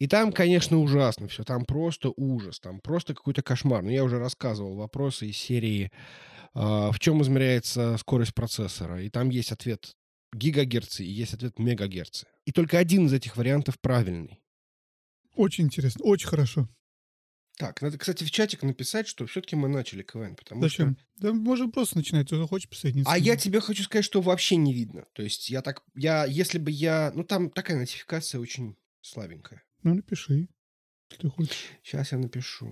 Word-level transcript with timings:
И 0.00 0.08
там, 0.08 0.32
конечно, 0.32 0.78
ужасно 0.78 1.28
все. 1.28 1.44
Там 1.44 1.66
просто 1.66 2.10
ужас. 2.16 2.58
Там 2.58 2.80
просто 2.80 3.14
какой-то 3.14 3.42
кошмар. 3.42 3.82
Но 3.82 3.90
я 3.90 4.02
уже 4.02 4.18
рассказывал 4.18 4.74
вопросы 4.74 5.26
из 5.26 5.36
серии 5.36 5.92
а, 6.54 6.90
«В 6.90 6.98
чем 6.98 7.22
измеряется 7.22 7.98
скорость 7.98 8.34
процессора?» 8.34 9.02
И 9.02 9.10
там 9.10 9.28
есть 9.28 9.52
ответ 9.52 9.94
гигагерцы 10.32 11.04
и 11.04 11.10
есть 11.10 11.34
ответ 11.34 11.58
мегагерцы. 11.58 12.26
И 12.46 12.52
только 12.52 12.78
один 12.78 13.06
из 13.06 13.12
этих 13.12 13.36
вариантов 13.36 13.78
правильный. 13.78 14.40
Очень 15.34 15.64
интересно, 15.64 16.02
очень 16.04 16.28
хорошо. 16.28 16.68
Так, 17.58 17.82
надо, 17.82 17.98
кстати, 17.98 18.24
в 18.24 18.30
чатик 18.30 18.62
написать, 18.62 19.06
что 19.06 19.26
все-таки 19.26 19.54
мы 19.54 19.68
начали 19.68 20.02
КВН, 20.02 20.34
потому 20.34 20.62
Зачем? 20.62 20.96
что... 20.96 21.28
Да 21.28 21.32
можем 21.34 21.70
просто 21.70 21.98
начинать, 21.98 22.26
кто 22.26 22.46
хочет 22.46 22.70
присоединиться. 22.70 23.12
А 23.12 23.18
я 23.18 23.36
тебе 23.36 23.60
хочу 23.60 23.82
сказать, 23.82 24.04
что 24.06 24.22
вообще 24.22 24.56
не 24.56 24.72
видно. 24.72 25.04
То 25.12 25.22
есть 25.22 25.50
я 25.50 25.60
так... 25.60 25.82
Я, 25.94 26.24
если 26.24 26.58
бы 26.58 26.70
я... 26.70 27.12
Ну, 27.14 27.22
там 27.22 27.50
такая 27.50 27.76
нотификация 27.76 28.40
очень 28.40 28.78
слабенькая. 29.02 29.62
Ну, 29.82 29.94
напиши, 29.94 30.50
если 31.10 31.22
ты 31.22 31.30
хочешь. 31.30 31.70
Сейчас 31.82 32.12
я 32.12 32.18
напишу. 32.18 32.70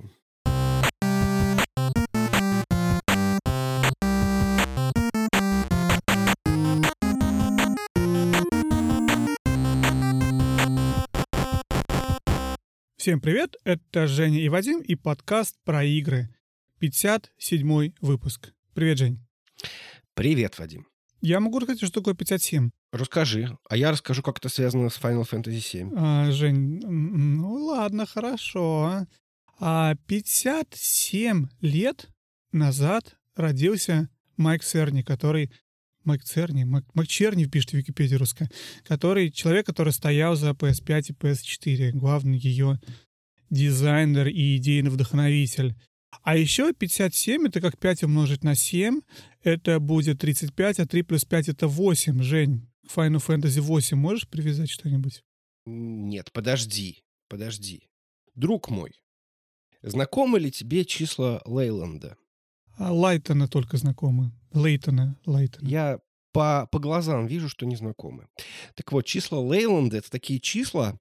Всем 12.98 13.22
привет, 13.22 13.56
это 13.64 14.06
Женя 14.06 14.40
и 14.40 14.50
Вадим 14.50 14.82
и 14.82 14.94
подкаст 14.94 15.56
про 15.64 15.82
игры. 15.84 16.28
57 16.78 17.94
выпуск. 18.02 18.52
Привет, 18.74 18.98
Жень. 18.98 19.26
Привет, 20.12 20.58
Вадим. 20.58 20.86
Я 21.22 21.40
могу 21.40 21.58
рассказать, 21.58 21.88
что 21.88 22.00
такое 22.00 22.12
57. 22.12 22.70
Расскажи. 22.92 23.56
А 23.68 23.76
я 23.76 23.90
расскажу, 23.90 24.22
как 24.22 24.38
это 24.38 24.48
связано 24.48 24.88
с 24.88 24.98
Final 24.98 25.28
Fantasy 25.28 25.60
7. 25.60 25.92
А, 25.96 26.30
Жень, 26.30 26.80
ну 26.86 27.54
ладно, 27.64 28.06
хорошо. 28.06 29.06
А 29.60 29.94
57 30.06 31.48
лет 31.60 32.08
назад 32.52 33.16
родился 33.36 34.08
Майк 34.36 34.64
Церни, 34.64 35.02
который... 35.02 35.50
Майк 36.04 36.24
Церни? 36.24 36.64
Майк, 36.64 36.86
Майк 36.94 37.08
Черни 37.08 37.44
пишет 37.44 37.70
в 37.70 37.74
Википедии 37.74 38.14
русская. 38.14 38.48
Который 38.84 39.30
человек, 39.30 39.66
который 39.66 39.92
стоял 39.92 40.36
за 40.36 40.50
PS5 40.50 41.06
и 41.08 41.12
PS4. 41.12 41.90
Главный 41.92 42.38
ее 42.38 42.80
дизайнер 43.50 44.28
и 44.28 44.56
идейный 44.56 44.90
вдохновитель. 44.90 45.74
А 46.22 46.36
еще 46.36 46.72
57 46.72 47.48
это 47.48 47.60
как 47.60 47.78
5 47.78 48.04
умножить 48.04 48.44
на 48.44 48.54
7, 48.54 49.00
это 49.42 49.78
будет 49.78 50.20
35, 50.20 50.80
а 50.80 50.86
3 50.86 51.02
плюс 51.02 51.24
5 51.24 51.48
это 51.48 51.68
8. 51.68 52.22
Жень, 52.22 52.68
Final 52.94 53.24
Fantasy 53.24 53.60
8 53.60 53.96
можешь 53.96 54.28
привязать 54.28 54.70
что-нибудь? 54.70 55.22
Нет, 55.66 56.32
подожди, 56.32 57.02
подожди. 57.28 57.88
Друг 58.34 58.70
мой, 58.70 58.92
знакомы 59.82 60.38
ли 60.38 60.50
тебе 60.50 60.84
числа 60.84 61.42
Лейланда? 61.44 62.16
А 62.76 62.92
Лайтона 62.92 63.48
только 63.48 63.76
знакомы. 63.76 64.32
Лейтона, 64.52 65.18
Лайтона. 65.26 65.68
Я 65.68 66.00
по, 66.32 66.68
по 66.70 66.78
глазам 66.78 67.26
вижу, 67.26 67.48
что 67.48 67.66
не 67.66 67.76
знакомы. 67.76 68.28
Так 68.74 68.92
вот, 68.92 69.02
числа 69.04 69.38
Лейланда— 69.38 69.96
это 69.98 70.10
такие 70.10 70.40
числа, 70.40 70.98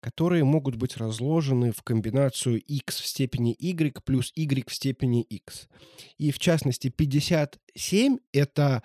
которые 0.00 0.44
могут 0.44 0.76
быть 0.76 0.96
разложены 0.96 1.72
в 1.72 1.82
комбинацию 1.82 2.60
x 2.60 3.00
в 3.00 3.06
степени 3.06 3.54
y 3.58 4.02
плюс 4.04 4.32
y 4.34 4.68
в 4.68 4.74
степени 4.74 5.22
x. 5.22 5.68
И 6.18 6.32
в 6.32 6.38
частности 6.38 6.88
57— 6.88 8.18
это 8.32 8.82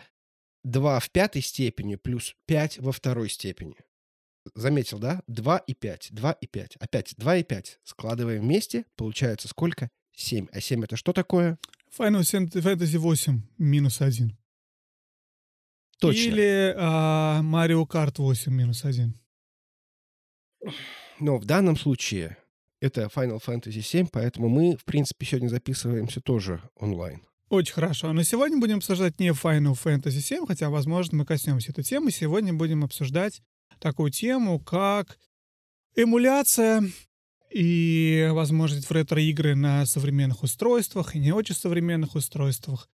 2 0.68 1.00
в 1.00 1.10
пятой 1.12 1.42
степени 1.42 1.96
плюс 1.96 2.36
5 2.46 2.80
во 2.80 2.92
второй 2.92 3.30
степени. 3.30 3.76
Заметил, 4.54 5.00
да? 5.00 5.22
2 5.28 5.58
и 5.60 5.74
5, 5.74 6.10
2 6.12 6.32
и 6.32 6.48
5. 6.48 6.76
Опять 6.78 7.14
2 7.18 7.36
и 7.38 7.44
5. 7.44 7.80
Складываем 7.84 8.42
вместе, 8.42 8.86
получается 8.96 9.48
сколько? 9.48 9.90
7. 10.16 10.48
А 10.52 10.60
7 10.60 10.84
это 10.84 10.96
что 10.98 11.14
такое? 11.14 11.58
Final 11.98 12.22
Fantasy 12.22 12.98
8 12.98 13.42
минус 13.58 14.02
1. 14.02 14.38
Точно. 16.00 16.20
Или 16.20 16.74
а, 16.78 17.42
Mario 17.42 17.88
Kart 17.88 18.16
8 18.18 18.52
минус 18.52 18.84
1. 18.86 19.18
Но 21.20 21.38
в 21.38 21.46
данном 21.46 21.78
случае 21.78 22.38
это 22.80 23.10
Final 23.14 23.42
Fantasy 23.44 23.82
7, 23.82 24.08
поэтому 24.12 24.50
мы, 24.50 24.76
в 24.76 24.86
принципе, 24.86 25.26
сегодня 25.26 25.48
записываемся 25.48 26.22
тоже 26.22 26.62
онлайн. 26.76 27.22
Очень 27.50 27.74
хорошо. 27.74 28.12
Но 28.12 28.24
сегодня 28.24 28.60
будем 28.60 28.78
обсуждать 28.78 29.20
не 29.20 29.30
Final 29.30 29.78
Fantasy 29.82 30.20
7, 30.20 30.46
хотя, 30.46 30.70
возможно, 30.70 31.18
мы 31.18 31.26
коснемся 31.26 31.72
этой 31.72 31.84
темы. 31.84 32.12
Сегодня 32.12 32.54
будем 32.54 32.84
обсуждать 32.84 33.42
такую 33.80 34.12
тему, 34.12 34.60
как 34.60 35.18
эмуляция 35.96 36.84
и 37.50 38.30
возможность 38.32 38.88
в 38.88 38.92
ретро-игры 38.92 39.56
на 39.56 39.86
современных 39.86 40.44
устройствах 40.44 41.16
и 41.16 41.20
не 41.20 41.32
очень 41.32 41.56
современных 41.56 42.16
устройствах. 42.16 42.90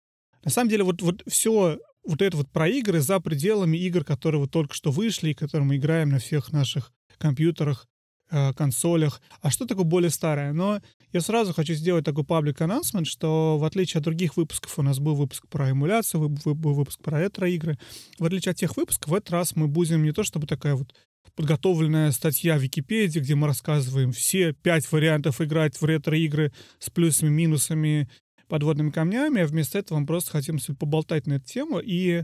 На 0.43 0.49
самом 0.49 0.69
деле, 0.69 0.83
вот, 0.83 1.01
вот 1.01 1.21
все 1.27 1.77
вот 2.03 2.21
это 2.21 2.37
вот 2.37 2.49
про 2.49 2.67
игры 2.67 3.01
за 3.01 3.19
пределами 3.19 3.77
игр, 3.77 4.03
которые 4.03 4.41
вот 4.41 4.51
только 4.51 4.73
что 4.73 4.91
вышли 4.91 5.29
и 5.29 5.35
которые 5.35 5.67
мы 5.67 5.75
играем 5.75 6.09
на 6.09 6.19
всех 6.19 6.51
наших 6.51 6.91
компьютерах, 7.17 7.87
консолях. 8.29 9.21
А 9.41 9.49
что 9.49 9.65
такое 9.65 9.85
более 9.85 10.09
старое? 10.09 10.53
Но 10.53 10.81
я 11.11 11.21
сразу 11.21 11.53
хочу 11.53 11.73
сделать 11.73 12.05
такой 12.05 12.23
паблик 12.23 12.61
анонсмент, 12.61 13.07
что 13.07 13.57
в 13.57 13.63
отличие 13.63 13.99
от 13.99 14.03
других 14.03 14.37
выпусков, 14.37 14.77
у 14.77 14.81
нас 14.83 14.99
был 14.99 15.15
выпуск 15.15 15.47
про 15.47 15.71
эмуляцию, 15.71 16.29
был 16.29 16.73
выпуск 16.73 17.01
про 17.01 17.19
ретро-игры. 17.19 17.79
В 18.19 18.25
отличие 18.25 18.51
от 18.51 18.57
тех 18.57 18.77
выпусков, 18.77 19.11
в 19.11 19.15
этот 19.15 19.31
раз 19.31 19.55
мы 19.55 19.67
будем 19.67 20.03
не 20.03 20.11
то 20.11 20.23
чтобы 20.23 20.47
такая 20.47 20.75
вот 20.75 20.93
подготовленная 21.35 22.11
статья 22.11 22.57
в 22.57 22.61
Википедии, 22.61 23.19
где 23.19 23.35
мы 23.35 23.47
рассказываем 23.47 24.11
все 24.11 24.53
пять 24.53 24.91
вариантов 24.91 25.41
играть 25.41 25.79
в 25.79 25.85
ретро-игры 25.85 26.51
с 26.79 26.89
плюсами, 26.89 27.29
минусами, 27.29 28.09
подводными 28.47 28.89
камнями, 28.89 29.41
а 29.41 29.47
вместо 29.47 29.77
этого 29.77 29.99
мы 29.99 30.05
просто 30.05 30.31
хотим 30.31 30.57
поболтать 30.75 31.27
на 31.27 31.33
эту 31.33 31.45
тему. 31.45 31.79
И 31.79 32.23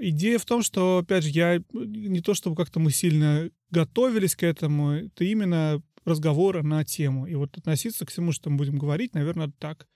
идея 0.00 0.38
в 0.38 0.44
том, 0.44 0.62
что, 0.62 0.98
опять 0.98 1.24
же, 1.24 1.30
я 1.30 1.62
не 1.72 2.20
то 2.20 2.34
чтобы 2.34 2.56
как-то 2.56 2.80
мы 2.80 2.90
сильно 2.90 3.50
готовились 3.70 4.36
к 4.36 4.42
этому, 4.42 4.90
это 4.90 5.24
именно 5.24 5.82
разговоры 6.04 6.62
на 6.62 6.84
тему. 6.84 7.26
И 7.26 7.34
вот 7.34 7.56
относиться 7.56 8.06
к 8.06 8.10
всему, 8.10 8.32
что 8.32 8.50
мы 8.50 8.56
будем 8.56 8.78
говорить, 8.78 9.14
наверное, 9.14 9.52
так. 9.58 9.86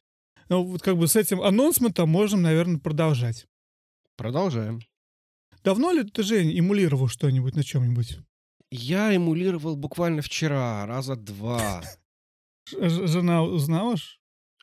Но 0.48 0.64
вот 0.64 0.82
как 0.82 0.96
бы 0.96 1.08
с 1.08 1.16
этим 1.16 1.40
анонсментом 1.40 2.08
можем, 2.08 2.42
наверное, 2.42 2.78
продолжать. 2.78 3.46
Продолжаем. 4.16 4.80
Давно 5.64 5.92
ли 5.92 6.02
ты, 6.02 6.22
Жень, 6.22 6.58
эмулировал 6.58 7.08
что-нибудь 7.08 7.54
на 7.54 7.62
чем-нибудь? 7.62 8.18
Я 8.70 9.14
эмулировал 9.14 9.76
буквально 9.76 10.22
вчера, 10.22 10.86
раза 10.86 11.16
два. 11.16 11.82
Жена 12.70 13.42
узнала? 13.42 13.96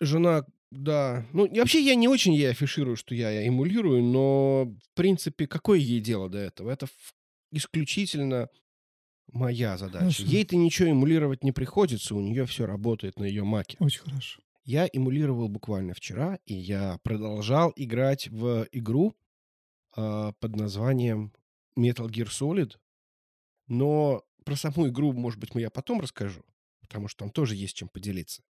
Жена, 0.01 0.45
да. 0.71 1.25
Ну, 1.33 1.45
и 1.45 1.59
вообще 1.59 1.81
я 1.81 1.95
не 1.95 2.07
очень 2.07 2.33
ей 2.33 2.51
афиширую, 2.51 2.95
что 2.95 3.15
я 3.15 3.45
эмулирую, 3.45 4.03
но, 4.03 4.65
в 4.65 4.95
принципе, 4.95 5.47
какое 5.47 5.79
ей 5.79 5.99
дело 5.99 6.29
до 6.29 6.37
этого? 6.37 6.69
Это 6.69 6.85
в- 6.87 7.13
исключительно 7.51 8.49
моя 9.31 9.77
задача. 9.77 10.05
Хорошо. 10.05 10.23
Ей-то 10.23 10.55
ничего 10.55 10.91
эмулировать 10.91 11.43
не 11.43 11.51
приходится, 11.51 12.15
у 12.15 12.21
нее 12.21 12.45
все 12.45 12.65
работает 12.65 13.19
на 13.19 13.25
ее 13.25 13.43
маке. 13.43 13.77
Очень 13.79 14.01
хорошо. 14.01 14.41
Я 14.63 14.87
эмулировал 14.91 15.49
буквально 15.49 15.93
вчера, 15.93 16.37
и 16.45 16.53
я 16.53 16.99
продолжал 17.03 17.73
играть 17.75 18.27
в 18.27 18.67
игру 18.71 19.15
а, 19.95 20.33
под 20.33 20.55
названием 20.55 21.33
Metal 21.77 22.07
Gear 22.07 22.27
Solid. 22.27 22.77
Но 23.67 24.23
про 24.45 24.55
саму 24.55 24.87
игру, 24.87 25.13
может 25.13 25.39
быть, 25.39 25.49
я 25.55 25.69
потом 25.69 26.01
расскажу, 26.01 26.43
потому 26.81 27.07
что 27.07 27.19
там 27.19 27.31
тоже 27.31 27.55
есть 27.55 27.75
чем 27.75 27.87
поделиться. 27.87 28.43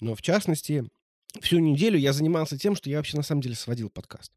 Но 0.00 0.14
в 0.14 0.22
частности, 0.22 0.84
всю 1.40 1.58
неделю 1.58 1.98
я 1.98 2.12
занимался 2.12 2.58
тем, 2.58 2.74
что 2.74 2.90
я 2.90 2.98
вообще 2.98 3.16
на 3.16 3.22
самом 3.22 3.42
деле 3.42 3.54
сводил 3.54 3.90
подкаст. 3.90 4.32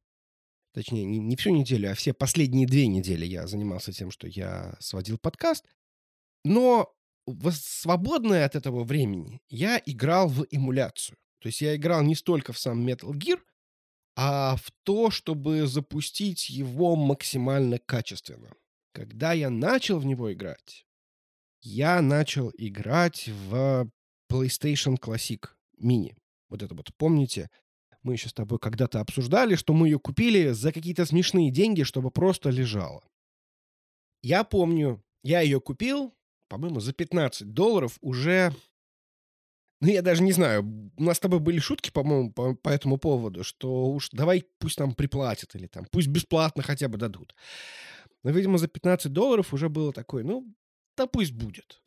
Точнее, 0.73 1.05
не, 1.05 1.17
не 1.17 1.35
всю 1.35 1.49
неделю, 1.51 1.91
а 1.91 1.95
все 1.95 2.13
последние 2.13 2.67
две 2.67 2.87
недели 2.87 3.25
я 3.25 3.47
занимался 3.47 3.91
тем, 3.91 4.11
что 4.11 4.27
я 4.27 4.75
сводил 4.79 5.17
подкаст. 5.17 5.65
Но 6.43 6.93
в 7.25 7.51
свободное 7.51 8.45
от 8.45 8.55
этого 8.55 8.83
времени 8.83 9.41
я 9.49 9.81
играл 9.85 10.27
в 10.27 10.45
эмуляцию. 10.51 11.17
То 11.39 11.47
есть 11.47 11.61
я 11.61 11.75
играл 11.75 12.01
не 12.03 12.15
столько 12.15 12.53
в 12.53 12.59
сам 12.59 12.87
Metal 12.87 13.11
Gear, 13.11 13.39
а 14.15 14.55
в 14.55 14.71
то, 14.83 15.11
чтобы 15.11 15.67
запустить 15.67 16.49
его 16.49 16.95
максимально 16.95 17.77
качественно. 17.79 18.53
Когда 18.91 19.33
я 19.33 19.49
начал 19.49 19.99
в 19.99 20.05
него 20.05 20.33
играть, 20.33 20.85
я 21.61 22.01
начал 22.01 22.51
играть 22.57 23.27
в 23.27 23.89
PlayStation 24.31 24.97
Classic 24.99 25.49
Mini. 25.81 26.15
Вот 26.49 26.63
это 26.63 26.75
вот, 26.75 26.93
помните? 26.97 27.49
Мы 28.03 28.13
еще 28.13 28.29
с 28.29 28.33
тобой 28.33 28.59
когда-то 28.59 28.99
обсуждали, 28.99 29.55
что 29.55 29.73
мы 29.73 29.87
ее 29.87 29.99
купили 29.99 30.51
за 30.51 30.71
какие-то 30.71 31.05
смешные 31.05 31.51
деньги, 31.51 31.83
чтобы 31.83 32.11
просто 32.11 32.49
лежала. 32.49 33.03
Я 34.21 34.43
помню, 34.43 35.03
я 35.23 35.41
ее 35.41 35.59
купил, 35.59 36.15
по-моему, 36.47 36.79
за 36.79 36.93
15 36.93 37.53
долларов 37.53 37.97
уже... 38.01 38.53
Ну, 39.79 39.89
я 39.89 40.01
даже 40.01 40.23
не 40.23 40.31
знаю, 40.31 40.63
у 40.97 41.03
нас 41.03 41.17
с 41.17 41.19
тобой 41.19 41.39
были 41.39 41.59
шутки, 41.59 41.91
по-моему, 41.91 42.33
по, 42.33 42.55
по 42.55 42.69
этому 42.69 42.97
поводу, 42.97 43.43
что 43.43 43.87
уж 43.87 44.09
давай 44.11 44.43
пусть 44.57 44.79
нам 44.79 44.95
приплатят 44.95 45.53
или 45.53 45.67
там 45.67 45.85
пусть 45.91 46.07
бесплатно 46.07 46.63
хотя 46.63 46.87
бы 46.87 46.97
дадут. 46.97 47.35
Но, 48.23 48.31
видимо, 48.31 48.57
за 48.57 48.67
15 48.67 49.13
долларов 49.13 49.53
уже 49.53 49.69
было 49.69 49.93
такое, 49.93 50.23
ну, 50.23 50.51
да 50.95 51.05
пусть 51.05 51.31
будет. 51.31 51.81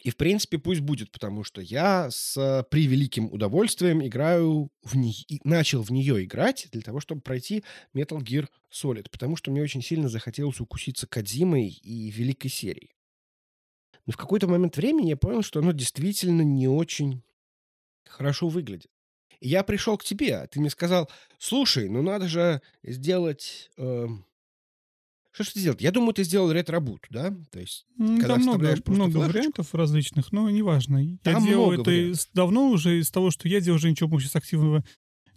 И, 0.00 0.10
в 0.10 0.16
принципе, 0.16 0.58
пусть 0.58 0.80
будет, 0.80 1.10
потому 1.10 1.44
что 1.44 1.60
я 1.60 2.10
с 2.10 2.66
превеликим 2.70 3.26
удовольствием 3.30 4.04
играю 4.04 4.70
в 4.82 4.96
ней 4.96 5.24
и 5.28 5.40
начал 5.44 5.82
в 5.82 5.90
нее 5.90 6.24
играть 6.24 6.68
для 6.72 6.80
того, 6.80 7.00
чтобы 7.00 7.20
пройти 7.20 7.62
Metal 7.94 8.18
Gear 8.18 8.48
Solid, 8.72 9.08
потому 9.10 9.36
что 9.36 9.50
мне 9.50 9.62
очень 9.62 9.82
сильно 9.82 10.08
захотелось 10.08 10.60
укуситься 10.60 11.06
Кодзимой 11.06 11.68
и 11.68 12.10
великой 12.10 12.48
серией. 12.48 12.90
Но 14.06 14.12
в 14.12 14.16
какой-то 14.16 14.48
момент 14.48 14.76
времени 14.76 15.10
я 15.10 15.16
понял, 15.16 15.42
что 15.42 15.60
оно 15.60 15.72
действительно 15.72 16.42
не 16.42 16.68
очень 16.68 17.22
хорошо 18.08 18.48
выглядит. 18.48 18.90
И 19.40 19.48
я 19.48 19.62
пришел 19.62 19.98
к 19.98 20.04
тебе, 20.04 20.36
а 20.36 20.46
ты 20.46 20.58
мне 20.60 20.70
сказал: 20.70 21.10
"Слушай, 21.38 21.88
ну 21.88 22.02
надо 22.02 22.28
же 22.28 22.62
сделать, 22.82 23.70
эм" 23.76 24.24
Что 25.32 25.44
ж 25.44 25.48
ты 25.48 25.60
сделал? 25.60 25.76
Я 25.80 25.90
думаю, 25.92 26.12
ты 26.14 26.24
сделал 26.24 26.52
ретро-бут, 26.52 27.06
да? 27.10 27.34
То 27.50 27.58
есть, 27.60 27.86
М, 27.98 28.18
когда 28.18 28.34
там 28.34 28.42
много 28.42 28.76
много 28.86 29.16
вариантов 29.18 29.74
различных, 29.74 30.30
но 30.30 30.48
неважно. 30.50 30.98
Я 30.98 31.16
Там 31.22 31.44
делал 31.44 31.68
много 31.70 31.82
это 31.82 31.90
вариантов. 31.90 32.28
давно 32.34 32.68
уже. 32.70 32.98
Из 33.00 33.10
того, 33.10 33.30
что 33.30 33.48
я 33.48 33.60
делал, 33.60 33.76
уже 33.76 33.90
ничего 33.90 34.20
щас 34.20 34.36
активного 34.36 34.84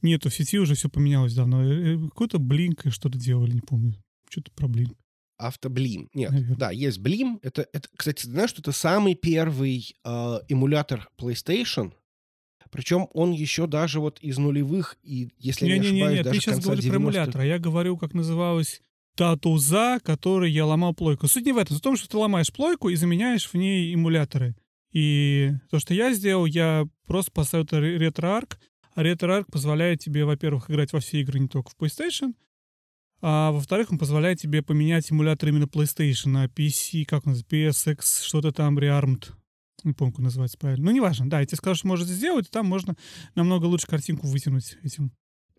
нету. 0.01 0.29
В 0.29 0.33
сети 0.35 0.59
уже 0.59 0.75
всё 0.75 0.89
поменялось 0.89 1.33
давно. 1.33 1.63
Э, 1.63 1.95
э, 1.95 1.99
какой-то 2.09 2.37
Blink 2.37 2.81
и 2.85 2.89
что-то 2.89 3.17
делали, 3.17 3.51
не 3.53 3.61
помню. 3.61 3.95
Чё-то 4.29 4.51
про 4.51 4.67
Blink. 4.67 4.93
Автоблим. 5.37 6.09
Нет, 6.13 6.31
Наверно. 6.31 6.55
да, 6.55 6.71
есть 6.71 6.99
Blim. 6.99 7.39
Это 7.41 7.65
это, 7.73 7.89
кстати, 7.97 8.23
ты 8.23 8.29
знаешь, 8.29 8.49
что 8.51 8.61
это 8.61 8.71
самый 8.71 9.15
первый, 9.15 9.95
а, 10.05 10.39
эмулятор 10.47 11.09
PlayStation. 11.17 11.91
Причем 12.71 13.07
он 13.13 13.31
еще 13.31 13.67
даже 13.67 13.99
вот 13.99 14.19
из 14.21 14.37
нулевых 14.37 14.97
и, 15.03 15.29
если 15.37 15.67
я 15.67 15.77
Не 15.77 15.79
не 15.79 15.85
не 15.87 15.91
не 15.93 16.01
ошибаюсь, 16.01 16.17
не, 16.17 16.23
ты 16.23 16.29
даже 16.29 16.41
щас 16.41 16.53
конца 16.55 16.65
говоришь 16.67 16.85
про 16.85 16.91
90-х. 16.95 17.01
эмулятор, 17.03 17.41
а 17.41 17.45
я 17.45 17.59
говорю, 17.59 17.97
как 17.97 18.13
называлась 18.13 18.81
та 19.15 19.35
туза, 19.37 19.99
которой 20.03 20.51
я 20.51 20.65
ломал 20.65 20.93
плойку. 20.93 21.27
Суть 21.27 21.45
не 21.45 21.53
в 21.53 21.57
этом. 21.57 21.77
В 21.77 21.81
том, 21.81 21.95
что 21.95 22.07
ты 22.09 22.17
ломаешь 22.17 22.51
плойку 22.53 22.89
и 22.89 22.95
заменяешь 22.95 23.47
в 23.47 23.53
ней 23.55 23.93
эмуляторы. 23.93 24.55
И 24.91 25.51
то, 25.69 25.79
что 25.79 25.93
я 25.93 26.13
сделал, 26.13 26.45
я 26.45 26.87
просто 27.07 27.31
поставил 27.31 27.65
это 27.65 27.77
RetroArch. 27.77 28.57
А 28.93 29.03
RetroArch 29.03 29.45
позволяет 29.51 29.99
тебе, 29.99 30.25
во-первых, 30.25 30.69
играть 30.69 30.93
во 30.93 30.99
все 30.99 31.21
игры, 31.21 31.39
не 31.39 31.47
только 31.47 31.71
в 31.71 31.75
PlayStation, 31.77 32.33
а 33.27 33.51
во-вторых, 33.51 33.91
он 33.91 33.97
позволяет 33.97 34.39
тебе 34.39 34.61
поменять 34.61 35.11
эмулятор 35.11 35.49
именно 35.49 35.65
PlayStation 35.65 36.29
на 36.29 36.45
PC, 36.45 37.05
как 37.05 37.25
он 37.25 37.33
называется, 37.33 37.91
PSX, 37.91 38.23
что-то 38.23 38.51
там, 38.51 38.77
Rearmed. 38.77 39.31
Не 39.83 39.93
помню, 39.93 40.13
как 40.13 40.23
называется 40.25 40.57
правильно. 40.57 40.85
Ну, 40.85 40.91
неважно. 40.91 41.29
Да, 41.29 41.39
я 41.39 41.45
тебе 41.45 41.57
сказал, 41.57 41.75
что 41.75 41.87
можно 41.87 42.05
сделать, 42.05 42.47
и 42.47 42.51
там 42.51 42.65
можно 42.65 42.95
намного 43.35 43.65
лучше 43.65 43.87
картинку 43.87 44.27
вытянуть 44.27 44.77
этим. 44.83 45.11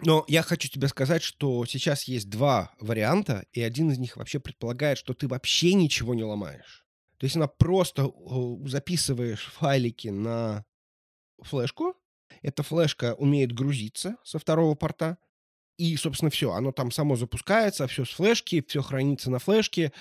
Но 0.04 0.24
я 0.28 0.42
хочу 0.42 0.68
тебе 0.68 0.88
сказать, 0.88 1.22
что 1.22 1.64
сейчас 1.64 2.04
есть 2.04 2.28
2 2.28 2.70
варианта, 2.80 3.44
и 3.52 3.62
один 3.62 3.90
из 3.90 3.98
них 3.98 4.16
вообще 4.16 4.38
предполагает, 4.38 4.98
что 4.98 5.14
ты 5.14 5.26
вообще 5.26 5.72
ничего 5.72 6.14
не 6.14 6.22
ломаешь. 6.24 6.84
То 7.18 7.24
есть 7.24 7.36
она 7.36 7.46
просто, 7.46 8.02
э, 8.04 8.68
записываешь 8.68 9.46
файлики 9.54 10.08
на 10.08 10.64
флешку. 11.42 11.94
Эта 12.42 12.62
флешка 12.62 13.14
умеет 13.16 13.52
грузиться 13.52 14.16
со 14.24 14.38
второго 14.38 14.74
порта. 14.76 15.18
И, 15.78 15.96
собственно, 15.96 16.30
всё. 16.30 16.52
Оно 16.52 16.72
там 16.72 16.90
само 16.92 17.16
запускается, 17.16 17.86
всё 17.88 18.04
с 18.04 18.10
флешки, 18.10 18.64
всё 18.68 18.82
хранится 18.82 19.30
на 19.30 19.38
флешке. 19.40 19.92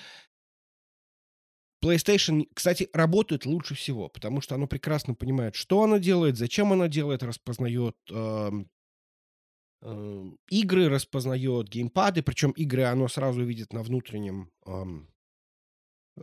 PlayStation, 1.84 2.46
кстати, 2.54 2.90
работает 2.94 3.46
лучше 3.46 3.76
всего, 3.76 4.10
потому 4.10 4.42
что 4.42 4.56
оно 4.56 4.68
прекрасно 4.68 5.14
понимает, 5.14 5.56
что 5.56 5.84
оно 5.84 5.98
делает, 5.98 6.38
зачем 6.38 6.72
оно 6.74 6.88
делает, 6.88 7.22
распознает, 7.24 7.96
эм, 8.10 8.70
игры, 10.50 10.90
распознает 10.90 11.70
геймпады. 11.70 12.24
Причем 12.24 12.52
игры 12.52 12.84
оно 12.84 13.08
сразу 13.08 13.44
видит 13.44 13.74
на 13.74 13.84
внутреннем, 13.84 14.50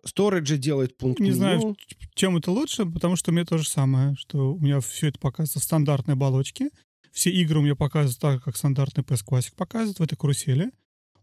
сторидже, 0.04 0.56
делает 0.56 0.96
пункт 0.96 1.20
Не 1.20 1.32
знаю, 1.32 1.58
меню. 1.58 1.76
чем 2.14 2.36
это 2.38 2.50
лучше, 2.50 2.86
потому 2.86 3.16
что 3.16 3.30
у 3.30 3.34
меня 3.34 3.44
то 3.44 3.58
же 3.58 3.68
самое, 3.68 4.14
что 4.16 4.54
у 4.54 4.58
меня 4.58 4.80
всё 4.80 5.08
это 5.08 5.18
показывается 5.18 5.60
в 5.60 5.64
стандартной 5.64 6.14
оболочке. 6.14 6.70
Все 7.12 7.30
игры 7.30 7.58
у 7.58 7.62
меня 7.62 7.76
показывают 7.76 8.18
так, 8.18 8.42
как 8.42 8.56
стандартный 8.56 9.04
PS 9.04 9.22
Classic 9.28 9.54
показывает 9.54 9.98
в 9.98 10.02
этой 10.02 10.16
карусели. 10.16 10.70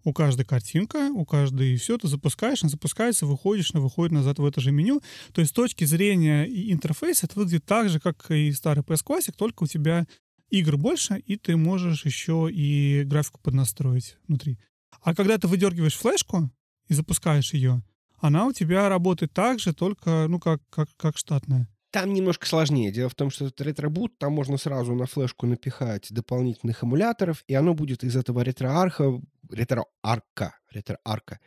У 0.06 0.14
каждой 0.14 0.46
картинка, 0.46 1.12
у 1.12 1.26
каждой 1.26 1.76
всё. 1.78 1.98
Ты 1.98 2.08
запускаешь, 2.08 2.64
она 2.64 2.70
запускается, 2.70 3.26
выходишь, 3.26 3.72
она 3.74 3.82
выходит 3.82 4.14
назад 4.14 4.40
в 4.40 4.46
это 4.46 4.62
же 4.62 4.72
меню. 4.72 5.02
То 5.34 5.42
есть 5.42 5.52
с 5.52 5.54
точки 5.54 5.84
зрения 5.84 6.46
и 6.46 6.72
интерфейса 6.72 7.26
это 7.26 7.40
выглядит 7.40 7.66
так 7.66 7.90
же, 7.90 8.00
как 8.00 8.30
и 8.32 8.52
старый 8.52 8.84
PS 8.84 9.04
Classic, 9.04 9.34
только 9.36 9.64
у 9.64 9.68
тебя 9.68 10.08
игр 10.50 10.78
больше, 10.78 11.20
и 11.20 11.38
ты 11.38 11.58
можешь 11.58 12.06
еще 12.06 12.50
и 12.52 13.04
графику 13.06 13.40
поднастроить 13.42 14.18
внутри. 14.28 14.60
А 15.02 15.16
когда 15.16 15.38
ты 15.38 15.48
выдергиваешь 15.48 15.96
флешку 15.96 16.50
и 16.88 16.94
запускаешь 16.94 17.54
ее, 17.54 17.84
она 18.18 18.46
у 18.46 18.52
тебя 18.52 18.90
работает 18.90 19.34
так 19.34 19.60
же, 19.60 19.74
только, 19.74 20.28
ну, 20.28 20.40
как 20.40 20.62
как 20.70 20.90
как 20.98 21.18
штатная. 21.18 21.68
Там 21.92 22.14
немножко 22.14 22.46
сложнее. 22.46 22.92
Дело 22.92 23.10
в 23.10 23.16
том, 23.16 23.32
что 23.32 23.46
это 23.46 23.64
ретро-бут, 23.64 24.18
там 24.20 24.34
можно 24.34 24.58
сразу 24.58 24.94
на 24.94 25.08
флешку 25.08 25.48
напихать 25.48 26.12
дополнительных 26.12 26.84
эмуляторов, 26.84 27.44
и 27.48 27.56
оно 27.56 27.74
будет 27.74 28.04
из 28.04 28.16
этого 28.16 28.42
ретро-арха 28.42 29.20
ретро-арка 29.50 30.60
ретро-арка 30.72 31.40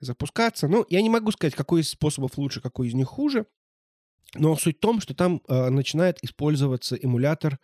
запускаться. 0.00 0.68
Ну, 0.68 0.84
я 0.88 1.00
не 1.02 1.10
могу 1.10 1.30
сказать, 1.30 1.54
какой 1.54 1.80
из 1.80 1.90
способов 1.90 2.36
лучше, 2.36 2.60
какой 2.60 2.88
из 2.88 2.94
них 2.94 3.08
хуже. 3.08 3.46
Но 4.34 4.56
суть 4.56 4.76
в 4.76 4.80
том, 4.80 5.00
что 5.00 5.14
там, 5.14 5.42
а, 5.48 5.70
начинает 5.70 6.22
использоваться 6.22 6.96
эмулятор, 6.96 7.58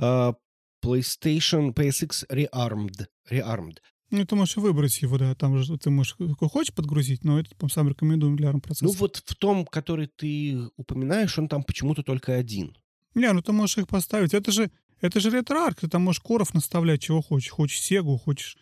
PlayStation 0.00 1.72
PSX 1.74 2.26
Rearmed 2.30 3.06
Rearmed. 3.30 3.78
Ну, 4.10 4.24
ты 4.26 4.34
можешь 4.34 4.56
выбрать 4.56 5.00
его, 5.02 5.18
да. 5.18 5.34
Там 5.34 5.58
же 5.58 5.78
ты 5.78 5.90
можешь 5.90 6.14
какой 6.14 6.48
хочешь 6.48 6.74
подгрузить, 6.74 7.22
но 7.24 7.38
этот, 7.38 7.56
по-моему, 7.56 7.72
сам 7.72 7.88
рекомендуем 7.88 8.36
для 8.36 8.50
Ну, 8.50 8.58
ARM-процессора. 8.58 8.98
вот 8.98 9.22
в 9.24 9.34
том, 9.36 9.64
который 9.64 10.08
ты 10.08 10.58
упоминаешь, 10.76 11.38
он 11.38 11.48
там 11.48 11.62
почему-то 11.62 12.02
только 12.02 12.34
один. 12.34 12.76
Не, 13.14 13.32
ну 13.32 13.40
ты 13.42 13.52
можешь 13.52 13.78
их 13.78 13.86
поставить. 13.88 14.34
Это 14.34 14.50
же 14.50 14.70
это 15.00 15.20
же 15.20 15.30
RetroArch. 15.30 15.76
Ты 15.80 15.88
там 15.88 16.02
можешь 16.02 16.20
коров 16.20 16.54
наставлять, 16.54 17.00
чего 17.02 17.22
хочешь. 17.22 17.50
Хочешь 17.50 17.80
Сегу, 17.80 18.18
хочешь, 18.18 18.56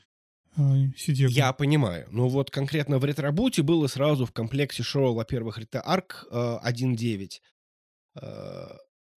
а, 0.56 0.74
Сидегу. 0.96 1.32
Я 1.32 1.52
понимаю. 1.52 2.06
Но 2.10 2.28
вот 2.28 2.50
конкретно 2.50 2.98
в 2.98 3.04
ретро-буте 3.04 3.62
было 3.62 3.86
сразу 3.86 4.26
в 4.26 4.32
комплекте 4.32 4.82
шел, 4.82 5.14
во-первых, 5.14 5.58
RetroArch, 5.58 6.10
а, 6.30 6.58
1.9. 6.62 7.40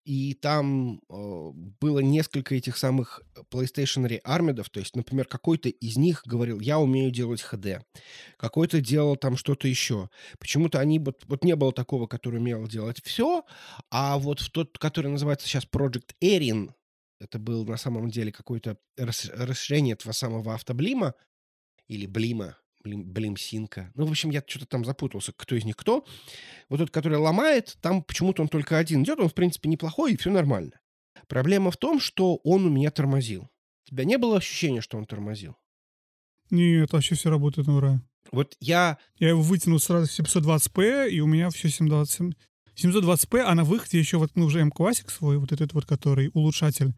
И 0.05 0.33
там, 0.33 0.99
а, 1.09 1.51
было 1.53 1.99
несколько 1.99 2.55
этих 2.55 2.77
самых 2.77 3.21
PlayStation 3.51 4.07
Rearmed'ов. 4.09 4.67
То 4.71 4.79
есть, 4.79 4.95
например, 4.95 5.25
какой-то 5.27 5.69
из 5.69 5.97
них 5.97 6.23
говорил: 6.25 6.59
"Я 6.59 6.79
умею 6.79 7.11
делать 7.11 7.41
HD". 7.41 7.81
Какой-то 8.37 8.81
делал 8.81 9.15
там 9.15 9.37
что-то 9.37 9.67
еще. 9.67 10.09
Почему-то 10.39 10.79
они 10.79 10.99
вот 10.99 11.23
вот 11.27 11.43
не 11.43 11.55
было 11.55 11.71
такого, 11.71 12.07
который 12.07 12.39
умел 12.39 12.67
делать 12.67 13.01
всё. 13.03 13.43
А 13.91 14.17
вот 14.17 14.39
в 14.41 14.49
тот, 14.51 14.77
который 14.79 15.11
называется 15.11 15.47
щас 15.47 15.65
Project 15.65 16.15
Erin, 16.23 16.71
это 17.19 17.37
был 17.39 17.65
на 17.65 17.77
самом 17.77 18.09
деле 18.09 18.31
какое-то 18.31 18.77
рас 18.97 19.25
расширение 19.33 19.93
этого 19.93 20.13
самого 20.13 20.55
автоблима 20.55 21.13
или 21.89 22.07
блима, 22.07 22.57
блим 22.83 23.03
блимсинка. 23.03 23.91
Ну, 23.95 24.05
в 24.05 24.09
общем, 24.11 24.29
я 24.29 24.41
чё-то 24.41 24.65
там 24.65 24.85
запутался, 24.85 25.33
кто 25.35 25.55
из 25.55 25.65
них 25.65 25.75
кто. 25.77 26.05
Вот 26.69 26.77
тот, 26.79 26.91
который 26.91 27.17
ломает, 27.17 27.77
там 27.81 28.03
почему-то 28.03 28.41
он 28.41 28.47
только 28.47 28.77
один 28.77 29.03
идет. 29.03 29.19
Он, 29.19 29.29
в 29.29 29.33
принципе, 29.33 29.69
неплохой, 29.69 30.13
и 30.13 30.17
всё 30.17 30.31
нормально. 30.31 30.79
Проблема 31.27 31.71
в 31.71 31.77
том, 31.77 31.99
что 31.99 32.35
он 32.43 32.65
у 32.65 32.69
меня 32.69 32.91
тормозил. 32.91 33.49
У 33.85 33.89
тебя 33.89 34.05
не 34.05 34.17
было 34.17 34.37
ощущения, 34.37 34.81
что 34.81 34.97
он 34.97 35.05
тормозил? 35.05 35.55
Нет, 36.49 36.91
вообще 36.93 37.15
всё 37.15 37.29
работает 37.29 37.67
на 37.67 37.77
ура. 37.77 38.01
Вот 38.31 38.55
я 38.59 38.97
Я 39.17 39.29
его 39.29 39.41
вытянул 39.41 39.79
сразу 39.79 40.07
в 40.07 40.19
720p, 40.19 41.09
и 41.09 41.19
у 41.21 41.27
меня 41.27 41.49
всё 41.49 41.69
720 41.69 42.35
720p, 42.75 43.39
а 43.39 43.53
на 43.55 43.63
выходе 43.63 43.99
еще 43.99 44.17
воткнул 44.17 44.47
уже 44.47 44.59
M-Classic 44.61 45.09
свой, 45.11 45.37
вот 45.37 45.51
этот 45.51 45.73
вот, 45.73 45.85
который 45.85 46.31
улучшатель. 46.33 46.93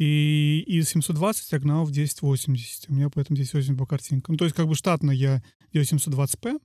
И 0.00 0.64
из 0.66 0.88
720 0.88 1.52
я 1.52 1.58
гнал 1.58 1.84
в 1.84 1.90
1080. 1.90 2.88
У 2.88 2.94
меня 2.94 3.10
поэтому 3.10 3.36
1080 3.36 3.78
по 3.78 3.84
картинкам. 3.84 4.38
То 4.38 4.46
есть 4.46 4.56
как 4.56 4.66
бы 4.66 4.74
штатно 4.74 5.10
я 5.10 5.42
делаю 5.74 5.86
720p, 5.86 6.58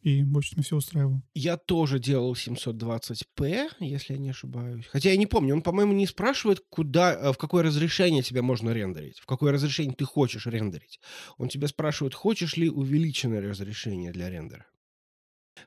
и 0.00 0.22
больше 0.22 0.54
меня 0.54 0.62
всё 0.62 0.76
устраивало. 0.76 1.22
Я 1.34 1.58
тоже 1.58 1.98
делал 1.98 2.32
720p, 2.32 3.68
если 3.80 4.14
я 4.14 4.18
не 4.18 4.30
ошибаюсь. 4.30 4.86
Хотя 4.86 5.10
я 5.10 5.18
не 5.18 5.26
помню, 5.26 5.56
он, 5.56 5.60
по-моему, 5.60 5.92
не 5.92 6.06
спрашивает, 6.06 6.60
куда, 6.70 7.12
э, 7.12 7.32
в 7.34 7.36
какое 7.36 7.62
разрешение 7.64 8.22
тебе 8.22 8.40
можно 8.40 8.70
рендерить, 8.70 9.18
в 9.18 9.26
какое 9.26 9.52
разрешение 9.52 9.94
ты 9.94 10.06
хочешь 10.06 10.46
рендерить. 10.46 11.00
Он 11.36 11.50
тебя 11.50 11.68
спрашивает, 11.68 12.14
хочешь 12.14 12.56
ли 12.56 12.70
увеличенное 12.70 13.42
разрешение 13.42 14.10
для 14.10 14.30
рендера. 14.30 14.64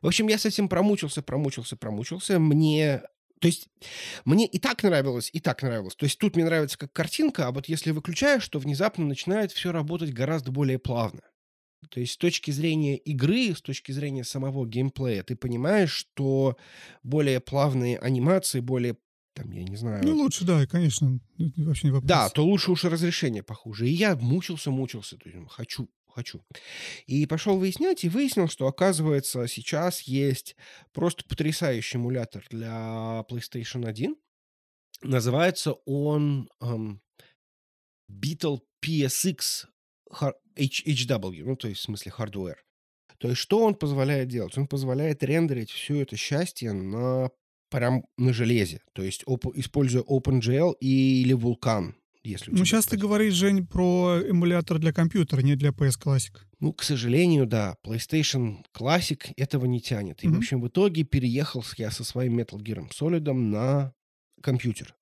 В 0.02 0.08
общем, 0.08 0.28
я 0.30 0.40
с 0.40 0.48
этим 0.48 0.68
промучился, 0.68 1.22
промучился, 1.22 1.78
промучился. 1.78 2.40
Мне 2.40 3.04
то 3.44 3.48
есть 3.48 3.68
мне 4.24 4.48
и 4.48 4.58
так 4.58 4.84
нравилось, 4.84 5.30
и 5.34 5.42
так 5.42 5.64
нравилось. 5.64 5.98
То 5.98 6.06
есть 6.06 6.18
тут 6.18 6.38
мне 6.38 6.46
нравится 6.46 6.78
как 6.78 6.94
картинка, 6.94 7.48
а 7.48 7.52
вот 7.52 7.68
если 7.68 7.92
выключаешь, 7.92 8.48
то 8.48 8.58
внезапно 8.58 9.06
начинает 9.06 9.52
всё 9.52 9.74
работать 9.74 10.14
гораздо 10.14 10.54
более 10.54 10.80
плавно. 10.80 11.20
То 11.90 12.00
есть 12.00 12.14
с 12.14 12.18
точки 12.18 12.52
зрения 12.52 12.96
игры, 12.96 13.54
с 13.54 13.62
точки 13.62 13.92
зрения 13.92 14.24
самого 14.24 14.66
геймплея, 14.66 15.24
ты 15.24 15.36
понимаешь, 15.36 15.92
что 15.92 16.56
более 17.04 17.42
плавные 17.42 18.00
анимации, 18.00 18.62
более, 18.62 18.96
там, 19.34 19.52
я 19.52 19.66
не 19.66 19.76
знаю 19.76 20.06
Ну, 20.06 20.16
лучше, 20.16 20.46
да, 20.46 20.66
конечно, 20.66 21.20
вообще 21.38 21.88
не 21.88 21.92
вопрос. 21.92 22.08
Да, 22.08 22.30
то 22.30 22.46
лучше 22.46 22.72
уж 22.72 22.86
разрешение 22.86 23.44
похуже. 23.44 23.90
И 23.90 23.92
я 23.92 24.16
мучился, 24.16 24.72
мучился. 24.72 25.18
То 25.18 25.28
есть, 25.28 25.50
хочу 25.50 25.90
хочу. 26.14 26.46
И 27.06 27.26
пошел 27.26 27.58
выяснять, 27.58 28.04
и 28.04 28.10
выяснил, 28.10 28.48
что, 28.48 28.68
оказывается, 28.68 29.48
сейчас 29.48 30.02
есть 30.02 30.56
просто 30.92 31.24
потрясающий 31.28 31.98
эмулятор 31.98 32.46
для 32.50 33.26
PlayStation 33.30 33.88
1. 33.88 34.16
Называется 35.02 35.74
он 35.86 36.50
эм, 36.62 37.02
Beetle 38.10 38.60
PSX 38.86 39.66
HW, 40.56 41.44
ну, 41.46 41.56
то 41.56 41.68
есть 41.68 41.82
в 41.82 41.84
смысле 41.84 42.14
hardware. 42.18 42.58
То 43.18 43.30
есть 43.30 43.40
что 43.40 43.64
он 43.64 43.76
позволяет 43.76 44.28
делать? 44.28 44.58
Он 44.58 44.68
позволяет 44.68 45.24
рендерить 45.24 45.72
все 45.72 46.02
это 46.02 46.16
счастье 46.16 46.74
на 46.74 47.30
прям 47.70 48.06
на 48.18 48.34
железе, 48.34 48.82
то 48.94 49.02
есть 49.02 49.24
оп- 49.26 49.56
используя 49.56 50.04
OpenGL 50.04 50.76
или 50.80 51.36
Vulkan, 51.36 51.94
если 52.24 52.52
Ну, 52.52 52.64
сейчас 52.66 52.86
ты 52.86 52.98
говоришь, 52.98 53.34
Жень, 53.34 53.66
про 53.68 54.20
эмулятор 54.22 54.80
для 54.80 54.94
компьютера, 54.94 55.42
не 55.42 55.56
для 55.56 55.70
PS 55.72 56.00
Classic. 56.02 56.38
Ну, 56.60 56.74
к 56.74 56.84
сожалению, 56.84 57.46
да, 57.46 57.76
PlayStation 57.86 58.64
Classic 58.76 59.34
этого 59.38 59.66
не 59.66 59.82
тянет. 59.82 60.24
И, 60.24 60.28
в 60.28 60.32
Мгм. 60.32 60.38
общем, 60.40 60.62
в 60.62 60.68
итоге 60.68 61.04
переехал 61.04 61.64
я 61.78 61.92
со 61.92 62.04
своим 62.04 62.40
Metal 62.40 62.60
Gear 62.60 62.90
Solid 62.92 63.32
на 63.34 63.94
компьютер. 64.42 64.96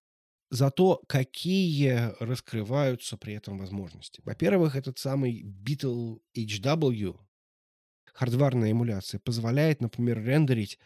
Зато 0.50 1.02
какие 1.08 2.12
раскрываются 2.22 3.16
при 3.18 3.36
этом 3.36 3.58
возможности. 3.58 4.22
Во-первых, 4.26 4.76
этот 4.76 5.00
самый 5.00 5.44
Beetle 5.44 6.20
HW, 6.36 7.16
хардварная 8.14 8.72
эмуляция, 8.72 9.20
позволяет, 9.20 9.82
например, 9.82 10.22
рендерить 10.24 10.78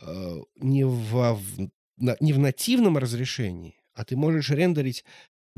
э, 0.00 0.36
не, 0.56 0.84
в, 0.84 1.34
в- 1.34 1.70
на- 1.98 2.16
не 2.20 2.32
в 2.32 2.38
нативном 2.38 2.96
разрешении, 2.96 3.74
а 3.92 4.04
ты 4.04 4.16
можешь 4.16 4.48
рендерить 4.50 5.04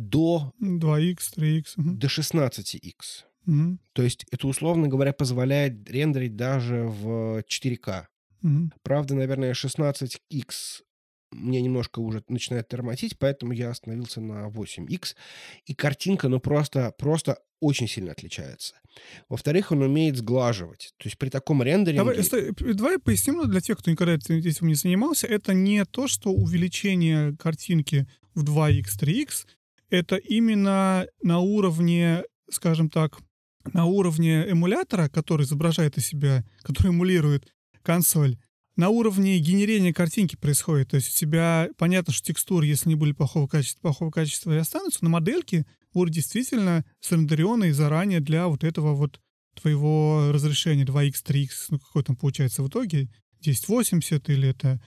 до, 0.09 0.53
2x, 0.61 1.19
3x. 1.37 1.65
мгм. 1.77 1.99
до 1.99 2.09
16x. 2.09 3.25
Мгм. 3.47 3.81
То 3.93 4.03
есть 4.03 4.25
это, 4.31 4.47
условно 4.47 4.89
говоря, 4.89 5.13
позволяет 5.13 5.91
рендерить 5.91 6.37
даже 6.37 6.85
в 6.85 7.43
4К. 7.49 8.07
Мгм. 8.43 8.73
Правда, 8.83 9.15
наверное, 9.15 9.55
16X 9.55 10.83
мне 11.33 11.63
немножко 11.63 12.01
уже 12.01 12.23
начинает 12.29 12.69
тормозить, 12.69 13.19
поэтому 13.19 13.53
я 13.53 13.71
остановился 13.71 14.21
на 14.21 14.49
8X. 14.49 15.15
И 15.65 15.75
картинка, 15.75 16.29
ну, 16.29 16.41
просто, 16.41 16.93
просто 16.99 17.39
очень 17.61 17.89
сильно 17.89 18.13
отличается. 18.13 18.75
Во-вторых, 19.29 19.73
он 19.73 19.83
умеет 19.83 20.17
сглаживать. 20.17 20.93
То 20.99 21.07
есть 21.07 21.17
при 21.17 21.31
таком 21.31 21.63
рендеринге... 21.63 21.99
Давай, 22.05 22.23
стой, 22.23 22.53
давай 22.53 22.99
поясним 22.99 23.37
ну, 23.37 23.45
для 23.45 23.61
тех, 23.61 23.79
кто 23.79 23.91
никогда 23.91 24.15
этим 24.15 24.67
не 24.67 24.75
занимался. 24.75 25.27
Это 25.27 25.55
не 25.55 25.85
то, 25.85 26.09
что 26.09 26.31
увеличение 26.31 27.35
картинки 27.37 28.07
в 28.35 28.45
2x, 28.45 28.85
3x. 29.01 29.47
Это 29.93 30.17
именно 30.17 31.07
на 31.23 31.41
уровне, 31.41 32.25
скажем 32.51 32.89
так, 32.89 33.19
на 33.75 33.85
уровне 33.85 34.43
эмулятора, 34.49 35.11
который 35.11 35.45
изображает 35.45 35.99
из 35.99 36.07
себя, 36.07 36.47
который 36.63 36.89
эмулирует 36.89 37.53
консоль, 37.83 38.39
на 38.75 38.89
уровне 38.89 39.39
генерения 39.39 39.93
картинки 39.93 40.35
происходит. 40.35 40.89
То 40.89 40.97
есть 40.97 41.15
у 41.15 41.21
тебя 41.21 41.69
понятно, 41.77 42.11
что 42.11 42.25
текстуры, 42.25 42.65
если 42.65 42.89
не 42.89 42.95
были 42.95 43.13
плохого 43.13 43.47
качества, 43.47 43.83
плохого 43.83 44.11
качества 44.11 44.55
и 44.55 44.57
останутся, 44.57 45.01
но 45.03 45.11
модельки 45.11 45.67
будут 45.93 46.15
действительно 46.15 46.87
срендеренные 47.01 47.75
заранее 47.75 48.21
для 48.21 48.49
вот 48.49 48.65
этого 48.65 48.95
вот 48.95 49.21
твоего 49.61 50.31
разрешения 50.33 50.85
2x, 50.85 51.17
3x, 51.23 51.49
ну 51.69 51.79
какой 51.79 52.03
там 52.03 52.17
получается 52.17 52.63
в 52.63 52.69
итоге, 52.69 53.11
1080 53.41 54.31
или 54.31 54.49
это 54.49 54.81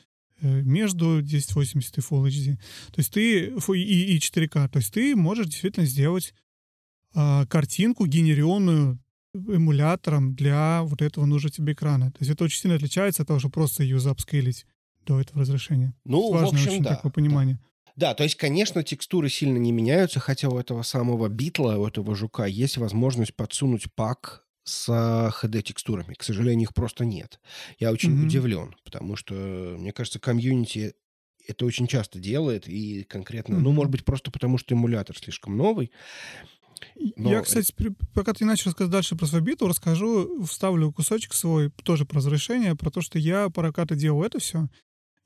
между 0.47 1.17
1080 1.17 1.97
и 1.97 2.01
Full 2.01 2.27
HD. 2.27 2.55
То 2.91 2.99
есть 2.99 3.13
ты, 3.13 3.45
и, 3.47 4.15
и 4.15 4.17
4К, 4.17 4.69
то 4.69 4.77
есть 4.77 4.93
ты 4.93 5.15
можешь 5.15 5.47
действительно 5.47 5.85
сделать 5.85 6.33
а, 7.13 7.45
картинку, 7.45 8.05
генерированную 8.05 8.99
эмулятором 9.33 10.35
для 10.35 10.83
вот 10.83 11.01
этого 11.01 11.25
нужного 11.25 11.53
тебе 11.53 11.73
экрана. 11.73 12.11
То 12.11 12.17
есть 12.19 12.31
это 12.31 12.43
очень 12.43 12.61
сильно 12.61 12.75
отличается 12.75 13.23
от 13.23 13.27
того, 13.27 13.39
что 13.39 13.49
просто 13.49 13.83
ее 13.83 13.99
запскейлить 13.99 14.65
до 15.05 15.19
этого 15.19 15.41
разрешения. 15.41 15.93
Ну, 16.03 16.29
в 16.29 16.33
Важное 16.33 16.61
общем, 16.61 16.71
очень 16.71 16.83
да. 16.83 16.95
такое 16.95 17.11
понимание. 17.11 17.59
Да, 17.95 18.13
то 18.13 18.23
есть, 18.23 18.35
конечно, 18.35 18.83
текстуры 18.83 19.29
сильно 19.29 19.57
не 19.57 19.71
меняются, 19.71 20.19
хотя 20.19 20.49
у 20.49 20.57
этого 20.57 20.81
самого 20.81 21.29
битла, 21.29 21.77
у 21.77 21.87
этого 21.87 22.15
жука 22.15 22.45
есть 22.45 22.77
возможность 22.77 23.35
подсунуть 23.35 23.93
пак 23.93 24.44
с 24.65 24.89
HD-текстурами. 24.89 26.15
К 26.15 26.24
сожалению, 26.24 26.63
их 26.65 26.74
просто 26.74 27.05
нет. 27.05 27.39
Я 27.79 27.91
очень 27.91 28.13
Мгм. 28.13 28.25
удивлен, 28.25 28.75
потому 28.84 29.15
что, 29.15 29.34
мне 29.79 29.93
кажется, 29.93 30.19
комьюнити 30.19 30.95
это 31.48 31.65
очень 31.65 31.88
часто 31.88 32.19
делает, 32.19 32.67
и 32.67 33.03
конкретно, 33.03 33.60
ну, 33.60 33.69
Мгм. 33.69 33.75
может 33.75 33.91
быть, 33.91 34.03
просто 34.03 34.31
потому, 34.31 34.57
что 34.57 34.74
эмулятор 34.74 35.17
слишком 35.17 35.55
новый. 35.57 35.91
Но 37.17 37.29
Я, 37.29 37.41
кстати, 37.41 37.74
пока 38.13 38.34
ты 38.34 38.45
начал 38.45 38.65
рассказывать 38.72 38.91
дальше 38.91 39.15
про 39.15 39.25
свою 39.25 39.43
биту, 39.43 39.67
расскажу, 39.67 40.43
вставлю 40.45 40.91
кусочек 40.91 41.34
свой, 41.34 41.69
тоже 41.84 42.05
про 42.05 42.17
разрешение, 42.17 42.75
про 42.75 42.89
то, 42.89 43.01
что 43.01 43.19
я, 43.19 43.50
пока 43.50 43.86
ты 43.86 43.95
делал 43.95 44.24
это 44.24 44.39
все, 44.39 44.67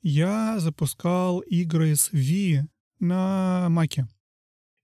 я 0.02 0.60
запускал 0.60 1.40
игры 1.42 1.96
с 1.96 2.12
V 2.14 2.68
на 3.00 3.68
Маке. 3.70 4.08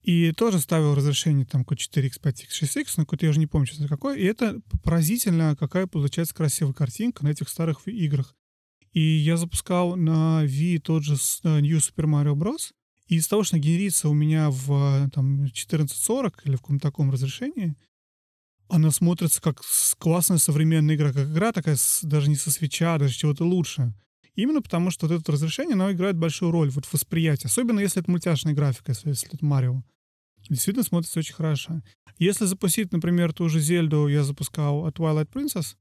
И 0.05 0.31
тоже 0.33 0.59
ставил 0.59 0.93
разрешение 0.93 1.47
там 1.47 1.63
какой 1.63 1.77
4x, 1.77 2.21
5x, 2.21 2.49
6x, 2.61 2.93
но 2.97 3.05
какой-то 3.05 3.25
я 3.25 3.31
уже 3.31 3.39
не 3.39 3.47
помню, 3.47 3.65
честно, 3.65 3.87
какой. 3.87 4.19
И 4.21 4.23
это 4.23 4.61
поразительно, 4.83 5.55
какая 5.55 5.87
получается 5.87 6.35
красивая 6.35 6.73
картинка 6.73 7.23
на 7.23 7.29
этих 7.29 7.49
старых 7.49 7.87
играх. 7.87 8.35
И 8.91 9.01
я 9.01 9.35
запускал 9.35 9.95
на 9.95 10.43
V 10.43 10.79
тот 10.79 11.03
же 11.03 11.15
э, 11.15 11.59
New 11.59 11.77
Super 11.79 12.05
Mario 12.05 12.35
Bros. 12.35 12.71
И 13.07 13.15
из 13.15 13.27
того, 13.27 13.43
что 13.43 13.57
генерится 13.57 14.07
у 14.07 14.13
меня 14.13 14.51
в 14.51 14.71
э, 14.71 15.09
там, 15.09 15.33
1440 15.37 16.45
или 16.45 16.55
в 16.55 16.61
каком-то 16.61 16.83
таком 16.87 17.09
разрешении, 17.09 17.75
она 18.69 18.91
смотрится 18.91 19.41
как 19.41 19.61
классная 19.97 20.37
современная 20.37 20.95
игра, 20.95 21.13
как 21.13 21.27
игра 21.27 21.51
такая, 21.51 21.77
с- 21.77 22.03
даже 22.03 22.29
не 22.29 22.35
со 22.35 22.51
свеча, 22.51 22.99
даже 22.99 23.15
чего-то 23.15 23.43
лучше. 23.43 23.91
Именно 24.35 24.61
потому, 24.61 24.91
что 24.91 25.07
вот 25.07 25.21
это 25.21 25.31
разрешение, 25.31 25.73
оно 25.73 25.91
играет 25.91 26.17
большую 26.17 26.51
роль 26.51 26.69
вот 26.69 26.85
в 26.85 26.93
восприятии. 26.93 27.47
Особенно 27.47 27.79
если 27.79 28.01
это 28.01 28.11
мультяшная 28.11 28.53
графика, 28.53 28.91
если, 28.91 29.11
это 29.11 29.45
Марио. 29.45 29.83
Действительно 30.49 30.83
смотрится 30.83 31.19
очень 31.19 31.33
хорошо. 31.33 31.81
Если 32.17 32.45
запустить, 32.45 32.91
например, 32.91 33.33
ту 33.33 33.49
же 33.49 33.59
Зельду, 33.59 34.07
я 34.07 34.23
запускал 34.23 34.85
от 34.85 34.99
Twilight 34.99 35.29
Princess, 35.31 35.75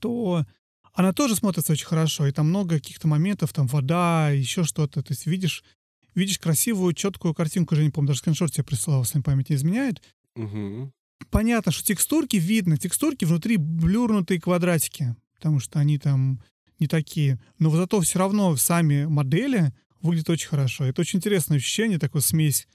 то 0.00 0.44
она 0.92 1.12
тоже 1.12 1.34
смотрится 1.34 1.72
очень 1.72 1.86
хорошо. 1.86 2.26
И 2.26 2.32
там 2.32 2.48
много 2.48 2.76
каких-то 2.76 3.08
моментов, 3.08 3.52
там 3.52 3.66
вода, 3.66 4.30
еще 4.30 4.64
что-то. 4.64 5.02
То 5.02 5.12
есть 5.12 5.26
видишь, 5.26 5.64
видишь 6.14 6.38
красивую, 6.38 6.94
четкую 6.94 7.34
картинку, 7.34 7.74
уже 7.74 7.84
не 7.84 7.90
помню, 7.90 8.08
даже 8.08 8.20
скриншот 8.20 8.52
тебе 8.52 8.64
прислал, 8.64 9.02
если 9.02 9.20
память 9.20 9.50
не 9.50 9.56
изменяет. 9.56 10.02
Мгм. 10.36 10.92
Понятно, 11.30 11.72
что 11.72 11.84
текстурки 11.84 12.36
видно, 12.36 12.76
текстурки 12.76 13.24
внутри 13.24 13.56
блюрнутые 13.56 14.40
квадратики, 14.40 15.16
потому 15.34 15.58
что 15.58 15.80
они 15.80 15.98
там 15.98 16.40
не 16.78 16.86
такие. 16.86 17.40
Но 17.58 17.70
зато 17.70 18.00
все 18.00 18.18
равно 18.18 18.56
сами 18.56 19.04
модели 19.04 19.72
выглядят 20.00 20.30
очень 20.30 20.48
хорошо. 20.48 20.84
Это 20.84 21.00
очень 21.00 21.18
интересное 21.18 21.58
ощущение, 21.58 21.98
такой 21.98 22.20
смесь 22.20 22.66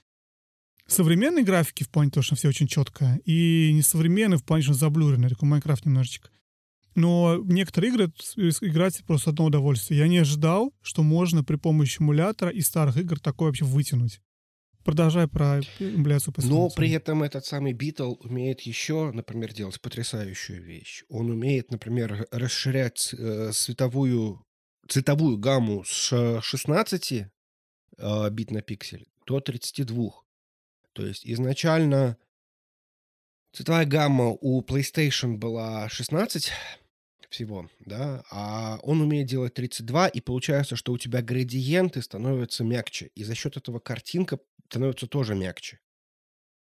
современной 0.86 1.44
графики 1.44 1.84
в 1.84 1.90
плане 1.90 2.10
того, 2.10 2.22
что 2.22 2.34
все 2.34 2.48
очень 2.48 2.66
четко, 2.66 3.20
и 3.24 3.70
несовременной 3.72 4.38
в 4.38 4.44
плане, 4.44 4.64
что 4.64 4.74
заблюренной, 4.74 5.28
такой 5.28 5.48
Майнкрафт 5.48 5.86
немножечко. 5.86 6.30
Но 6.96 7.40
некоторые 7.44 7.92
игры 7.92 8.12
с- 8.18 8.62
играть 8.62 9.00
просто 9.06 9.30
одно 9.30 9.44
удовольствие. 9.44 10.00
Я 10.00 10.08
не 10.08 10.18
ожидал, 10.18 10.74
что 10.82 11.02
можно 11.04 11.44
при 11.44 11.56
помощи 11.56 12.00
эмулятора 12.00 12.50
из 12.50 12.66
старых 12.66 12.96
игр 12.96 13.20
такое 13.20 13.48
вообще 13.48 13.64
вытянуть. 13.64 14.20
Продолжай 14.84 15.28
про 15.28 15.60
эмуляцию 15.78 16.32
по 16.32 16.42
Но 16.42 16.70
при 16.70 16.90
этом 16.92 17.22
этот 17.22 17.44
самый 17.44 17.72
Битл 17.72 18.14
умеет 18.20 18.62
еще, 18.62 19.10
например, 19.12 19.52
делать 19.52 19.80
потрясающую 19.80 20.62
вещь. 20.62 21.04
Он 21.08 21.30
умеет, 21.30 21.70
например, 21.70 22.26
расширять 22.30 23.12
э, 23.12 23.52
световую, 23.52 24.42
цветовую 24.88 25.36
гамму 25.36 25.84
с 25.84 26.40
16 26.40 27.12
э, 27.12 28.30
бит 28.30 28.50
на 28.50 28.62
пиксель 28.62 29.06
до 29.26 29.40
32. 29.40 30.10
То 30.92 31.06
есть 31.06 31.26
изначально 31.26 32.16
цветовая 33.52 33.84
гамма 33.84 34.36
у 34.40 34.62
PlayStation 34.62 35.36
была 35.36 35.88
16 35.90 36.50
всего, 37.30 37.68
да, 37.80 38.22
а 38.30 38.78
он 38.82 39.00
умеет 39.00 39.26
делать 39.26 39.54
32, 39.54 40.08
и 40.08 40.20
получается, 40.20 40.76
что 40.76 40.92
у 40.92 40.98
тебя 40.98 41.22
градиенты 41.22 42.02
становятся 42.02 42.64
мягче, 42.64 43.10
и 43.14 43.24
за 43.24 43.34
счет 43.34 43.56
этого 43.56 43.78
картинка 43.78 44.38
становится 44.68 45.06
тоже 45.06 45.34
мягче. 45.34 45.80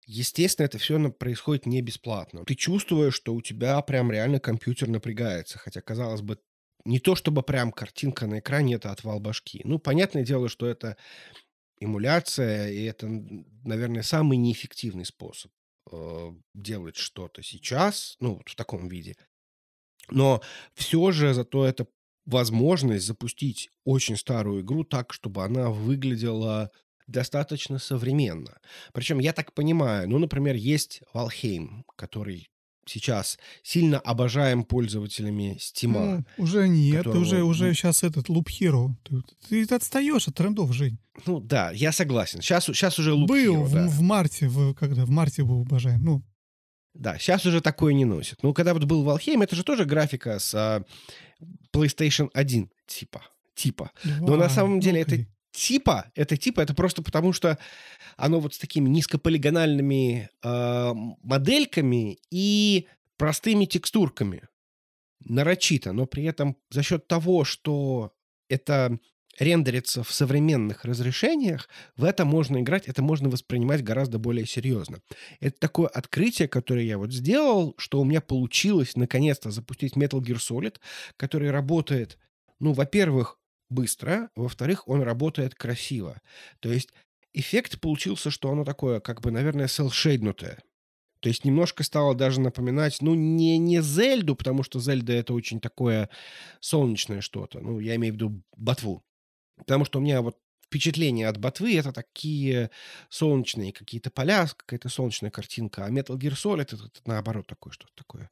Естественно, 0.06 0.66
это 0.66 0.78
все 0.78 1.12
происходит 1.12 1.66
не 1.66 1.82
бесплатно. 1.82 2.44
Ты 2.46 2.56
чувствуешь, 2.56 3.14
что 3.14 3.34
у 3.34 3.42
тебя 3.42 3.82
прям 3.82 4.12
реально 4.12 4.40
компьютер 4.40 4.90
напрягается, 4.90 5.58
хотя, 5.58 5.82
казалось 5.82 6.22
бы, 6.22 6.40
не 6.86 7.00
то 7.00 7.16
чтобы 7.16 7.44
прям 7.44 7.72
картинка 7.72 8.28
на 8.28 8.40
экране, 8.40 8.76
это 8.76 8.92
отвал 8.92 9.20
башки. 9.20 9.62
Ну, 9.64 9.80
понятное 9.80 10.24
дело, 10.24 10.50
что 10.50 10.68
это 10.68 10.98
эмуляция, 11.80 12.70
и 12.70 12.84
это, 12.84 13.08
наверное, 13.64 14.04
самый 14.04 14.38
неэффективный 14.38 15.06
способ 15.06 15.52
э, 15.92 16.32
делать 16.54 16.98
что-то 16.98 17.42
сейчас, 17.42 18.18
ну, 18.20 18.36
вот 18.36 18.50
в 18.50 18.56
таком 18.56 18.90
виде. 18.90 19.16
Но 20.10 20.42
все 20.74 21.12
же 21.12 21.34
зато 21.34 21.66
это 21.66 21.88
возможность 22.26 23.06
запустить 23.06 23.70
очень 23.86 24.18
старую 24.18 24.62
игру 24.62 24.84
так, 24.84 25.14
чтобы 25.14 25.44
она 25.44 25.70
выглядела 25.70 26.70
достаточно 27.08 27.80
современно. 27.80 28.58
Причем, 28.94 29.20
я 29.20 29.34
так 29.34 29.54
понимаю, 29.54 30.10
ну, 30.10 30.20
например, 30.20 30.56
есть 30.56 31.02
Valheim, 31.14 31.84
который 31.98 32.50
сейчас 32.86 33.40
сильно 33.62 34.00
обожаем 34.00 34.64
пользователями 34.64 35.58
"Стима", 35.60 36.26
Ну, 36.38 36.44
уже 36.44 36.68
нет, 36.68 36.98
которого, 36.98 37.22
уже 37.22 37.44
уже 37.44 37.74
щас 37.74 38.04
этот 38.04 38.30
Loop 38.30 38.48
Hero. 38.48 38.92
Ты 39.50 39.66
ты 39.66 39.76
отстаёшь 39.76 40.28
от 40.28 40.36
трендов, 40.36 40.74
Жень. 40.74 40.98
Ну 41.26 41.40
да, 41.40 41.72
я 41.72 41.92
согласен. 41.92 42.42
Щас 42.42 42.70
щас 42.74 43.00
уже 43.00 43.12
Loop 43.12 43.28
Был 43.28 43.56
Hero, 43.56 43.64
в 43.64 43.74
да. 43.74 43.88
в 43.88 44.02
марте, 44.02 44.48
в 44.48 44.74
когда 44.74 45.06
в 45.06 45.10
марте 45.10 45.44
был 45.44 45.62
обожаем. 45.62 46.04
Ну, 46.04 46.24
Да, 46.94 47.18
щас 47.18 47.46
уже 47.46 47.62
такое 47.62 47.94
не 47.94 48.06
носят. 48.06 48.44
Ну, 48.44 48.54
когда 48.54 48.74
вот 48.74 48.84
был 48.84 49.04
Valheim, 49.04 49.44
это 49.44 49.56
же 49.56 49.64
тоже 49.64 49.86
графика 49.86 50.40
с, 50.40 50.54
а, 50.54 50.84
PlayStation 51.72 52.30
1 52.34 52.70
типа 52.86 53.24
типа. 53.56 53.92
Но 54.04 54.36
на 54.36 54.48
2, 54.48 54.50
самом 54.50 54.80
деле 54.80 55.02
это 55.02 55.16
окей. 55.16 55.28
типа 55.52 56.12
это 56.16 56.38
типа, 56.38 56.62
это 56.62 56.74
просто 56.74 57.02
потому, 57.02 57.34
что 57.34 57.58
оно 58.18 58.40
вот 58.40 58.54
с 58.54 58.58
такими 58.58 58.90
низкополигональными, 58.90 60.30
а, 60.44 60.94
модельками 61.24 62.20
и 62.32 62.88
простыми 63.18 63.66
текстурками. 63.66 64.44
Нарочито, 65.26 65.94
но 65.94 66.06
при 66.06 66.26
этом 66.26 66.58
за 66.70 66.84
счет 66.84 67.08
того, 67.08 67.46
что 67.46 68.14
это 68.50 69.00
рендерится 69.40 70.04
в 70.04 70.12
современных 70.12 70.86
разрешениях, 70.86 71.68
в 71.98 72.04
это 72.04 72.26
можно 72.26 72.60
играть, 72.62 72.88
это 72.88 73.02
можно 73.02 73.30
воспринимать 73.30 73.84
гораздо 73.84 74.20
более 74.20 74.46
серьезно. 74.46 75.00
Это 75.40 75.58
такое 75.60 75.88
открытие, 75.88 76.48
которое 76.48 76.86
я 76.86 76.98
вот 76.98 77.12
сделал, 77.12 77.74
что 77.78 78.00
у 78.00 78.06
меня 78.06 78.22
получилось 78.22 78.96
наконец-то 78.96 79.52
запустить 79.52 79.96
Metal 79.98 80.20
Gear 80.22 80.38
Solid, 80.38 80.76
который 81.18 81.52
работает, 81.52 82.18
ну, 82.60 82.74
во-первых, 82.74 83.38
быстро, 83.70 84.30
во-вторых, 84.36 84.88
он 84.88 85.02
работает 85.02 85.56
красиво. 85.56 86.22
То 86.60 86.72
есть 86.72 86.90
эффект 87.34 87.80
получился, 87.82 88.30
что 88.30 88.52
оно 88.52 88.64
такое, 88.64 89.00
как 89.00 89.22
бы, 89.22 89.32
наверное, 89.32 89.68
селшейднутое. 89.68 90.60
То 91.22 91.30
есть 91.30 91.46
немножко 91.46 91.84
стало 91.84 92.16
даже 92.16 92.42
напоминать, 92.42 92.98
ну, 93.02 93.16
не 93.16 93.58
не 93.58 93.82
"Зельду", 93.82 94.36
потому 94.36 94.64
что 94.64 94.80
"Зельда"- 94.80 95.14
это 95.14 95.34
очень 95.34 95.60
такое 95.62 96.10
солнечное 96.60 97.22
что-то. 97.22 97.60
Ну, 97.62 97.80
я 97.80 97.96
имею 97.96 98.14
в 98.14 98.18
виду 98.18 98.44
ботву. 98.58 99.04
Потому 99.66 99.86
что 99.86 100.00
у 100.00 100.02
меня 100.02 100.22
вот 100.22 100.38
впечатления 100.66 101.28
от 101.28 101.38
ботвы- 101.38 101.78
это 101.78 101.92
такие 101.94 102.72
солнечные 103.10 103.74
какие-то 103.74 104.10
поля, 104.12 104.48
какая-то 104.48 104.90
солнечная 104.90 105.32
картинка, 105.32 105.86
а 105.86 105.92
Metal 105.92 106.18
Gear 106.18 106.34
Solid- 106.34 106.64
это 106.64 106.76
это 106.78 107.02
наоборот 107.06 107.48
такое, 107.48 107.74
что-то 107.74 107.94
такое 107.96 108.32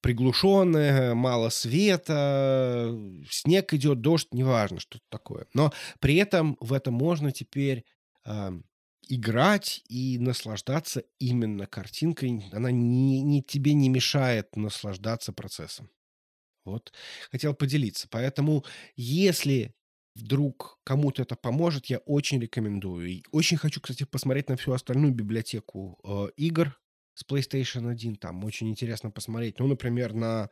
приглушенное, 0.00 1.14
мало 1.14 1.48
света, 1.48 2.94
снег 3.30 3.72
идет, 3.74 4.00
дождь, 4.00 4.28
неважно, 4.32 4.78
что-то 4.80 5.04
такое. 5.08 5.46
Но 5.54 5.72
при 6.00 6.16
этом 6.16 6.56
в 6.60 6.72
это 6.72 6.90
можно 6.90 7.32
теперь, 7.32 7.84
ам, 8.24 8.64
играть 9.08 9.82
и 9.88 10.18
наслаждаться 10.18 11.02
именно 11.18 11.66
картинкой. 11.66 12.44
Она 12.52 12.70
не 12.70 13.22
не 13.22 13.42
тебе 13.42 13.72
не 13.74 13.88
мешает 13.88 14.54
наслаждаться 14.56 15.32
процессом. 15.32 15.90
Вот 16.64 16.92
хотел 17.30 17.54
поделиться. 17.54 18.08
Поэтому, 18.10 18.64
если 18.96 19.74
вдруг 20.18 20.78
кому-то 20.84 21.22
это 21.22 21.36
поможет, 21.36 21.86
я 21.86 21.98
очень 21.98 22.40
рекомендую. 22.40 23.08
И 23.08 23.22
очень 23.30 23.56
хочу, 23.56 23.80
кстати, 23.80 24.04
посмотреть 24.04 24.48
на 24.48 24.56
всю 24.56 24.72
остальную 24.72 25.12
библиотеку, 25.12 25.98
э, 26.04 26.30
игр 26.36 26.78
с 27.14 27.24
PlayStation 27.24 27.88
1. 27.88 28.16
Там 28.16 28.44
очень 28.44 28.68
интересно 28.68 29.10
посмотреть. 29.10 29.58
Ну, 29.58 29.66
например, 29.66 30.12
на 30.14 30.50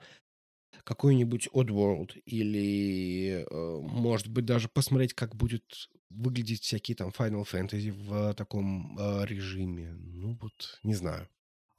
какой-нибудь 0.85 1.49
Oddworld 1.53 2.13
или, 2.25 3.45
э, 3.49 3.81
может 3.81 4.29
быть, 4.29 4.45
даже 4.45 4.69
посмотреть, 4.69 5.15
как 5.15 5.35
будет 5.35 5.65
выглядеть 6.11 6.63
всякие 6.63 6.97
там 6.97 7.11
Final 7.11 7.45
Fantasy 7.45 7.91
в 7.91 8.35
таком, 8.35 8.97
э, 8.99 9.27
режиме. 9.27 9.93
Ну 9.93 10.39
вот, 10.41 10.79
не 10.83 10.95
знаю. 10.95 11.29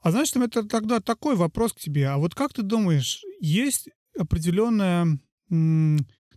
А 0.00 0.12
там 0.12 0.42
это 0.42 0.62
тогда 0.62 1.00
такой 1.00 1.34
вопрос 1.36 1.72
к 1.72 1.80
тебе. 1.80 2.08
А 2.08 2.18
вот 2.18 2.34
как 2.34 2.52
ты 2.52 2.62
думаешь, 2.62 3.24
есть 3.40 3.88
определенная, 4.16 5.18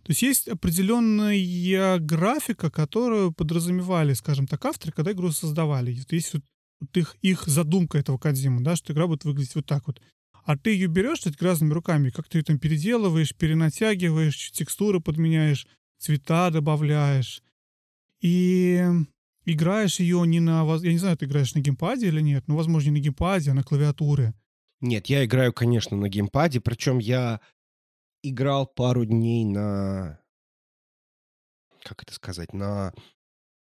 то 0.04 0.10
есть 0.10 0.22
есть 0.22 0.48
определенная 0.48 1.98
графика, 1.98 2.70
которую 2.70 3.32
подразумевали, 3.32 4.14
скажем 4.14 4.46
так, 4.46 4.64
авторы, 4.64 4.92
когда 4.92 5.12
игру 5.12 5.30
создавали? 5.32 5.92
Есть 6.10 6.34
вот 6.34 6.42
вот 6.80 6.96
их 6.96 7.16
их 7.22 7.44
задумка 7.46 7.98
этого 7.98 8.18
Кодзимы, 8.18 8.60
да, 8.62 8.74
что 8.76 8.92
игра 8.92 9.06
будет 9.06 9.24
выглядеть 9.24 9.54
вот 9.54 9.66
так 9.66 9.86
вот. 9.86 10.00
А 10.44 10.56
ты 10.58 10.70
её 10.70 10.88
берёшь 10.88 11.20
всё-таки 11.20 11.44
разными 11.44 11.72
руками, 11.72 12.10
как 12.10 12.28
ты 12.28 12.38
её 12.38 12.44
там 12.44 12.58
переделываешь, 12.58 13.34
перенатягиваешь, 13.36 14.50
текстуры 14.50 14.98
подменяешь, 15.00 15.68
цвета 15.98 16.50
добавляешь. 16.50 17.42
И 18.20 18.84
играешь 19.46 20.00
её 20.00 20.24
не 20.24 20.40
на 20.40 20.64
я 20.82 20.92
не 20.92 20.98
знаю, 20.98 21.16
ты 21.16 21.26
играешь 21.26 21.54
на 21.54 21.60
геймпаде 21.60 22.08
или 22.08 22.20
нет, 22.20 22.44
ну, 22.48 22.56
возможно, 22.56 22.88
не 22.90 22.98
на 22.98 23.02
геймпаде, 23.04 23.52
а 23.52 23.54
на 23.54 23.62
клавиатуре. 23.62 24.34
Нет, 24.80 25.06
я 25.06 25.24
играю, 25.24 25.52
конечно, 25.52 25.96
на 25.96 26.08
геймпаде, 26.08 26.60
причем 26.60 26.98
я 26.98 27.40
играл 28.22 28.66
пару 28.66 29.04
дней 29.04 29.44
на 29.44 30.18
как 31.84 32.02
это 32.02 32.14
сказать, 32.14 32.52
на 32.52 32.92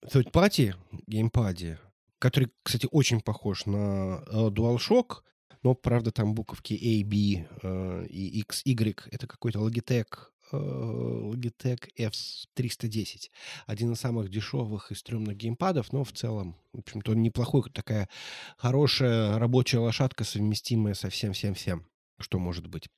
third 0.06 0.32
party 0.32 0.76
геймпаде, 1.08 1.80
который, 2.20 2.52
кстати, 2.64 2.88
очень 2.92 3.22
похож 3.22 3.66
на, 3.66 4.24
э, 4.28 4.48
DualShock, 4.50 5.22
но, 5.64 5.76
правда, 5.76 6.12
там 6.12 6.36
буковки 6.36 6.74
A, 6.74 7.04
B, 7.06 7.48
э, 7.64 8.06
и 8.10 8.40
X, 8.42 8.62
Y- 8.66 9.08
это 9.12 9.28
какой-то 9.28 9.60
Logitech, 9.60 10.08
э, 10.52 10.58
Logitech 10.58 11.90
F310. 11.98 13.32
Один 13.66 13.94
из 13.94 14.00
самых 14.00 14.30
дешевых 14.30 14.92
и 14.92 14.96
стрёмных 14.96 15.38
геймпадов, 15.38 15.92
но 15.94 16.04
в 16.04 16.12
целом, 16.12 16.58
в 16.74 16.80
общем-то, 16.80 17.12
он 17.12 17.22
неплохой, 17.22 17.64
такая 17.74 18.10
хорошая 18.58 19.40
рабочая 19.40 19.80
лошадка, 19.80 20.24
совместимая 20.24 20.94
со 20.94 21.10
всем 21.10 21.34
всем 21.34 21.54
всем, 21.56 21.88
что 22.20 22.40
может 22.40 22.68
быть. 22.68 22.90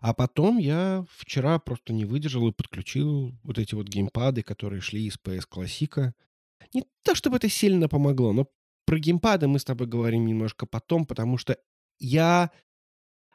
А 0.00 0.14
потом 0.14 0.58
я 0.58 1.04
вчера 1.10 1.58
просто 1.58 1.92
не 1.92 2.04
выдержал 2.04 2.48
и 2.48 2.52
подключил 2.52 3.32
вот 3.42 3.58
эти 3.58 3.74
вот 3.74 3.88
геймпады, 3.88 4.42
которые 4.42 4.80
шли 4.80 5.06
из 5.06 5.16
PS 5.22 5.44
Classic. 5.50 6.12
Не 6.74 6.84
то 7.02 7.14
чтобы 7.14 7.36
это 7.36 7.48
сильно 7.48 7.88
помогло, 7.88 8.32
но 8.32 8.48
про 8.86 8.98
геймпады 8.98 9.48
мы 9.48 9.58
с 9.58 9.64
тобой 9.64 9.86
говорим 9.86 10.26
немножко 10.26 10.66
потом, 10.66 11.06
потому 11.06 11.38
что 11.38 11.58
я 11.98 12.50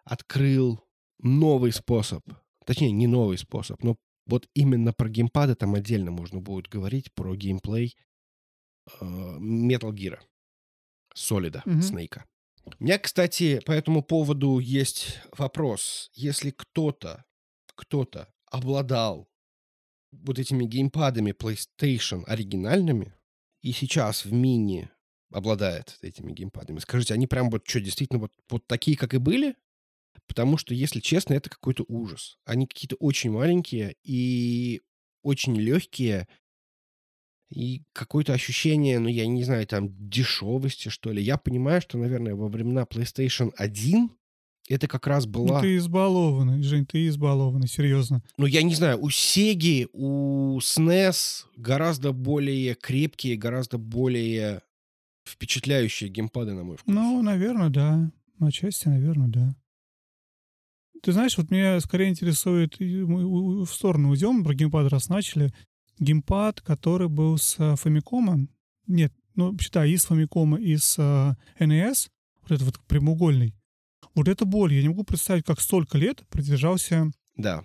открыл 0.04 0.82
новый 1.20 1.72
способ. 1.72 2.24
Точнее, 2.66 2.92
не 2.92 3.08
новый 3.08 3.38
способ, 3.38 3.84
но 3.84 3.98
вот 4.26 4.48
именно 4.54 4.94
про 4.94 5.10
геймпады 5.10 5.56
там 5.56 5.76
отдельно 5.76 6.12
можно 6.12 6.40
будет 6.40 6.68
говорить, 6.68 7.14
про 7.14 7.36
геймплей, 7.36 7.96
э, 9.00 9.06
Metal 9.06 9.92
Gear 9.92 10.20
Мгм. 11.66 11.82
Снейка. 11.82 12.26
У 12.66 12.84
меня, 12.84 13.00
кстати, 13.00 13.60
по 13.66 13.72
этому 13.72 14.04
поводу 14.04 14.60
есть 14.60 15.20
вопрос. 15.38 16.10
Если 16.14 16.52
кто-то 16.52 17.26
кто-то 17.76 18.28
обладал 18.52 19.28
вот 20.12 20.38
этими 20.38 20.66
геймпадами 20.66 21.32
PlayStation 21.32 22.24
оригинальными 22.26 23.14
и 23.62 23.72
сейчас 23.72 24.26
в 24.26 24.34
мини 24.34 24.90
обладает 25.32 25.98
этими 26.02 26.32
геймпадами, 26.34 26.80
скажите, 26.80 27.14
они 27.14 27.28
прям 27.28 27.50
вот 27.50 27.66
чё, 27.66 27.80
действительно 27.80 28.20
вот 28.20 28.34
вот 28.50 28.68
такие, 28.68 28.98
как 28.98 29.14
и 29.14 29.18
были? 29.18 29.56
Потому 30.28 30.58
что, 30.58 30.74
если 30.74 31.00
честно, 31.00 31.34
это 31.34 31.50
какой-то 31.50 31.86
ужас. 31.88 32.38
Они 32.46 32.68
какие-то 32.68 32.96
очень 32.98 33.32
маленькие 33.32 33.96
и 34.04 34.82
очень 35.24 35.56
легкие. 35.56 36.28
И 37.52 37.84
какое-то 37.94 38.34
ощущение, 38.34 39.00
ну, 39.00 39.10
я 39.10 39.28
не 39.28 39.44
знаю, 39.44 39.68
там, 39.68 39.90
дешевости, 40.10 40.90
что 40.90 41.12
ли. 41.12 41.22
Я 41.22 41.38
понимаю, 41.38 41.82
что, 41.82 41.98
наверное, 41.98 42.34
во 42.34 42.48
времена 42.48 42.84
PlayStation 42.90 43.52
1 43.58 44.10
это 44.70 44.88
как 44.88 45.06
раз 45.08 45.26
Ну, 45.26 45.32
была 45.32 45.62
ты 45.62 45.76
избалованный, 45.78 46.64
Жень, 46.64 46.86
ты 46.86 47.08
избалованный, 47.08 47.68
серьезно. 47.68 48.24
ну, 48.38 48.46
я 48.46 48.64
не 48.64 48.74
знаю, 48.74 49.02
у 49.02 49.10
Сеги, 49.10 49.88
у 49.92 50.60
SNES 50.60 51.46
гораздо 51.58 52.14
более 52.14 52.76
крепкие, 52.76 53.36
гораздо 53.36 53.78
более 53.78 54.62
впечатляющие 55.28 56.10
геймпады, 56.10 56.54
на 56.54 56.64
мой 56.64 56.78
вкус. 56.78 56.94
Ну, 56.94 57.22
наверно, 57.22 57.70
да. 57.70 58.12
Отчасти, 58.40 58.88
наверно, 58.88 59.28
да. 59.30 59.56
Ты 61.04 61.12
знаешь, 61.12 61.38
вот 61.38 61.52
меня 61.52 61.80
скорее 61.80 62.10
интересует, 62.10 62.80
мы 62.80 63.66
в 63.66 63.74
сторону 63.74 64.12
уйдем, 64.12 64.44
про 64.44 64.54
геймпад 64.54 64.92
раз 64.92 65.10
начали. 65.10 65.52
Геймпад, 66.02 66.62
который 66.62 67.08
был 67.08 67.38
с 67.38 67.76
"Фамикома". 67.78 68.48
Нет, 68.88 69.14
ну, 69.36 69.52
вообще, 69.52 69.70
да, 69.72 69.86
и 69.86 69.96
с 69.96 70.06
"Фамикома", 70.06 70.60
и 70.60 70.76
с, 70.76 70.98
а, 71.00 71.38
NES. 71.60 72.10
Вот 72.42 72.52
этот 72.52 72.66
вот 72.66 72.80
прямоугольный. 72.88 73.54
Вот 74.16 74.28
это 74.28 74.44
боль. 74.46 74.74
Я 74.74 74.82
не 74.82 74.90
могу 74.90 75.04
представить, 75.04 75.46
как 75.46 75.62
столько 75.62 75.98
лет 75.98 76.28
продержался 76.30 77.12
Да. 77.38 77.64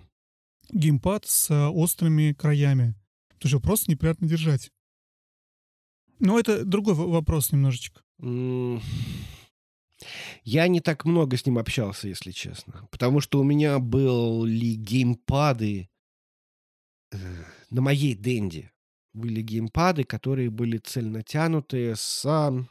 геймпад 0.71 1.25
с 1.25 1.49
острыми 1.69 2.33
краями. 2.33 2.93
Потому 3.33 3.49
что 3.49 3.59
просто 3.59 3.91
неприятно 3.91 4.27
держать. 4.27 4.71
Но 6.19 6.39
это 6.39 6.63
другой 6.63 6.93
вопрос 6.93 7.51
немножечко. 7.51 8.01
Я 10.43 10.67
не 10.67 10.79
так 10.79 11.05
много 11.05 11.37
с 11.37 11.45
ним 11.45 11.57
общался, 11.57 12.07
если 12.07 12.31
честно. 12.31 12.87
Потому 12.91 13.19
что 13.19 13.39
у 13.39 13.43
меня 13.43 13.79
были 13.79 14.75
геймпады 14.75 15.89
э, 17.11 17.17
на 17.69 17.81
моей 17.81 18.15
Денди 18.15 18.71
были 19.13 19.41
геймпады, 19.41 20.03
которые 20.03 20.49
были 20.49 20.77
цельнотянутые 20.77 21.95
с, 21.95 22.25
ам 22.25 22.69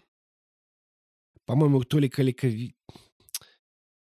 по-моему, 1.44 1.82
то 1.84 1.98
ли 1.98 2.08
каликови 2.08 2.74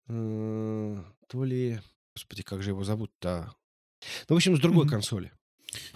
Э, 0.08 1.02
то 1.28 1.44
ли 1.44 1.80
Господи, 2.14 2.42
как 2.42 2.62
же 2.62 2.70
его 2.70 2.84
зовут-то? 2.84 3.52
Ну, 4.28 4.34
в 4.34 4.38
общем, 4.38 4.56
с 4.56 4.60
другой 4.60 4.84
Мгм. 4.84 4.90
консоли. 4.90 5.32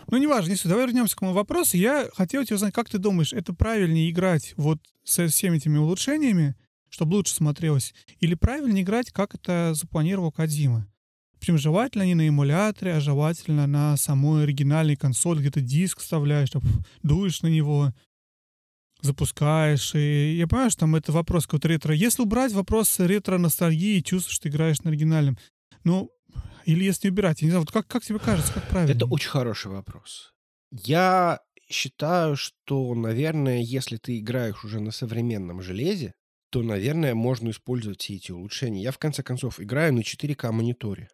Ну, 0.09 0.19
неважно, 0.19 0.51
не 0.51 0.57
суть. 0.57 0.71
Давай 0.71 0.87
вернемся 0.87 1.17
к 1.17 1.23
моему 1.23 1.35
вопросу. 1.37 1.77
Я 1.77 2.09
хотел 2.15 2.45
тебя 2.45 2.57
узнать, 2.57 2.75
как 2.75 2.89
ты 2.89 2.99
думаешь, 2.99 3.33
это 3.33 3.53
правильнее 3.53 4.11
играть 4.11 4.55
вот 4.57 4.79
со 5.05 5.27
всеми 5.29 5.57
этими 5.57 5.79
улучшениями, 5.79 6.55
чтобы 6.89 7.15
лучше 7.15 7.35
смотрелось, 7.35 7.95
или 8.21 8.35
правильнее 8.35 8.85
играть, 8.85 9.11
как 9.11 9.35
это 9.35 9.73
запланировал 9.75 10.31
Кодзима? 10.31 10.89
Причем 11.45 11.59
желательно 11.59 12.05
не 12.05 12.15
на 12.15 12.27
эмуляторе, 12.27 12.95
а 12.95 13.01
желательно 13.01 13.67
на 13.67 13.99
самой 13.99 14.45
оригинальной 14.45 14.97
консоли, 14.97 15.41
где 15.41 15.51
ты 15.51 15.61
диск 15.61 16.01
вставляешь, 16.01 16.49
там, 16.49 16.63
дуешь 17.03 17.43
на 17.43 17.49
него, 17.49 17.93
запускаешь. 19.03 19.95
И 19.95 20.37
я 20.39 20.47
понимаю, 20.47 20.71
что 20.71 20.81
там 20.81 20.97
это 20.97 21.13
вопрос 21.13 21.45
какой-то 21.45 21.69
ретро. 21.69 21.95
Если 21.95 22.23
убрать 22.23 22.55
вопрос 22.55 22.99
ретро-ностальгии, 22.99 24.01
чувствуешь, 24.01 24.37
что 24.37 24.45
ты 24.45 24.49
играешь 24.49 24.81
на 24.85 24.91
оригинальном, 24.91 25.37
ну, 25.85 26.11
или 26.65 26.83
если 26.83 27.11
убирать, 27.11 27.43
я 27.43 27.45
не 27.49 27.51
знаю, 27.51 27.67
вот 27.67 27.73
как, 27.73 27.87
как 27.89 28.03
тебе 28.03 28.21
кажется, 28.21 28.51
как 28.55 28.67
правильно? 28.71 28.95
Это 28.95 29.05
очень 29.05 29.29
хороший 29.29 29.71
вопрос. 29.71 30.33
Я 30.71 31.41
считаю, 31.69 32.37
что, 32.37 32.95
наверное, 32.95 33.61
если 33.61 33.99
ты 33.99 34.19
играешь 34.19 34.65
уже 34.65 34.81
на 34.81 34.93
современном 34.93 35.61
железе, 35.61 36.15
то, 36.49 36.63
наверное, 36.63 37.15
можно 37.15 37.51
использовать 37.51 38.01
все 38.01 38.15
эти 38.15 38.33
улучшения. 38.33 38.81
Я, 38.81 38.93
в 38.93 38.99
конце 38.99 39.23
концов, 39.23 39.61
играю 39.61 39.93
на 39.93 40.01
4К 40.01 40.51
мониторе. 40.51 41.11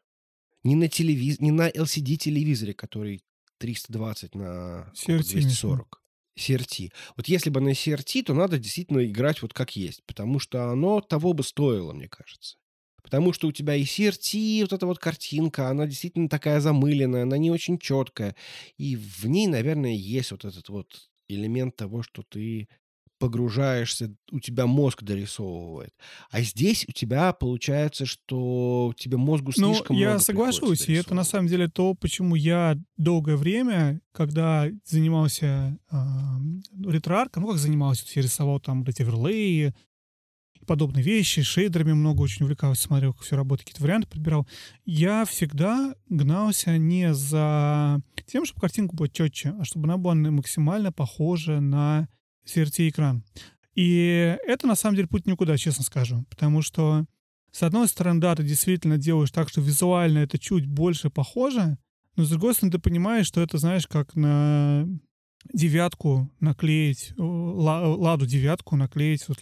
Не 0.63 0.75
на, 0.75 0.89
телевиз... 0.89 1.41
не 1.41 1.51
на 1.51 1.71
LCD-телевизоре, 1.71 2.75
который 2.75 3.23
320 3.59 4.35
на 4.35 4.93
CRT, 4.95 5.11
имеешь 5.11 5.25
в 5.27 5.35
виду? 5.35 5.49
240. 5.49 6.03
CRT. 6.39 6.91
Вот 7.17 7.29
если 7.29 7.51
бы 7.51 7.61
на 7.61 7.71
CRT, 7.71 8.25
то 8.25 8.35
надо 8.35 8.59
действительно 8.59 9.05
играть 9.05 9.43
вот 9.43 9.53
как 9.53 9.77
есть, 9.77 10.03
потому 10.07 10.39
что 10.39 10.71
оно 10.71 11.01
того 11.01 11.33
бы 11.33 11.43
стоило, 11.43 11.93
мне 11.93 12.09
кажется. 12.09 12.57
Потому 13.03 13.33
что 13.33 13.49
у 13.49 13.53
тебя 13.53 13.75
и 13.75 13.85
CRT, 13.85 14.63
вот 14.63 14.73
эта 14.73 14.87
вот 14.87 14.99
картинка, 14.99 15.69
она 15.69 15.87
действительно 15.87 16.29
такая 16.29 16.61
замыленная, 16.61 17.23
она 17.23 17.39
не 17.39 17.51
очень 17.51 17.79
четкая. 17.79 18.37
И 18.77 18.97
в 18.97 19.27
ней, 19.27 19.47
наверное, 19.47 19.95
есть 19.95 20.31
вот 20.31 20.45
этот 20.45 20.69
вот 20.69 21.11
элемент 21.29 21.77
того, 21.77 22.03
что 22.03 22.23
ты 22.23 22.69
погружаешься, 23.21 24.13
у 24.33 24.41
тебя 24.41 24.67
мозг 24.67 25.03
дорисовывает. 25.03 25.93
А 26.31 26.41
здесь 26.41 26.87
у 26.89 26.93
тебя 26.93 27.33
получается, 27.35 28.07
что 28.07 28.95
тебе 28.97 29.19
мозгу 29.19 29.53
Ну, 29.59 29.75
слишком 29.75 29.97
я 29.97 30.09
много 30.09 30.25
соглашусь, 30.25 30.89
и 30.89 30.95
это 30.95 31.15
на 31.15 31.23
самом 31.23 31.47
деле 31.47 31.69
то, 31.69 31.95
почему 31.95 32.35
я 32.35 32.77
долгое 32.97 33.37
время, 33.37 34.01
когда 34.13 34.69
занимался 34.87 35.79
ам, 35.91 36.63
ретро-арком, 36.85 37.43
ну 37.43 37.51
как 37.51 37.59
занимался, 37.59 38.03
то 38.03 38.07
есть 38.09 38.17
я 38.17 38.23
рисовал 38.23 38.59
там 38.59 38.83
эти 38.85 39.03
оверлеи 39.03 39.75
и 40.59 40.65
подобные 40.65 41.05
вещи, 41.05 41.43
шейдерами 41.43 41.93
много 41.93 42.23
очень 42.23 42.45
увлекался, 42.45 42.83
смотрел, 42.83 43.13
как 43.13 43.23
все 43.23 43.37
работает, 43.37 43.67
какие-то 43.67 43.83
варианты 43.83 44.09
подбирал. 44.09 44.49
Я 44.87 45.27
всегда 45.27 45.95
гнался 46.09 46.79
не 46.79 47.13
за 47.13 48.01
тем, 48.27 48.47
чтобы 48.47 48.63
картинка 48.63 48.97
была 48.97 49.09
четче, 49.09 49.55
а 49.61 49.65
чтобы 49.65 49.89
она 49.89 49.99
была 49.99 50.15
максимально 50.15 50.91
похожа 50.91 51.61
на 51.61 52.09
CRT-экран. 52.47 53.25
И 53.75 54.37
это, 54.47 54.67
на 54.67 54.75
самом 54.75 54.97
деле, 54.97 55.09
путь 55.09 55.27
никуда, 55.27 55.57
честно 55.57 55.85
скажу. 55.85 56.25
Потому 56.29 56.63
что, 56.63 57.07
с 57.53 57.63
одной 57.63 57.89
стороны, 57.89 58.21
да, 58.21 58.35
ты 58.35 58.43
действительно 58.43 58.99
делаешь 58.99 59.31
так, 59.31 59.49
что 59.49 59.61
визуально 59.61 60.19
это 60.19 60.39
чуть 60.39 60.67
больше 60.67 61.11
похоже, 61.11 61.79
но, 62.17 62.25
с 62.25 62.31
другой 62.31 62.55
стороны, 62.55 62.73
ты 62.73 62.79
понимаешь, 62.79 63.27
что 63.27 63.41
это, 63.41 63.59
знаешь, 63.59 63.87
как 63.87 64.15
на 64.17 64.87
девятку 65.53 66.31
наклеить, 66.41 67.13
э, 67.13 67.23
ла- 67.23 67.89
ладу 67.89 68.27
девятку 68.27 68.77
наклеить 68.77 69.27
вот 69.29 69.39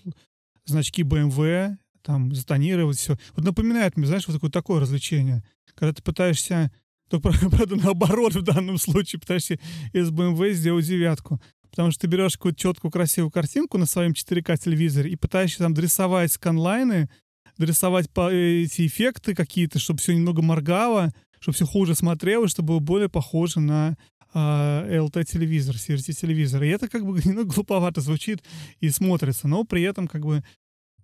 значки 0.64 1.02
BMW, 1.02 1.76
там, 2.02 2.34
затонировать 2.34 2.98
все. 2.98 3.18
Вот 3.34 3.44
напоминает 3.44 3.96
мне, 3.96 4.06
знаешь, 4.06 4.26
вот 4.28 4.34
такое, 4.34 4.50
такое 4.50 4.80
развлечение. 4.80 5.42
Когда 5.74 5.92
ты 5.92 6.02
пытаешься, 6.02 6.70
только, 7.08 7.30
правда, 7.50 7.76
наоборот 7.76 8.34
в 8.34 8.42
данном 8.42 8.78
случае, 8.78 9.20
пытаешься 9.20 9.58
из 9.92 10.10
BMW 10.10 10.52
сделать 10.52 10.86
девятку. 10.86 11.40
Потому 11.70 11.90
что 11.90 12.02
ты 12.02 12.06
берешь 12.06 12.34
какую-то 12.34 12.58
четкую, 12.58 12.90
красивую 12.90 13.30
картинку 13.30 13.78
на 13.78 13.86
своем 13.86 14.12
4К 14.12 14.56
телевизоре 14.58 15.10
и 15.10 15.16
пытаешься 15.16 15.58
там 15.58 15.74
дорисовать 15.74 16.32
сканлайны, 16.32 17.08
дорисовать 17.56 18.10
по- 18.10 18.30
эти 18.30 18.86
эффекты 18.86 19.34
какие-то, 19.34 19.78
чтобы 19.78 20.00
все 20.00 20.14
немного 20.14 20.42
моргало, 20.42 21.12
чтобы 21.40 21.54
все 21.54 21.66
хуже 21.66 21.94
смотрелось, 21.94 22.50
чтобы 22.50 22.68
было 22.68 22.78
более 22.80 23.08
похоже 23.08 23.60
на 23.60 23.96
LT-телевизор, 24.34 25.76
CRT-телевизор. 25.76 26.62
И 26.62 26.68
это 26.68 26.88
как 26.88 27.04
бы 27.04 27.20
немного 27.24 27.52
глуповато 27.54 28.00
звучит 28.00 28.42
и 28.80 28.90
смотрится, 28.90 29.48
но 29.48 29.64
при 29.64 29.82
этом 29.82 30.08
как 30.08 30.24
бы 30.24 30.42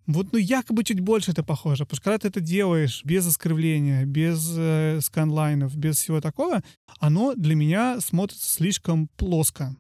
вот, 0.07 0.33
ну, 0.33 0.39
якобы 0.39 0.85
чуть 0.85 1.01
больше 1.01 1.31
это 1.31 1.43
похоже. 1.43 1.85
Потому 1.85 1.97
что 1.97 2.05
когда 2.05 2.19
ты 2.19 2.29
это 2.29 2.41
делаешь 2.41 3.03
без 3.05 3.27
искривления, 3.27 4.05
без 4.05 4.55
э, 4.57 5.01
сканлайнов, 5.01 5.75
без 5.77 5.97
всего 5.97 6.21
такого, 6.21 6.63
оно 7.01 7.35
для 7.35 7.55
меня 7.55 8.01
смотрится 8.01 8.51
слишком 8.51 9.09
плоско. 9.17 9.75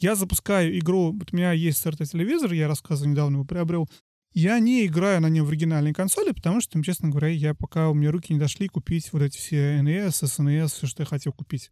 Я 0.00 0.14
запускаю 0.14 0.78
игру, 0.78 1.12
вот 1.12 1.28
у 1.32 1.36
меня 1.36 1.52
есть 1.52 1.84
CRT-телевизор, 1.84 2.52
я 2.54 2.68
рассказывал, 2.68 3.10
недавно 3.10 3.36
его 3.36 3.44
приобрел. 3.44 3.88
Я 4.32 4.58
не 4.58 4.86
играю 4.86 5.20
на 5.20 5.28
нем 5.28 5.44
в 5.44 5.50
оригинальной 5.50 5.92
консоли, 5.92 6.32
потому 6.32 6.62
что, 6.62 6.82
честно 6.82 7.10
говоря, 7.10 7.28
я 7.28 7.52
пока 7.52 7.90
у 7.90 7.94
меня 7.94 8.10
руки 8.10 8.32
не 8.32 8.38
дошли 8.38 8.68
купить 8.68 9.12
вот 9.12 9.22
эти 9.22 9.36
все 9.36 9.78
NES, 9.80 10.08
SNES, 10.08 10.68
все, 10.68 10.86
что 10.86 11.02
я 11.02 11.06
хотел 11.06 11.32
купить 11.32 11.70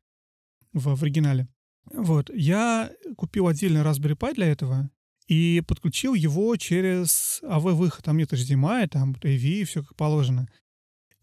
в, 0.74 0.94
в 0.94 1.02
оригинале. 1.02 1.48
Вот. 1.90 2.30
Я 2.34 2.92
купил 3.16 3.48
отдельный 3.48 3.80
Raspberry 3.80 4.16
Pi 4.16 4.34
для 4.34 4.48
этого 4.48 4.90
и 5.26 5.62
подключил 5.66 6.12
его 6.12 6.54
через 6.56 7.40
AV-выход. 7.44 8.04
Там 8.04 8.18
нет 8.18 8.32
HDMI, 8.32 8.88
там 8.88 9.12
AV, 9.12 9.64
все 9.64 9.82
как 9.82 9.96
положено. 9.96 10.48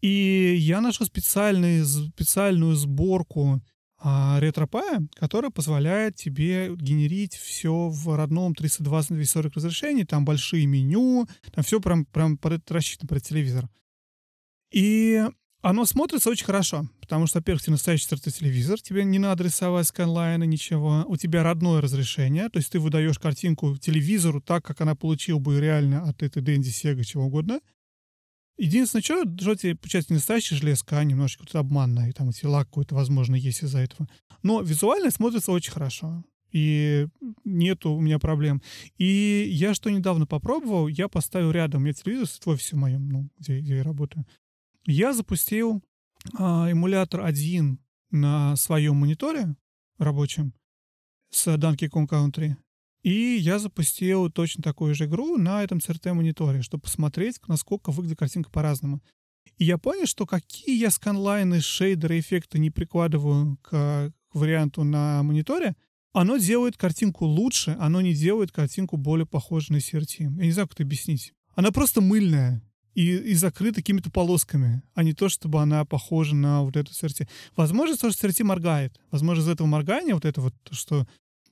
И 0.00 0.56
я 0.58 0.80
нашел 0.80 1.06
специальный, 1.06 1.84
специальную 1.84 2.74
сборку 2.74 3.62
ретропая, 4.02 5.06
которая 5.14 5.50
позволяет 5.50 6.16
тебе 6.16 6.74
генерить 6.76 7.34
все 7.34 7.88
в 7.88 8.16
родном 8.16 8.54
320 8.54 9.10
на 9.10 9.16
240 9.16 9.54
разрешении, 9.54 10.04
там 10.04 10.24
большие 10.24 10.66
меню, 10.66 11.26
там 11.52 11.64
все 11.64 11.80
прям, 11.80 12.04
прям 12.04 12.36
под 12.36 12.70
рассчитано 12.70 13.08
под 13.08 13.22
телевизор. 13.22 13.68
И 14.70 15.24
оно 15.62 15.84
смотрится 15.84 16.30
очень 16.30 16.44
хорошо, 16.44 16.88
потому 17.00 17.26
что, 17.26 17.38
во-первых, 17.38 17.62
тебе 17.62 17.72
настоящий 17.72 18.06
телевизор, 18.06 18.80
тебе 18.80 19.04
не 19.04 19.18
надо 19.18 19.44
рисовать 19.44 19.88
сканлайны, 19.88 20.46
ничего. 20.46 21.04
У 21.08 21.16
тебя 21.16 21.42
родное 21.42 21.80
разрешение, 21.80 22.48
то 22.48 22.58
есть 22.58 22.70
ты 22.70 22.78
выдаешь 22.78 23.18
картинку 23.18 23.76
телевизору 23.76 24.40
так, 24.40 24.64
как 24.64 24.80
она 24.80 24.94
получила 24.94 25.38
бы 25.38 25.58
реально 25.60 26.02
от 26.08 26.22
этой 26.22 26.42
Дэнди 26.42 26.68
Сега, 26.68 27.02
чего 27.02 27.24
угодно. 27.24 27.60
Единственное, 28.58 29.02
что, 29.02 29.54
тебе, 29.54 29.76
получается, 29.76 30.12
не 30.12 30.16
настоящая 30.16 30.56
железка, 30.56 30.98
а 30.98 31.04
немножечко 31.04 31.44
тут 31.44 31.56
обманная, 31.56 32.08
и 32.08 32.12
там 32.12 32.30
эти 32.30 32.46
лак 32.46 32.68
какой-то, 32.68 32.94
возможно, 32.94 33.34
есть 33.34 33.62
из-за 33.62 33.80
этого. 33.80 34.08
Но 34.42 34.62
визуально 34.62 35.10
смотрится 35.10 35.52
очень 35.52 35.72
хорошо. 35.72 36.24
И 36.52 37.06
нету 37.44 37.90
у 37.90 38.00
меня 38.00 38.18
проблем. 38.18 38.62
И 38.96 39.46
я 39.50 39.74
что 39.74 39.90
недавно 39.90 40.26
попробовал, 40.26 40.88
я 40.88 41.08
поставил 41.08 41.50
рядом, 41.50 41.82
у 41.82 41.84
меня 41.84 41.92
телевизор 41.92 42.28
в 42.28 42.48
офисе 42.48 42.76
моем, 42.76 43.08
ну, 43.08 43.28
где, 43.38 43.60
где 43.60 43.76
я 43.76 43.82
работаю. 43.82 44.24
Я 44.86 45.12
запустил 45.12 45.82
а, 46.38 46.70
эмулятор 46.70 47.22
1 47.22 47.78
на 48.10 48.56
своем 48.56 48.96
мониторе 48.96 49.54
рабочем 49.98 50.54
с 51.30 51.46
Donkey 51.56 51.90
Kong 51.90 52.08
Country. 52.08 52.54
И 53.06 53.36
я 53.36 53.60
запустил 53.60 54.28
точно 54.32 54.64
такую 54.64 54.92
же 54.96 55.04
игру 55.04 55.36
на 55.36 55.62
этом 55.62 55.78
CRT-мониторе, 55.78 56.62
чтобы 56.62 56.82
посмотреть, 56.82 57.38
насколько 57.46 57.92
выглядит 57.92 58.18
картинка 58.18 58.50
по-разному. 58.50 59.00
И 59.58 59.64
я 59.64 59.78
понял, 59.78 60.06
что 60.06 60.26
какие 60.26 60.76
я 60.76 60.90
сканлайны, 60.90 61.60
шейдеры, 61.60 62.18
эффекты 62.18 62.58
не 62.58 62.72
прикладываю 62.72 63.58
к, 63.62 64.12
варианту 64.32 64.82
на 64.82 65.22
мониторе, 65.22 65.76
оно 66.14 66.36
делает 66.36 66.76
картинку 66.76 67.26
лучше, 67.26 67.76
оно 67.78 68.00
не 68.00 68.12
делает 68.12 68.50
картинку 68.50 68.96
более 68.96 69.24
похожей 69.24 69.76
на 69.76 69.78
CRT. 69.78 70.16
Я 70.18 70.44
не 70.44 70.50
знаю, 70.50 70.66
как 70.66 70.74
это 70.74 70.82
объяснить. 70.82 71.32
Она 71.54 71.70
просто 71.70 72.00
мыльная 72.00 72.60
и, 72.94 73.14
и 73.14 73.34
закрыта 73.34 73.76
какими-то 73.76 74.10
полосками, 74.10 74.82
а 74.94 75.04
не 75.04 75.12
то, 75.12 75.28
чтобы 75.28 75.62
она 75.62 75.84
похожа 75.84 76.34
на 76.34 76.62
вот 76.62 76.76
эту 76.76 76.90
CRT. 76.90 77.28
Возможно, 77.54 77.96
то, 77.96 78.10
что 78.10 78.26
CRT 78.26 78.42
моргает. 78.42 79.00
Возможно, 79.12 79.42
из 79.42 79.48
этого 79.48 79.68
моргания 79.68 80.14
вот 80.14 80.24
это 80.24 80.40
вот, 80.40 80.54
что 80.72 81.06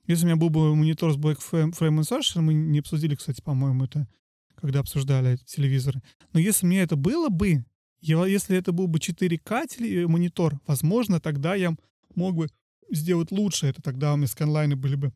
если 0.07 0.25
у 0.25 0.27
меня 0.27 0.35
был 0.35 0.49
бы 0.49 0.75
монитор 0.75 1.13
с 1.13 1.17
Black 1.17 1.39
Frame 1.51 1.71
Insertion, 1.71 2.41
мы 2.41 2.53
не 2.53 2.79
обсудили, 2.79 3.15
кстати, 3.15 3.41
по-моему, 3.41 3.85
это, 3.85 4.07
когда 4.55 4.79
обсуждали 4.79 5.37
телевизоры. 5.45 6.01
Но 6.33 6.39
если 6.39 6.65
мне 6.65 6.81
это 6.81 6.95
было 6.95 7.29
бы, 7.29 7.65
если 8.01 8.57
это 8.57 8.71
был 8.71 8.87
бы 8.87 8.99
4К 8.99 10.07
монитор, 10.07 10.59
возможно, 10.67 11.19
тогда 11.19 11.55
я 11.55 11.75
мог 12.15 12.35
бы 12.35 12.49
сделать 12.91 13.31
лучше 13.31 13.67
это, 13.67 13.81
тогда 13.81 14.13
у 14.13 14.17
меня 14.17 14.27
сканлайны 14.27 14.75
были 14.75 14.95
бы 14.95 15.13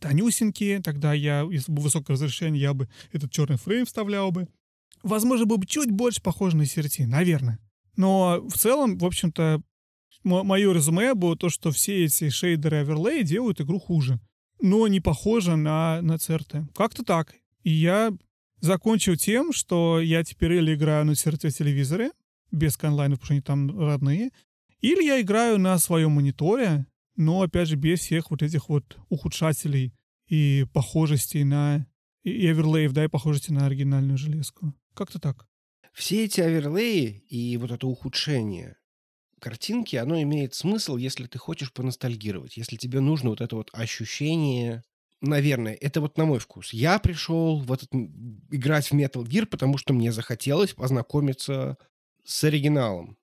тонюсенькие, 0.00 0.82
тогда 0.82 1.14
я, 1.14 1.40
если 1.50 1.72
бы 1.72 1.80
высокое 1.80 2.14
разрешение, 2.14 2.60
я 2.60 2.74
бы 2.74 2.88
этот 3.12 3.30
черный 3.30 3.56
фрейм 3.56 3.86
вставлял 3.86 4.30
бы. 4.30 4.46
Возможно, 5.02 5.46
был 5.46 5.56
бы 5.56 5.66
чуть 5.66 5.90
больше 5.90 6.20
похож 6.20 6.52
на 6.52 6.62
CRT, 6.62 7.06
наверное. 7.06 7.58
Но 7.96 8.42
в 8.46 8.58
целом, 8.58 8.98
в 8.98 9.04
общем-то, 9.06 9.62
мое 10.26 10.72
резюме 10.72 11.14
было 11.14 11.36
то, 11.36 11.48
что 11.48 11.70
все 11.70 12.04
эти 12.04 12.28
шейдеры 12.28 12.78
оверлей 12.78 13.22
делают 13.22 13.60
игру 13.60 13.78
хуже, 13.78 14.20
но 14.60 14.88
не 14.88 15.00
похоже 15.00 15.56
на, 15.56 16.02
на 16.02 16.14
CRT. 16.14 16.66
Как-то 16.74 17.04
так. 17.04 17.34
И 17.62 17.70
я 17.70 18.12
закончил 18.60 19.16
тем, 19.16 19.52
что 19.52 20.00
я 20.00 20.24
теперь 20.24 20.54
или 20.54 20.74
играю 20.74 21.04
на 21.04 21.14
телевизоре, 21.14 22.10
без 22.50 22.76
онлайна, 22.82 23.16
потому 23.16 23.24
что 23.24 23.34
они 23.34 23.40
там 23.40 23.78
родные, 23.78 24.30
или 24.80 25.04
я 25.04 25.20
играю 25.20 25.58
на 25.58 25.78
своем 25.78 26.12
мониторе, 26.12 26.86
но, 27.16 27.42
опять 27.42 27.68
же, 27.68 27.76
без 27.76 28.00
всех 28.00 28.30
вот 28.30 28.42
этих 28.42 28.68
вот 28.68 28.98
ухудшателей 29.08 29.94
и 30.28 30.66
похожестей 30.72 31.44
на... 31.44 31.86
и 32.24 32.46
оверлеев, 32.48 32.92
да, 32.92 33.04
и 33.04 33.08
похожести 33.08 33.52
на 33.52 33.66
оригинальную 33.66 34.18
железку. 34.18 34.74
Как-то 34.94 35.18
так. 35.18 35.46
Все 35.92 36.24
эти 36.24 36.40
оверлеи 36.40 37.24
и 37.28 37.56
вот 37.56 37.70
это 37.70 37.86
ухудшение 37.86 38.76
картинки, 39.46 39.94
оно 39.94 40.20
имеет 40.22 40.54
смысл, 40.54 40.96
если 40.96 41.26
ты 41.26 41.38
хочешь 41.38 41.72
поностальгировать, 41.72 42.56
если 42.56 42.74
тебе 42.74 42.98
нужно 42.98 43.30
вот 43.30 43.40
это 43.40 43.54
вот 43.54 43.70
ощущение 43.72 44.82
Наверное, 45.22 45.72
это 45.72 46.02
вот 46.02 46.18
на 46.18 46.26
мой 46.26 46.38
вкус. 46.38 46.74
Я 46.74 46.98
пришел 46.98 47.58
в 47.58 47.72
этот 47.72 47.88
играть 48.50 48.90
в 48.90 48.92
Metal 48.92 49.24
Gear, 49.24 49.46
потому 49.46 49.78
что 49.78 49.94
мне 49.94 50.12
захотелось 50.12 50.74
познакомиться 50.74 51.78
с 52.22 52.44
оригиналом. 52.44 53.16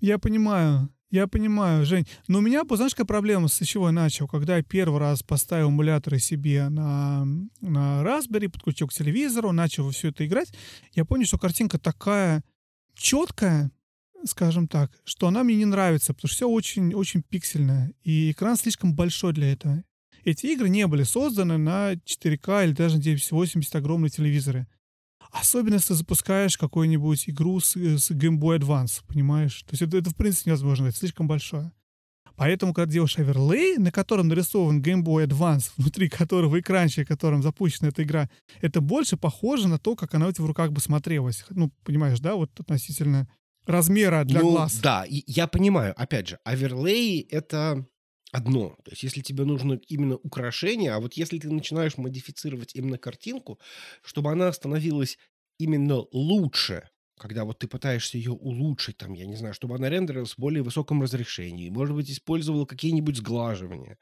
Я 0.00 0.18
понимаю, 0.18 0.90
я 1.10 1.28
понимаю, 1.28 1.86
Жень. 1.86 2.06
Но 2.26 2.38
у 2.38 2.40
меня, 2.40 2.64
знаешь, 2.68 2.94
какая 2.94 3.06
проблема, 3.06 3.46
с 3.46 3.64
чего 3.64 3.86
я 3.86 3.92
начал? 3.92 4.26
Когда 4.26 4.56
я 4.56 4.64
первый 4.64 4.98
раз 4.98 5.22
поставил 5.22 5.70
эмуляторы 5.70 6.18
себе 6.18 6.68
на, 6.68 7.24
на 7.60 8.02
Raspberry, 8.02 8.48
подключил 8.48 8.88
к 8.88 8.92
телевизору, 8.92 9.52
начал 9.52 9.88
все 9.90 10.08
это 10.08 10.26
играть, 10.26 10.52
я 10.94 11.04
понял, 11.04 11.26
что 11.26 11.38
картинка 11.38 11.78
такая 11.78 12.42
четкая, 12.94 13.70
скажем 14.26 14.68
так, 14.68 14.90
что 15.04 15.28
она 15.28 15.44
мне 15.44 15.56
не 15.56 15.64
нравится, 15.64 16.14
потому 16.14 16.28
что 16.28 16.36
все 16.36 16.48
очень, 16.48 16.94
очень 16.94 17.22
пиксельное, 17.22 17.92
и 18.02 18.30
экран 18.30 18.56
слишком 18.56 18.94
большой 18.94 19.32
для 19.32 19.52
этого. 19.52 19.84
Эти 20.24 20.46
игры 20.46 20.68
не 20.68 20.86
были 20.86 21.04
созданы 21.04 21.56
на 21.56 21.92
4К 21.92 22.64
или 22.64 22.72
даже 22.72 22.98
980 22.98 23.76
огромные 23.76 24.10
телевизоры. 24.10 24.66
Особенно, 25.30 25.74
если 25.74 25.94
запускаешь 25.94 26.56
какую-нибудь 26.56 27.28
игру 27.28 27.60
с, 27.60 27.76
с 27.76 28.10
Game 28.10 28.38
Boy 28.38 28.58
Advance, 28.58 29.02
понимаешь? 29.06 29.62
То 29.62 29.72
есть 29.72 29.82
это, 29.82 29.98
это 29.98 30.10
в 30.10 30.16
принципе 30.16 30.50
невозможно, 30.50 30.86
это 30.86 30.96
слишком 30.96 31.28
большое. 31.28 31.72
Поэтому, 32.36 32.74
когда 32.74 32.92
делаешь 32.92 33.18
оверлей, 33.18 33.78
на 33.78 33.90
котором 33.90 34.28
нарисован 34.28 34.82
Game 34.82 35.02
Boy 35.02 35.26
Advance, 35.26 35.70
внутри 35.76 36.08
которого 36.08 36.60
экранчик, 36.60 37.08
которым 37.08 37.42
запущена 37.42 37.88
эта 37.88 38.02
игра, 38.02 38.28
это 38.60 38.80
больше 38.80 39.16
похоже 39.16 39.68
на 39.68 39.78
то, 39.78 39.96
как 39.96 40.14
она 40.14 40.28
у 40.28 40.32
тебя 40.32 40.44
в 40.44 40.48
руках 40.48 40.70
бы 40.70 40.80
смотрелась. 40.80 41.44
Ну, 41.50 41.72
понимаешь, 41.84 42.20
да, 42.20 42.34
вот 42.34 42.50
относительно 42.60 43.28
размера 43.66 44.24
для 44.24 44.40
ну, 44.40 44.52
глаз. 44.52 44.78
Да, 44.80 45.04
я 45.08 45.46
понимаю. 45.46 45.94
Опять 45.96 46.28
же, 46.28 46.38
оверлей— 46.44 47.20
это 47.30 47.86
одно. 48.32 48.76
То 48.84 48.90
есть 48.90 49.02
если 49.02 49.20
тебе 49.22 49.44
нужно 49.44 49.80
именно 49.88 50.16
украшение, 50.16 50.92
а 50.92 51.00
вот 51.00 51.14
если 51.14 51.38
ты 51.38 51.50
начинаешь 51.50 51.96
модифицировать 51.96 52.74
именно 52.74 52.98
картинку, 52.98 53.58
чтобы 54.02 54.30
она 54.30 54.52
становилась 54.52 55.18
именно 55.58 56.04
лучше, 56.12 56.88
когда 57.18 57.44
вот 57.44 57.58
ты 57.58 57.66
пытаешься 57.66 58.18
ее 58.18 58.32
улучшить, 58.32 58.98
там, 58.98 59.14
я 59.14 59.26
не 59.26 59.36
знаю, 59.36 59.54
чтобы 59.54 59.74
она 59.74 59.88
рендерилась 59.88 60.32
в 60.32 60.38
более 60.38 60.62
высоком 60.62 61.02
разрешении, 61.02 61.70
может 61.70 61.94
быть, 61.94 62.10
использовала 62.10 62.66
какие-нибудь 62.66 63.16
сглаживания. 63.16 63.98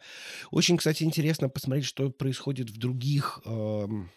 Очень, 0.51 0.77
кстати, 0.79 1.05
интересно 1.05 1.49
посмотреть, 1.49 1.87
что 1.87 2.11
происходит 2.11 2.71
в 2.71 2.77
других 2.77 3.41
эм, 3.45 4.11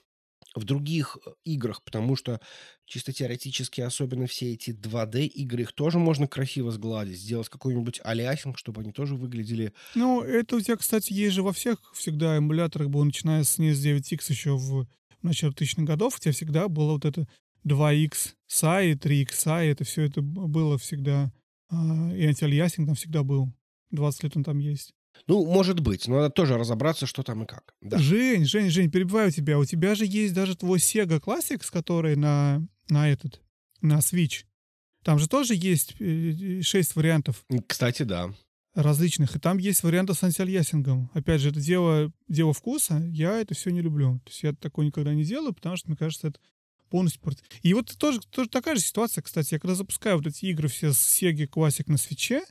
в 0.57 0.63
других 0.63 1.17
э, 1.25 1.31
играх, 1.43 1.83
потому 1.83 2.15
что 2.15 2.39
чисто 2.85 3.13
теоретически, 3.13 3.81
особенно 3.81 4.27
все 4.27 4.53
эти 4.53 4.71
2D 4.71 5.25
игры, 5.25 5.63
их 5.63 5.73
тоже 5.73 5.99
можно 5.99 6.27
красиво 6.27 6.71
сгладить, 6.71 7.19
сделать 7.19 7.49
какой-нибудь 7.49 8.01
алиасинг, 8.03 8.57
чтобы 8.57 8.81
они 8.81 8.91
тоже 8.91 9.15
выглядели... 9.15 9.73
Ну, 9.95 10.21
это 10.21 10.55
у 10.55 10.61
тебя, 10.61 10.77
кстати, 10.77 11.13
есть 11.13 11.35
же 11.35 11.43
во 11.43 11.53
всех 11.53 11.79
всегда 11.93 12.37
эмуляторах 12.37 12.89
было, 12.89 13.03
начиная 13.03 13.43
с 13.43 13.59
NES 13.59 13.73
9X 13.73 14.25
еще 14.29 14.57
в 14.57 14.87
начале 15.21 15.53
2000-х 15.53 15.83
годов, 15.83 16.15
у 16.15 16.19
тебя 16.19 16.31
всегда 16.31 16.67
было 16.67 16.93
вот 16.93 17.05
это 17.05 17.27
2X 17.67 18.33
SAI, 18.49 18.93
3X 18.93 19.29
SAI, 19.29 19.71
это 19.71 19.83
все 19.83 20.03
это 20.03 20.21
было 20.21 20.77
всегда, 20.77 21.31
а, 21.69 22.11
и 22.13 22.25
антиалиасинг 22.25 22.87
там 22.87 22.95
всегда 22.95 23.23
был. 23.23 23.53
20 23.91 24.23
лет 24.23 24.37
он 24.37 24.43
там 24.43 24.59
есть. 24.59 24.93
Ну, 25.25 25.45
может 25.45 25.79
быть, 25.79 26.07
но 26.07 26.17
надо 26.17 26.29
тоже 26.29 26.57
разобраться, 26.57 27.05
что 27.05 27.23
там 27.23 27.43
и 27.43 27.47
как. 27.47 27.73
Да. 27.81 27.97
Жень, 27.97 28.45
Жень, 28.45 28.69
Жень, 28.69 28.91
перебиваю 28.91 29.31
тебя. 29.31 29.57
У 29.57 29.65
тебя 29.65 29.95
же 29.95 30.05
есть 30.05 30.33
даже 30.33 30.55
твой 30.55 30.79
Sega 30.79 31.19
Classic, 31.19 31.63
с 31.63 31.71
которой 31.71 32.15
на, 32.15 32.65
на 32.89 33.09
этот, 33.09 33.41
на 33.81 33.99
Switch. 33.99 34.43
Там 35.03 35.19
же 35.19 35.27
тоже 35.27 35.55
есть 35.55 35.95
э, 35.99 36.61
шесть 36.61 36.95
вариантов. 36.95 37.45
Кстати, 37.67 38.03
да. 38.03 38.33
Различных. 38.75 39.35
И 39.35 39.39
там 39.39 39.57
есть 39.57 39.81
варианты 39.83 40.13
с 40.13 40.21
антиалиасингом. 40.23 41.09
Опять 41.13 41.41
же, 41.41 41.49
это 41.49 41.59
дело, 41.59 42.11
дело 42.27 42.53
вкуса. 42.53 43.01
Я 43.07 43.39
это 43.39 43.55
все 43.55 43.71
не 43.71 43.81
люблю. 43.81 44.19
То 44.25 44.29
есть 44.29 44.43
я 44.43 44.53
такое 44.53 44.85
никогда 44.85 45.13
не 45.13 45.23
делаю, 45.23 45.53
потому 45.53 45.77
что, 45.77 45.87
мне 45.87 45.97
кажется, 45.97 46.27
это 46.27 46.39
полностью. 46.89 47.21
И 47.61 47.73
вот 47.73 47.97
тоже, 47.97 48.19
тоже 48.19 48.49
такая 48.49 48.75
же 48.75 48.81
ситуация, 48.81 49.21
кстати. 49.21 49.53
Я 49.53 49.59
когда 49.59 49.75
запускаю 49.75 50.17
вот 50.17 50.27
эти 50.27 50.45
игры 50.45 50.67
все 50.67 50.93
с 50.93 51.21
Sega 51.21 51.47
Classic 51.47 51.83
на 51.87 51.97
свече, 51.97 52.43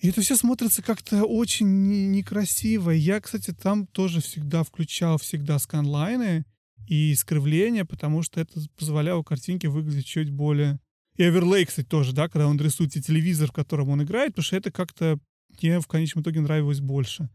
и 0.00 0.08
это 0.08 0.22
все 0.22 0.34
смотрится 0.36 0.82
как-то 0.82 1.24
очень 1.24 2.10
некрасиво. 2.10 2.90
Я, 2.90 3.20
кстати, 3.20 3.52
там 3.52 3.86
тоже 3.86 4.20
всегда 4.20 4.62
включал 4.62 5.18
всегда 5.18 5.58
сканлайны 5.58 6.44
и 6.88 7.12
искривления, 7.12 7.84
потому 7.84 8.22
что 8.22 8.40
это 8.40 8.60
позволяло 8.78 9.22
картинке 9.22 9.68
выглядеть 9.68 10.06
чуть 10.06 10.30
более... 10.30 10.80
И 11.16 11.22
оверлей, 11.22 11.66
кстати, 11.66 11.86
тоже, 11.86 12.14
да, 12.14 12.28
когда 12.28 12.46
он 12.46 12.58
рисует 12.58 12.92
телевизор, 12.92 13.48
в 13.48 13.52
котором 13.52 13.90
он 13.90 14.02
играет, 14.02 14.30
потому 14.30 14.44
что 14.44 14.56
это 14.56 14.70
как-то 14.70 15.18
мне 15.60 15.78
в 15.80 15.86
конечном 15.86 16.22
итоге 16.22 16.40
нравилось 16.40 16.80
больше. 16.80 17.28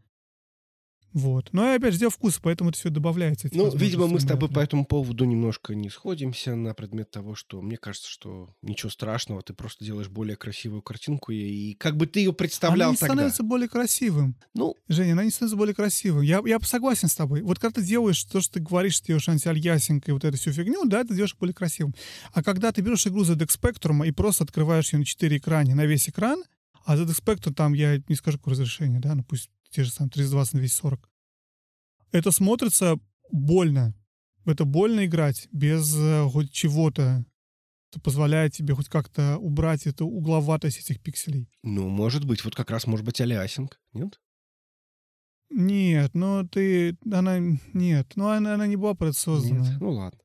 Вот. 1.16 1.48
Но 1.52 1.72
опять 1.72 1.94
же, 1.94 2.00
дело 2.00 2.10
вкуса, 2.10 2.40
поэтому 2.42 2.68
это 2.68 2.78
все 2.78 2.90
добавляется. 2.90 3.48
Ну, 3.50 3.74
видимо, 3.74 4.06
мы 4.06 4.20
с 4.20 4.26
тобой 4.26 4.50
по 4.50 4.58
этому 4.58 4.84
поводу 4.84 5.24
немножко 5.24 5.74
не 5.74 5.88
сходимся 5.88 6.54
на 6.54 6.74
предмет 6.74 7.10
того, 7.10 7.34
что 7.34 7.62
мне 7.62 7.78
кажется, 7.78 8.10
что 8.10 8.54
ничего 8.60 8.90
страшного, 8.90 9.40
ты 9.40 9.54
просто 9.54 9.82
делаешь 9.82 10.10
более 10.10 10.36
красивую 10.36 10.82
картинку, 10.82 11.32
и, 11.32 11.38
и 11.38 11.74
как 11.76 11.96
бы 11.96 12.06
ты 12.06 12.20
ее 12.20 12.34
представлял 12.34 12.88
она 12.88 12.92
не 12.92 12.96
тогда. 12.98 13.14
становится 13.14 13.42
более 13.44 13.66
красивым. 13.66 14.36
Ну, 14.52 14.76
Женя, 14.88 15.12
она 15.12 15.24
не 15.24 15.30
становится 15.30 15.56
более 15.56 15.74
красивым. 15.74 16.20
Я, 16.20 16.42
я 16.44 16.60
согласен 16.60 17.08
с 17.08 17.14
тобой. 17.14 17.40
Вот 17.40 17.58
когда 17.58 17.80
ты 17.80 17.86
делаешь 17.86 18.22
то, 18.24 18.42
что 18.42 18.52
ты 18.52 18.60
говоришь, 18.60 18.96
что 18.96 19.06
делаешь 19.06 19.26
антиальясинг 19.30 20.06
и 20.10 20.12
вот 20.12 20.22
эту 20.22 20.36
всю 20.36 20.52
фигню, 20.52 20.84
да, 20.84 21.02
ты 21.02 21.14
делаешь 21.14 21.34
более 21.40 21.54
красивым. 21.54 21.94
А 22.34 22.42
когда 22.42 22.72
ты 22.72 22.82
берешь 22.82 23.06
игру 23.06 23.22
ZX 23.22 23.58
Spectrum 23.58 24.06
и 24.06 24.10
просто 24.10 24.44
открываешь 24.44 24.92
ее 24.92 24.98
на 24.98 25.06
4 25.06 25.34
экране, 25.38 25.74
на 25.74 25.86
весь 25.86 26.10
экран, 26.10 26.44
а 26.84 26.94
ZX 26.94 27.24
Spectrum 27.24 27.54
там, 27.54 27.72
я 27.72 28.02
не 28.06 28.16
скажу, 28.16 28.36
какое 28.36 28.52
разрешение, 28.52 29.00
да, 29.00 29.14
ну 29.14 29.24
пусть 29.24 29.48
те 29.70 29.84
же 29.84 29.90
самые 29.90 30.10
320 30.10 30.54
на 30.54 30.60
240 30.60 31.10
это 32.12 32.30
смотрится 32.30 32.98
больно. 33.30 33.94
Это 34.44 34.64
больно 34.64 35.06
играть 35.06 35.48
без 35.52 35.94
э, 35.96 36.28
хоть 36.30 36.52
чего-то. 36.52 37.24
Это 37.90 38.00
позволяет 38.00 38.52
тебе 38.52 38.74
хоть 38.74 38.88
как-то 38.88 39.38
убрать 39.38 39.86
эту 39.86 40.06
угловатость 40.06 40.78
этих 40.78 41.00
пикселей. 41.00 41.48
Ну, 41.62 41.88
может 41.88 42.24
быть, 42.24 42.44
вот 42.44 42.54
как 42.54 42.70
раз 42.70 42.86
может 42.86 43.04
быть 43.04 43.20
алиасинг, 43.20 43.80
нет? 43.92 44.20
Нет, 45.50 46.12
ну 46.14 46.46
ты... 46.46 46.96
Она... 47.10 47.38
Нет, 47.72 48.12
ну 48.16 48.28
она, 48.28 48.54
она 48.54 48.66
не 48.66 48.76
была 48.76 48.94
предсоздана. 48.94 49.68
Нет, 49.68 49.80
ну 49.80 49.90
ладно. 49.90 50.20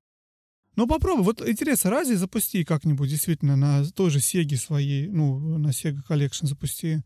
Ну 0.75 0.87
попробуй, 0.87 1.23
вот 1.23 1.47
интересно, 1.47 1.89
разве 1.89 2.15
запусти 2.15 2.63
как-нибудь 2.63 3.09
действительно 3.09 3.55
на 3.55 3.85
той 3.91 4.09
же 4.09 4.19
Сеге 4.19 4.57
своей, 4.57 5.09
ну, 5.09 5.57
на 5.57 5.69
Sega 5.69 5.99
Collection 6.07 6.47
запусти 6.47 7.03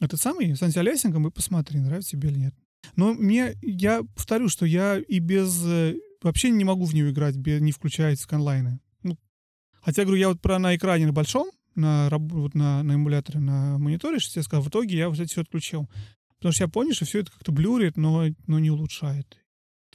этот 0.00 0.20
самый 0.20 0.54
с 0.54 0.62
антиалиасингом 0.62 1.26
и 1.26 1.30
посмотри, 1.30 1.80
нравится 1.80 2.12
тебе 2.12 2.30
или 2.30 2.38
нет. 2.38 2.54
Но 2.94 3.14
мне, 3.14 3.56
я 3.62 4.02
повторю, 4.14 4.48
что 4.48 4.66
я 4.66 4.98
и 4.98 5.18
без... 5.18 5.62
Э, 5.64 5.96
вообще 6.22 6.50
не 6.50 6.64
могу 6.64 6.84
в 6.84 6.94
нее 6.94 7.10
играть, 7.10 7.36
без, 7.36 7.60
не 7.60 7.72
включая 7.72 8.14
сканлайны. 8.16 8.80
Ну, 9.02 9.18
хотя, 9.80 10.04
говорю, 10.04 10.20
я 10.20 10.28
вот 10.28 10.40
про 10.40 10.58
на 10.58 10.76
экране 10.76 11.06
на 11.06 11.12
большом, 11.12 11.50
на, 11.74 12.08
вот 12.10 12.54
на, 12.54 12.82
на 12.82 12.94
эмуляторе, 12.94 13.40
на 13.40 13.78
мониторе 13.78 14.18
6 14.18 14.36
в 14.36 14.68
итоге 14.68 14.96
я 14.96 15.08
вот 15.08 15.18
это 15.18 15.28
все 15.28 15.42
отключил. 15.42 15.88
Потому 16.36 16.52
что 16.52 16.64
я 16.64 16.68
понял, 16.68 16.94
что 16.94 17.06
все 17.06 17.20
это 17.20 17.32
как-то 17.32 17.52
блюрит, 17.52 17.96
но, 17.96 18.26
но 18.46 18.58
не 18.58 18.70
улучшает. 18.70 19.38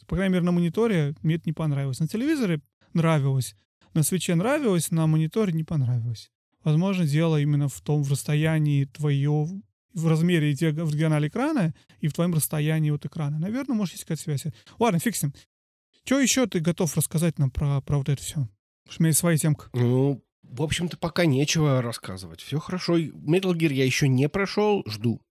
По 0.08 0.16
крайней 0.16 0.34
мере, 0.34 0.46
на 0.46 0.52
мониторе 0.52 1.16
мне 1.22 1.36
это 1.36 1.44
не 1.46 1.54
понравилось. 1.54 2.00
На 2.00 2.08
телевизоре 2.08 2.60
нравилось. 2.94 3.56
На 3.94 4.04
свече 4.04 4.36
нравилось, 4.36 4.92
на 4.92 5.06
мониторе 5.08 5.54
не 5.54 5.64
понравилось. 5.64 6.32
Возможно, 6.64 7.06
дело 7.06 7.40
именно 7.40 7.68
в 7.68 7.82
том, 7.82 8.04
в 8.04 8.12
расстоянии 8.12 8.86
твоего 8.86 9.48
в 9.94 10.08
размере 10.08 10.54
в 10.54 10.56
диагонали 10.56 11.28
экрана 11.28 11.74
и 12.00 12.08
в 12.08 12.14
твоем 12.14 12.34
расстоянии 12.34 12.92
от 12.92 13.06
экрана. 13.06 13.40
Наверное, 13.40 13.76
может, 13.76 13.94
есть 13.94 14.06
какая-то 14.06 14.24
связь. 14.24 14.46
Ладно, 14.80 15.00
фиксим. 15.00 15.34
Что 16.04 16.20
еще 16.20 16.48
ты 16.48 16.60
готов 16.60 16.96
рассказать 16.96 17.38
нам 17.38 17.52
про, 17.52 17.82
про 17.82 17.98
вот 17.98 18.10
это 18.10 18.22
все? 18.22 18.48
Потому 18.84 18.94
что 18.94 19.02
у 19.02 19.04
меня 19.04 19.10
есть 19.10 19.20
своя 19.20 19.38
темка. 19.38 19.70
Ну, 19.74 20.24
в 20.44 20.62
общем-то, 20.62 20.98
пока 20.98 21.26
нечего 21.26 21.82
рассказывать. 21.82 22.42
Все 22.42 22.60
хорошо. 22.60 22.98
Metal 22.98 23.54
Gear 23.54 23.74
я 23.74 23.86
еще 23.86 24.08
не 24.08 24.28
прошел, 24.28 24.84
жду. 24.88 25.22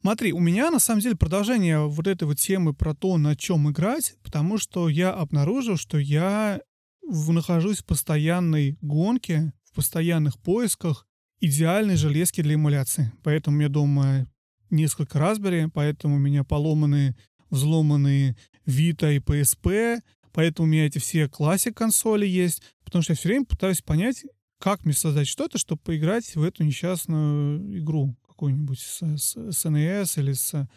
Смотри, 0.00 0.32
у 0.32 0.38
меня 0.38 0.70
на 0.70 0.78
самом 0.78 1.00
деле 1.00 1.16
продолжение 1.16 1.86
вот 1.86 2.06
этой 2.06 2.24
вот 2.24 2.38
темы 2.38 2.74
про 2.74 2.94
то, 2.94 3.16
на 3.16 3.36
чем 3.36 3.70
играть, 3.70 4.16
потому 4.22 4.58
что 4.58 4.90
я 4.90 5.12
обнаружил, 5.12 5.78
что 5.78 5.98
я 5.98 6.60
нахожусь 7.02 7.78
в 7.78 7.86
постоянной 7.86 8.76
гонке, 8.82 9.52
в 9.64 9.74
постоянных 9.74 10.38
поисках 10.38 11.06
идеальной 11.46 11.96
железки 11.96 12.42
для 12.42 12.54
эмуляции. 12.54 13.12
Поэтому 13.22 13.56
у 13.56 13.60
меня 13.60 13.68
дома 13.68 14.26
несколько 14.70 15.18
Raspberry, 15.18 15.70
поэтому 15.72 16.16
у 16.16 16.18
меня 16.18 16.44
поломанные, 16.44 17.16
взломанные 17.50 18.36
Vita 18.66 19.14
и 19.14 19.18
PSP, 19.18 20.00
Поэтому 20.34 20.66
у 20.66 20.70
меня 20.70 20.86
эти 20.86 20.98
все 20.98 21.28
классик 21.28 21.76
консоли 21.76 22.26
есть, 22.26 22.60
потому 22.84 23.02
что 23.02 23.12
я 23.12 23.16
все 23.16 23.28
время 23.28 23.44
пытаюсь 23.44 23.82
понять, 23.82 24.24
как 24.58 24.84
мне 24.84 24.92
создать 24.92 25.28
что-то, 25.28 25.58
чтобы 25.58 25.80
поиграть 25.80 26.34
в 26.34 26.42
эту 26.42 26.64
несчастную 26.64 27.78
игру 27.78 28.16
какую-нибудь 28.26 28.80
с, 28.80 29.00
с, 29.16 29.36
с 29.36 29.64
NES 29.64 30.20
или 30.20 30.32
с 30.32 30.68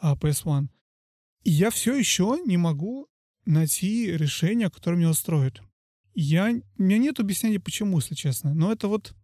а, 0.00 0.16
PS1. 0.16 0.66
И 1.44 1.50
я 1.50 1.70
все 1.70 1.96
еще 1.96 2.36
не 2.44 2.56
могу 2.56 3.06
найти 3.46 4.10
решение, 4.10 4.68
которое 4.68 4.96
меня 4.96 5.10
устроит. 5.10 5.62
Я, 6.14 6.50
у 6.78 6.82
меня 6.82 6.98
нет 6.98 7.20
объяснения, 7.20 7.60
почему, 7.60 7.98
если 7.98 8.14
честно. 8.14 8.52
Но 8.52 8.72
это 8.72 8.88
вот... 8.88 9.14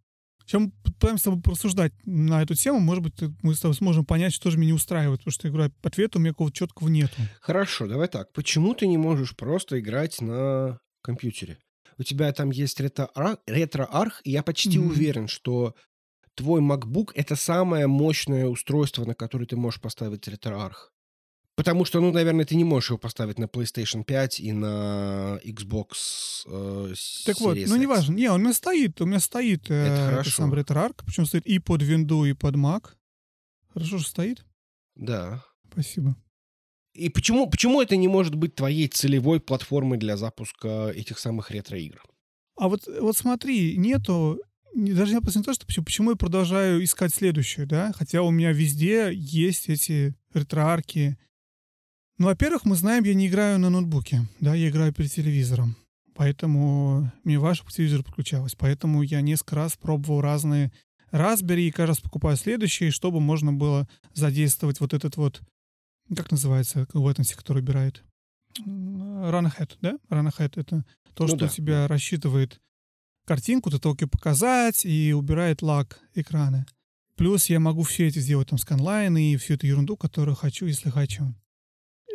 Мы 0.58 0.72
пытаемся 0.82 1.20
с 1.20 1.24
тобой 1.24 1.42
порассуждать 1.42 1.92
на 2.04 2.42
эту 2.42 2.54
тему. 2.54 2.80
Может 2.80 3.04
быть, 3.04 3.14
мы 3.42 3.54
с 3.54 3.60
тобой 3.60 3.74
сможем 3.74 4.04
понять, 4.04 4.32
что 4.34 4.50
же 4.50 4.58
меня 4.58 4.68
не 4.68 4.72
устраивает. 4.74 5.20
Потому 5.20 5.32
что 5.32 5.48
я 5.48 5.52
говорю, 5.52 5.72
ответа 5.82 6.18
у 6.18 6.20
меня 6.20 6.32
какого-то 6.32 6.56
четкого 6.56 6.88
нету. 6.88 7.14
Хорошо, 7.40 7.86
давай 7.86 8.08
так. 8.08 8.32
Почему 8.32 8.74
ты 8.74 8.86
не 8.86 8.98
можешь 8.98 9.36
просто 9.36 9.78
играть 9.78 10.20
на 10.20 10.78
компьютере? 11.02 11.58
У 11.98 12.02
тебя 12.02 12.32
там 12.32 12.50
есть 12.50 12.80
ретро-арх, 12.80 14.20
и 14.24 14.30
я 14.30 14.42
почти 14.42 14.78
Мгм. 14.78 14.88
уверен, 14.88 15.28
что 15.28 15.74
твой 16.34 16.60
MacBook— 16.62 17.10
это 17.14 17.36
самое 17.36 17.86
мощное 17.86 18.46
устройство, 18.46 19.04
на 19.04 19.14
которое 19.14 19.46
ты 19.46 19.56
можешь 19.56 19.80
поставить 19.80 20.26
ретро-арх. 20.26 20.90
Потому 21.60 21.84
что, 21.84 22.00
ну, 22.00 22.10
наверное, 22.10 22.46
ты 22.46 22.56
не 22.56 22.64
можешь 22.64 22.88
его 22.88 22.96
поставить 22.98 23.38
на 23.38 23.44
PlayStation 23.44 24.02
5 24.02 24.40
и 24.40 24.52
на 24.52 25.38
Xbox 25.44 25.88
э, 26.46 26.94
Так 27.26 27.38
вот, 27.40 27.54
ну 27.54 27.60
X. 27.62 27.70
неважно. 27.76 28.14
Не, 28.14 28.30
у 28.30 28.38
меня 28.38 28.54
стоит, 28.54 28.98
у 29.02 29.04
меня 29.04 29.20
стоит 29.20 29.70
э, 29.70 29.74
Это 29.74 30.06
хорошо. 30.10 30.30
сам 30.30 30.54
RetroArch, 30.54 31.02
причем 31.04 31.26
стоит 31.26 31.46
и 31.46 31.58
под 31.58 31.82
Windows, 31.82 32.30
и 32.30 32.32
под 32.32 32.54
Mac. 32.54 32.84
Хорошо, 33.74 33.98
что 33.98 34.08
стоит. 34.08 34.42
Да. 34.94 35.44
Спасибо. 35.70 36.16
И 36.94 37.10
почему, 37.10 37.46
почему 37.50 37.82
это 37.82 37.94
не 37.96 38.08
может 38.08 38.34
быть 38.36 38.54
твоей 38.54 38.88
целевой 38.88 39.38
платформой 39.38 39.98
для 39.98 40.16
запуска 40.16 40.90
этих 40.96 41.18
самых 41.18 41.50
ретро-игр? 41.50 42.02
А 42.56 42.68
вот, 42.68 42.88
вот 43.00 43.16
смотри, 43.18 43.76
нету, 43.76 44.40
не- 44.74 44.94
даже 44.94 45.12
не 45.14 45.20
не 45.20 45.42
то, 45.42 45.52
что 45.52 45.66
почему, 45.66 45.84
почему 45.84 46.10
я 46.12 46.16
продолжаю 46.16 46.82
искать 46.82 47.14
следующую, 47.14 47.66
да, 47.66 47.92
хотя 47.94 48.22
у 48.22 48.30
меня 48.30 48.52
везде 48.52 49.10
есть 49.12 49.68
эти 49.68 50.14
ретроарки. 50.32 51.18
Ну, 52.20 52.26
во-первых, 52.26 52.66
мы 52.66 52.76
знаем, 52.76 53.02
я 53.04 53.14
не 53.14 53.28
играю 53.28 53.58
на 53.58 53.70
ноутбуке, 53.70 54.28
да, 54.40 54.54
я 54.54 54.68
играю 54.68 54.92
перед 54.92 55.10
телевизором, 55.10 55.74
поэтому 56.14 57.10
мне 57.24 57.38
ваше 57.38 57.64
по 57.64 57.72
телевизору 57.72 58.04
подключалось, 58.04 58.54
поэтому 58.54 59.00
я 59.00 59.22
несколько 59.22 59.56
раз 59.56 59.74
пробовал 59.78 60.20
разные 60.20 60.70
Raspberry 61.12 61.62
и 61.62 61.70
каждый 61.70 61.92
раз 61.92 62.00
покупаю 62.00 62.36
следующие, 62.36 62.90
чтобы 62.90 63.20
можно 63.20 63.54
было 63.54 63.88
задействовать 64.12 64.80
вот 64.80 64.92
этот 64.92 65.16
вот, 65.16 65.40
как 66.14 66.30
называется, 66.30 66.86
в 66.92 67.08
этом 67.08 67.24
который 67.24 67.62
убирает? 67.62 68.04
М, 68.66 69.24
Runahead, 69.24 69.78
да? 69.80 69.96
Runahead— 70.10 70.52
это 70.60 70.84
то, 71.14 71.22
Ну 71.22 71.28
что 71.28 71.36
да, 71.38 71.46
у 71.46 71.48
тебя 71.48 71.88
рассчитывает 71.88 72.60
картинку, 73.24 73.70
ты 73.70 73.78
только 73.78 74.06
показать 74.06 74.84
и 74.84 75.14
убирает 75.14 75.62
лаг 75.62 75.98
экрана. 76.14 76.66
Плюс 77.16 77.46
я 77.46 77.60
могу 77.60 77.82
все 77.82 78.08
эти 78.08 78.18
сделать, 78.18 78.50
там, 78.50 78.58
сканлайны 78.58 79.32
и 79.32 79.36
всю 79.38 79.54
эту 79.54 79.66
ерунду, 79.66 79.96
которую 79.96 80.36
хочу, 80.36 80.66
если 80.66 80.90
хочу. 80.90 81.34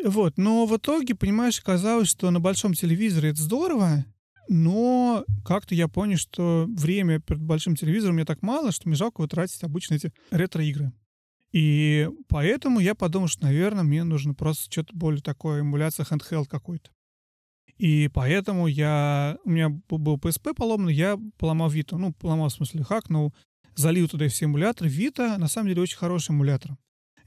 Вот, 0.05 0.37
но 0.37 0.67
в 0.67 0.77
итоге, 0.77 1.15
понимаешь, 1.15 1.59
оказалось, 1.59 2.07
что 2.09 2.29
на 2.29 2.39
большом 2.39 2.75
телевизоре 2.75 3.31
это 3.31 3.41
здорово, 3.41 4.05
но 4.47 5.25
как-то 5.43 5.73
я 5.73 5.87
понял, 5.87 6.17
что 6.17 6.67
время 6.69 7.19
перед 7.19 7.41
большим 7.41 7.75
телевизором 7.75 8.13
мне 8.15 8.25
так 8.25 8.43
мало, 8.43 8.71
что 8.71 8.87
мне 8.87 8.95
жалко 8.95 9.21
вот 9.21 9.31
тратить 9.31 9.63
обычно 9.63 9.95
эти 9.95 10.13
ретро-игры. 10.29 10.93
И 11.51 12.07
поэтому 12.27 12.79
я 12.79 12.93
подумал, 12.93 13.29
что, 13.29 13.45
наверное, 13.45 13.81
мне 13.81 14.03
нужно 14.03 14.35
просто 14.35 14.71
что-то 14.71 14.95
более 14.95 15.23
такое, 15.23 15.61
эмуляция 15.61 16.05
handheld 16.05 16.45
какой-то. 16.45 16.91
И 17.77 18.07
поэтому 18.13 18.67
я... 18.67 19.39
У 19.43 19.49
меня 19.49 19.69
был 19.69 20.17
PSP 20.17 20.53
поломан, 20.53 20.89
я 20.89 21.17
поломал 21.39 21.71
Vita. 21.71 21.97
Ну, 21.97 22.13
поломал, 22.13 22.49
в 22.49 22.53
смысле, 22.53 22.83
хакнул, 22.83 23.33
залил 23.73 24.07
туда 24.07 24.27
все 24.27 24.45
эмуляторы. 24.45 24.89
Vita, 24.89 25.37
на 25.37 25.47
самом 25.47 25.69
деле, 25.69 25.81
очень 25.81 25.97
хороший 25.97 26.31
эмулятор. 26.31 26.77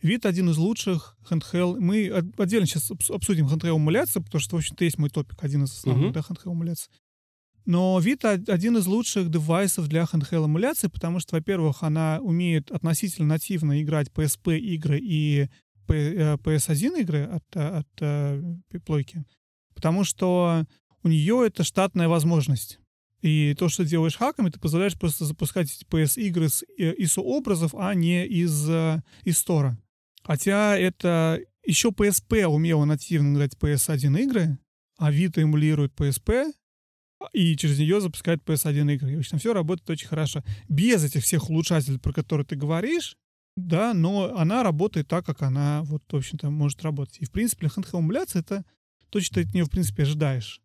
Vita 0.03 0.27
один 0.29 0.49
из 0.51 0.57
лучших 0.57 1.17
handheld. 1.29 1.81
Мы 1.81 2.09
от- 2.09 2.39
отдельно 2.41 2.67
сейчас 2.67 2.91
обсудим 3.11 3.47
handheld 3.47 3.77
эмуляцию, 3.77 4.23
потому 4.23 4.41
что, 4.41 4.57
в 4.57 4.59
общем-то, 4.59 4.85
есть 4.85 4.99
мой 4.99 5.11
топик, 5.11 5.43
один 5.43 5.65
из 5.65 5.73
основных, 5.73 6.05
Мгм. 6.07 6.13
да, 6.13 6.21
handheld 6.21 6.53
эмуляций. 6.53 6.91
Но 7.67 7.95
од- 7.97 8.49
один 8.49 8.77
из 8.79 8.87
лучших 8.87 9.31
девайсов 9.31 9.89
для 9.89 10.03
handheld 10.05 10.47
эмуляции, 10.47 10.89
потому 10.89 11.21
что, 11.21 11.37
во-первых, 11.37 11.83
она 11.83 12.19
умеет 12.23 12.71
относительно 12.71 13.29
нативно 13.29 13.83
играть 13.83 14.09
PSP 14.11 14.59
игры 14.59 14.99
и 14.99 15.49
P- 15.87 16.15
э, 16.15 16.37
PS1 16.39 16.97
игры 17.01 17.25
от, 17.25 17.45
э, 17.55 17.79
от 17.79 17.89
э, 18.01 18.43
плойки, 18.87 19.25
потому 19.75 20.05
что 20.05 20.65
у 21.03 21.09
нее 21.09 21.45
это 21.47 21.65
штатная 21.65 22.09
возможность. 22.09 22.79
И 23.23 23.55
то, 23.59 23.69
что 23.69 23.85
делаешь 23.85 24.17
хаками, 24.17 24.51
ты 24.51 24.61
позволяешь 24.61 24.99
просто 24.99 25.25
запускать 25.25 25.67
эти 25.75 25.85
PS-игры 25.85 26.49
с 26.49 26.63
э, 26.79 26.95
ISO-образов, 27.03 27.75
а 27.75 27.93
не 27.95 28.25
из, 28.27 28.69
э, 28.69 29.03
из 29.25 29.39
стора. 29.39 29.77
Хотя 30.29 30.77
это 30.77 31.41
еще 31.65 31.89
PSP 31.89 32.45
умела 32.45 32.85
нативно 32.85 33.35
играть 33.35 33.55
PS1 33.55 34.21
игры, 34.25 34.59
а 34.99 35.11
Vita 35.11 35.41
эмулирует 35.41 35.95
PSP, 35.95 36.53
и 37.33 37.57
через 37.57 37.79
нее 37.79 38.03
запускает 38.03 38.43
PS1 38.45 38.93
игры. 38.93 39.13
И, 39.13 39.17
в 39.17 39.21
общем, 39.21 39.39
все 39.39 39.55
работает 39.55 39.89
очень 39.89 40.07
хорошо. 40.07 40.45
Без 40.69 41.03
этих 41.03 41.23
всех 41.25 41.49
улучшателей, 41.49 41.99
про 41.99 42.13
которые 42.13 42.45
ты 42.45 42.57
говоришь, 42.57 43.17
да, 43.57 43.95
но 43.95 44.37
она 44.37 44.63
работает 44.63 45.09
так, 45.09 45.25
как 45.25 45.41
она, 45.41 45.81
вот, 45.85 46.03
в 46.13 46.17
общем-то, 46.17 46.51
может 46.51 46.83
работать. 46.83 47.17
И, 47.21 47.25
в 47.25 47.31
принципе, 47.31 47.67
эмуляция— 47.95 48.41
это 48.43 48.67
то, 49.09 49.21
что 49.21 49.37
ты 49.37 49.49
от 49.49 49.55
нее, 49.55 49.65
в 49.65 49.71
принципе, 49.71 50.03
ожидаешь. 50.03 50.61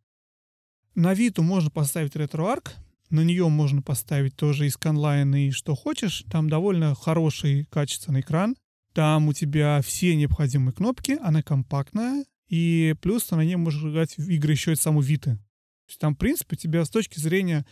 На 0.93 1.13
Виту 1.13 1.41
можно 1.41 1.69
поставить 1.69 2.17
RetroArch, 2.17 2.67
на 3.11 3.21
нее 3.21 3.47
можно 3.47 3.81
поставить 3.81 4.35
тоже 4.35 4.67
и 4.67 4.69
сканлайн, 4.69 5.33
и 5.35 5.51
что 5.51 5.73
хочешь. 5.73 6.25
Там 6.29 6.49
довольно 6.49 6.95
хороший, 6.95 7.63
качественный 7.71 8.19
экран. 8.19 8.57
Там 8.93 9.27
у 9.27 9.33
тебя 9.33 9.81
все 9.81 10.15
необходимые 10.15 10.73
кнопки, 10.73 11.17
она 11.21 11.41
компактная, 11.41 12.25
и 12.47 12.95
плюс 13.01 13.25
ты 13.25 13.35
на 13.35 13.43
ней 13.43 13.55
можешь 13.55 13.83
играть 13.83 14.17
в 14.17 14.29
игры 14.29 14.53
еще 14.53 14.73
и 14.73 14.75
саму 14.75 15.01
Виты. 15.01 15.31
То 15.31 15.89
есть 15.89 15.99
там, 15.99 16.15
в 16.15 16.17
принципе, 16.17 16.55
у 16.55 16.59
тебя 16.59 16.85
с 16.85 16.89
точки 16.89 17.19
зрения 17.19 17.65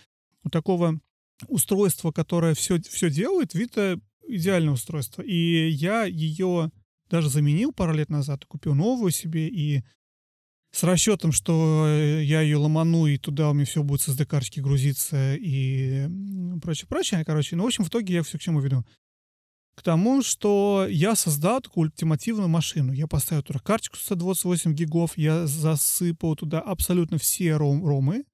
вот 0.44 0.52
такого 0.52 1.00
устройства, 1.48 2.12
которое 2.12 2.54
все, 2.56 2.80
все 2.82 3.10
делает, 3.10 3.54
Вита 3.54 3.98
идеальное 4.28 4.74
устройство. 4.74 5.22
И 5.22 5.70
я 5.70 6.06
ее 6.06 6.72
даже 7.10 7.30
заменил 7.30 7.72
пару 7.72 7.94
лет 7.94 8.10
назад, 8.10 8.46
купил 8.46 8.74
новую 8.74 9.12
себе, 9.12 9.48
и 9.48 9.84
с 10.72 10.84
расчетом, 10.84 11.34
что 11.34 11.86
э, 11.88 12.24
я 12.24 12.42
ее 12.42 12.58
ломану, 12.58 13.06
и 13.06 13.18
туда 13.18 13.50
у 13.50 13.54
меня 13.54 13.66
все 13.66 13.84
будет 13.84 14.02
с 14.02 14.08
SD-карточки 14.08 14.62
грузиться 14.62 15.36
и 15.36 16.08
прочее, 16.62 16.88
прочее. 16.88 17.26
Короче, 17.26 17.56
ну, 17.58 17.64
в 17.64 17.68
общем, 17.68 17.84
в 17.84 17.90
итоге 17.90 18.16
я 18.16 18.24
все 18.24 18.38
к 18.38 18.42
чему 18.42 18.62
веду? 18.62 18.86
К 19.76 19.84
тому, 19.84 20.22
что 20.22 20.86
я 20.90 21.16
создал 21.16 21.62
такую 21.62 21.90
ультимативную 21.90 22.50
машину. 22.50 22.92
Я 22.92 23.08
поставил 23.08 23.42
туда 23.42 23.60
карточку 23.60 23.98
128 23.98 24.74
гигов, 24.74 25.18
я 25.18 25.48
засыпал 25.48 26.36
туда 26.36 26.60
абсолютно 26.60 27.18
все 27.18 27.56
ром, 27.56 27.86
ромы, 27.86 28.26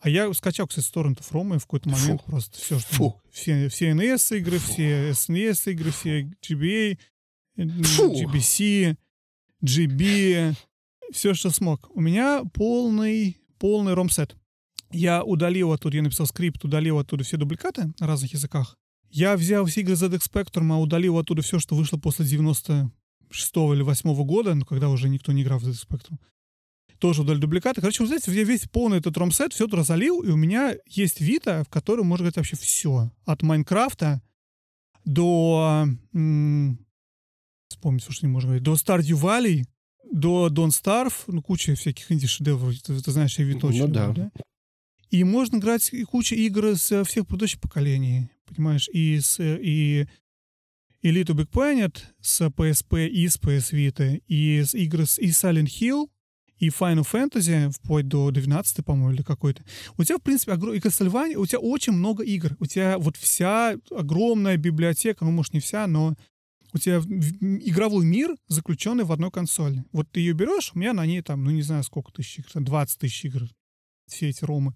а 0.00 0.08
я 0.08 0.32
скачал, 0.32 0.66
кстати, 0.66 0.84
с 0.86 0.90
торрентов 0.90 1.30
ромы 1.30 1.58
в 1.58 1.62
какой-то 1.62 1.90
момент 1.90 2.22
Фу. 2.22 2.26
просто 2.26 2.58
все, 2.58 2.78
что... 2.78 2.94
Фу. 2.94 3.22
Все, 3.30 3.68
все 3.68 3.90
NES 3.90 4.38
игры, 4.38 4.58
все 4.58 5.10
SNES 5.10 5.72
игры, 5.72 5.90
все 5.90 6.22
GBA, 6.42 6.98
э, 7.56 7.68
Фу. 7.68 8.14
GBC, 8.14 8.96
GB, 9.62 10.54
все, 11.12 11.34
что 11.34 11.50
смог. 11.50 11.90
У 11.94 12.00
меня 12.00 12.42
полный, 12.54 13.36
полный 13.58 13.92
ром-сет. 13.92 14.36
Я 14.90 15.22
удалил 15.22 15.72
оттуда, 15.72 15.96
я 15.96 16.02
написал 16.02 16.26
скрипт, 16.26 16.64
удалил 16.64 16.98
оттуда 16.98 17.22
все 17.22 17.36
дубликаты 17.36 17.92
на 18.00 18.06
разных 18.06 18.32
языках. 18.32 18.76
Я 19.10 19.36
взял 19.36 19.66
игры 19.66 19.94
ZX 19.94 20.22
Spectrum, 20.30 20.72
а 20.72 20.78
удалил 20.78 21.18
оттуда 21.18 21.42
все, 21.42 21.58
что 21.58 21.74
вышло 21.74 21.98
после 21.98 22.24
96 22.24 23.56
или 23.56 23.82
8 23.82 24.24
года, 24.24 24.54
ну, 24.54 24.64
когда 24.64 24.88
уже 24.88 25.08
никто 25.08 25.32
не 25.32 25.42
играл 25.42 25.58
в 25.58 25.64
ZX 25.66 25.86
Spectrum. 25.88 26.18
Тоже 26.98 27.22
удалил 27.22 27.40
дубликаты. 27.40 27.80
Короче, 27.80 28.02
вы 28.02 28.08
знаете, 28.08 28.32
я 28.32 28.44
весь 28.44 28.68
полный 28.68 28.98
этот 28.98 29.16
ром-сет, 29.16 29.52
все 29.52 29.66
туда 29.66 29.82
залил, 29.82 30.22
и 30.22 30.28
у 30.28 30.36
меня 30.36 30.74
есть 30.86 31.20
Вита, 31.20 31.64
в 31.64 31.68
которой 31.68 32.02
можно 32.02 32.24
играть 32.24 32.36
вообще 32.36 32.56
все. 32.56 33.10
От 33.24 33.42
Майнкрафта 33.42 34.22
до... 35.04 35.86
м, 36.12 36.78
вспомнить, 37.68 38.02
что 38.02 38.26
не 38.26 38.32
можно 38.32 38.48
говорить. 38.48 38.64
До 38.64 38.74
Stardew 38.74 39.18
Valley, 39.20 39.64
до 40.12 40.48
Don't 40.48 40.70
Starve, 40.70 41.14
ну, 41.26 41.42
куча 41.42 41.74
всяких 41.74 42.12
инди-шедевров. 42.12 42.78
Ты, 42.82 43.00
ты 43.00 43.10
знаешь, 43.10 43.38
я 43.38 43.44
Виту 43.44 43.60
Ну 43.62 43.68
очень 43.68 43.78
люблю, 43.80 43.94
да. 43.94 44.12
да? 44.12 44.30
И 45.10 45.24
можно 45.24 45.56
играть 45.56 45.92
и 45.92 46.04
куча 46.04 46.34
игр 46.36 46.76
с 46.76 46.92
э, 46.92 47.04
всех 47.04 47.26
предыдущих 47.26 47.60
поколений, 47.60 48.30
понимаешь, 48.46 48.88
и 48.92 49.18
с 49.18 49.40
э, 49.40 49.58
и 49.60 50.06
и 51.02 51.10
Little 51.10 51.34
Big 51.34 51.48
Planet 51.50 51.96
с 52.20 52.42
PSP 52.42 53.08
и 53.08 53.26
с 53.26 53.38
PS 53.38 53.72
Vita, 53.72 54.22
и 54.26 54.62
с 54.62 54.74
игры 54.74 55.06
с 55.06 55.18
и 55.18 55.28
Silent 55.28 55.66
Hill, 55.66 56.08
и 56.58 56.68
Final 56.68 57.06
Fantasy, 57.10 57.70
вплоть 57.70 58.06
до 58.06 58.30
12 58.30 58.84
по-моему, 58.84 59.14
или 59.14 59.22
какой-то. 59.22 59.64
У 59.96 60.04
тебя, 60.04 60.18
в 60.18 60.22
принципе, 60.22 60.52
огр... 60.52 60.72
и 60.72 60.78
Castlevania, 60.78 61.36
у 61.36 61.46
тебя 61.46 61.58
очень 61.58 61.94
много 61.94 62.22
игр. 62.22 62.54
У 62.60 62.66
тебя 62.66 62.98
вот 62.98 63.16
вся 63.16 63.76
огромная 63.90 64.58
библиотека, 64.58 65.24
ну, 65.24 65.30
может, 65.30 65.54
не 65.54 65.60
вся, 65.60 65.86
но 65.86 66.14
у 66.72 66.78
тебя 66.78 66.98
игровой 66.98 68.04
мир, 68.04 68.36
заключенный 68.46 69.04
в 69.04 69.12
одной 69.12 69.30
консоли. 69.30 69.84
Вот 69.90 70.10
ты 70.10 70.20
ее 70.20 70.34
берешь, 70.34 70.72
у 70.74 70.78
меня 70.78 70.92
на 70.92 71.04
ней 71.06 71.22
там, 71.22 71.42
ну 71.42 71.50
не 71.50 71.62
знаю 71.62 71.82
сколько 71.82 72.12
тысяч 72.12 72.40
игр, 72.40 72.52
там 72.52 72.64
20 72.64 72.98
тысяч 72.98 73.24
игр, 73.24 73.48
все 74.06 74.28
эти 74.28 74.44
ромы. 74.44 74.74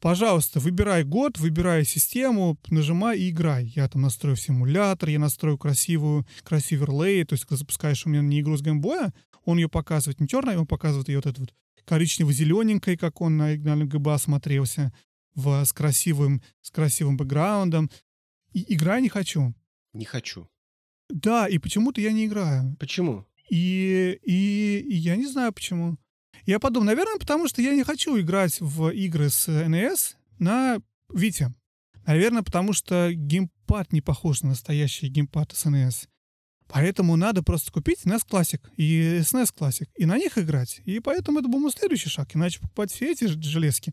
Пожалуйста, 0.00 0.60
выбирай 0.60 1.02
год, 1.02 1.38
выбирай 1.38 1.84
систему, 1.84 2.56
нажимай 2.68 3.18
и 3.18 3.30
играй. 3.30 3.72
Я 3.74 3.88
там 3.88 4.02
настрою 4.02 4.36
симулятор, 4.36 5.08
я 5.08 5.18
настрою 5.18 5.58
красивую, 5.58 6.26
красивый 6.44 6.88
лей, 6.88 7.24
то 7.24 7.34
есть 7.34 7.44
когда 7.44 7.56
запускаешь 7.56 8.06
у 8.06 8.08
меня 8.08 8.22
не 8.22 8.40
игру 8.40 8.56
с 8.56 8.62
геймбоя, 8.62 9.12
он 9.44 9.58
ее 9.58 9.68
показывает 9.68 10.20
не 10.20 10.28
черной, 10.28 10.56
он 10.56 10.66
показывает 10.66 11.08
ее 11.08 11.16
вот 11.16 11.26
этот 11.26 11.38
вот 11.38 11.54
коричнево-зелененькой, 11.84 12.96
как 12.96 13.20
он 13.20 13.38
на 13.38 13.46
оригинальном 13.46 13.88
ГБА 13.88 14.18
смотрелся, 14.18 14.92
в, 15.34 15.64
с, 15.64 15.72
красивым, 15.72 16.42
с 16.60 16.70
красивым 16.70 17.16
бэкграундом. 17.16 17.90
И 18.52 18.74
играй 18.74 19.00
не 19.00 19.08
хочу. 19.08 19.54
Не 19.92 20.04
хочу. 20.04 20.48
Да, 21.08 21.48
и 21.48 21.58
почему-то 21.58 22.00
я 22.00 22.12
не 22.12 22.26
играю. 22.26 22.76
Почему? 22.78 23.26
И, 23.50 24.18
и, 24.22 24.84
и 24.86 24.94
я 24.94 25.16
не 25.16 25.26
знаю 25.26 25.52
почему. 25.52 25.96
Я 26.48 26.58
подумал, 26.58 26.86
наверное, 26.86 27.18
потому 27.18 27.46
что 27.46 27.60
я 27.60 27.74
не 27.74 27.84
хочу 27.84 28.18
играть 28.18 28.58
в 28.58 28.88
игры 28.88 29.28
с 29.28 29.50
NES 29.50 30.14
на 30.38 30.80
Вите. 31.12 31.52
Наверное, 32.06 32.42
потому 32.42 32.72
что 32.72 33.12
геймпад 33.12 33.92
не 33.92 34.00
похож 34.00 34.40
на 34.40 34.48
настоящий 34.48 35.08
геймпад 35.08 35.52
с 35.52 35.66
NES. 35.66 36.08
Поэтому 36.66 37.16
надо 37.16 37.42
просто 37.42 37.70
купить 37.70 38.06
NES 38.06 38.22
Classic 38.26 38.66
и 38.78 39.18
SNES 39.18 39.54
Classic 39.54 39.90
и 39.94 40.06
на 40.06 40.16
них 40.16 40.38
играть. 40.38 40.80
И 40.86 41.00
поэтому 41.00 41.40
это 41.40 41.48
был 41.48 41.58
мой 41.58 41.70
следующий 41.70 42.08
шаг. 42.08 42.34
Иначе 42.34 42.60
покупать 42.60 42.90
все 42.90 43.12
эти 43.12 43.26
железки. 43.26 43.92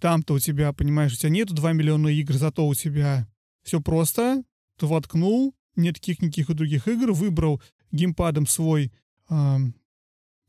Там-то 0.00 0.32
у 0.32 0.38
тебя, 0.38 0.72
понимаешь, 0.72 1.12
у 1.12 1.16
тебя 1.16 1.28
нету 1.28 1.52
2 1.52 1.74
миллиона 1.74 2.08
игр, 2.08 2.32
зато 2.32 2.66
у 2.66 2.74
тебя 2.74 3.28
все 3.62 3.82
просто. 3.82 4.42
Ты 4.78 4.86
воткнул, 4.86 5.54
нет 5.76 5.96
никаких 6.08 6.46
других 6.46 6.88
игр, 6.88 7.12
выбрал 7.12 7.60
геймпадом 7.92 8.46
свой 8.46 8.90
ам, 9.28 9.74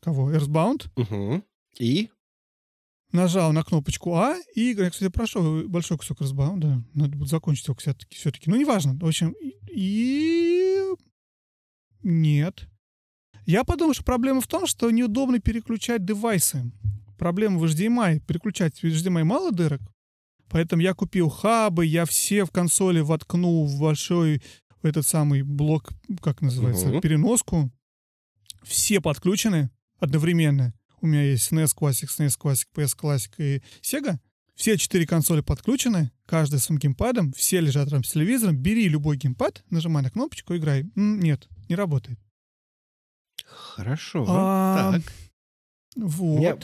кого? 0.01 0.31
Earthbound, 0.33 0.87
Угу. 0.95 1.43
И? 1.79 2.09
нажал 3.11 3.51
на 3.53 3.63
кнопочку 3.63 4.15
А 4.15 4.37
и. 4.55 4.75
Я, 4.77 4.89
кстати, 4.89 5.11
прошел 5.11 5.67
большой 5.67 5.97
кусок 5.97 6.21
Earthbound, 6.21 6.57
да. 6.59 6.81
Надо 6.93 7.17
будет 7.17 7.29
закончить 7.29 7.67
его 7.67 7.75
все-таки. 7.75 8.15
все-таки. 8.15 8.49
Ну, 8.49 8.55
неважно. 8.55 8.95
В 8.95 9.05
общем, 9.05 9.33
и... 9.71 10.83
Нет. 12.03 12.67
Я 13.45 13.63
подумал, 13.63 13.93
что 13.93 14.03
проблема 14.03 14.41
в 14.41 14.47
том, 14.47 14.67
что 14.67 14.89
неудобно 14.91 15.39
переключать 15.39 16.05
девайсы. 16.05 16.71
Проблема 17.17 17.57
в 17.59 17.65
HDMI. 17.65 18.19
Переключать 18.21 18.79
в 18.81 18.83
HDMI 18.85 19.23
мало 19.23 19.51
дырок. 19.51 19.81
Поэтому 20.49 20.81
я 20.81 20.93
купил 20.93 21.29
хабы, 21.29 21.85
я 21.85 22.05
все 22.05 22.43
в 22.45 22.51
консоли 22.51 23.01
воткнул 23.01 23.67
в 23.67 23.79
большой 23.79 24.41
этот 24.81 25.05
самый 25.05 25.41
блок, 25.43 25.89
как 26.21 26.41
называется, 26.41 26.87
Мгм. 26.87 27.01
переноску. 27.01 27.71
Все 28.63 28.99
подключены 29.01 29.69
одновременно. 29.99 30.73
У 31.01 31.07
меня 31.07 31.23
есть 31.23 31.51
SNES 31.51 31.75
Classic, 31.77 32.07
SNES 32.07 32.37
Classic, 32.39 32.65
PS 32.75 32.97
Classic 32.97 33.31
и 33.37 33.61
Sega. 33.81 34.17
Все 34.55 34.77
четыре 34.77 35.07
консоли 35.07 35.39
подключены, 35.39 36.11
каждый 36.25 36.59
с 36.59 36.65
своим 36.65 36.79
геймпадом, 36.79 37.31
все 37.31 37.61
лежат 37.61 37.85
рядом 37.87 38.03
с 38.03 38.11
телевизором. 38.11 38.57
Бери 38.57 38.89
любой 38.89 39.15
геймпад, 39.15 39.63
нажимай 39.69 40.03
на 40.03 40.09
кнопочку, 40.11 40.55
играй. 40.57 40.81
М, 40.97 41.19
нет, 41.21 41.47
не 41.69 41.75
работает. 41.75 42.19
Хорошо. 43.45 44.25
А, 44.27 44.93
Так. 44.93 45.13
Вот. 45.95 46.39
Меня- 46.39 46.55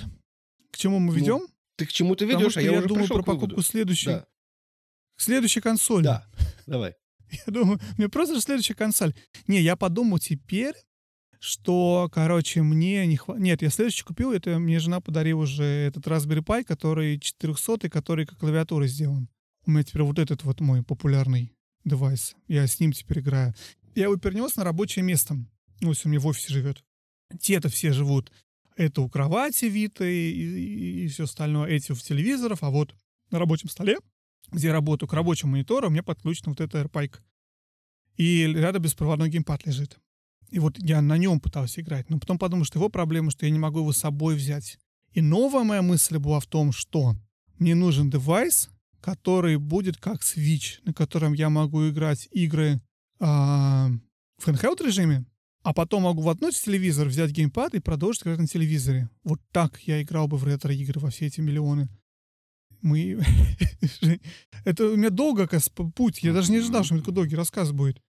К 0.71 0.77
чему 0.77 0.99
мы 0.99 1.13
Ну, 1.13 1.19
ведем? 1.19 1.47
Ты 1.77 1.86
к 1.86 1.91
чему 1.91 2.15
ты 2.15 2.25
ведешь, 2.25 2.57
а 2.57 2.61
я, 2.61 2.71
я 2.71 2.79
уже 2.79 2.88
думаю 2.88 3.07
про 3.07 3.23
покупку 3.23 3.61
следующей, 3.61 4.07
Да. 4.07 4.25
следующей 5.17 5.61
консоли. 5.61 6.03
Да. 6.03 6.27
Давай. 6.67 6.95
Я 7.47 7.53
думаю, 7.53 7.79
мне 7.97 8.07
просто 8.09 8.36
же 8.36 8.41
следующая 8.41 8.75
консоль. 8.75 9.13
Не, 9.47 9.59
я 9.61 9.75
подумал 9.75 10.19
теперь, 10.19 10.75
что, 11.45 12.09
короче, 12.11 12.63
мне 12.63 13.05
не 13.05 13.17
хватит... 13.17 13.43
Нет, 13.43 13.61
я 13.61 13.69
следующий 13.69 14.03
купил, 14.03 14.31
это 14.31 14.57
мне 14.57 14.79
жена 14.79 14.99
подарила 14.99 15.41
уже 15.41 15.63
этот 15.63 16.07
Raspberry 16.07 16.43
Pi, 16.43 16.63
который 16.63 17.19
400 17.19 17.89
который 17.89 18.25
как 18.25 18.39
клавиатура 18.39 18.87
сделан. 18.87 19.29
У 19.65 19.71
меня 19.71 19.83
теперь 19.83 20.01
вот 20.01 20.17
этот 20.17 20.43
вот 20.43 20.59
мой 20.59 20.83
популярный 20.83 21.53
девайс. 21.83 22.35
Я 22.47 22.65
с 22.65 22.79
ним 22.79 22.93
теперь 22.93 23.19
играю. 23.19 23.53
Я 23.93 24.05
его 24.05 24.17
перенес 24.17 24.55
на 24.55 24.63
рабочее 24.63 25.05
место. 25.05 25.35
Ну, 25.81 25.89
если 25.89 26.07
у 26.07 26.11
меня 26.11 26.19
в 26.19 26.27
офисе 26.27 26.51
живет. 26.51 26.83
Те-то 27.39 27.69
все 27.69 27.93
живут. 27.93 28.31
Это 28.75 29.01
у 29.01 29.09
кровати 29.09 29.65
Вита 29.65 30.05
и, 30.05 30.31
и, 30.31 31.07
все 31.07 31.25
остальное. 31.25 31.69
Эти 31.69 31.91
в 31.91 32.01
телевизорах. 32.01 32.59
А 32.61 32.71
вот 32.71 32.95
на 33.29 33.37
рабочем 33.37 33.69
столе, 33.69 33.97
где 34.51 34.67
я 34.67 34.73
работаю, 34.73 35.07
к 35.07 35.13
рабочему 35.13 35.51
монитору, 35.51 35.87
у 35.87 35.91
меня 35.91 36.03
подключен 36.03 36.45
вот 36.47 36.59
эта 36.59 36.81
AirPike. 36.81 37.19
И 38.17 38.45
рядом 38.47 38.81
беспроводной 38.81 39.29
геймпад 39.29 39.65
лежит. 39.65 39.99
И 40.49 40.59
вот 40.59 40.77
я 40.79 41.01
на 41.01 41.17
нем 41.17 41.39
пытался 41.39 41.81
играть. 41.81 42.09
Но 42.09 42.19
потом 42.19 42.37
подумал, 42.37 42.65
что 42.65 42.79
его 42.79 42.89
проблема, 42.89 43.31
что 43.31 43.45
я 43.45 43.51
не 43.51 43.59
могу 43.59 43.79
его 43.79 43.91
с 43.91 43.97
собой 43.97 44.35
взять. 44.35 44.77
И 45.11 45.21
новая 45.21 45.63
моя 45.63 45.81
мысль 45.81 46.17
была 46.17 46.39
в 46.39 46.45
том, 46.45 46.71
что 46.71 47.15
мне 47.57 47.73
нужен 47.73 48.09
девайс, 48.09 48.69
который 49.01 49.57
будет 49.57 49.97
как 49.97 50.21
Switch, 50.21 50.79
на 50.83 50.93
котором 50.93 51.33
я 51.33 51.49
могу 51.49 51.87
играть 51.89 52.27
игры 52.31 52.81
а, 53.19 53.89
в 54.37 54.47
handheld 54.47 54.83
режиме, 54.85 55.25
а 55.63 55.73
потом 55.73 56.03
могу 56.03 56.21
воткнуть 56.21 56.55
в 56.55 56.63
телевизор, 56.63 57.07
взять 57.07 57.31
геймпад 57.31 57.75
и 57.75 57.79
продолжить 57.79 58.23
играть 58.23 58.39
на 58.39 58.47
телевизоре. 58.47 59.09
Вот 59.23 59.39
так 59.51 59.79
я 59.83 60.01
играл 60.01 60.27
бы 60.27 60.37
в 60.37 60.43
ретро-игры 60.43 60.99
во 60.99 61.09
все 61.09 61.27
эти 61.27 61.39
миллионы. 61.39 61.87
Мы... 62.81 63.19
Это 64.65 64.85
у 64.85 64.95
меня 64.95 65.09
долго, 65.09 65.43
оказывается, 65.43 65.71
путь. 65.95 66.21
Я 66.21 66.33
даже 66.33 66.51
не 66.51 66.57
ожидал, 66.57 66.83
что 66.83 66.93
у 66.93 66.95
меня 66.95 67.03
такой 67.03 67.15
долгий 67.15 67.35
рассказ 67.35 67.71
будет. 67.71 68.01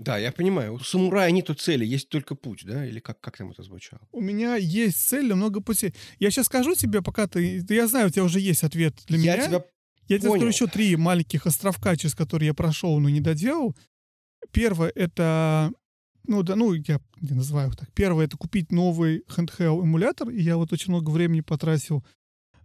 Да, 0.00 0.16
я 0.16 0.32
понимаю. 0.32 0.72
У 0.72 0.78
самурая 0.78 1.30
нету 1.30 1.52
цели, 1.52 1.84
есть 1.84 2.08
только 2.08 2.34
путь, 2.34 2.62
да? 2.64 2.86
Или 2.86 3.00
как, 3.00 3.20
как 3.20 3.36
там 3.36 3.50
это 3.50 3.62
звучало? 3.62 4.00
У 4.12 4.22
меня 4.22 4.56
есть 4.56 4.96
цель, 4.96 5.26
но 5.26 5.36
много 5.36 5.60
путей. 5.60 5.94
Я 6.18 6.30
сейчас 6.30 6.46
скажу 6.46 6.74
тебе, 6.74 7.02
пока 7.02 7.26
ты... 7.26 7.62
Я 7.68 7.86
знаю, 7.86 8.06
у 8.06 8.10
тебя 8.10 8.24
уже 8.24 8.40
есть 8.40 8.64
ответ 8.64 8.94
для 9.06 9.18
я 9.18 9.36
меня. 9.36 9.46
тебя... 9.46 9.64
Я 10.08 10.18
тебе 10.18 10.30
скажу 10.30 10.38
понял. 10.38 10.48
еще 10.48 10.66
три 10.68 10.96
маленьких 10.96 11.46
островка, 11.46 11.96
через 11.96 12.14
которые 12.14 12.46
я 12.46 12.54
прошел, 12.54 12.98
но 12.98 13.10
не 13.10 13.20
доделал. 13.20 13.76
Первое— 14.52 14.90
это... 14.94 15.70
Ну, 16.26 16.42
да, 16.42 16.56
ну, 16.56 16.72
я 16.72 16.98
не 17.20 17.34
называю 17.34 17.68
их 17.68 17.76
так. 17.76 17.92
Первое— 17.92 18.24
это 18.26 18.38
купить 18.38 18.72
новый 18.72 19.22
handheld 19.28 19.82
эмулятор, 19.82 20.30
и 20.30 20.40
я 20.40 20.56
вот 20.56 20.72
очень 20.72 20.92
много 20.92 21.10
времени 21.10 21.42
потратил. 21.42 22.02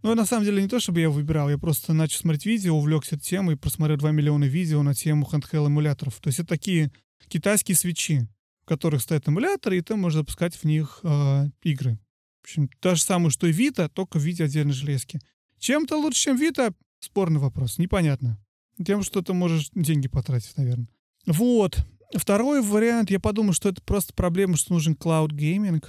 Но 0.02 0.14
на 0.14 0.24
самом 0.24 0.46
деле 0.46 0.62
не 0.62 0.68
то, 0.68 0.80
чтобы 0.80 1.00
я 1.00 1.10
выбирал, 1.10 1.50
я 1.50 1.58
просто 1.58 1.92
начал 1.92 2.18
смотреть 2.18 2.46
видео, 2.46 2.78
увлекся 2.78 3.18
темой 3.18 3.58
просмотрел 3.58 3.98
2 3.98 4.10
миллиона 4.12 4.44
видео 4.44 4.82
на 4.82 4.94
тему 4.94 5.28
handheld 5.30 5.66
эмуляторов. 5.66 6.18
То 6.20 6.28
есть 6.28 6.38
это 6.38 6.48
такие 6.48 6.90
китайские 7.28 7.76
свечи, 7.76 8.28
в 8.62 8.66
которых 8.66 9.02
стоят 9.02 9.28
эмуляторы, 9.28 9.78
и 9.78 9.82
ты 9.82 9.96
можешь 9.96 10.18
запускать 10.18 10.56
в 10.56 10.64
них 10.64 11.00
э, 11.02 11.48
игры. 11.62 11.98
В 12.40 12.44
общем, 12.44 12.68
то 12.80 12.94
же 12.94 13.02
самое, 13.02 13.30
что 13.30 13.46
и 13.46 13.52
Vita, 13.52 13.88
только 13.88 14.18
в 14.18 14.22
виде 14.22 14.44
отдельной 14.44 14.72
железки. 14.72 15.20
Чем 15.58 15.84
это 15.84 15.96
лучше, 15.96 16.20
чем 16.20 16.40
Vita? 16.40 16.74
Спорный 17.00 17.40
вопрос, 17.40 17.78
непонятно. 17.78 18.38
Тем, 18.84 19.02
что 19.02 19.22
ты 19.22 19.32
можешь 19.32 19.70
деньги 19.74 20.08
потратить, 20.08 20.56
наверное. 20.56 20.88
Вот. 21.26 21.78
Второй 22.14 22.62
вариант, 22.62 23.10
я 23.10 23.18
подумал, 23.18 23.52
что 23.52 23.68
это 23.68 23.82
просто 23.82 24.14
проблема, 24.14 24.56
что 24.56 24.74
нужен 24.74 24.94
cloud 24.94 25.32
гейминг. 25.32 25.88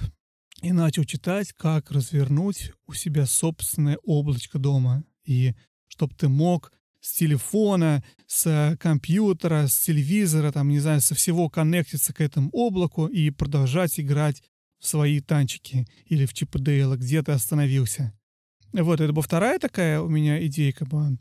И 0.62 0.72
начал 0.72 1.04
читать, 1.04 1.52
как 1.52 1.92
развернуть 1.92 2.72
у 2.88 2.92
себя 2.92 3.26
собственное 3.26 3.98
облачко 4.02 4.58
дома. 4.58 5.04
И 5.24 5.54
чтобы 5.86 6.14
ты 6.16 6.28
мог 6.28 6.72
с 7.08 7.12
телефона, 7.12 8.04
с 8.26 8.76
компьютера, 8.78 9.66
с 9.66 9.78
телевизора, 9.80 10.52
там, 10.52 10.68
не 10.68 10.78
знаю, 10.78 11.00
со 11.00 11.14
всего 11.14 11.48
коннектиться 11.48 12.12
к 12.12 12.20
этому 12.20 12.50
облаку 12.52 13.06
и 13.06 13.30
продолжать 13.30 13.98
играть 13.98 14.42
в 14.78 14.86
свои 14.86 15.20
танчики 15.20 15.86
или 16.04 16.26
в 16.26 16.34
Чип 16.34 16.54
где 16.56 17.22
ты 17.22 17.32
остановился. 17.32 18.12
Вот, 18.74 19.00
это 19.00 19.12
была 19.14 19.22
вторая 19.22 19.58
такая 19.58 20.02
у 20.02 20.08
меня 20.10 20.44
идейка 20.46 20.84
была. 20.84 21.12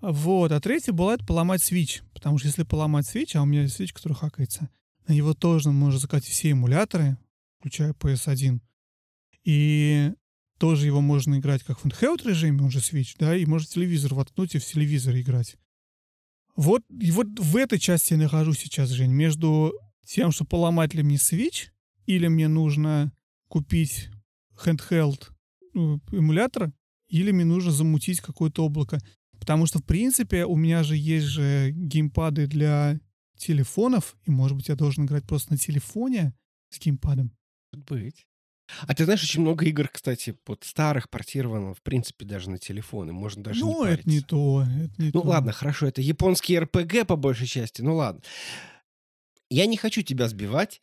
Вот, 0.00 0.52
а 0.52 0.60
третья 0.60 0.92
была 0.92 1.14
это 1.14 1.26
поломать 1.26 1.62
свич. 1.62 2.02
Потому 2.14 2.38
что 2.38 2.48
если 2.48 2.62
поломать 2.62 3.06
свич, 3.06 3.36
а 3.36 3.42
у 3.42 3.44
меня 3.44 3.68
свич, 3.68 3.92
который 3.92 4.14
хакается, 4.14 4.70
на 5.06 5.12
него 5.12 5.34
тоже 5.34 5.70
можно 5.70 6.00
закатить 6.00 6.32
все 6.32 6.52
эмуляторы, 6.52 7.18
включая 7.58 7.92
PS1. 7.92 8.60
И 9.44 10.12
тоже 10.58 10.86
его 10.86 11.00
можно 11.00 11.38
играть 11.38 11.62
как 11.62 11.80
в 11.80 11.86
handheld 11.86 12.26
режиме, 12.28 12.62
он 12.62 12.70
же 12.70 12.78
Switch, 12.78 13.16
да, 13.18 13.36
и 13.36 13.44
можно 13.44 13.66
телевизор 13.66 14.14
воткнуть 14.14 14.54
и 14.54 14.58
в 14.58 14.64
телевизор 14.64 15.16
играть. 15.16 15.56
Вот, 16.54 16.82
и 16.90 17.10
вот 17.10 17.26
в 17.38 17.56
этой 17.56 17.78
части 17.78 18.14
я 18.14 18.18
нахожусь 18.18 18.60
сейчас, 18.60 18.88
Жень, 18.88 19.12
между 19.12 19.74
тем, 20.06 20.32
что 20.32 20.44
поломать 20.44 20.94
ли 20.94 21.02
мне 21.02 21.16
Switch, 21.16 21.68
или 22.06 22.28
мне 22.28 22.48
нужно 22.48 23.12
купить 23.48 24.08
handheld 24.64 25.28
ну, 25.74 26.00
эмулятор, 26.12 26.72
или 27.08 27.30
мне 27.30 27.44
нужно 27.44 27.70
замутить 27.70 28.20
какое-то 28.20 28.64
облако. 28.64 29.00
Потому 29.38 29.66
что, 29.66 29.78
в 29.78 29.84
принципе, 29.84 30.46
у 30.46 30.56
меня 30.56 30.82
же 30.82 30.96
есть 30.96 31.26
же 31.26 31.70
геймпады 31.72 32.46
для 32.46 32.98
телефонов, 33.36 34.16
и, 34.24 34.30
может 34.30 34.56
быть, 34.56 34.68
я 34.68 34.76
должен 34.76 35.04
играть 35.04 35.24
просто 35.24 35.52
на 35.52 35.58
телефоне 35.58 36.34
с 36.70 36.80
геймпадом. 36.80 37.32
Может 37.72 37.86
быть. 37.88 38.26
А 38.86 38.94
ты 38.94 39.04
знаешь, 39.04 39.22
очень 39.22 39.40
много 39.40 39.64
игр, 39.64 39.88
кстати, 39.88 40.36
вот 40.46 40.64
старых 40.64 41.08
портировано, 41.08 41.74
в 41.74 41.82
принципе, 41.82 42.24
даже 42.24 42.50
на 42.50 42.58
телефоны. 42.58 43.12
Можно 43.12 43.44
даже 43.44 43.64
ну, 43.64 43.84
не 43.84 43.92
это 43.92 44.08
не 44.08 44.20
то, 44.20 44.62
это 44.62 45.02
не 45.02 45.10
Ну 45.12 45.22
то. 45.22 45.28
ладно, 45.28 45.52
хорошо, 45.52 45.86
это 45.86 46.00
японские 46.00 46.60
РПГ 46.60 47.06
по 47.06 47.16
большей 47.16 47.46
части, 47.46 47.82
ну 47.82 47.96
ладно. 47.96 48.22
Я 49.48 49.66
не 49.66 49.76
хочу 49.76 50.02
тебя 50.02 50.28
сбивать. 50.28 50.80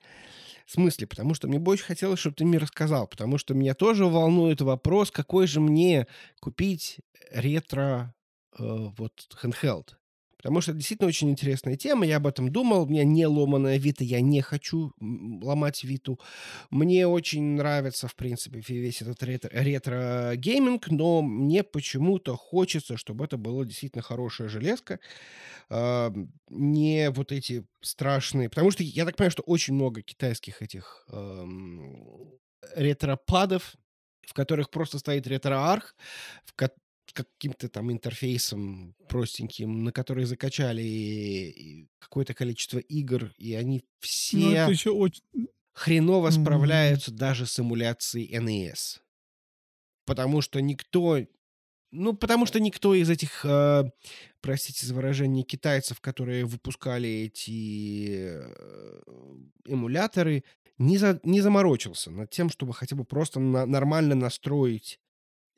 В 0.65 0.71
смысле? 0.71 1.07
Потому 1.07 1.33
что 1.33 1.49
мне 1.49 1.59
бы 1.59 1.73
очень 1.73 1.83
хотелось, 1.83 2.19
чтобы 2.19 2.35
ты 2.37 2.45
мне 2.45 2.57
рассказал. 2.57 3.05
Потому 3.07 3.37
что 3.37 3.53
меня 3.53 3.73
тоже 3.73 4.05
волнует 4.05 4.61
вопрос, 4.61 5.11
какой 5.11 5.45
же 5.45 5.59
мне 5.59 6.07
купить 6.39 6.99
ретро 7.31 8.15
э, 8.57 8.63
вот 8.97 9.27
handheld. 9.41 9.95
Потому 10.43 10.59
что 10.59 10.71
это 10.71 10.79
действительно 10.79 11.07
очень 11.07 11.29
интересная 11.29 11.77
тема. 11.77 12.05
Я 12.05 12.17
об 12.17 12.27
этом 12.27 12.51
думал. 12.51 12.83
У 12.83 12.85
меня 12.85 13.05
не 13.05 13.25
ломаная 13.25 13.77
Вита. 13.77 14.03
Я 14.03 14.19
не 14.19 14.41
хочу 14.41 14.91
ломать 14.99 15.85
Виту. 15.85 16.19
Мне 16.69 17.07
очень 17.07 17.55
нравится, 17.55 18.09
в 18.09 18.15
принципе, 18.15 18.59
весь 18.59 19.01
этот 19.01 19.23
ретро- 19.23 19.49
ретро-гейминг, 19.51 20.89
но 20.89 21.21
мне 21.21 21.63
почему-то 21.63 22.35
хочется, 22.35 22.97
чтобы 22.97 23.23
это 23.23 23.37
было 23.37 23.65
действительно 23.65 24.03
хорошая 24.03 24.49
железка. 24.49 24.99
А, 25.69 26.13
не 26.49 27.09
вот 27.11 27.31
эти 27.31 27.65
страшные... 27.81 28.49
Потому 28.49 28.71
что 28.71 28.83
я 28.83 29.05
так 29.05 29.15
понимаю, 29.15 29.31
что 29.31 29.43
очень 29.43 29.75
много 29.75 30.01
китайских 30.01 30.61
этих 30.61 31.05
эм, 31.09 32.33
ретро-падов, 32.75 33.75
в 34.27 34.33
которых 34.33 34.69
просто 34.69 34.99
стоит 34.99 35.25
RetroArch, 35.25 35.95
в 36.43 36.53
ко- 36.53 36.71
каким-то 37.13 37.69
там 37.69 37.91
интерфейсом 37.91 38.95
простеньким, 39.07 39.83
на 39.83 39.91
который 39.91 40.25
закачали 40.25 41.87
какое-то 41.99 42.33
количество 42.33 42.79
игр, 42.79 43.31
и 43.37 43.53
они 43.53 43.83
Ну, 44.33 44.51
это 44.51 44.65
все 44.65 44.71
еще 44.71 44.89
очень... 44.91 45.23
хреново 45.73 46.29
Мгм. 46.31 46.41
справляются 46.41 47.11
даже 47.11 47.45
с 47.45 47.59
эмуляцией 47.59 48.35
NES. 48.37 48.99
Потому 50.05 50.41
что 50.41 50.59
никто... 50.61 51.19
Ну, 51.95 52.13
потому 52.13 52.47
что 52.47 52.59
никто 52.59 52.95
из 52.95 53.07
этих, 53.09 53.45
э, 53.45 53.83
простите 54.41 54.85
за 54.87 54.95
выражение, 54.95 55.43
китайцев, 55.43 56.01
которые 56.01 56.43
выпускали 56.43 57.07
эти 57.07 58.17
э, 58.19 59.01
эмуляторы, 59.65 60.43
не, 60.79 60.97
за, 60.97 61.19
не 61.23 61.39
заморочился 61.39 62.09
над 62.09 62.31
тем, 62.31 62.49
чтобы 62.49 62.73
хотя 62.73 62.95
бы 62.95 63.05
просто 63.05 63.39
на- 63.39 63.67
нормально 63.67 64.15
настроить 64.15 64.99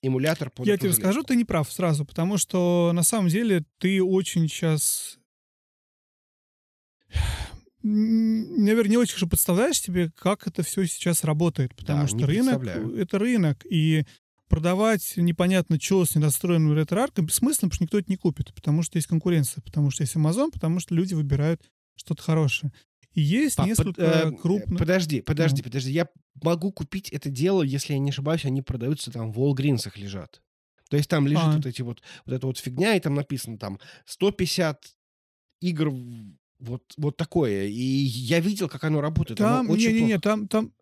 эмулятор 0.06 0.50
под 0.50 0.68
Я 0.68 0.78
тебе 0.78 0.94
скажу, 0.94 1.24
ты 1.24 1.36
не 1.36 1.46
прав 1.46 1.72
сразу, 1.72 2.06
потому 2.06 2.38
что 2.38 2.92
на 2.94 3.04
самом 3.04 3.30
деле 3.30 3.64
ты 3.80 4.02
очень 4.04 4.48
сейчас... 4.48 5.18
Наверное, 7.84 8.90
не 8.90 8.98
очень 8.98 9.14
хорошо 9.14 9.28
представляешь 9.28 9.80
себе, 9.80 10.12
как 10.16 10.48
это 10.48 10.64
все 10.64 10.86
сейчас 10.88 11.24
работает, 11.24 11.76
потому 11.76 12.02
Да, 12.02 12.08
что 12.08 12.26
рынок 12.26 12.66
это 12.66 13.20
рынок, 13.20 13.64
и 13.70 14.06
продавать 14.48 15.14
непонятно 15.18 15.80
что 15.80 16.06
с 16.06 16.16
недостроенным 16.16 16.76
ретро-арком 16.76 17.26
бессмысленно, 17.26 17.70
потому 17.70 17.74
что 17.74 17.84
никто 17.84 18.00
это 18.00 18.12
не 18.12 18.18
купит, 18.18 18.54
потому 18.54 18.82
что 18.82 18.98
есть 18.98 19.08
конкуренция, 19.08 19.62
потому 19.62 19.92
что 19.92 20.04
есть 20.04 20.16
Amazon, 20.16 20.52
потому 20.52 20.80
что 20.80 20.96
люди 20.96 21.14
выбирают 21.14 21.62
что-то 21.96 22.24
хорошее. 22.24 22.72
Есть 23.16 23.56
Пап, 23.56 23.68
несколько 23.68 24.02
э, 24.02 24.32
крупных... 24.32 24.78
Подожди, 24.78 25.22
подожди, 25.22 25.62
Ну. 25.62 25.64
подожди. 25.64 25.92
Я 25.92 26.08
могу 26.44 26.72
купить 26.72 27.10
это 27.10 27.30
дело, 27.30 27.64
если 27.64 27.94
я 27.94 28.00
не 28.00 28.10
ошибаюсь, 28.10 28.46
они 28.46 28.62
продаются 28.62 29.12
там 29.12 29.32
в 29.32 29.40
Walgreens 29.40 29.90
лежат. 29.96 30.42
То 30.90 30.98
есть 30.98 31.10
там 31.10 31.26
лежит 31.26 31.46
А. 31.46 31.56
вот 31.56 31.66
эти 31.66 31.82
вот, 31.82 32.02
вот 32.26 32.34
эта 32.36 32.46
вот 32.46 32.58
фигня, 32.60 32.96
и 32.96 33.00
там 33.00 33.16
написано 33.16 33.58
там 33.58 33.80
150 34.06 34.96
игр 35.62 35.92
вот, 36.60 36.84
вот 36.98 37.18
такое. 37.18 37.66
И 37.68 37.82
я 37.82 38.40
видел, 38.40 38.70
как 38.70 38.84
оно 38.84 39.02
работает. 39.02 39.40
Оно 39.42 39.58
Там, 39.58 39.70
очень 39.70 39.90
не-не-не, 39.94 40.20
плохо. 40.20 40.22
там, 40.22 40.48
там, 40.48 40.74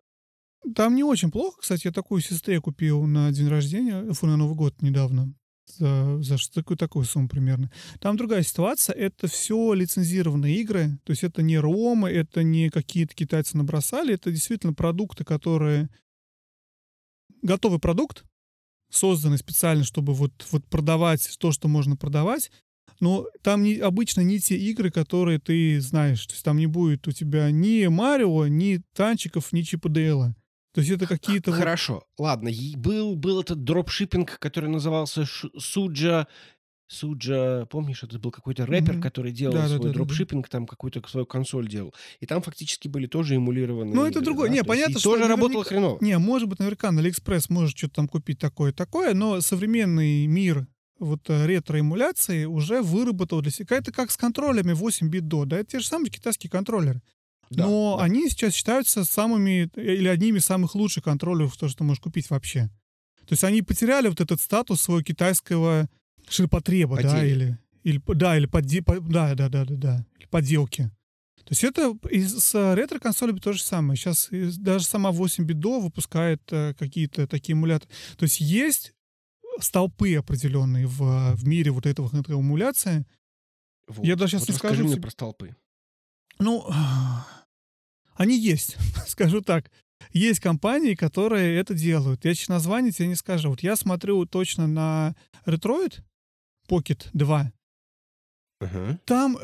там 0.74 0.94
не 0.94 1.04
очень 1.04 1.30
плохо. 1.30 1.60
Кстати, 1.60 1.86
я 1.86 1.92
такую 1.92 2.20
сестре 2.20 2.60
купил 2.60 3.04
на 3.04 3.30
день 3.32 3.48
рождения, 3.48 4.12
фу, 4.12 4.26
на 4.26 4.36
Новый 4.36 4.56
год 4.56 4.82
недавно. 4.82 5.32
За, 5.66 6.22
за 6.22 6.36
такую, 6.52 6.76
такую 6.76 7.04
сумму 7.04 7.28
примерно. 7.28 7.70
Там 8.00 8.16
другая 8.16 8.42
ситуация. 8.42 8.94
Это 8.94 9.26
все 9.26 9.72
лицензированные 9.72 10.56
игры. 10.56 10.98
То 11.04 11.10
есть 11.10 11.24
это 11.24 11.42
не 11.42 11.58
ромы, 11.58 12.10
это 12.10 12.42
не 12.42 12.70
какие-то 12.70 13.14
китайцы 13.14 13.56
набросали. 13.56 14.14
Это 14.14 14.30
действительно 14.30 14.74
продукты, 14.74 15.24
которые... 15.24 15.88
Готовый 17.42 17.78
продукт, 17.78 18.24
созданный 18.90 19.36
специально, 19.36 19.84
чтобы 19.84 20.14
вот, 20.14 20.32
вот 20.50 20.66
продавать 20.66 21.28
то, 21.38 21.52
что 21.52 21.68
можно 21.68 21.96
продавать. 21.96 22.50
Но 23.00 23.26
там 23.42 23.62
не, 23.62 23.76
обычно 23.76 24.20
не 24.20 24.38
те 24.38 24.56
игры, 24.56 24.90
которые 24.90 25.40
ты 25.40 25.80
знаешь. 25.80 26.26
То 26.26 26.34
есть 26.34 26.44
там 26.44 26.58
не 26.58 26.66
будет 26.66 27.06
у 27.08 27.12
тебя 27.12 27.50
ни 27.50 27.86
Марио, 27.86 28.46
ни 28.46 28.80
танчиков, 28.94 29.52
ни 29.52 29.62
Чипа 29.62 29.88
Дейла. 29.88 30.34
То 30.74 30.80
есть 30.80 30.90
это 30.92 31.06
какие-то... 31.06 31.50
вот- 31.52 31.58
Хорошо, 31.60 32.02
ладно. 32.18 32.48
и 32.48 32.74
Был, 32.76 33.14
был 33.16 33.40
этот 33.40 33.62
дропшиппинг, 33.64 34.38
который 34.40 34.68
назывался 34.68 35.24
Суджа... 35.58 36.26
Суджа, 36.86 37.64
помнишь, 37.70 38.02
это 38.02 38.18
был 38.18 38.30
какой-то 38.30 38.66
рэпер, 38.66 38.94
Мгм. 38.94 39.02
который 39.02 39.32
делал 39.32 39.54
Да-да-да-да-да. 39.54 39.82
свой 39.82 39.92
дропшиппинг, 39.94 40.48
там 40.50 40.66
какую-то 40.66 41.02
свою 41.08 41.24
консоль 41.24 41.66
делал. 41.66 41.94
И 42.20 42.26
там 42.26 42.42
фактически 42.42 42.88
были 42.88 43.06
тоже 43.06 43.36
эмулированные 43.36 43.94
Ну, 43.94 44.02
это 44.02 44.18
игры, 44.18 44.24
другое. 44.26 44.48
да, 44.48 44.54
Не, 44.54 44.60
то 44.60 44.66
понятно, 44.66 45.00
что 45.00 45.10
тоже 45.12 45.26
работало 45.26 45.62
наверняка- 45.62 45.68
хреново. 45.68 45.98
Не, 46.02 46.18
может 46.18 46.46
быть, 46.48 46.58
наверняка 46.58 46.92
на 46.92 47.00
Алиэкспресс 47.00 47.48
можешь 47.48 47.74
что-то 47.74 47.94
там 47.94 48.08
купить 48.08 48.38
такое-такое, 48.38 49.14
но 49.14 49.40
современный 49.40 50.26
мир 50.26 50.66
вот 51.00 51.28
э, 51.30 51.46
ретро-эмуляции 51.46 52.44
уже 52.44 52.82
выработал 52.82 53.40
для 53.40 53.50
себя... 53.50 53.78
Это 53.78 53.90
как 53.90 54.10
с 54.10 54.16
контроллерами 54.16 54.72
8BitDo, 54.74 55.46
да? 55.46 55.58
Это 55.60 55.70
те 55.72 55.78
же 55.80 55.86
самые 55.86 56.10
китайские 56.10 56.50
контроллеры. 56.50 57.00
Да, 57.56 57.66
но 57.66 57.96
да. 57.98 58.04
они 58.04 58.28
сейчас 58.28 58.54
считаются 58.54 59.04
самыми 59.04 59.70
или 59.76 60.08
одними 60.08 60.38
из 60.38 60.44
самых 60.44 60.74
лучших 60.74 61.04
контроллеров, 61.04 61.56
то, 61.56 61.68
что 61.68 61.78
ты 61.78 61.84
можешь 61.84 62.00
купить 62.02 62.30
вообще. 62.30 62.70
То 63.26 63.32
есть 63.32 63.44
они 63.44 63.62
потеряли 63.62 64.08
вот 64.08 64.20
этот 64.20 64.40
статус 64.40 64.80
своего 64.82 65.02
китайского 65.02 65.88
ширпотреба, 66.28 67.02
да, 67.02 67.24
или, 67.24 67.58
или 67.82 68.02
да, 68.06 68.36
или 68.36 68.46
подде, 68.46 68.82
по- 68.82 69.00
да, 69.00 69.34
да, 69.34 69.48
да, 69.48 69.64
да, 69.64 69.74
да, 69.76 70.06
или 70.18 70.26
подделки. 70.26 70.90
То 71.44 71.50
есть 71.50 71.62
это 71.64 71.94
и 72.10 72.22
с 72.24 72.54
ретро-консолями 72.74 73.38
то 73.38 73.52
же 73.52 73.62
самое. 73.62 73.98
Сейчас 73.98 74.28
даже 74.30 74.86
сама 74.86 75.10
8 75.12 75.44
бит-до 75.44 75.78
выпускает 75.78 76.40
э, 76.50 76.72
какие-то 76.78 77.26
такие 77.26 77.52
эмуляторы. 77.52 77.90
То 78.16 78.22
есть 78.22 78.40
есть 78.40 78.94
столпы 79.60 80.14
определенные 80.16 80.86
в, 80.86 81.34
в 81.34 81.46
мире 81.46 81.70
вот 81.70 81.84
этого 81.84 82.10
эмуляции. 82.28 83.04
Вот. 83.86 84.06
я 84.06 84.16
даже 84.16 84.32
щас 84.32 84.40
Вот 84.42 84.48
не 84.48 84.52
расскажи 84.54 84.74
скажу 84.74 84.84
мне 84.84 84.92
тебе- 84.94 85.02
про 85.02 85.10
столпы. 85.10 85.56
Ну, 86.38 86.66
они 88.14 88.38
есть, 88.38 88.76
скажу 89.06 89.40
так. 89.40 89.70
Есть 90.12 90.40
компании, 90.40 90.94
которые 90.94 91.58
это 91.58 91.74
делают. 91.74 92.24
Я 92.24 92.34
сейчас 92.34 92.48
название 92.48 92.92
тебе 92.92 93.08
не 93.08 93.14
скажу. 93.14 93.50
Вот 93.50 93.60
я 93.60 93.74
смотрю 93.74 94.24
точно 94.26 94.66
на 94.66 95.16
Retroid 95.46 96.00
Pocket 96.68 97.08
2. 97.12 97.52
Ага. 98.60 99.00
Там 99.04 99.38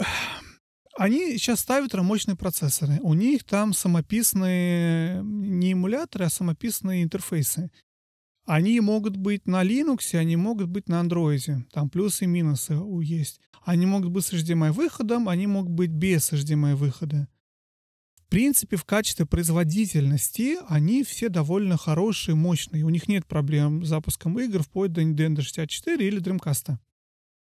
они 0.97 1.39
сейчас 1.39 1.61
ставят 1.61 1.95
мощные 1.95 2.37
процессоры. 2.37 2.99
У 3.03 3.15
них 3.15 3.45
там 3.45 3.73
самописные 3.73 5.23
не 5.23 5.73
эмуляторы, 5.73 6.27
а 6.27 6.31
самописные 6.31 7.03
интерфейсы. 7.03 7.71
Они 8.47 8.81
могут 8.81 9.17
быть 9.17 9.47
на 9.47 9.65
Linux, 9.65 10.17
они 10.17 10.37
могут 10.37 10.69
быть 10.69 10.89
на 10.89 11.01
Android. 11.03 11.65
Там 11.73 11.89
плюсы 11.89 12.25
и 12.25 12.27
минусы 12.27 12.75
есть. 13.03 13.41
Они 13.63 13.87
могут 13.87 14.11
быть 14.11 14.25
с 14.25 14.33
HDMI 14.33 14.73
выходом, 14.73 15.29
они 15.29 15.47
могут 15.47 15.73
быть 15.73 15.91
без 15.91 16.33
HDMI 16.33 16.75
выхода. 16.75 17.29
В 17.40 17.40
принципе, 18.31 18.77
в 18.77 18.85
качестве 18.85 19.27
производительности 19.27 20.57
они 20.69 21.05
все 21.05 21.29
довольно 21.29 21.77
хорошие, 21.77 22.35
мощные. 22.35 22.85
У 22.85 22.89
них 22.89 23.09
нет 23.09 23.27
проблем 23.27 23.85
с 23.85 23.89
запуском 23.89 24.39
игр 24.39 24.63
вплоть 24.63 24.93
до 24.93 25.03
Nintendo 25.03 25.43
64 25.43 26.07
или 26.07 26.23
Dreamcast. 26.23 26.77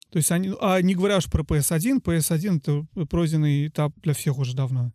То 0.10 0.18
есть 0.18 0.32
они, 0.32 0.52
а 0.60 0.82
не 0.82 0.96
говоря 0.96 1.18
уж 1.18 1.26
про 1.26 1.44
PS1, 1.44 2.02
PS1 2.02 2.58
это 2.58 3.06
пройденный 3.06 3.68
этап 3.68 3.94
для 4.02 4.14
всех 4.14 4.40
уже 4.40 4.56
давно. 4.56 4.92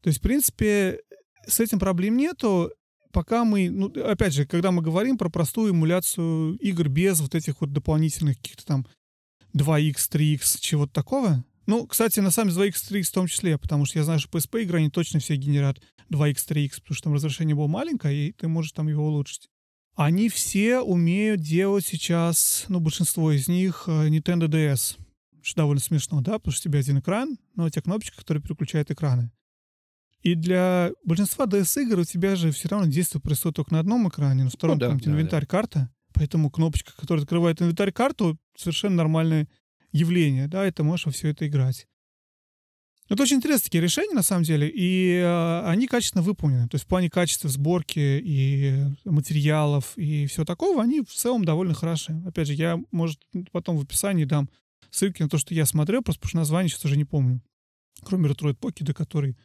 То 0.00 0.08
есть, 0.08 0.18
в 0.18 0.22
принципе, 0.22 1.00
с 1.46 1.60
этим 1.60 1.78
проблем 1.78 2.16
нету, 2.16 2.72
пока 3.12 3.44
мы, 3.44 3.70
ну, 3.70 3.92
опять 4.04 4.32
же, 4.32 4.46
когда 4.46 4.72
мы 4.72 4.82
говорим 4.82 5.18
про 5.18 5.28
простую 5.28 5.72
эмуляцию 5.72 6.56
игр 6.56 6.88
без 6.88 7.20
вот 7.20 7.34
этих 7.34 7.60
вот 7.60 7.72
дополнительных 7.72 8.38
каких-то 8.38 8.64
там 8.64 8.86
2x, 9.54 9.96
3x, 10.10 10.58
чего-то 10.60 10.92
такого. 10.92 11.44
Ну, 11.66 11.86
кстати, 11.86 12.20
на 12.20 12.30
самом 12.30 12.52
деле 12.52 12.70
2x, 12.70 12.90
3x 12.90 13.02
в 13.04 13.12
том 13.12 13.26
числе, 13.26 13.58
потому 13.58 13.84
что 13.84 13.98
я 13.98 14.04
знаю, 14.04 14.18
что 14.18 14.36
PSP 14.36 14.62
игры, 14.62 14.78
они 14.78 14.90
точно 14.90 15.20
все 15.20 15.36
генерят 15.36 15.80
2x, 16.10 16.36
3x, 16.48 16.70
потому 16.80 16.94
что 16.94 17.04
там 17.04 17.14
разрешение 17.14 17.54
было 17.54 17.68
маленькое, 17.68 18.28
и 18.28 18.32
ты 18.32 18.48
можешь 18.48 18.72
там 18.72 18.88
его 18.88 19.06
улучшить. 19.06 19.48
Они 19.94 20.28
все 20.28 20.80
умеют 20.80 21.40
делать 21.40 21.86
сейчас, 21.86 22.64
ну, 22.68 22.80
большинство 22.80 23.30
из 23.30 23.46
них, 23.46 23.84
э, 23.86 24.08
Nintendo 24.08 24.48
DS. 24.48 24.96
Что 25.42 25.62
довольно 25.62 25.80
смешно, 25.80 26.20
да, 26.20 26.38
потому 26.38 26.52
что 26.52 26.68
у 26.68 26.70
тебя 26.70 26.78
один 26.80 27.00
экран, 27.00 27.36
но 27.56 27.64
у 27.64 27.68
тебя 27.68 27.82
кнопочка, 27.82 28.16
которая 28.16 28.42
переключает 28.42 28.90
экраны. 28.90 29.30
И 30.22 30.34
для 30.34 30.92
большинства 31.04 31.46
DS-игр 31.46 31.98
у 31.98 32.04
тебя 32.04 32.36
же 32.36 32.52
все 32.52 32.68
равно 32.68 32.86
действие 32.86 33.20
происходит 33.20 33.56
только 33.56 33.74
на 33.74 33.80
одном 33.80 34.08
экране, 34.08 34.44
на 34.44 34.50
втором 34.50 34.78
да, 34.78 34.86
каком-нибудь 34.86 35.04
да, 35.04 35.10
да. 35.10 35.16
инвентарь-карта. 35.16 35.90
Поэтому 36.14 36.50
кнопочка, 36.50 36.92
которая 36.96 37.24
открывает 37.24 37.60
инвентарь-карту, 37.60 38.38
совершенно 38.56 38.96
нормальное 38.96 39.48
явление, 39.92 40.48
да, 40.48 40.66
и 40.66 40.70
ты 40.70 40.82
можешь 40.82 41.06
во 41.06 41.12
все 41.12 41.28
это 41.28 41.46
играть. 41.46 41.86
Это 43.08 43.24
очень 43.24 43.36
интересные 43.36 43.64
такие 43.64 43.82
решения, 43.82 44.14
на 44.14 44.22
самом 44.22 44.44
деле, 44.44 44.70
и 44.72 45.16
э, 45.16 45.62
они 45.66 45.86
качественно 45.86 46.22
выполнены. 46.22 46.68
То 46.68 46.76
есть 46.76 46.84
в 46.84 46.88
плане 46.88 47.10
качества 47.10 47.50
сборки 47.50 47.98
и 48.24 48.86
материалов 49.04 49.92
и 49.96 50.26
всего 50.26 50.44
такого, 50.46 50.82
они 50.82 51.02
в 51.02 51.12
целом 51.12 51.44
довольно 51.44 51.74
хороши. 51.74 52.22
Опять 52.26 52.46
же, 52.46 52.54
я, 52.54 52.80
может, 52.90 53.20
потом 53.50 53.76
в 53.76 53.82
описании 53.82 54.24
дам 54.24 54.48
ссылки 54.90 55.22
на 55.22 55.28
то, 55.28 55.36
что 55.36 55.52
я 55.52 55.66
смотрел, 55.66 56.02
просто 56.02 56.20
потому 56.20 56.30
что 56.30 56.38
название 56.38 56.70
сейчас 56.70 56.84
уже 56.84 56.96
не 56.96 57.04
помню. 57.04 57.42
Кроме 58.02 58.30
Retroid 58.30 58.58
Pocket, 58.58 58.94
который 58.94 59.36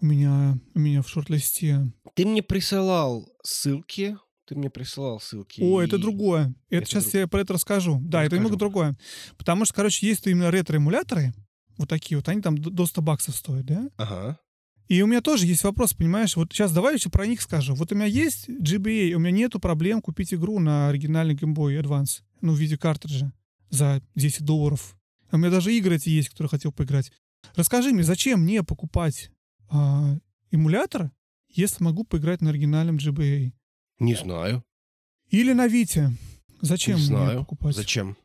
у 0.00 0.06
меня, 0.06 0.58
у 0.74 0.78
меня 0.78 1.02
в 1.02 1.08
шорт-листе. 1.08 1.92
Ты 2.14 2.24
мне 2.24 2.42
присылал 2.42 3.28
ссылки. 3.42 4.16
Ты 4.50 4.56
мне 4.56 4.68
присылал 4.68 5.20
ссылки. 5.20 5.60
О, 5.62 5.80
это 5.80 5.94
и- 5.96 6.00
другое. 6.00 6.52
Это, 6.70 6.82
Это 6.82 6.86
сейчас 6.86 7.04
друг- 7.04 7.14
я 7.14 7.26
про 7.28 7.40
это 7.42 7.52
расскажу. 7.54 8.00
Да, 8.02 8.24
это 8.24 8.34
немного 8.34 8.54
Расскажем. 8.54 8.58
другое. 8.58 8.98
Потому 9.38 9.64
что, 9.64 9.74
короче, 9.74 10.06
есть 10.08 10.26
именно 10.26 10.50
ретро-эмуляторы, 10.50 11.32
вот 11.78 11.88
такие 11.88 12.18
вот, 12.18 12.28
они 12.28 12.42
там 12.42 12.58
до 12.58 12.68
до 12.70 12.84
100 12.86 13.00
баксов 13.00 13.36
стоят, 13.36 13.64
да? 13.66 13.88
Ага. 13.96 14.40
И 14.88 15.00
у 15.02 15.06
меня 15.06 15.20
тоже 15.20 15.46
есть 15.46 15.62
вопрос, 15.62 15.94
понимаешь? 15.94 16.34
Вот 16.34 16.52
сейчас 16.52 16.72
давай 16.72 16.96
еще 16.96 17.10
про 17.10 17.24
них 17.28 17.40
скажу. 17.42 17.76
Вот 17.76 17.92
у 17.92 17.94
меня 17.94 18.06
есть 18.06 18.48
GBA, 18.48 19.12
у 19.12 19.20
меня 19.20 19.30
нету 19.30 19.60
проблем 19.60 20.02
купить 20.02 20.34
игру 20.34 20.58
на 20.58 20.88
оригинальный 20.88 21.36
Game 21.36 21.54
Boy 21.54 21.80
Advance, 21.80 22.22
ну, 22.40 22.52
в 22.54 22.58
виде 22.58 22.76
картриджа 22.76 23.32
за 23.70 24.02
10 24.16 24.44
долларов. 24.44 24.96
У 25.30 25.36
меня 25.38 25.50
даже 25.50 25.72
игры 25.72 25.94
эти 25.94 26.08
есть, 26.08 26.30
которые 26.30 26.48
хотел 26.50 26.72
поиграть. 26.72 27.12
Расскажи 27.54 27.92
мне, 27.92 28.02
зачем 28.02 28.40
мне 28.40 28.64
покупать 28.64 29.30
а, 29.68 30.16
эмулятор, 30.50 31.12
если 31.48 31.84
могу 31.84 32.02
поиграть 32.02 32.40
на 32.40 32.50
оригинальном 32.50 32.96
GBA? 32.96 33.52
Не 34.00 34.14
знаю. 34.14 34.64
Или 35.28 35.52
на 35.52 35.68
Вите? 35.68 36.10
Зачем 36.60 36.96
не 36.96 37.02
мне 37.02 37.06
знаю. 37.06 37.38
покупать? 37.40 37.76
Зачем? 37.76 38.16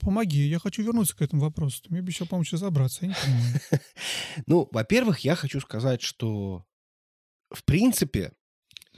Помоги, 0.00 0.46
я 0.46 0.58
хочу 0.58 0.82
вернуться 0.82 1.16
к 1.16 1.22
этому 1.22 1.42
вопросу. 1.42 1.82
Ты 1.82 1.90
мне 1.90 1.98
обещал 1.98 2.26
помочь 2.26 2.52
разобраться, 2.52 3.00
я 3.02 3.08
не 3.08 3.14
понимаю. 3.14 3.60
Ну, 4.46 4.68
во-первых, 4.70 5.20
я 5.20 5.34
хочу 5.34 5.60
сказать, 5.60 6.00
что 6.00 6.64
в 7.50 7.64
принципе 7.64 8.32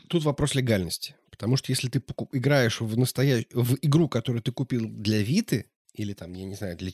тут 0.08 0.24
вопрос 0.24 0.54
легальности. 0.54 1.16
Потому 1.30 1.56
что 1.56 1.72
если 1.72 1.88
ты 1.88 2.02
играешь 2.32 2.80
в, 2.80 2.96
настоя... 2.96 3.44
в 3.52 3.76
игру, 3.82 4.08
которую 4.08 4.42
ты 4.42 4.52
купил 4.52 4.88
для 4.88 5.22
Виты, 5.22 5.66
или 5.94 6.12
там, 6.12 6.32
я 6.34 6.44
не 6.44 6.54
знаю, 6.54 6.76
для, 6.76 6.90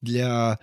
для 0.00 0.58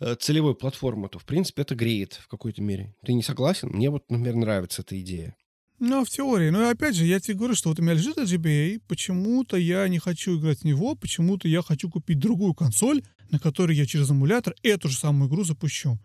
э, 0.00 0.14
целевой 0.16 0.54
платформы, 0.54 1.08
то, 1.08 1.18
в 1.18 1.24
принципе, 1.24 1.62
это 1.62 1.74
греет 1.74 2.14
в 2.14 2.28
какой-то 2.28 2.62
мере. 2.62 2.94
Ты 3.04 3.12
не 3.12 3.22
согласен? 3.22 3.68
Мне 3.68 3.90
вот, 3.90 4.10
например, 4.10 4.34
нравится 4.36 4.82
эта 4.82 5.00
идея. 5.00 5.36
Ну, 5.78 6.04
в 6.04 6.08
теории. 6.08 6.50
Но 6.50 6.68
опять 6.68 6.94
же, 6.94 7.04
я 7.04 7.20
тебе 7.20 7.36
говорю, 7.36 7.54
что 7.54 7.68
вот 7.68 7.78
у 7.78 7.82
меня 7.82 7.94
лежит 7.94 8.16
GBA, 8.16 8.80
почему-то 8.88 9.56
я 9.56 9.86
не 9.88 9.98
хочу 9.98 10.38
играть 10.38 10.60
в 10.60 10.64
него, 10.64 10.94
почему-то 10.94 11.48
я 11.48 11.62
хочу 11.62 11.90
купить 11.90 12.18
другую 12.18 12.54
консоль, 12.54 13.02
на 13.30 13.38
которой 13.38 13.76
я 13.76 13.86
через 13.86 14.10
эмулятор 14.10 14.54
эту 14.62 14.88
же 14.88 14.96
самую 14.96 15.28
игру 15.28 15.44
запущу. 15.44 15.98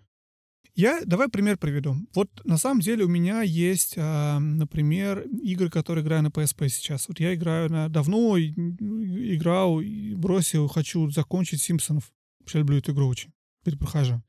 Я, 0.74 1.01
давай 1.05 1.28
пример 1.28 1.57
приведу. 1.57 1.95
Вот 2.13 2.30
на 2.45 2.57
самом 2.57 2.80
деле 2.80 3.03
у 3.03 3.09
меня 3.09 3.41
есть, 3.41 3.95
а, 3.97 4.39
например, 4.39 5.22
игры, 5.43 5.69
которые 5.69 6.03
играю 6.03 6.24
на 6.24 6.28
PSP 6.28 6.69
сейчас. 6.69 7.07
Вот 7.09 7.19
я 7.19 7.34
играю 7.34 7.69
на... 7.69 7.89
Давно 7.89 8.39
играл, 8.39 9.82
бросил, 10.15 10.67
хочу 10.69 11.09
закончить 11.09 11.61
Симпсонов. 11.61 12.11
Вообще 12.39 12.59
люблю 12.59 12.78
эту 12.78 12.93
игру 12.93 13.07
очень. 13.07 13.34
Перепрохожу. 13.65 14.24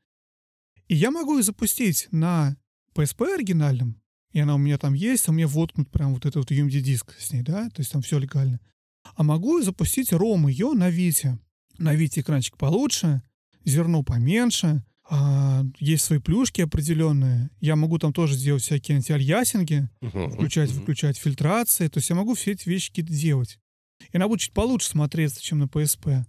И 0.88 0.96
я 0.96 1.10
могу 1.10 1.40
запустить 1.42 2.08
на 2.10 2.56
PSP 2.94 3.34
оригинальном, 3.34 4.01
и 4.32 4.40
она 4.40 4.54
у 4.54 4.58
меня 4.58 4.78
там 4.78 4.94
есть, 4.94 5.28
а 5.28 5.32
мне 5.32 5.46
воткнут 5.46 5.90
прям 5.90 6.12
вот 6.14 6.24
этот 6.26 6.36
вот 6.36 6.50
UMD-диск 6.50 7.14
с 7.18 7.32
ней, 7.32 7.42
да, 7.42 7.68
то 7.70 7.80
есть 7.80 7.92
там 7.92 8.02
все 8.02 8.18
легально. 8.18 8.60
А 9.14 9.22
могу 9.22 9.60
запустить 9.62 10.12
ROM 10.12 10.50
ее 10.50 10.72
на 10.72 10.90
Вите. 10.90 11.38
На 11.78 11.94
Вите 11.94 12.20
экранчик 12.20 12.56
получше, 12.56 13.22
зерно 13.64 14.02
поменьше, 14.02 14.84
а, 15.10 15.64
есть 15.78 16.04
свои 16.04 16.18
плюшки 16.20 16.60
определенные. 16.62 17.50
Я 17.60 17.76
могу 17.76 17.98
там 17.98 18.12
тоже 18.12 18.34
сделать 18.34 18.62
всякие 18.62 18.96
антиальясинги, 18.96 19.88
включать, 20.00 20.70
Мгм. 20.70 20.78
выключать 20.80 21.18
фильтрации. 21.18 21.88
То 21.88 21.98
есть 21.98 22.08
я 22.08 22.16
могу 22.16 22.34
все 22.34 22.52
эти 22.52 22.68
вещи 22.68 22.88
какие-то 22.90 23.12
делать. 23.12 23.58
И 24.12 24.16
она 24.16 24.28
будет 24.28 24.40
чуть 24.40 24.52
получше 24.52 24.88
смотреться, 24.88 25.42
чем 25.42 25.58
на 25.58 25.64
PSP. 25.66 26.24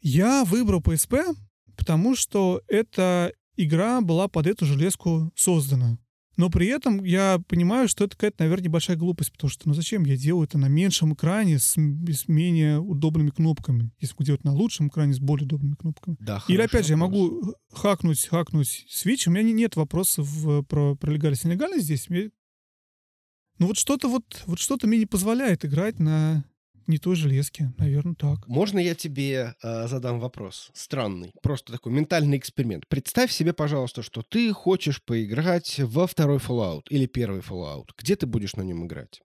Я 0.00 0.44
выбрал 0.44 0.80
PSP, 0.80 1.34
потому 1.76 2.14
что 2.16 2.62
эта 2.68 3.32
игра 3.56 4.00
была 4.00 4.28
под 4.28 4.46
эту 4.46 4.66
железку 4.66 5.32
создана. 5.36 5.98
Но 6.36 6.50
при 6.50 6.66
этом 6.66 7.02
я 7.02 7.40
понимаю, 7.48 7.88
что 7.88 8.04
это 8.04 8.14
какая-то, 8.16 8.36
наверное, 8.40 8.64
небольшая 8.64 8.96
глупость, 8.96 9.32
потому 9.32 9.50
что 9.50 9.68
ну 9.68 9.74
зачем 9.74 10.04
я 10.04 10.16
делаю 10.16 10.44
это 10.46 10.58
на 10.58 10.66
меньшем 10.68 11.14
экране 11.14 11.58
с, 11.58 11.76
с 11.76 12.28
менее 12.28 12.78
удобными 12.78 13.30
кнопками, 13.30 13.90
если 14.00 14.14
могу 14.14 14.24
делать 14.24 14.44
на 14.44 14.52
лучшем 14.52 14.88
экране 14.88 15.14
с 15.14 15.18
более 15.18 15.46
удобными 15.46 15.74
кнопками. 15.74 16.16
Да, 16.20 16.42
Или 16.48 16.60
опять 16.60 16.86
же, 16.86 16.92
я 16.92 16.96
могу 16.98 17.54
хакнуть, 17.72 18.26
хакнуть 18.26 18.86
Switch. 18.92 19.28
У 19.28 19.30
меня 19.30 19.42
не- 19.42 19.52
нет 19.54 19.76
вопросов 19.76 20.28
про, 20.68 20.94
про 20.94 21.10
легальность 21.10 21.44
и 21.44 21.48
нелегальность 21.48 21.84
здесь. 21.84 22.06
Ну 23.58 23.68
вот 23.68 23.78
что-то 23.78 24.08
вот, 24.08 24.42
вот 24.46 24.58
что-то 24.58 24.86
мне 24.86 24.98
не 24.98 25.06
позволяет 25.06 25.64
играть 25.64 25.98
на 25.98 26.44
не 26.88 26.98
той 26.98 27.16
железке. 27.16 27.72
Наверное, 27.78 28.14
так. 28.14 28.46
Можно 28.48 28.78
я 28.78 28.94
тебе 28.94 29.54
э, 29.62 29.88
задам 29.88 30.20
вопрос? 30.20 30.70
Странный. 30.74 31.32
Просто 31.42 31.72
такой 31.72 31.92
ментальный 31.92 32.38
эксперимент. 32.38 32.86
Представь 32.88 33.32
себе, 33.32 33.52
пожалуйста, 33.52 34.02
что 34.02 34.22
ты 34.22 34.52
хочешь 34.52 35.02
поиграть 35.02 35.78
во 35.80 36.06
второй 36.06 36.38
Fallout 36.38 36.84
или 36.90 37.06
первый 37.06 37.40
Fallout. 37.40 37.90
Где 37.98 38.16
ты 38.16 38.26
будешь 38.26 38.56
на 38.56 38.62
нем 38.62 38.86
играть? 38.86 39.20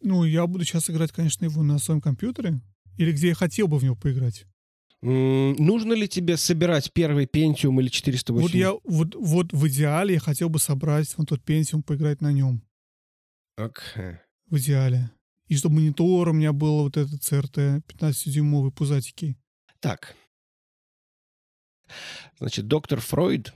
Ну, 0.00 0.24
я 0.24 0.46
буду 0.46 0.64
сейчас 0.64 0.90
играть, 0.90 1.12
конечно, 1.12 1.44
его 1.44 1.62
на 1.62 1.78
своем 1.78 2.00
компьютере. 2.00 2.60
Или 2.98 3.12
где 3.12 3.28
я 3.28 3.34
хотел 3.34 3.68
бы 3.68 3.78
в 3.78 3.84
него 3.84 3.96
поиграть. 3.96 4.46
Нужно 5.04 5.92
ли 5.92 6.08
тебе 6.08 6.38
собирать 6.38 6.90
первый 6.92 7.26
Pentium 7.26 7.78
или 7.78 7.88
408? 7.88 8.42
Вот 8.42 8.54
я 8.54 8.72
вот, 8.84 9.14
вот 9.14 9.52
в 9.52 9.68
идеале 9.68 10.14
я 10.14 10.20
хотел 10.20 10.48
бы 10.48 10.58
собрать 10.58 11.12
вот 11.18 11.28
тот 11.28 11.42
Pentium, 11.42 11.82
поиграть 11.82 12.22
на 12.22 12.32
нем. 12.32 12.62
Окей. 13.56 14.18
В 14.48 14.56
идеале. 14.56 15.10
И 15.46 15.56
чтобы 15.56 15.76
монитор 15.76 16.28
у 16.28 16.32
меня 16.32 16.52
был 16.52 16.82
вот 16.84 16.96
этот 16.96 17.20
CRT 17.20 17.82
15-дюймовый 17.86 18.70
пузатики. 18.72 19.36
Так. 19.80 20.16
Значит, 22.38 22.66
доктор 22.66 23.00
Фройд 23.00 23.52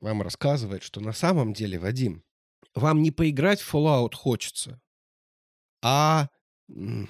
вам 0.00 0.22
рассказывает, 0.22 0.82
что 0.82 1.00
на 1.00 1.12
самом 1.12 1.52
деле, 1.52 1.78
Вадим, 1.78 2.24
вам 2.74 3.02
не 3.02 3.10
поиграть 3.10 3.60
в 3.60 3.74
Fallout 3.74 4.14
хочется, 4.14 4.80
а 5.82 6.28
м, 6.70 7.08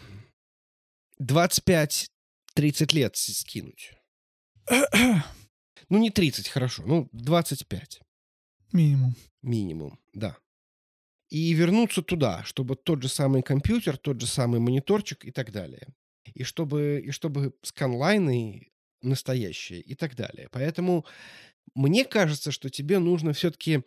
25-30 1.20 2.08
лет 2.92 3.16
скинуть. 3.16 3.92
Ну, 5.90 5.96
не 5.96 6.10
30, 6.10 6.48
хорошо, 6.48 6.82
ну, 6.84 7.08
25 7.12 8.02
Минимум. 8.72 9.14
минимум, 9.40 9.98
да. 10.12 10.36
И 11.28 11.52
вернуться 11.52 12.02
туда, 12.02 12.42
чтобы 12.44 12.76
тот 12.76 13.02
же 13.02 13.08
самый 13.08 13.42
компьютер, 13.42 13.96
тот 13.98 14.20
же 14.20 14.26
самый 14.26 14.60
мониторчик 14.60 15.24
и 15.24 15.30
так 15.30 15.52
далее. 15.52 15.88
И 16.34 16.42
чтобы, 16.42 17.02
и 17.04 17.10
чтобы 17.10 17.52
сканлайны 17.62 18.68
настоящие 19.02 19.80
и 19.80 19.94
так 19.94 20.16
далее. 20.16 20.48
Поэтому 20.50 21.04
мне 21.74 22.04
кажется, 22.04 22.50
что 22.50 22.70
тебе 22.70 22.98
нужно 22.98 23.32
все-таки 23.32 23.82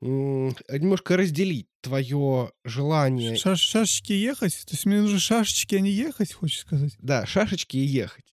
немножко 0.00 1.16
разделить 1.16 1.68
твое 1.80 2.52
желание, 2.64 3.36
Шаш- 3.36 3.56
шашечки 3.56 4.12
ехать? 4.12 4.54
То 4.66 4.72
есть 4.72 4.86
мне 4.86 5.00
нужны 5.00 5.18
шашечки, 5.18 5.74
а 5.74 5.80
не 5.80 5.90
ехать, 5.90 6.32
хочешь 6.32 6.60
сказать? 6.60 6.94
да, 6.98 7.26
шашечки 7.26 7.76
и 7.76 7.84
ехать. 7.84 8.24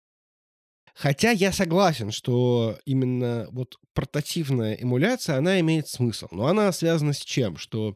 Хотя 0.94 1.30
я 1.30 1.52
согласен, 1.52 2.12
что 2.12 2.80
именно 2.86 3.48
вот 3.52 3.78
портативная 3.94 4.74
эмуляция, 4.74 5.38
она 5.38 5.60
имеет 5.60 5.88
смысл. 5.88 6.28
Но 6.32 6.48
она 6.48 6.72
связана 6.72 7.14
с 7.14 7.20
чем? 7.20 7.58
Что, 7.58 7.96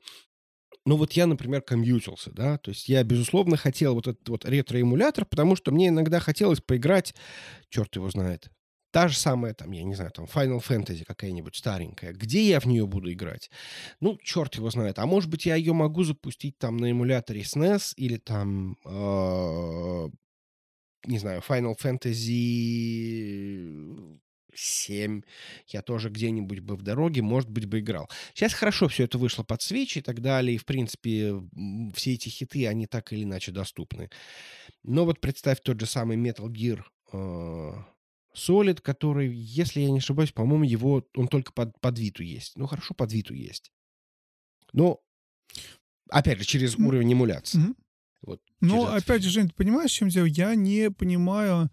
ну 0.85 0.97
вот 0.97 1.13
я, 1.13 1.27
например, 1.27 1.61
комьютился, 1.61 2.31
да, 2.31 2.57
то 2.57 2.71
есть 2.71 2.89
я, 2.89 3.03
безусловно, 3.03 3.57
хотел 3.57 3.93
вот 3.95 4.07
этот 4.07 4.27
вот 4.29 4.45
ретро-эмулятор, 4.45 5.25
потому 5.25 5.55
что 5.55 5.71
мне 5.71 5.89
иногда 5.89 6.19
хотелось 6.19 6.61
поиграть, 6.61 7.13
черт 7.69 7.95
его 7.95 8.09
знает, 8.09 8.49
та 8.91 9.07
же 9.07 9.17
самая, 9.17 9.53
там, 9.53 9.71
я 9.71 9.83
не 9.83 9.95
знаю, 9.95 10.11
там, 10.11 10.25
Final 10.25 10.59
Fantasy 10.59 11.03
какая-нибудь 11.05 11.55
старенькая. 11.55 12.11
Где 12.13 12.43
я 12.43 12.59
в 12.59 12.65
нее 12.65 12.85
буду 12.85 13.11
играть? 13.11 13.49
Ну, 14.01 14.17
черт 14.21 14.55
его 14.55 14.69
знает. 14.69 14.99
А 14.99 15.05
может 15.05 15.29
быть, 15.29 15.45
я 15.45 15.55
ее 15.55 15.71
могу 15.73 16.03
запустить 16.03 16.57
там 16.57 16.75
на 16.77 16.91
эмуляторе 16.91 17.41
SNES 17.41 17.93
или 17.95 18.17
там 18.17 18.75
э, 18.85 20.09
не 21.05 21.19
знаю, 21.19 21.41
Final 21.47 21.75
Fantasy 21.81 23.19
7 24.53 25.21
я 25.67 25.81
тоже 25.81 26.09
где-нибудь 26.09 26.59
бы 26.59 26.75
в 26.75 26.81
дороге, 26.81 27.21
может 27.21 27.49
быть, 27.49 27.65
бы 27.65 27.79
играл. 27.79 28.09
Сейчас 28.33 28.53
хорошо 28.53 28.87
все 28.87 29.05
это 29.05 29.17
вышло 29.17 29.43
под 29.43 29.61
свечи 29.61 29.99
и 29.99 30.01
так 30.01 30.21
далее, 30.21 30.55
и, 30.55 30.57
в 30.57 30.65
принципе, 30.65 31.35
все 31.95 32.13
эти 32.13 32.29
хиты, 32.29 32.67
они 32.67 32.87
так 32.87 33.11
или 33.13 33.23
иначе 33.23 33.51
доступны. 33.51 34.09
Но 34.83 35.05
вот 35.05 35.19
представь 35.19 35.61
тот 35.61 35.79
же 35.79 35.85
самый 35.85 36.17
Metal 36.17 36.47
Gear 36.47 36.83
э, 37.13 37.73
Solid, 38.35 38.81
который, 38.81 39.33
если 39.33 39.81
я 39.81 39.91
не 39.91 39.99
ошибаюсь, 39.99 40.31
по-моему, 40.31 40.63
его, 40.63 41.05
он 41.15 41.27
только 41.27 41.51
под, 41.51 41.79
под 41.79 41.99
Виту 41.99 42.23
есть. 42.23 42.57
Ну, 42.57 42.67
хорошо, 42.67 42.93
под 42.93 43.11
Виту 43.11 43.33
есть. 43.33 43.71
Но, 44.73 45.01
опять 46.09 46.39
же, 46.39 46.45
через 46.45 46.75
уровень 46.77 47.13
эмуляции. 47.13 47.57
Мгм. 47.59 47.75
Вот, 48.21 48.41
Но 48.61 48.85
через- 48.87 49.03
опять 49.03 49.23
же, 49.23 49.29
Жень, 49.29 49.49
ты 49.49 49.55
понимаешь, 49.55 49.91
в 49.91 49.95
чем 49.95 50.09
дело? 50.09 50.25
Я 50.25 50.55
не 50.55 50.91
понимаю... 50.91 51.69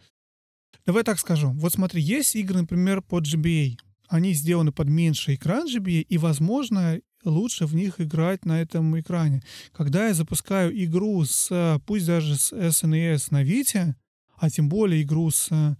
Давай 0.86 1.04
так 1.04 1.18
скажу. 1.18 1.50
Вот 1.52 1.72
смотри, 1.74 2.00
есть 2.00 2.34
игры, 2.36 2.60
например, 2.60 3.02
под 3.02 3.24
GBA. 3.24 3.76
Они 4.08 4.32
сделаны 4.32 4.72
под 4.72 4.88
меньший 4.88 5.34
экран 5.34 5.66
GBA, 5.66 6.00
и, 6.00 6.18
возможно, 6.18 7.00
лучше 7.24 7.66
в 7.66 7.74
них 7.74 8.00
играть 8.00 8.44
на 8.44 8.60
этом 8.60 8.98
экране. 8.98 9.42
Когда 9.72 10.08
я 10.08 10.14
запускаю 10.14 10.72
игру 10.84 11.24
с, 11.24 11.80
пусть 11.86 12.06
даже 12.06 12.36
с 12.36 12.52
SNES 12.52 13.26
на 13.30 13.44
Vita, 13.44 13.94
а 14.36 14.50
тем 14.50 14.68
более 14.68 15.02
игру 15.02 15.30
с 15.30 15.48
а, 15.52 15.76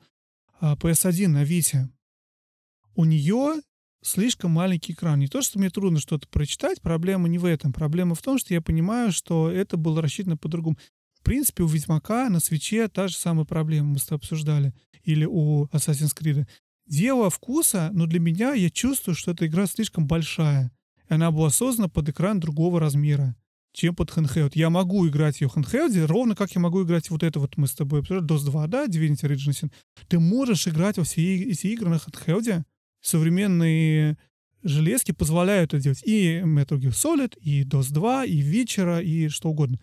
PS1 0.61 1.28
на 1.28 1.45
Vita, 1.45 1.89
у 2.95 3.05
нее 3.05 3.62
слишком 4.03 4.51
маленький 4.51 4.93
экран. 4.93 5.18
Не 5.18 5.28
то, 5.28 5.43
что 5.43 5.59
мне 5.59 5.70
трудно 5.70 6.01
что-то 6.01 6.28
прочитать, 6.28 6.80
проблема 6.80 7.28
не 7.28 7.39
в 7.39 7.45
этом. 7.45 7.72
Проблема 7.72 8.14
в 8.14 8.22
том, 8.22 8.39
что 8.39 8.55
я 8.55 8.61
понимаю, 8.61 9.12
что 9.12 9.51
это 9.51 9.76
было 9.76 10.03
рассчитано 10.03 10.36
по-другому. 10.36 10.76
В 11.21 11.25
принципе, 11.25 11.62
у 11.62 11.66
Ведьмака 11.66 12.29
на 12.29 12.41
свече 12.41 12.89
та 12.89 13.09
же 13.09 13.16
самая 13.16 13.45
проблема, 13.45 13.89
мы 13.89 13.99
с 13.99 14.05
тобой 14.05 14.19
обсуждали. 14.19 14.73
Или 15.03 15.25
у 15.25 15.66
Assassin's 15.66 16.14
Creed. 16.16 16.47
Дело 16.87 17.29
вкуса, 17.29 17.91
но 17.93 18.07
для 18.07 18.21
меня 18.21 18.55
я 18.55 18.71
чувствую, 18.71 19.14
что 19.14 19.33
эта 19.33 19.47
игра 19.47 19.66
слишком 19.66 20.07
большая. 20.07 20.73
И 21.09 21.14
она 21.14 21.31
была 21.31 21.51
создана 21.51 21.89
под 21.89 22.09
экран 22.09 22.41
другого 22.41 22.81
размера, 22.81 23.37
чем 23.73 23.95
под 23.95 24.11
handheld. 24.11 24.53
Я 24.55 24.71
могу 24.71 25.07
играть 25.07 25.41
ее 25.41 25.49
в 25.49 25.57
handheld, 25.57 26.07
ровно 26.07 26.35
как 26.35 26.53
я 26.53 26.61
могу 26.61 26.83
играть 26.85 27.11
вот 27.11 27.23
это 27.23 27.41
вот 27.41 27.57
мы 27.57 27.66
с 27.66 27.75
тобой 27.75 28.01
обсуждали, 28.01 28.27
DOS 28.27 28.45
2, 28.47 28.66
да, 28.69 28.87
Divinity 28.87 29.25
Original 29.25 29.51
Sin. 29.51 29.73
Ты 30.09 30.19
можешь 30.19 30.66
играть 30.66 30.97
во 30.97 31.05
все 31.05 31.51
эти 31.51 31.66
игры 31.69 31.91
на 31.91 31.97
handheld. 31.97 32.64
Современные 33.01 34.16
железки 34.62 35.12
позволяют 35.12 35.75
это 35.75 35.83
делать. 35.83 36.03
И 36.05 36.39
Metal 36.39 36.79
Gear 36.79 36.93
Solid, 36.93 37.39
и 37.41 37.64
DOS 37.64 37.93
2, 37.93 38.25
и 38.25 38.43
Witcher, 38.43 39.03
и 39.03 39.29
что 39.29 39.51
угодно 39.51 39.79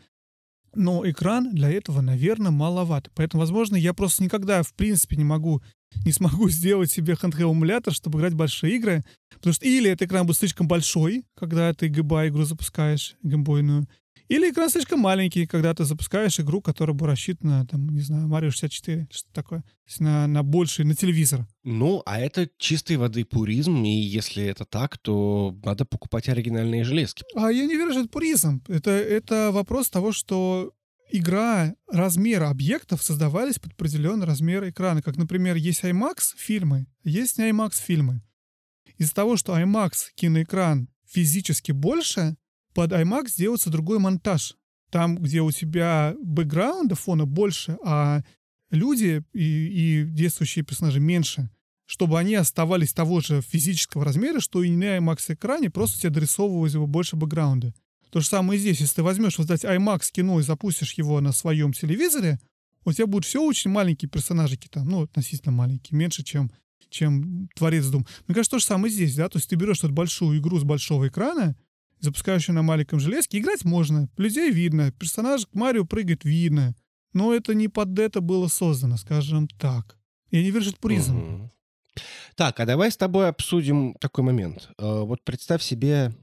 но 0.76 1.07
экран 1.09 1.53
для 1.53 1.69
этого, 1.69 2.01
наверное, 2.01 2.51
маловат. 2.51 3.09
Поэтому, 3.15 3.41
возможно, 3.41 3.76
я 3.76 3.93
просто 3.93 4.23
никогда, 4.23 4.63
в 4.63 4.73
принципе, 4.73 5.15
не 5.15 5.23
могу, 5.23 5.61
не 6.05 6.11
смогу 6.11 6.49
сделать 6.49 6.91
себе 6.91 7.13
handheld 7.13 7.51
эмулятор, 7.51 7.93
чтобы 7.93 8.19
играть 8.19 8.34
в 8.34 8.38
большие 8.38 8.76
игры. 8.76 9.03
Потому 9.34 9.53
что 9.53 9.65
или 9.65 9.89
этот 9.89 10.07
экран 10.07 10.26
будет 10.26 10.38
слишком 10.38 10.67
большой, 10.67 11.26
когда 11.36 11.73
ты 11.73 11.88
ГБА 11.88 12.30
игру 12.30 12.43
запускаешь, 12.43 13.15
геймбойную, 13.23 13.88
или 14.28 14.49
экран 14.49 14.69
слишком 14.69 14.99
маленький, 14.99 15.45
когда 15.45 15.73
ты 15.73 15.86
запускаешь 15.86 16.39
игру, 16.39 16.61
которая 16.61 16.95
бы 16.95 17.05
рассчитана, 17.05 17.65
там, 17.67 17.89
не 17.89 18.01
знаю, 18.01 18.28
Mario 18.28 18.49
64, 18.49 19.07
что 19.11 19.30
такое, 19.34 19.63
на, 19.99 20.28
на 20.28 20.43
больший, 20.43 20.86
на 20.86 20.95
телевизор. 20.95 21.47
Ну, 21.63 22.01
а 22.05 22.19
это 22.19 22.49
чистой 22.57 22.97
воды 22.97 23.23
пуризм, 23.26 23.84
и 23.84 23.89
если 23.89 24.43
это 24.43 24.65
так, 24.65 24.97
то 24.97 25.55
надо 25.63 25.86
покупать 25.86 26.28
оригинальные 26.30 26.84
железки. 26.84 27.23
А 27.36 27.51
я 27.51 27.65
не 27.65 27.76
верю, 27.76 27.91
что 27.91 28.01
это 28.01 28.09
пуризм. 28.09 28.63
Это, 28.67 28.91
это 28.91 29.51
вопрос 29.51 29.89
того, 29.89 30.11
что 30.11 30.73
игра, 31.11 31.76
размеры 31.88 32.45
объектов 32.45 33.03
создавались 33.03 33.59
под 33.59 33.73
определенный 33.73 34.26
размер 34.26 34.67
экрана. 34.67 35.01
Как, 35.01 35.17
например, 35.17 35.55
есть 35.55 35.84
IMAX 35.84 36.36
фильмы, 36.38 36.88
есть 37.03 37.38
не 37.38 37.49
IMAX 37.51 37.73
фильмы. 37.82 38.21
Из-за 38.97 39.13
того, 39.13 39.38
что 39.38 39.57
IMAX 39.57 39.91
киноэкран 40.15 40.88
физически 41.07 41.71
больше, 41.71 42.38
под 42.76 42.91
iMac 42.91 43.30
сделается 43.30 43.71
другой 43.71 43.97
монтаж. 43.97 44.55
Там, 44.91 45.17
где 45.17 45.41
у 45.41 45.51
тебя 45.51 46.13
бэкграунда 46.21 46.93
фона 46.93 47.26
больше, 47.26 47.78
а 47.84 48.21
люди 48.69 49.23
и, 49.34 50.03
и 50.03 50.03
действующие 50.03 50.63
персонажи 50.63 50.99
меньше, 50.99 51.49
чтобы 51.86 52.19
они 52.19 52.36
оставались 52.36 52.93
того 52.93 53.21
же 53.21 53.41
физического 53.41 54.05
размера, 54.05 54.39
что 54.39 54.61
и 54.61 54.69
на 54.69 54.97
IMAX 54.97 55.34
экране, 55.34 55.69
просто 55.71 55.99
тебе 55.99 56.11
дорисовывалось 56.11 56.73
его 56.73 56.86
больше 56.86 57.15
бэкграунда. 57.15 57.73
То 58.11 58.19
же 58.19 58.28
самое 58.28 58.57
и 58.57 58.61
здесь. 58.61 58.80
Если 58.80 58.95
ты 58.95 59.03
возьмешь 59.03 59.38
вот 59.38 59.49
эти 59.49 59.65
IMAX 59.65 60.11
кино 60.11 60.39
и 60.39 60.43
запустишь 60.43 60.93
его 60.93 61.19
на 61.21 61.32
своем 61.32 61.73
телевизоре, 61.73 62.39
у 62.84 62.91
тебя 62.91 63.07
будут 63.07 63.26
все 63.26 63.41
очень 63.41 63.71
маленькие 63.71 64.09
персонажики 64.09 64.67
там, 64.67 64.88
ну, 64.88 65.03
относительно 65.03 65.51
маленькие, 65.51 65.97
меньше, 65.97 66.23
чем, 66.23 66.51
чем 66.89 67.49
Творец 67.55 67.88
Дум. 67.88 68.05
Мне 68.28 68.36
кажется, 68.36 68.51
то 68.51 68.59
же 68.59 68.65
самое 68.65 68.93
здесь, 68.93 69.15
да, 69.15 69.30
то 69.30 69.38
есть 69.38 69.49
ты 69.49 69.55
берешь 69.55 69.80
эту 69.80 69.93
большую 69.93 70.38
игру 70.39 70.59
с 70.59 70.63
большого 70.63 71.07
экрана, 71.07 71.55
запускаешь 72.00 72.48
ее 72.48 72.56
на 72.56 72.62
маленьком 72.62 73.00
железке, 73.00 73.39
играть 73.39 73.66
можно, 73.66 74.10
людей 74.18 74.52
видно, 74.52 74.91
персонаж 74.91 75.48
Марио 75.54 75.86
прыгает 75.86 76.24
видно, 76.24 76.76
но 77.14 77.34
это 77.34 77.54
не 77.54 77.68
под 77.68 77.98
это 78.00 78.22
было 78.22 78.48
создано, 78.48 78.98
скажем 78.98 79.48
так. 79.48 79.98
Я 80.32 80.43
не 80.43 80.52
это 80.52 80.76
пуризм. 80.80 81.18
Угу. 81.18 81.52
Так, 82.36 82.60
а 82.60 82.66
давай 82.66 82.91
с 82.91 82.98
тобой 82.98 83.30
обсудим 83.30 83.96
такой 84.00 84.24
момент. 84.24 84.70
Э, 84.78 85.02
вот 85.02 85.24
представь 85.24 85.64
себе 85.64 86.14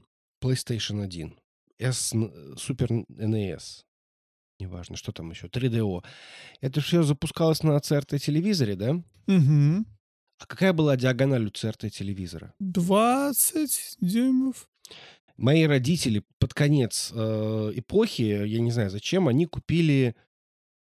PlayStation 0.41 1.03
1, 1.03 1.35
S, 1.79 2.13
Super 2.13 3.05
NES, 3.09 3.83
неважно, 4.59 4.95
что 4.95 5.11
там 5.11 5.31
еще, 5.31 5.47
3DO. 5.47 6.03
Это 6.61 6.81
все 6.81 7.03
запускалось 7.03 7.63
на 7.63 7.77
CRT-телевизоре, 7.77 8.75
да? 8.75 8.91
Угу. 9.27 9.85
А 10.39 10.45
какая 10.45 10.73
была 10.73 10.95
диагональ 10.97 11.45
у 11.45 11.49
CRT-телевизора? 11.49 12.53
20 12.59 13.97
дюймов. 14.01 14.69
Мои 15.43 15.63
родители 15.63 16.23
под 16.39 16.53
конец 16.53 17.11
э, 17.13 17.71
эпохи, 17.75 18.21
я 18.21 18.61
не 18.61 18.71
знаю 18.71 18.89
зачем, 18.89 19.27
они 19.27 19.45
купили 19.45 20.15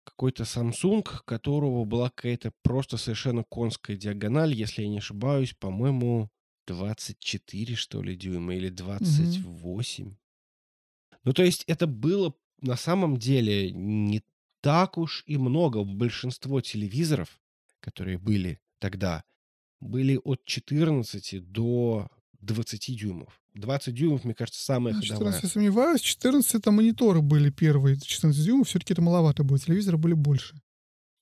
какой-то 0.03 0.43
Samsung, 0.43 1.07
которого 1.23 1.85
была 1.85 2.09
какая-то 2.09 2.51
просто 2.61 2.97
совершенно 2.97 3.45
конская 3.49 3.95
диагональ, 3.95 4.53
если 4.53 4.81
я 4.81 4.89
не 4.89 4.97
ошибаюсь, 4.97 5.53
по-моему, 5.53 6.29
24, 6.67 7.75
что 7.75 8.03
ли, 8.03 8.17
дюйма 8.17 8.55
или 8.55 8.67
28. 8.67 10.07
Угу. 10.07 10.17
Ну, 11.23 11.31
то 11.31 11.41
есть 11.41 11.63
это 11.67 11.87
было 11.87 12.35
на 12.59 12.75
самом 12.75 13.15
деле 13.15 13.71
не 13.71 14.23
так 14.59 14.97
уж 14.97 15.23
и 15.25 15.37
много. 15.37 15.85
Большинство 15.85 16.59
телевизоров, 16.59 17.39
которые 17.79 18.17
были 18.17 18.59
тогда, 18.79 19.23
были 19.79 20.19
от 20.21 20.43
14 20.43 21.49
до 21.49 22.09
20 22.41 22.97
дюймов. 22.97 23.39
20 23.55 23.93
дюймов, 23.93 24.23
мне 24.23 24.33
кажется, 24.33 24.63
самая 24.63 24.93
14, 24.93 25.13
ходовая. 25.13 25.39
я 25.41 25.49
сомневаюсь. 25.49 26.01
14 26.01 26.55
это 26.55 26.71
мониторы 26.71 27.21
были 27.21 27.49
первые. 27.49 27.99
14 27.99 28.43
дюймов 28.43 28.67
все-таки 28.67 28.93
это 28.93 29.01
маловато 29.01 29.43
было. 29.43 29.59
Телевизоры 29.59 29.97
были 29.97 30.13
больше. 30.13 30.55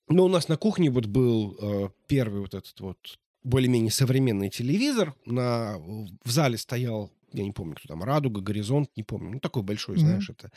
Ну, 0.08 0.24
у 0.24 0.28
нас 0.28 0.48
на 0.48 0.56
кухне 0.56 0.90
вот 0.90 1.06
был 1.06 1.56
э, 1.60 1.88
первый 2.06 2.40
вот 2.40 2.54
этот 2.54 2.78
вот 2.80 2.98
более-менее 3.44 3.90
современный 3.90 4.50
телевизор. 4.50 5.14
На, 5.26 5.78
в 5.78 6.30
зале 6.30 6.58
стоял, 6.58 7.12
я 7.32 7.44
не 7.44 7.52
помню, 7.52 7.76
кто 7.76 7.88
там, 7.88 8.02
Радуга, 8.02 8.40
Горизонт, 8.40 8.90
не 8.96 9.02
помню. 9.02 9.30
Ну, 9.30 9.40
такой 9.40 9.62
большой, 9.62 9.96
mm-hmm. 9.96 10.00
знаешь, 10.00 10.30
это. 10.30 10.50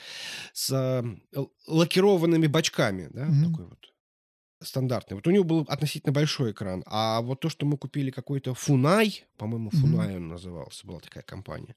С 0.54 0.72
э, 0.72 1.46
лакированными 1.68 2.48
бочками, 2.48 3.10
да, 3.12 3.28
mm-hmm. 3.28 3.50
такой 3.50 3.66
вот 3.66 3.95
стандартный. 4.66 5.16
Вот 5.16 5.28
у 5.28 5.32
него 5.32 5.44
был 5.44 5.66
относительно 5.68 6.14
большой 6.14 6.52
экран. 6.52 6.84
А 6.86 7.22
вот 7.22 7.40
то, 7.40 7.50
что 7.50 7.66
мы 7.66 7.78
купили 7.78 8.12
какой-то 8.12 8.54
Фунай, 8.54 9.26
по-моему, 9.38 9.70
Фунай 9.70 10.14
mm-hmm. 10.14 10.18
он 10.18 10.28
назывался, 10.28 10.88
была 10.88 11.00
такая 11.00 11.24
компания. 11.24 11.76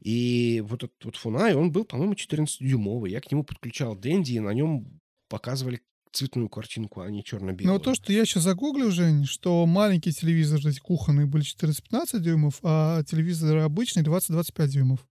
И 0.00 0.62
вот 0.66 0.82
этот 0.82 1.04
вот 1.04 1.16
Фунай, 1.16 1.54
он 1.54 1.70
был, 1.70 1.84
по-моему, 1.84 2.14
14-дюймовый. 2.14 3.10
Я 3.10 3.20
к 3.20 3.30
нему 3.30 3.44
подключал 3.44 3.94
Дэнди, 3.94 4.32
и 4.32 4.40
на 4.40 4.50
нем 4.50 5.00
показывали 5.28 5.80
цветную 6.12 6.48
картинку, 6.48 7.00
а 7.00 7.10
не 7.10 7.24
черно-белую. 7.24 7.72
Но 7.72 7.78
то, 7.78 7.94
что 7.94 8.12
я 8.12 8.24
сейчас 8.24 8.44
загуглил, 8.44 8.90
Жень, 8.90 9.26
что 9.26 9.66
маленькие 9.66 10.12
телевизоры, 10.12 10.70
эти 10.70 10.78
кухонные, 10.78 11.26
были 11.26 11.44
14-15 11.44 12.20
дюймов, 12.20 12.60
а 12.62 13.02
телевизоры 13.04 13.62
обычные 13.62 14.04
20-25 14.04 14.66
дюймов. 14.68 15.06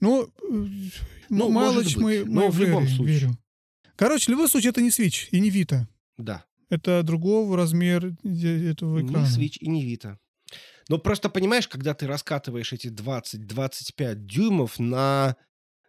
Ну, 0.00 0.24
э, 0.24 0.66
ну 1.28 1.48
мало 1.48 1.82
мы, 1.96 2.24
мы 2.24 2.24
Но 2.24 2.50
в 2.50 2.58
любом 2.58 2.86
случае. 2.88 3.30
Короче, 3.96 4.26
в 4.26 4.28
любом 4.30 4.48
случае, 4.48 4.70
это 4.70 4.82
не 4.82 4.88
Switch 4.88 5.28
и 5.30 5.40
не 5.40 5.50
Vita. 5.50 5.86
Да. 6.18 6.44
Это 6.68 7.02
другого 7.02 7.56
размера 7.56 8.16
этого 8.24 9.02
экрана. 9.02 9.26
Не 9.26 9.46
Switch 9.46 9.58
и 9.58 9.68
не 9.68 9.84
Vita. 9.84 10.16
Но 10.88 10.98
просто 10.98 11.28
понимаешь, 11.28 11.68
когда 11.68 11.94
ты 11.94 12.06
раскатываешь 12.06 12.72
эти 12.72 12.88
20-25 12.88 14.14
дюймов 14.16 14.78
на 14.78 15.36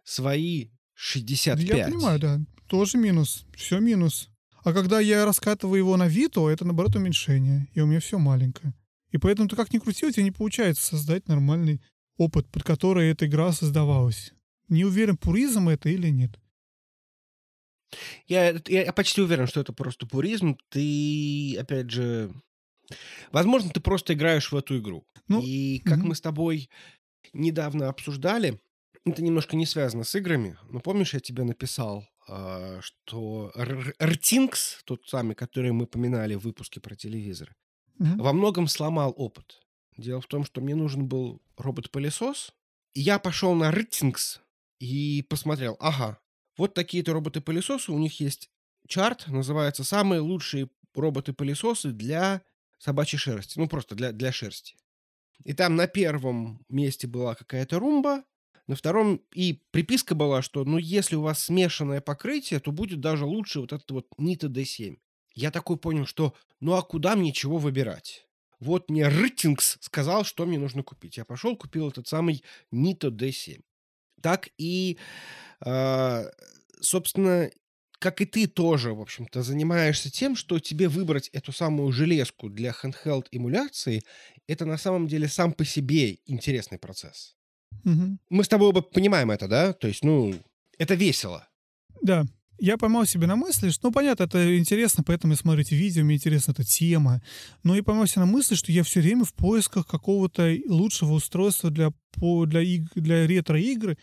свои 0.04 0.68
65. 0.94 1.76
Я 1.76 1.86
понимаю, 1.86 2.18
да. 2.18 2.40
Тоже 2.68 2.98
минус. 2.98 3.46
Все 3.54 3.80
минус. 3.80 4.28
А 4.62 4.72
когда 4.72 5.00
я 5.00 5.24
раскатываю 5.24 5.78
его 5.78 5.96
на 5.96 6.08
Вито, 6.08 6.48
это, 6.48 6.64
наоборот, 6.64 6.96
уменьшение. 6.96 7.68
И 7.74 7.80
у 7.80 7.86
меня 7.86 8.00
все 8.00 8.18
маленькое. 8.18 8.74
И 9.10 9.18
поэтому 9.18 9.48
ты 9.48 9.56
как 9.56 9.72
ни 9.72 9.78
крути, 9.78 10.06
у 10.06 10.10
тебя 10.10 10.24
не 10.24 10.30
получается 10.30 10.84
создать 10.84 11.28
нормальный 11.28 11.82
опыт, 12.16 12.48
под 12.50 12.62
который 12.62 13.10
эта 13.10 13.26
игра 13.26 13.52
создавалась. 13.52 14.32
Не 14.68 14.84
уверен, 14.84 15.16
пуризм 15.16 15.68
это 15.68 15.88
или 15.88 16.08
нет. 16.08 16.38
Я, 18.26 18.60
я 18.66 18.92
почти 18.92 19.20
уверен, 19.20 19.46
что 19.46 19.60
это 19.60 19.72
просто 19.72 20.06
пуризм. 20.06 20.58
Ты, 20.70 21.56
опять 21.58 21.90
же, 21.90 22.32
возможно, 23.32 23.70
ты 23.70 23.80
просто 23.80 24.14
играешь 24.14 24.52
в 24.52 24.56
эту 24.56 24.78
игру. 24.78 25.06
Ну, 25.28 25.40
и 25.42 25.78
как 25.80 25.98
угу. 25.98 26.08
мы 26.08 26.14
с 26.14 26.20
тобой 26.20 26.68
недавно 27.32 27.88
обсуждали, 27.88 28.60
это 29.04 29.22
немножко 29.22 29.56
не 29.56 29.66
связано 29.66 30.04
с 30.04 30.14
играми, 30.14 30.56
но 30.68 30.80
помнишь, 30.80 31.14
я 31.14 31.20
тебе 31.20 31.44
написал, 31.44 32.06
а, 32.26 32.80
что 32.80 33.52
Ртинкс, 33.54 34.82
тот 34.84 35.06
самый, 35.06 35.34
который 35.34 35.72
мы 35.72 35.86
поминали 35.86 36.34
в 36.34 36.40
выпуске 36.40 36.80
про 36.80 36.94
телевизоры, 36.94 37.54
угу. 37.98 38.22
во 38.22 38.32
многом 38.32 38.66
сломал 38.66 39.12
опыт. 39.16 39.60
Дело 39.96 40.20
в 40.20 40.26
том, 40.26 40.44
что 40.44 40.60
мне 40.60 40.74
нужен 40.74 41.06
был 41.06 41.42
робот-пылесос, 41.56 42.52
и 42.94 43.00
я 43.00 43.18
пошел 43.18 43.54
на 43.54 43.70
Ртинкс 43.70 44.40
и 44.80 45.24
посмотрел, 45.28 45.76
ага, 45.80 46.18
вот 46.56 46.74
такие-то 46.74 47.12
роботы-пылесосы, 47.12 47.92
у 47.92 47.98
них 47.98 48.20
есть 48.20 48.50
чарт, 48.86 49.26
называется 49.28 49.84
«Самые 49.84 50.20
лучшие 50.20 50.68
роботы-пылесосы 50.94 51.90
для 51.90 52.42
собачьей 52.78 53.18
шерсти». 53.18 53.58
Ну, 53.58 53.68
просто 53.68 53.94
для, 53.94 54.12
для 54.12 54.32
шерсти. 54.32 54.76
И 55.44 55.52
там 55.52 55.76
на 55.76 55.86
первом 55.86 56.64
месте 56.68 57.06
была 57.06 57.34
какая-то 57.34 57.78
румба, 57.78 58.24
на 58.66 58.76
втором 58.76 59.20
и 59.34 59.60
приписка 59.72 60.14
была, 60.14 60.40
что 60.40 60.64
ну 60.64 60.78
если 60.78 61.16
у 61.16 61.22
вас 61.22 61.44
смешанное 61.44 62.00
покрытие, 62.00 62.60
то 62.60 62.72
будет 62.72 63.00
даже 63.00 63.26
лучше 63.26 63.60
вот 63.60 63.72
этот 63.72 63.90
вот 63.90 64.06
Nita 64.18 64.48
D7. 64.48 64.96
Я 65.34 65.50
такой 65.50 65.76
понял, 65.76 66.06
что 66.06 66.34
ну 66.60 66.72
а 66.74 66.82
куда 66.82 67.14
мне 67.14 67.32
чего 67.32 67.58
выбирать? 67.58 68.26
Вот 68.60 68.88
мне 68.88 69.06
Ртингс 69.08 69.76
сказал, 69.80 70.24
что 70.24 70.46
мне 70.46 70.58
нужно 70.58 70.82
купить. 70.82 71.18
Я 71.18 71.26
пошел, 71.26 71.56
купил 71.56 71.88
этот 71.90 72.08
самый 72.08 72.42
Nito 72.72 73.10
D7. 73.10 73.62
Так 74.24 74.48
и, 74.56 74.96
а, 75.60 76.24
собственно, 76.80 77.50
как 77.98 78.22
и 78.22 78.24
ты 78.24 78.46
тоже, 78.46 78.94
в 78.94 79.02
общем-то, 79.02 79.42
занимаешься 79.42 80.10
тем, 80.10 80.34
что 80.34 80.58
тебе 80.60 80.88
выбрать 80.88 81.28
эту 81.34 81.52
самую 81.52 81.92
железку 81.92 82.48
для 82.48 82.70
handheld 82.70 83.26
эмуляции, 83.32 84.02
это 84.46 84.64
на 84.64 84.78
самом 84.78 85.08
деле 85.08 85.28
сам 85.28 85.52
по 85.52 85.66
себе 85.66 86.20
интересный 86.24 86.78
процесс. 86.78 87.36
Мгм. 87.84 88.18
Мы 88.30 88.44
с 88.44 88.48
тобой 88.48 88.70
оба 88.70 88.80
понимаем 88.80 89.30
это, 89.30 89.46
да? 89.46 89.74
То 89.74 89.88
есть, 89.88 90.02
ну, 90.02 90.34
это 90.78 90.94
весело. 90.94 91.46
Да. 92.00 92.24
Я 92.58 92.78
поймал 92.78 93.04
себя 93.04 93.26
на 93.26 93.36
мысли, 93.36 93.68
что, 93.70 93.88
ну, 93.88 93.92
понятно, 93.92 94.24
это 94.24 94.56
интересно, 94.56 95.02
поэтому 95.04 95.32
я 95.32 95.36
смотрю 95.36 95.62
эти 95.62 95.74
видео, 95.74 96.04
мне 96.04 96.14
интересна 96.14 96.52
эта 96.52 96.64
тема. 96.64 97.20
Но 97.62 97.76
и 97.76 97.82
поймал 97.82 98.06
себя 98.06 98.24
на 98.24 98.32
мысли, 98.32 98.54
что 98.54 98.72
я 98.72 98.84
все 98.84 99.00
время 99.00 99.24
в 99.24 99.34
поисках 99.34 99.86
какого-то 99.86 100.56
лучшего 100.66 101.12
устройства 101.12 101.70
для, 101.70 101.90
по, 102.12 102.46
для, 102.46 102.60
иг- 102.60 102.92
для 102.94 103.26
ретро-игры. 103.26 103.98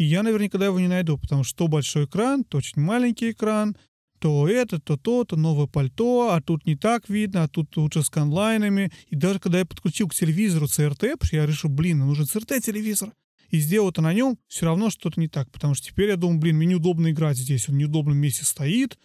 И 0.00 0.04
я, 0.04 0.22
наверное, 0.22 0.46
никогда 0.46 0.64
его 0.64 0.80
не 0.80 0.88
найду, 0.88 1.18
потому 1.18 1.44
что 1.44 1.58
то 1.58 1.68
большой 1.68 2.06
экран, 2.06 2.42
то 2.42 2.56
очень 2.56 2.80
маленький 2.80 3.32
экран, 3.32 3.76
то 4.18 4.48
это, 4.48 4.80
то 4.80 4.96
то, 4.96 5.24
то 5.24 5.36
новое 5.36 5.66
пальто, 5.66 6.30
а 6.32 6.40
тут 6.40 6.64
не 6.64 6.74
так 6.74 7.10
видно, 7.10 7.42
а 7.42 7.48
тут 7.48 7.76
лучше 7.76 8.02
с 8.02 8.08
конлайнами. 8.08 8.90
И 9.10 9.14
даже 9.14 9.40
когда 9.40 9.58
я 9.58 9.66
подключил 9.66 10.08
к 10.08 10.14
телевизору 10.14 10.64
CRT, 10.64 11.18
я 11.32 11.44
решил, 11.44 11.68
блин, 11.68 11.98
ну 11.98 12.06
нужен 12.06 12.24
CRT-телевизор, 12.24 13.12
и 13.50 13.58
сделал 13.58 13.90
это 13.90 14.00
на 14.00 14.14
нем, 14.14 14.38
все 14.48 14.64
равно 14.64 14.88
что-то 14.88 15.20
не 15.20 15.28
так. 15.28 15.50
Потому 15.50 15.74
что 15.74 15.88
теперь 15.88 16.08
я 16.08 16.16
думаю, 16.16 16.40
блин, 16.40 16.56
мне 16.56 16.68
неудобно 16.68 17.10
играть 17.10 17.36
здесь, 17.36 17.68
он 17.68 17.74
в 17.74 17.78
неудобном 17.78 18.16
месте 18.16 18.46
стоит, 18.46 18.96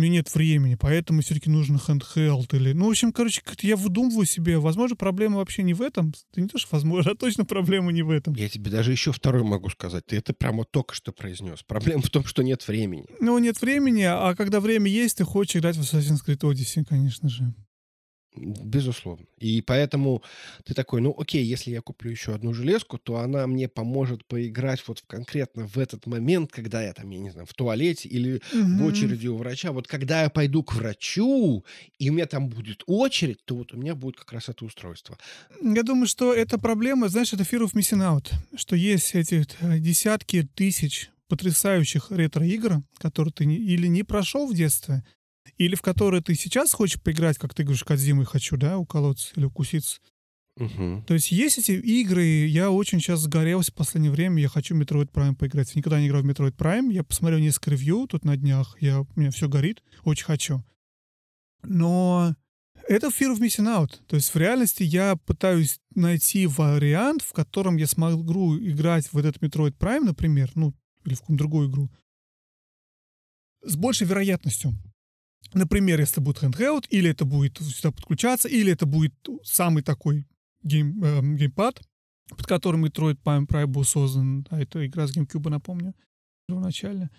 у 0.00 0.02
меня 0.02 0.14
нет 0.14 0.34
времени, 0.34 0.76
поэтому 0.76 1.20
все-таки 1.20 1.50
нужен 1.50 1.76
handheld 1.76 2.56
или... 2.56 2.72
Ну, 2.72 2.86
в 2.86 2.90
общем, 2.90 3.12
короче, 3.12 3.42
как-то 3.44 3.66
я 3.66 3.76
выдумываю 3.76 4.24
себе. 4.24 4.58
Возможно, 4.58 4.96
проблема 4.96 5.36
вообще 5.36 5.62
не 5.62 5.74
в 5.74 5.82
этом. 5.82 6.14
Да 6.34 6.40
не 6.40 6.48
то, 6.48 6.56
что 6.56 6.68
возможно, 6.72 7.12
а 7.12 7.14
точно 7.14 7.44
проблема 7.44 7.92
не 7.92 8.02
в 8.02 8.10
этом. 8.10 8.34
Я 8.34 8.48
тебе 8.48 8.70
даже 8.70 8.92
еще 8.92 9.12
второй 9.12 9.42
могу 9.42 9.68
сказать. 9.68 10.06
Ты 10.06 10.16
это 10.16 10.32
прямо 10.32 10.64
только 10.64 10.94
что 10.94 11.12
произнес. 11.12 11.62
Проблема 11.62 12.02
в 12.02 12.08
том, 12.08 12.24
что 12.24 12.42
нет 12.42 12.66
времени. 12.66 13.04
Ну, 13.20 13.38
нет 13.38 13.60
времени, 13.60 14.02
а 14.02 14.34
когда 14.34 14.60
время 14.60 14.90
есть, 14.90 15.18
ты 15.18 15.24
хочешь 15.24 15.56
играть 15.56 15.76
в 15.76 15.82
Assassin's 15.82 16.24
Creed 16.26 16.40
Odyssey, 16.40 16.84
конечно 16.88 17.28
же. 17.28 17.52
Безусловно. 18.36 19.26
И 19.38 19.60
поэтому 19.60 20.22
ты 20.64 20.72
такой, 20.72 21.00
ну 21.00 21.14
окей, 21.18 21.44
если 21.44 21.70
я 21.72 21.80
куплю 21.80 22.10
еще 22.12 22.32
одну 22.34 22.54
железку, 22.54 22.96
то 22.98 23.16
она 23.18 23.46
мне 23.46 23.68
поможет 23.68 24.24
поиграть 24.24 24.82
вот 24.86 25.00
в 25.00 25.06
конкретно 25.06 25.66
в 25.66 25.76
этот 25.78 26.06
момент, 26.06 26.52
когда 26.52 26.82
я 26.82 26.92
там, 26.92 27.10
я 27.10 27.18
не 27.18 27.30
знаю, 27.30 27.46
в 27.46 27.54
туалете 27.54 28.08
или 28.08 28.40
в 28.52 28.54
Мгм. 28.56 28.82
очереди 28.84 29.26
у 29.26 29.36
врача. 29.36 29.72
Вот 29.72 29.88
когда 29.88 30.22
я 30.22 30.30
пойду 30.30 30.62
к 30.62 30.74
врачу, 30.74 31.64
и 31.98 32.10
у 32.10 32.12
меня 32.12 32.26
там 32.26 32.48
будет 32.48 32.82
очередь, 32.86 33.44
то 33.44 33.56
вот 33.56 33.72
у 33.74 33.76
меня 33.76 33.94
будет 33.94 34.16
как 34.16 34.32
раз 34.32 34.48
это 34.48 34.64
устройство. 34.64 35.18
Я 35.60 35.82
думаю, 35.82 36.06
что 36.06 36.32
эта 36.32 36.56
проблема, 36.58 37.08
знаешь, 37.08 37.32
это 37.32 37.42
fear 37.42 37.64
of 37.64 37.74
missing 37.74 38.00
out, 38.00 38.32
что 38.56 38.76
есть 38.76 39.14
эти 39.14 39.44
э, 39.60 39.78
десятки 39.80 40.48
тысяч 40.54 41.10
потрясающих 41.28 42.10
ретро-игр, 42.10 42.82
которые 42.98 43.32
ты 43.32 43.44
не- 43.44 43.56
или 43.56 43.86
не 43.88 44.02
прошел 44.02 44.46
в 44.46 44.54
детстве, 44.54 45.04
или 45.56 45.74
в 45.74 45.82
которые 45.82 46.22
ты 46.22 46.34
сейчас 46.34 46.72
хочешь 46.72 47.00
поиграть, 47.00 47.38
как 47.38 47.54
ты 47.54 47.62
говоришь, 47.62 47.84
Кадзимой 47.84 48.26
хочу, 48.26 48.56
да, 48.56 48.78
уколоться 48.78 49.32
или 49.36 49.44
укуситься. 49.44 50.00
Мгм. 50.56 51.04
То 51.06 51.14
есть 51.14 51.32
есть 51.32 51.58
эти 51.58 51.72
игры, 51.72 52.24
я 52.24 52.70
очень 52.70 53.00
сейчас 53.00 53.20
загорелся 53.20 53.72
в 53.72 53.74
последнее 53.74 54.12
время, 54.12 54.42
я 54.42 54.48
хочу 54.48 54.76
Metroid 54.76 55.10
Prime 55.10 55.34
поиграть. 55.34 55.74
Я 55.74 55.78
никогда 55.78 56.00
не 56.00 56.08
играл 56.08 56.22
в 56.22 56.26
Metroid 56.26 56.56
Prime, 56.56 56.92
я 56.92 57.02
посмотрел 57.02 57.38
несколько 57.38 57.70
ревью 57.70 58.06
тут 58.06 58.24
на 58.24 58.36
днях, 58.36 58.76
я, 58.80 59.00
у 59.00 59.08
меня 59.16 59.30
все 59.30 59.48
горит, 59.48 59.82
очень 60.04 60.26
хочу. 60.26 60.64
Но 61.62 62.34
это 62.88 63.06
fear 63.08 63.34
of 63.34 63.40
missing 63.40 63.66
out. 63.66 64.00
То 64.06 64.16
есть 64.16 64.34
в 64.34 64.36
реальности 64.36 64.82
я 64.82 65.16
пытаюсь 65.16 65.80
найти 65.94 66.46
вариант, 66.46 67.22
в 67.22 67.32
котором 67.32 67.76
я 67.76 67.86
смогу 67.86 68.58
играть 68.58 69.10
в 69.12 69.18
этот 69.18 69.38
Metroid 69.38 69.76
Prime, 69.78 70.00
например, 70.00 70.50
ну, 70.54 70.74
или 71.04 71.14
в 71.14 71.20
какую-нибудь 71.20 71.38
другую 71.38 71.70
игру, 71.70 71.90
с 73.62 73.76
большей 73.76 74.06
вероятностью. 74.06 74.74
Например, 75.52 75.98
если 75.98 76.20
будет 76.20 76.42
handheld, 76.42 76.84
или 76.90 77.10
это 77.10 77.24
будет 77.24 77.58
сюда 77.58 77.90
подключаться, 77.90 78.48
или 78.48 78.72
это 78.72 78.86
будет 78.86 79.14
самый 79.42 79.82
такой 79.82 80.26
гейм, 80.62 81.02
эм, 81.02 81.36
геймпад, 81.36 81.82
под 82.28 82.46
которым 82.46 82.84
Metroid 82.84 83.18
Prime 83.24 83.46
Prime 83.46 83.66
был 83.66 83.84
создан. 83.84 84.46
А 84.50 84.60
это 84.60 84.86
игра 84.86 85.06
с 85.06 85.16
GameCube, 85.16 85.48
напомню, 85.50 85.94
первоначально. 86.46 87.10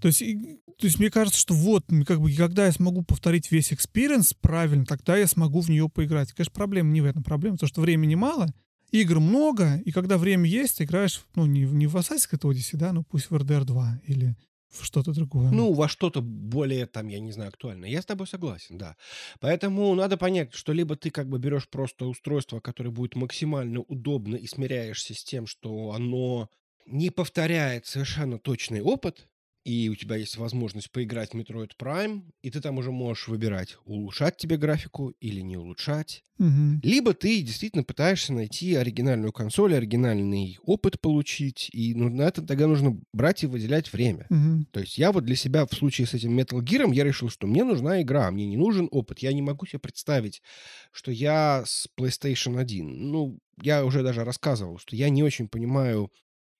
То 0.00 0.08
есть, 0.08 0.22
и- 0.22 0.60
то 0.78 0.86
есть 0.86 0.98
мне 0.98 1.10
кажется, 1.10 1.38
что 1.40 1.54
вот, 1.54 1.84
как 2.06 2.20
бы, 2.20 2.32
когда 2.32 2.66
я 2.66 2.72
смогу 2.72 3.02
повторить 3.02 3.50
весь 3.50 3.72
experience 3.72 4.34
правильно, 4.34 4.84
тогда 4.84 5.16
я 5.16 5.26
смогу 5.26 5.60
в 5.60 5.68
нее 5.68 5.88
поиграть. 5.88 6.32
Конечно, 6.32 6.52
проблема 6.52 6.90
не 6.90 7.00
в 7.00 7.04
этом. 7.04 7.22
Проблема 7.22 7.56
в 7.56 7.60
том, 7.60 7.68
что 7.68 7.80
времени 7.80 8.14
мало, 8.14 8.52
игр 8.90 9.20
много, 9.20 9.78
и 9.84 9.90
когда 9.90 10.18
время 10.18 10.48
есть, 10.48 10.82
играешь, 10.82 11.24
ну, 11.34 11.46
не, 11.46 11.62
не 11.62 11.86
в 11.86 11.96
Assassin's 11.96 12.28
Creed 12.30 12.42
Odyssey, 12.42 12.76
да, 12.76 12.92
ну, 12.92 13.04
пусть 13.04 13.30
в 13.30 13.34
RDR 13.34 13.64
2 13.64 14.00
или 14.06 14.36
в 14.72 14.84
что-то 14.84 15.12
другое. 15.12 15.50
Ну, 15.50 15.72
во 15.74 15.86
что-то 15.88 16.22
более, 16.22 16.86
там, 16.86 17.08
я 17.08 17.20
не 17.20 17.30
знаю, 17.30 17.50
актуальное. 17.50 17.90
Я 17.90 18.00
с 18.00 18.06
тобой 18.06 18.26
согласен, 18.26 18.78
да. 18.78 18.96
Поэтому 19.40 19.94
надо 19.94 20.16
понять, 20.16 20.54
что 20.54 20.72
либо 20.72 20.96
ты 20.96 21.10
как 21.10 21.28
бы 21.28 21.38
берешь 21.38 21.68
просто 21.68 22.06
устройство, 22.06 22.60
которое 22.60 22.90
будет 22.90 23.14
максимально 23.14 23.80
удобно 23.80 24.36
и 24.36 24.46
смиряешься 24.46 25.14
с 25.14 25.22
тем, 25.22 25.46
что 25.46 25.92
оно 25.92 26.48
не 26.86 27.10
повторяет 27.10 27.86
совершенно 27.86 28.38
точный 28.38 28.80
опыт, 28.80 29.28
и 29.64 29.88
у 29.88 29.94
тебя 29.94 30.16
есть 30.16 30.36
возможность 30.36 30.90
поиграть 30.90 31.30
в 31.32 31.34
Metroid 31.34 31.72
Prime, 31.78 32.22
и 32.42 32.50
ты 32.50 32.60
там 32.60 32.78
уже 32.78 32.90
можешь 32.90 33.28
выбирать, 33.28 33.76
улучшать 33.84 34.36
тебе 34.36 34.56
графику 34.56 35.10
или 35.20 35.40
не 35.40 35.56
улучшать. 35.56 36.24
Мгм. 36.38 36.80
Либо 36.82 37.14
ты 37.14 37.40
действительно 37.42 37.84
пытаешься 37.84 38.32
найти 38.32 38.74
оригинальную 38.74 39.32
консоль, 39.32 39.76
оригинальный 39.76 40.58
опыт 40.62 41.00
получить, 41.00 41.68
и 41.72 41.94
ну, 41.94 42.08
на 42.08 42.22
это 42.22 42.42
тогда 42.42 42.66
нужно 42.66 42.98
брать 43.12 43.44
и 43.44 43.46
выделять 43.46 43.92
время. 43.92 44.26
Мгм. 44.30 44.66
То 44.72 44.80
есть 44.80 44.98
я 44.98 45.12
вот 45.12 45.24
для 45.24 45.36
себя 45.36 45.66
в 45.66 45.72
случае 45.72 46.06
с 46.06 46.14
этим 46.14 46.36
Metal 46.36 46.60
Gear 46.60 46.92
я 46.92 47.04
решил, 47.04 47.28
что 47.28 47.46
мне 47.46 47.62
нужна 47.62 48.02
игра, 48.02 48.30
мне 48.30 48.46
не 48.46 48.56
нужен 48.56 48.88
опыт. 48.90 49.20
Я 49.20 49.32
не 49.32 49.42
могу 49.42 49.66
себе 49.66 49.78
представить, 49.78 50.42
что 50.90 51.12
я 51.12 51.62
с 51.64 51.88
PlayStation 51.98 52.58
1. 52.58 53.10
Ну, 53.12 53.38
я 53.62 53.84
уже 53.84 54.02
даже 54.02 54.24
рассказывал, 54.24 54.78
что 54.78 54.96
я 54.96 55.08
не 55.08 55.22
очень 55.22 55.48
понимаю, 55.48 56.10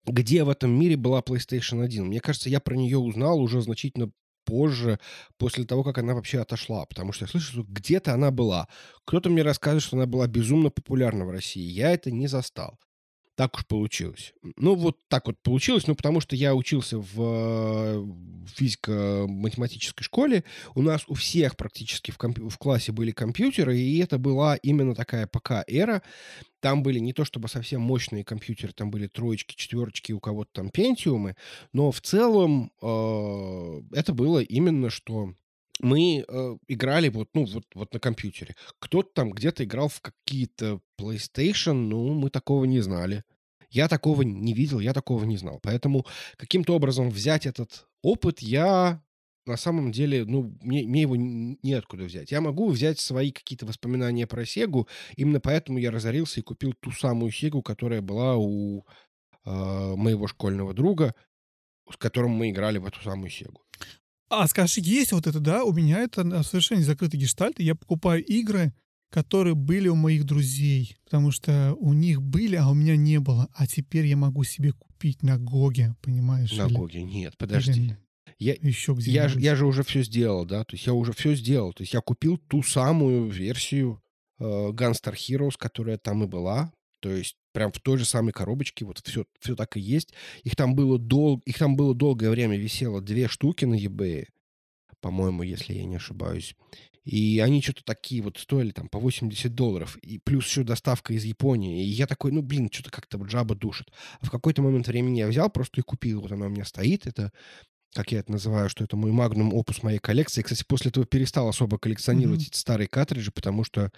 где 0.06 0.44
в 0.44 0.48
этом 0.48 0.70
мире 0.70 0.96
была 0.96 1.20
PlayStation 1.20 1.82
1. 1.82 2.06
Мне 2.06 2.20
кажется, 2.20 2.50
я 2.50 2.60
про 2.60 2.74
нее 2.74 2.98
узнал 2.98 3.40
уже 3.40 3.60
значительно 3.60 4.10
позже, 4.44 4.98
после 5.38 5.64
того, 5.64 5.84
как 5.84 5.98
она 5.98 6.14
вообще 6.14 6.40
отошла. 6.40 6.84
Потому 6.86 7.12
что 7.12 7.24
я 7.24 7.28
слышу, 7.28 7.52
что 7.52 7.62
где-то 7.62 8.14
она 8.14 8.30
была. 8.30 8.68
Кто-то 9.04 9.30
мне 9.30 9.42
рассказывает, 9.42 9.84
что 9.84 9.96
она 9.96 10.06
была 10.06 10.26
безумно 10.26 10.70
популярна 10.70 11.24
в 11.24 11.30
России. 11.30 11.62
Я 11.62 11.92
это 11.92 12.10
не 12.10 12.26
застал. 12.26 12.78
Так 13.34 13.56
уж 13.56 13.66
получилось. 13.66 14.34
Ну, 14.56 14.74
вот 14.74 14.98
так 15.08 15.26
вот 15.26 15.40
получилось, 15.42 15.86
ну, 15.86 15.94
потому 15.94 16.20
что 16.20 16.36
я 16.36 16.54
учился 16.54 16.98
в 16.98 17.14
э, 17.18 18.06
физико-математической 18.46 20.04
школе. 20.04 20.44
У 20.74 20.82
нас 20.82 21.04
у 21.06 21.14
всех 21.14 21.56
практически 21.56 22.10
в, 22.10 22.18
компью- 22.18 22.50
в 22.50 22.58
классе 22.58 22.92
были 22.92 23.10
компьютеры, 23.10 23.78
и 23.78 23.98
это 24.00 24.18
была 24.18 24.56
именно 24.56 24.94
такая 24.94 25.26
ПК-эра. 25.26 26.02
Там 26.60 26.82
были 26.82 26.98
не 26.98 27.14
то 27.14 27.24
чтобы 27.24 27.48
совсем 27.48 27.80
мощные 27.80 28.22
компьютеры, 28.22 28.74
там 28.74 28.90
были 28.90 29.06
троечки, 29.06 29.54
четверочки, 29.56 30.12
у 30.12 30.20
кого-то 30.20 30.50
там 30.52 30.70
пентиумы, 30.70 31.34
но 31.72 31.90
в 31.90 32.02
целом 32.02 32.70
э, 32.82 33.82
это 33.96 34.12
было 34.12 34.40
именно 34.40 34.90
что 34.90 35.34
мы 35.82 36.24
э, 36.26 36.56
играли 36.68 37.08
вот, 37.08 37.28
ну, 37.34 37.44
вот, 37.44 37.64
вот 37.74 37.92
на 37.92 38.00
компьютере. 38.00 38.54
Кто-то 38.78 39.10
там 39.12 39.30
где-то 39.32 39.64
играл 39.64 39.88
в 39.88 40.00
какие-то 40.00 40.80
PlayStation, 40.98 41.74
ну, 41.74 42.14
мы 42.14 42.30
такого 42.30 42.64
не 42.64 42.80
знали. 42.80 43.24
Я 43.68 43.88
такого 43.88 44.22
не 44.22 44.54
видел, 44.54 44.80
я 44.80 44.92
такого 44.92 45.24
не 45.24 45.36
знал. 45.36 45.58
Поэтому 45.62 46.06
каким-то 46.36 46.74
образом 46.74 47.10
взять 47.10 47.46
этот 47.46 47.88
опыт 48.02 48.40
я 48.40 49.02
на 49.44 49.56
самом 49.56 49.90
деле, 49.90 50.24
ну, 50.24 50.56
мне, 50.60 50.86
мне 50.86 51.02
его 51.02 51.16
неоткуда 51.16 52.04
взять. 52.04 52.30
Я 52.30 52.40
могу 52.40 52.70
взять 52.70 53.00
свои 53.00 53.32
какие-то 53.32 53.66
воспоминания 53.66 54.26
про 54.26 54.44
Сегу, 54.46 54.86
именно 55.16 55.40
поэтому 55.40 55.78
я 55.78 55.90
разорился 55.90 56.40
и 56.40 56.44
купил 56.44 56.74
ту 56.74 56.92
самую 56.92 57.32
Сегу, 57.32 57.60
которая 57.60 58.00
была 58.00 58.36
у 58.36 58.84
э, 59.44 59.94
моего 59.96 60.28
школьного 60.28 60.74
друга, 60.74 61.14
с 61.90 61.96
которым 61.96 62.30
мы 62.30 62.50
играли 62.50 62.78
в 62.78 62.86
эту 62.86 63.02
самую 63.02 63.30
Сегу. 63.30 63.60
А 64.34 64.48
скажи, 64.48 64.80
есть 64.80 65.12
вот 65.12 65.26
это, 65.26 65.40
да? 65.40 65.64
У 65.64 65.72
меня 65.72 66.00
это 66.00 66.24
на- 66.24 66.42
совершенно 66.42 66.82
закрытый 66.82 67.20
гештальт. 67.20 67.60
и 67.60 67.64
Я 67.64 67.74
покупаю 67.74 68.24
игры, 68.24 68.72
которые 69.10 69.54
были 69.54 69.88
у 69.88 69.94
моих 69.94 70.24
друзей, 70.24 70.96
потому 71.04 71.30
что 71.32 71.74
у 71.78 71.92
них 71.92 72.22
были, 72.22 72.56
а 72.56 72.68
у 72.70 72.74
меня 72.74 72.96
не 72.96 73.20
было. 73.20 73.48
А 73.54 73.66
теперь 73.66 74.06
я 74.06 74.16
могу 74.16 74.42
себе 74.44 74.72
купить 74.72 75.22
на 75.22 75.38
GOG'е, 75.38 75.94
понимаешь? 76.00 76.52
На 76.56 76.66
или- 76.66 76.74
GOG'е. 76.74 77.02
Нет, 77.02 77.36
подожди. 77.36 77.94
Я, 78.38 78.54
еще 78.54 78.94
где 78.94 79.10
я, 79.12 79.28
же, 79.28 79.38
я 79.38 79.54
же 79.54 79.66
уже 79.66 79.82
все 79.84 80.02
сделал, 80.02 80.44
да, 80.46 80.64
то 80.64 80.74
есть 80.74 80.86
я 80.86 80.94
уже 80.94 81.12
все 81.12 81.34
сделал. 81.34 81.72
То 81.74 81.82
есть 81.82 81.92
я 81.94 82.00
купил 82.00 82.38
ту 82.38 82.62
самую 82.62 83.28
версию 83.30 84.00
э, 84.40 84.44
Gunstar 84.44 85.14
Heroes, 85.14 85.52
которая 85.58 85.98
там 85.98 86.24
и 86.24 86.26
была. 86.26 86.72
То 87.02 87.10
есть 87.10 87.36
прям 87.52 87.72
в 87.72 87.80
той 87.80 87.98
же 87.98 88.04
самой 88.04 88.32
коробочке, 88.32 88.84
вот 88.84 89.00
все, 89.04 89.26
все 89.40 89.56
так 89.56 89.76
и 89.76 89.80
есть. 89.80 90.14
Их 90.44 90.54
там 90.54 90.76
было 90.76 90.98
дол... 90.98 91.42
их 91.44 91.58
там 91.58 91.74
было 91.74 91.94
долгое 91.96 92.30
время 92.30 92.56
висело 92.56 93.00
две 93.00 93.26
штуки 93.26 93.64
на 93.64 93.74
eBay, 93.74 94.26
по-моему, 95.00 95.42
если 95.42 95.74
я 95.74 95.84
не 95.84 95.96
ошибаюсь. 95.96 96.54
И 97.04 97.40
они 97.40 97.60
что-то 97.60 97.82
такие 97.84 98.22
вот 98.22 98.38
стоили 98.38 98.70
там 98.70 98.88
по 98.88 99.00
80 99.00 99.52
долларов. 99.52 99.96
И 99.98 100.20
плюс 100.20 100.46
еще 100.46 100.62
доставка 100.62 101.12
из 101.12 101.24
Японии. 101.24 101.84
И 101.84 101.88
я 101.88 102.06
такой, 102.06 102.30
ну, 102.30 102.40
блин, 102.40 102.70
что-то 102.70 102.92
как-то 102.92 103.18
жаба 103.28 103.56
душит. 103.56 103.88
А 104.20 104.26
в 104.26 104.30
какой-то 104.30 104.62
момент 104.62 104.86
времени 104.86 105.18
я 105.18 105.26
взял 105.26 105.50
просто 105.50 105.80
и 105.80 105.82
купил. 105.84 106.20
Вот 106.20 106.30
она 106.30 106.46
у 106.46 106.50
меня 106.50 106.64
стоит. 106.64 107.08
Это, 107.08 107.32
как 107.92 108.12
я 108.12 108.20
это 108.20 108.30
называю, 108.30 108.68
что 108.68 108.84
это 108.84 108.96
мой 108.96 109.10
магнум 109.10 109.52
опус 109.52 109.82
моей 109.82 109.98
коллекции. 109.98 110.42
Кстати, 110.42 110.64
после 110.64 110.90
этого 110.90 111.04
перестал 111.04 111.48
особо 111.48 111.76
коллекционировать 111.76 112.42
Мгм. 112.42 112.46
эти 112.46 112.56
старые 112.56 112.86
картриджи, 112.86 113.32
потому 113.32 113.64
что 113.64 113.90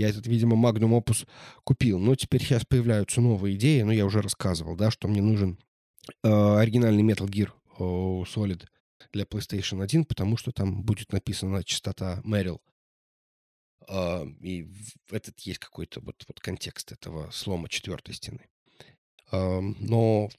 я 0.00 0.08
этот, 0.08 0.26
видимо, 0.26 0.56
магнум 0.56 0.94
опус 0.94 1.26
купил. 1.62 1.98
Но 1.98 2.14
теперь 2.14 2.42
сейчас 2.42 2.64
появляются 2.64 3.20
новые 3.20 3.56
идеи. 3.56 3.82
Ну, 3.82 3.92
я 3.92 4.06
уже 4.06 4.22
рассказывал, 4.22 4.74
да, 4.74 4.90
что 4.90 5.08
мне 5.08 5.20
нужен 5.20 5.58
э, 6.22 6.28
оригинальный 6.28 7.02
Metal 7.02 7.28
Gear 7.28 7.50
о, 7.78 8.24
Solid 8.24 8.66
для 9.12 9.24
PlayStation 9.24 9.82
1, 9.82 10.06
потому 10.06 10.38
что 10.38 10.52
там 10.52 10.82
будет 10.82 11.12
написана 11.12 11.62
частота 11.62 12.22
Merrill. 12.24 12.60
А, 13.88 14.26
и 14.40 14.68
этот 15.10 15.38
есть 15.40 15.58
какой-то 15.58 16.00
вот, 16.00 16.24
вот 16.26 16.40
контекст 16.40 16.92
этого 16.92 17.30
слома 17.30 17.68
четвертой 17.68 18.14
стены. 18.14 18.48
Ам, 19.30 19.76
но 19.80 20.30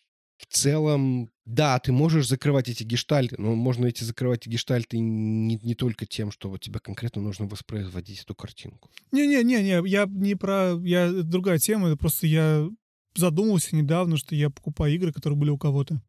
в 0.42 0.54
целом, 0.54 1.30
да, 1.46 1.80
ты 1.80 1.92
можешь 1.92 2.28
закрывать 2.28 2.70
эти 2.70 2.84
гештальты, 2.84 3.36
но 3.38 3.56
можно 3.56 3.86
эти 3.86 4.04
закрывать 4.04 4.48
гештальты 4.48 5.00
не, 5.00 5.60
не 5.62 5.76
только 5.76 6.06
тем, 6.06 6.32
что 6.32 6.50
вот 6.50 6.62
тебе 6.62 6.80
конкретно 6.80 7.22
нужно 7.22 7.46
воспроизводить 7.46 8.22
эту 8.22 8.36
картинку. 8.36 8.90
Не-не-не, 9.12 9.82
я 9.88 10.06
не 10.08 10.36
про... 10.36 10.80
Я... 10.84 11.12
другая 11.12 11.60
тема, 11.60 11.90
это 11.90 11.98
просто 11.98 12.28
я 12.28 12.68
задумался 13.16 13.76
недавно, 13.76 14.18
что 14.18 14.36
я 14.36 14.50
покупаю 14.50 14.94
игры, 14.96 15.12
которые 15.12 15.38
были 15.38 15.50
у 15.50 15.58
кого-то. 15.58 16.02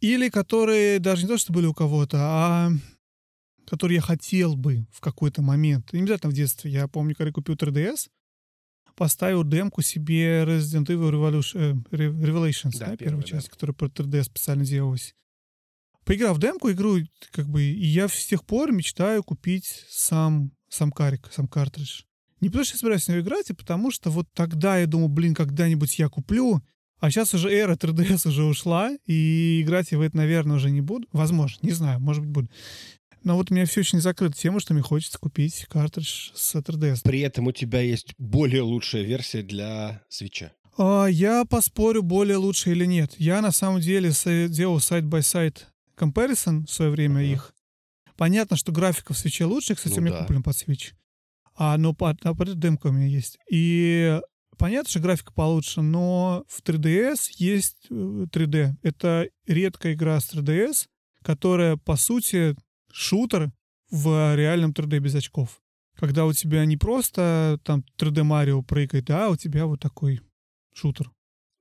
Или 0.00 0.28
которые 0.28 0.98
даже 0.98 1.22
не 1.22 1.28
то, 1.28 1.38
что 1.38 1.52
были 1.52 1.66
у 1.66 1.74
кого-то, 1.74 2.18
а 2.20 2.70
которые 3.66 3.96
я 3.96 4.02
хотел 4.02 4.56
бы 4.56 4.86
в 4.92 5.00
какой-то 5.00 5.42
момент. 5.42 5.92
Не 5.92 6.02
обязательно 6.02 6.30
в 6.30 6.34
детстве. 6.34 6.70
Я 6.70 6.88
помню, 6.88 7.14
когда 7.14 7.28
я 7.28 7.32
купил 7.32 7.54
3DS, 7.54 8.08
поставил 8.96 9.44
демку 9.44 9.82
себе 9.82 10.42
Resident 10.44 10.86
Evil 10.86 11.10
Revolution, 11.12 11.84
э, 11.92 11.96
Re- 11.96 12.12
Revelations, 12.20 12.72
Да, 12.78 12.86
да, 12.86 12.96
первая, 12.96 12.98
первая 12.98 13.22
да. 13.22 13.28
часть, 13.28 13.48
которая 13.48 13.74
про 13.74 13.86
3DS 13.88 14.24
специально 14.24 14.64
делалась. 14.64 15.14
Поиграл 16.04 16.34
в 16.34 16.38
демку, 16.40 16.70
игру, 16.70 16.98
как 17.32 17.48
бы, 17.48 17.62
и 17.62 17.86
я 17.86 18.08
с 18.08 18.26
тех 18.26 18.44
пор 18.44 18.72
мечтаю 18.72 19.22
купить 19.24 19.84
сам, 19.88 20.52
сам 20.68 20.92
карик, 20.92 21.28
сам 21.32 21.48
картридж. 21.48 22.02
Не 22.40 22.48
потому 22.48 22.64
что 22.64 22.74
я 22.74 22.78
собираюсь 22.78 23.04
в 23.04 23.08
него 23.08 23.20
играть, 23.20 23.50
а 23.50 23.54
потому 23.54 23.90
что 23.90 24.10
вот 24.10 24.28
тогда 24.32 24.78
я 24.78 24.86
думал, 24.86 25.08
блин, 25.08 25.34
когда-нибудь 25.34 25.98
я 25.98 26.08
куплю, 26.08 26.62
а 26.98 27.10
сейчас 27.10 27.34
уже 27.34 27.50
эра 27.50 27.74
3DS 27.74 28.28
уже 28.28 28.44
ушла, 28.44 28.92
и 29.06 29.62
играть 29.62 29.90
я 29.92 29.98
в 29.98 30.00
это, 30.00 30.16
наверное, 30.16 30.56
уже 30.56 30.70
не 30.70 30.80
буду. 30.80 31.08
Возможно, 31.12 31.58
не 31.66 31.72
знаю, 31.72 31.98
может 32.00 32.22
быть, 32.22 32.30
буду. 32.32 32.48
Но 33.26 33.34
вот 33.34 33.50
у 33.50 33.54
меня 33.54 33.66
все 33.66 33.82
не 33.92 33.98
закрыта 33.98 34.36
тема, 34.38 34.60
что 34.60 34.72
мне 34.72 34.84
хочется 34.84 35.18
купить 35.18 35.66
картридж 35.68 36.30
с 36.32 36.54
3DS. 36.54 37.00
При 37.02 37.18
этом 37.22 37.48
у 37.48 37.52
тебя 37.52 37.80
есть 37.80 38.14
более 38.18 38.62
лучшая 38.62 39.02
версия 39.02 39.42
для 39.42 40.04
свеча. 40.08 40.52
А, 40.78 41.06
Я 41.06 41.44
поспорю, 41.44 42.02
более 42.04 42.36
лучше 42.36 42.70
или 42.70 42.84
нет. 42.84 43.14
Я 43.18 43.42
на 43.42 43.50
самом 43.50 43.80
деле 43.80 44.12
делал 44.48 44.76
side-by-side 44.78 45.56
comparison 45.98 46.66
в 46.66 46.70
свое 46.70 46.92
время 46.92 47.14
Ага. 47.18 47.22
их. 47.32 47.54
Понятно, 48.16 48.56
что 48.56 48.70
графика 48.70 49.12
в 49.12 49.18
свече 49.18 49.44
лучше. 49.44 49.74
Кстати, 49.74 49.94
Ну 49.94 50.02
у 50.02 50.04
меня 50.04 50.14
да. 50.14 50.20
куплен 50.22 50.44
под 50.44 50.56
свеч. 50.56 50.94
А, 51.56 51.76
но 51.78 51.94
под, 51.94 52.24
а 52.24 52.32
под 52.32 52.56
демка 52.60 52.86
у 52.86 52.92
меня 52.92 53.06
есть. 53.08 53.38
И 53.50 54.20
понятно, 54.56 54.88
что 54.88 55.00
графика 55.00 55.32
получше, 55.32 55.82
но 55.82 56.44
в 56.46 56.62
3DS 56.62 57.28
есть 57.38 57.86
э, 57.90 57.92
3D. 58.30 58.74
Это 58.84 59.28
редкая 59.48 59.94
игра 59.94 60.20
с 60.20 60.32
3DS, 60.32 60.86
которая, 61.24 61.76
по 61.76 61.96
сути, 61.96 62.54
шутер 62.96 63.52
в 63.90 64.34
реальном 64.34 64.72
3D 64.72 64.98
без 64.98 65.14
очков. 65.14 65.60
Когда 65.98 66.26
у 66.26 66.32
тебя 66.32 66.64
не 66.64 66.76
просто 66.76 67.58
там 67.64 67.84
3D 67.98 68.22
Марио 68.22 68.62
прыгает, 68.62 69.10
а 69.10 69.28
у 69.30 69.36
тебя 69.36 69.66
вот 69.66 69.80
такой 69.80 70.20
шутер 70.74 71.10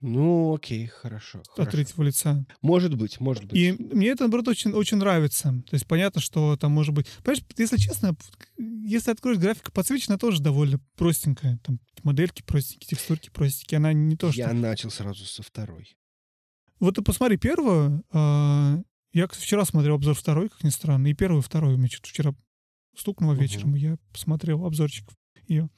Ну, 0.02 0.54
окей, 0.56 0.88
хорошо. 0.88 1.40
от 1.40 1.48
хорошо. 1.48 1.72
третьего 1.72 2.04
лица. 2.04 2.46
Может 2.62 2.96
быть, 2.96 3.20
может 3.20 3.46
быть. 3.46 3.58
И 3.58 3.72
мне 3.72 4.10
это, 4.10 4.24
наоборот, 4.24 4.48
очень, 4.50 4.72
очень 4.74 4.98
нравится. 4.98 5.64
То 5.70 5.74
есть 5.76 5.88
понятно, 5.88 6.20
что 6.22 6.58
там 6.58 6.72
может 6.72 6.94
быть... 6.94 7.08
Понимаешь, 7.24 7.44
если 7.58 7.78
честно, 7.78 8.16
если 8.58 9.12
откроешь 9.12 9.38
графика 9.38 9.72
подсвечена, 9.72 10.18
тоже 10.18 10.42
довольно 10.42 10.80
простенькая. 10.98 11.60
Там 11.64 11.80
модельки 12.04 12.42
простенькие, 12.44 12.90
текстурки 12.90 13.30
простенькие. 13.30 13.78
Она 13.78 13.94
не 13.94 14.16
то, 14.18 14.32
что... 14.32 14.40
Я 14.42 14.54
начал 14.54 14.90
сразу 14.92 15.26
со 15.26 15.44
второй. 15.44 15.96
Вот 16.80 16.96
ты 16.96 17.02
посмотри 17.02 17.38
первую. 17.38 18.04
а, 18.12 18.82
Я 19.16 19.28
кстати, 19.28 19.46
вчера 19.46 19.64
смотрел 19.64 19.96
обзор 19.96 20.14
второй, 20.14 20.50
как 20.50 20.62
ни 20.66 20.70
странно. 20.70 21.08
И 21.08 21.14
первую, 21.14 21.42
и 21.42 21.44
вторую. 21.44 21.78
Мне 21.78 21.88
что-то 21.88 22.10
вчера 22.10 22.36
стукнуло 22.98 23.32
Мгм. 23.32 23.42
вечером, 23.42 23.76
и 23.78 23.80
я 23.80 23.98
посмотрел 24.12 24.66
обзорчик 24.66 25.10
ее. 25.48 25.70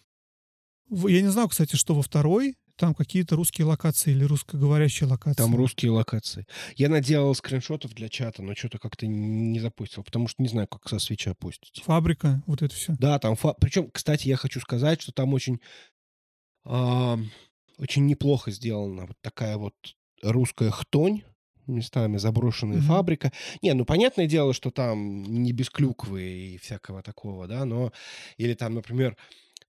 Я 0.90 1.22
не 1.22 1.28
знаю, 1.28 1.48
кстати, 1.48 1.76
что 1.76 1.94
во 1.94 2.02
второй. 2.02 2.56
Там 2.78 2.96
какие-то 2.96 3.36
русские 3.36 3.66
локации 3.66 4.12
или 4.12 4.24
русскоговорящие 4.24 5.08
локации. 5.08 5.38
Там 5.38 5.56
русские 5.56 5.92
локации. 5.92 6.46
Я 6.76 6.90
наделал 6.90 7.34
скриншотов 7.36 7.94
для 7.94 8.10
чата, 8.10 8.42
но 8.42 8.56
что-то 8.56 8.80
как-то 8.80 9.06
не 9.06 9.60
запустил, 9.60 10.04
потому 10.04 10.28
что 10.28 10.42
не 10.42 10.48
знаю, 10.48 10.68
как 10.68 10.88
со 10.90 10.98
свеча 10.98 11.36
пустить. 11.36 11.84
Фабрика, 11.86 12.44
вот 12.48 12.64
это 12.64 12.74
все. 12.74 12.96
Да, 13.00 13.20
там... 13.20 13.36
Фа... 13.36 13.54
Причем, 13.54 13.90
кстати, 13.92 14.28
я 14.28 14.36
хочу 14.36 14.60
сказать, 14.62 15.02
что 15.02 15.12
там 15.12 15.34
очень... 15.34 15.60
ам, 16.66 17.30
очень 17.78 18.06
неплохо 18.08 18.50
сделана 18.52 19.06
вот 19.08 19.18
такая 19.22 19.58
вот 19.58 19.76
русская 20.24 20.72
хтонь, 20.72 21.24
местами 21.68 22.18
заброшенная 22.18 22.78
Мгм. 22.78 22.88
фабрика. 22.88 23.32
Не, 23.62 23.74
ну, 23.74 23.86
понятное 23.86 24.28
дело, 24.28 24.54
что 24.54 24.72
там 24.72 25.24
не 25.24 25.52
без 25.52 25.70
клюквы 25.70 26.22
и 26.24 26.58
всякого 26.58 27.02
такого, 27.04 27.48
да, 27.48 27.66
но... 27.66 27.92
Или 28.38 28.54
там, 28.54 28.74
например, 28.74 29.18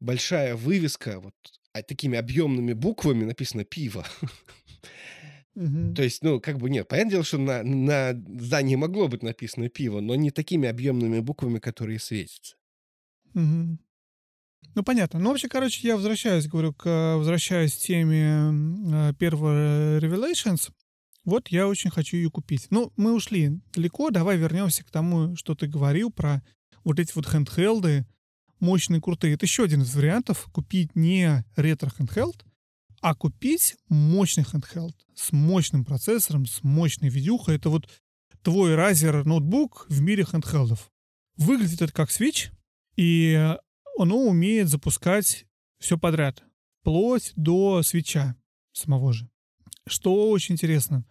большая 0.00 0.54
вывеска 0.56 1.20
вот 1.20 1.34
а, 1.72 1.82
такими 1.82 2.18
объемными 2.18 2.72
буквами 2.72 3.24
написано 3.24 3.64
«пиво». 3.64 4.04
То 5.96 6.02
есть, 6.04 6.22
ну, 6.22 6.40
как 6.40 6.58
бы 6.58 6.70
нет. 6.70 6.86
Понятное 6.86 7.10
дело, 7.10 7.24
что 7.24 7.38
на, 7.38 7.64
на 7.64 8.12
здании 8.12 8.76
могло 8.76 9.08
быть 9.08 9.24
написано 9.24 9.68
пиво, 9.68 10.00
но 10.00 10.14
не 10.14 10.30
такими 10.30 10.68
объемными 10.68 11.18
буквами, 11.18 11.58
которые 11.58 11.98
светятся. 11.98 12.54
Мгм. 13.34 13.80
Ну, 14.76 14.82
понятно. 14.84 15.18
Ну, 15.18 15.30
вообще, 15.30 15.48
короче, 15.48 15.86
я 15.88 15.96
возвращаюсь, 15.96 16.46
говорю, 16.46 16.72
к, 16.72 17.16
возвращаюсь 17.16 17.74
к 17.74 17.78
теме 17.78 18.52
э, 18.92 19.14
первого 19.18 19.98
Revelations. 19.98 20.70
Вот 21.28 21.48
я 21.48 21.68
очень 21.68 21.90
хочу 21.90 22.16
ее 22.16 22.30
купить. 22.30 22.68
Ну, 22.70 22.90
мы 22.96 23.12
ушли 23.12 23.60
далеко, 23.74 24.08
давай 24.08 24.38
вернемся 24.38 24.82
к 24.82 24.90
тому, 24.90 25.36
что 25.36 25.54
ты 25.54 25.66
говорил 25.66 26.10
про 26.10 26.42
вот 26.84 26.98
эти 26.98 27.12
вот 27.14 27.28
handheld'ы, 27.28 28.06
мощные, 28.60 29.02
крутые. 29.02 29.34
Это 29.34 29.44
еще 29.44 29.64
один 29.64 29.82
из 29.82 29.94
вариантов 29.94 30.48
купить 30.54 30.96
не 30.96 31.44
ретро-handheld, 31.54 32.46
а 33.02 33.14
купить 33.14 33.76
мощный 33.90 34.42
handheld 34.42 34.96
с 35.14 35.30
мощным 35.30 35.84
процессором, 35.84 36.46
с 36.46 36.62
мощной 36.62 37.10
видюхой. 37.10 37.56
Это 37.56 37.68
вот 37.68 37.90
твой 38.40 38.74
Razer 38.74 39.22
ноутбук 39.24 39.84
в 39.90 40.00
мире 40.00 40.24
handheld'ов. 40.24 40.90
Выглядит 41.36 41.82
это 41.82 41.92
как 41.92 42.08
Switch, 42.08 42.50
и 42.96 43.54
оно 43.98 44.16
умеет 44.16 44.70
запускать 44.70 45.44
все 45.78 45.98
подряд, 45.98 46.42
вплоть 46.80 47.34
до 47.36 47.82
Switch'а 47.82 48.34
самого 48.72 49.12
же. 49.12 49.28
Что 49.86 50.30
очень 50.30 50.54
интересно, 50.54 51.04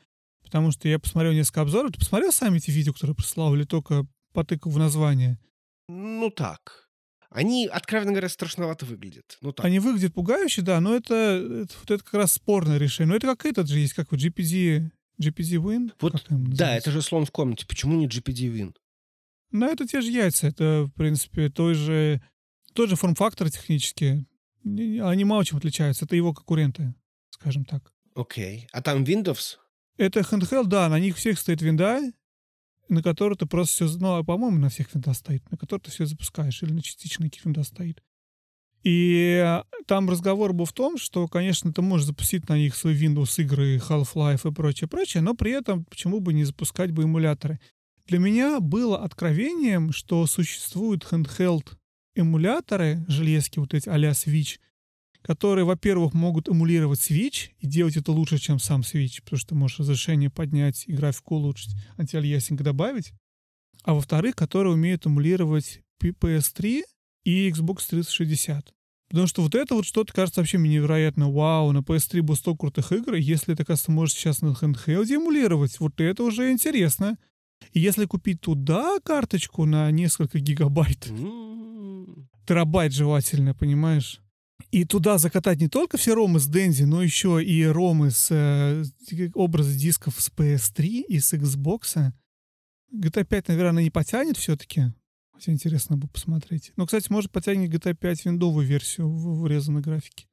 потому 0.47 0.71
что 0.71 0.87
я 0.87 0.97
посмотрел 0.97 1.33
несколько 1.33 1.61
обзоров. 1.61 1.91
Ты 1.91 1.99
посмотрел 1.99 2.31
сами 2.31 2.57
эти 2.57 2.71
видео, 2.71 2.93
которые 2.93 3.15
прислал, 3.15 3.53
или 3.53 3.63
только 3.63 4.05
потыкал 4.33 4.71
в 4.71 4.79
название? 4.79 5.37
Ну 5.87 6.29
так. 6.29 6.87
Они, 7.29 7.67
откровенно 7.67 8.11
говоря, 8.11 8.29
страшновато 8.29 8.85
выглядят. 8.85 9.37
Ну 9.41 9.51
так. 9.51 9.65
Они 9.65 9.79
выглядят 9.79 10.13
пугающе, 10.13 10.61
да, 10.61 10.79
но 10.79 10.95
это, 10.95 11.13
это, 11.13 11.73
вот 11.79 11.91
это 11.91 12.03
как 12.03 12.13
раз 12.13 12.33
спорное 12.33 12.77
решение. 12.77 13.11
Но 13.11 13.15
это 13.15 13.27
как 13.27 13.45
этот 13.45 13.67
же 13.67 13.79
есть, 13.79 13.93
как 13.93 14.11
вот 14.11 14.21
GPD, 14.21 14.89
GPD 15.21 15.57
Win. 15.57 15.91
Вот, 15.99 16.25
да, 16.29 16.75
это 16.75 16.91
же 16.91 17.01
слон 17.01 17.25
в 17.25 17.31
комнате. 17.31 17.65
Почему 17.67 17.95
не 17.97 18.07
GPD 18.07 18.51
Win? 18.53 18.73
Ну, 19.51 19.65
это 19.65 19.85
те 19.85 20.01
же 20.01 20.09
яйца. 20.09 20.47
Это, 20.47 20.85
в 20.85 20.91
принципе, 20.91 21.49
той 21.49 21.73
же, 21.73 22.21
тот 22.73 22.89
же 22.89 22.95
форм-фактор 22.95 23.49
технически. 23.49 24.25
Они 24.63 25.25
мало 25.25 25.45
чем 25.45 25.57
отличаются. 25.57 26.05
Это 26.05 26.15
его 26.15 26.33
конкуренты, 26.33 26.95
скажем 27.29 27.65
так. 27.65 27.91
Окей. 28.15 28.67
А 28.71 28.81
там 28.81 29.03
Windows? 29.03 29.57
Это 29.97 30.19
handheld, 30.19 30.67
да, 30.67 30.89
на 30.89 30.99
них 30.99 31.17
всех 31.17 31.39
стоит 31.39 31.61
винда, 31.61 32.01
на 32.87 33.01
которой 33.01 33.35
ты 33.35 33.45
просто 33.45 33.87
все... 33.87 33.97
Ну, 33.97 34.15
а, 34.15 34.23
по-моему, 34.23 34.57
на 34.57 34.69
всех 34.69 34.93
винда 34.93 35.13
стоит, 35.13 35.49
на 35.51 35.57
которой 35.57 35.81
ты 35.81 35.91
все 35.91 36.05
запускаешь, 36.05 36.61
или 36.63 36.71
на 36.71 36.81
частично 36.81 37.29
винда 37.43 37.63
стоит. 37.63 38.03
И 38.83 39.41
э, 39.43 39.63
там 39.85 40.09
разговор 40.09 40.53
был 40.53 40.65
в 40.65 40.73
том, 40.73 40.97
что, 40.97 41.27
конечно, 41.27 41.73
ты 41.73 41.81
можешь 41.81 42.05
запустить 42.05 42.47
на 42.47 42.57
них 42.57 42.75
свои 42.75 42.95
Windows 42.95 43.41
игры, 43.41 43.77
Half-Life 43.77 44.49
и 44.49 44.53
прочее, 44.53 44.87
прочее, 44.87 45.21
но 45.23 45.33
при 45.33 45.51
этом 45.51 45.83
почему 45.85 46.19
бы 46.19 46.31
не 46.31 46.43
запускать 46.43 46.91
бы 46.91 47.03
эмуляторы. 47.03 47.59
Для 48.05 48.19
меня 48.19 48.59
было 48.61 49.03
откровением, 49.03 49.91
что 49.91 50.25
существуют 50.27 51.05
handheld 51.11 51.67
эмуляторы, 52.15 53.03
железки 53.07 53.59
вот 53.59 53.73
эти 53.73 53.89
а-ля 53.89 54.11
Switch, 54.11 54.59
которые, 55.27 55.65
во-первых, 55.65 56.13
могут 56.13 56.47
эмулировать 56.47 56.99
Switch 56.99 57.49
и 57.59 57.67
делать 57.67 57.97
это 57.97 58.13
лучше, 58.13 58.37
чем 58.37 58.59
сам 58.59 58.81
Switch, 58.81 59.21
потому 59.21 59.37
что 59.37 59.49
ты 59.49 59.55
можешь 59.55 59.79
разрешение 59.79 60.29
поднять 60.29 60.85
и 60.87 60.93
графику 60.93 61.35
улучшить, 61.35 61.75
антиальясинг 61.97 62.61
добавить. 62.61 63.11
А 63.83 63.93
во-вторых, 63.93 64.35
которые 64.37 64.73
умеют 64.73 65.05
эмулировать 65.05 65.81
P- 65.99 66.11
PS3 66.11 66.83
и 67.25 67.49
Xbox 67.49 67.89
360. 67.89 68.73
Потому 69.09 69.27
что 69.27 69.41
вот 69.41 69.53
это 69.53 69.75
вот 69.75 69.85
что-то 69.85 70.13
кажется 70.13 70.39
вообще 70.39 70.57
мне 70.57 70.71
невероятно. 70.75 71.29
Вау, 71.29 71.73
на 71.73 71.79
PS3 71.79 72.21
было 72.21 72.35
столько 72.35 72.61
крутых 72.61 72.93
игр, 72.93 73.15
если 73.15 73.53
это, 73.53 73.65
кажется, 73.65 73.91
может 73.91 74.15
сейчас 74.15 74.41
на 74.41 74.53
handheld 74.53 75.13
эмулировать, 75.13 75.77
вот 75.81 75.99
это 75.99 76.23
уже 76.23 76.51
интересно. 76.51 77.17
И 77.73 77.81
если 77.81 78.05
купить 78.05 78.39
туда 78.39 78.99
карточку 79.03 79.65
на 79.65 79.91
несколько 79.91 80.39
гигабайт, 80.39 81.11
терабайт 82.45 82.93
желательно, 82.93 83.53
понимаешь? 83.53 84.21
И 84.71 84.83
туда 84.83 85.17
закатать 85.17 85.61
не 85.61 85.69
только 85.69 85.97
все 85.97 86.13
ромы 86.13 86.39
с 86.39 86.47
Дензи, 86.47 86.83
но 86.83 87.01
еще 87.01 87.43
и 87.43 87.65
ромы 87.65 88.11
с 88.11 88.27
э, 88.31 88.83
образы 89.33 89.77
дисков 89.77 90.19
с 90.19 90.29
PS3 90.29 90.85
и 91.07 91.19
с 91.19 91.33
Xbox. 91.33 92.11
GTA 92.93 93.25
5, 93.25 93.47
наверное, 93.49 93.83
не 93.83 93.89
потянет 93.89 94.37
все-таки. 94.37 94.93
Хотя 95.31 95.51
интересно 95.51 95.97
бы 95.97 96.07
посмотреть. 96.07 96.73
Но, 96.75 96.85
кстати, 96.85 97.11
может 97.11 97.31
потянет 97.31 97.71
GTA 97.71 97.93
5 97.93 98.25
виндовую 98.25 98.65
версию 98.65 99.09
в 99.09 99.41
врезанной 99.41 99.81
графике. 99.81 100.27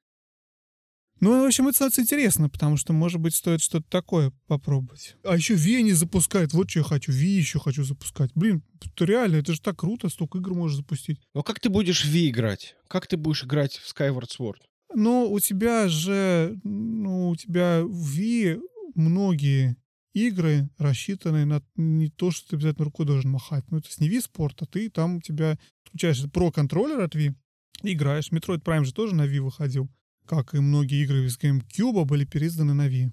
Ну, 1.25 1.43
в 1.43 1.47
общем, 1.47 1.69
это 1.69 1.77
становится 1.77 2.03
интересно, 2.03 2.51
потому 2.51 2.77
что, 2.77 2.93
может 2.93 3.19
быть, 3.19 3.35
стоит 3.35 3.63
что-то 3.63 3.89
такое 3.89 4.31
попробовать. 4.47 5.17
А 5.25 5.35
еще 5.35 5.55
Ви 5.55 5.83
не 5.83 5.95
запускает. 5.95 6.53
Вот 6.53 6.69
что 6.69 6.81
я 6.81 6.85
хочу. 6.85 7.13
Ви 7.13 7.29
еще 7.29 7.59
хочу 7.59 7.83
запускать. 7.83 8.31
Блин, 8.35 8.63
это 8.85 9.07
реально, 9.07 9.37
это 9.37 9.55
же 9.55 9.63
так 9.63 9.79
круто, 9.79 10.11
столько 10.11 10.37
игр 10.37 10.53
можешь 10.53 10.77
запустить. 10.77 11.23
Ну 11.33 11.43
как 11.43 11.61
ты 11.61 11.71
будешь 11.71 12.05
в 12.05 12.09
Ви 12.09 12.29
играть? 12.29 12.77
Как 12.89 13.07
ты 13.07 13.17
будешь 13.17 13.43
играть 13.43 13.73
в 13.73 13.91
Skyward 13.91 14.29
Sword? 14.39 14.59
Но 14.95 15.27
у 15.31 15.41
тебя 15.41 15.89
же, 15.89 16.59
ну, 16.63 17.31
у 17.31 17.37
тебя 17.37 17.81
в 17.83 18.19
Wii 18.19 18.61
многие 18.95 19.79
игры 20.13 20.69
рассчитаны 20.77 21.47
на 21.47 21.63
не 21.77 22.11
то, 22.11 22.33
что 22.33 22.51
ты 22.51 22.57
обязательно 22.57 22.85
рукой 22.85 23.07
должен 23.07 23.31
махать. 23.31 23.65
Ну, 23.71 23.79
это 23.79 23.91
с 23.91 23.99
не 23.99 24.11
Wii 24.11 24.21
спорт, 24.21 24.61
а 24.61 24.67
ты 24.67 24.91
там 24.91 25.17
у 25.17 25.21
тебя 25.23 25.59
включаешь 25.87 26.23
про 26.31 26.53
контроллер 26.53 27.01
от 27.01 27.17
Wii, 27.17 27.35
играешь. 27.83 28.31
Metroid 28.31 28.63
Prime 28.63 28.85
же 28.85 28.93
тоже 28.93 29.15
на 29.15 29.27
Wii 29.27 29.41
выходил. 29.41 29.89
Как 30.27 30.55
и 30.55 30.59
многие 30.61 31.03
игры 31.05 31.27
из 31.27 31.39
GameCube 31.39 32.05
были 32.05 32.25
переизданы 32.25 32.75
на 32.75 32.89
Wii. 32.89 33.11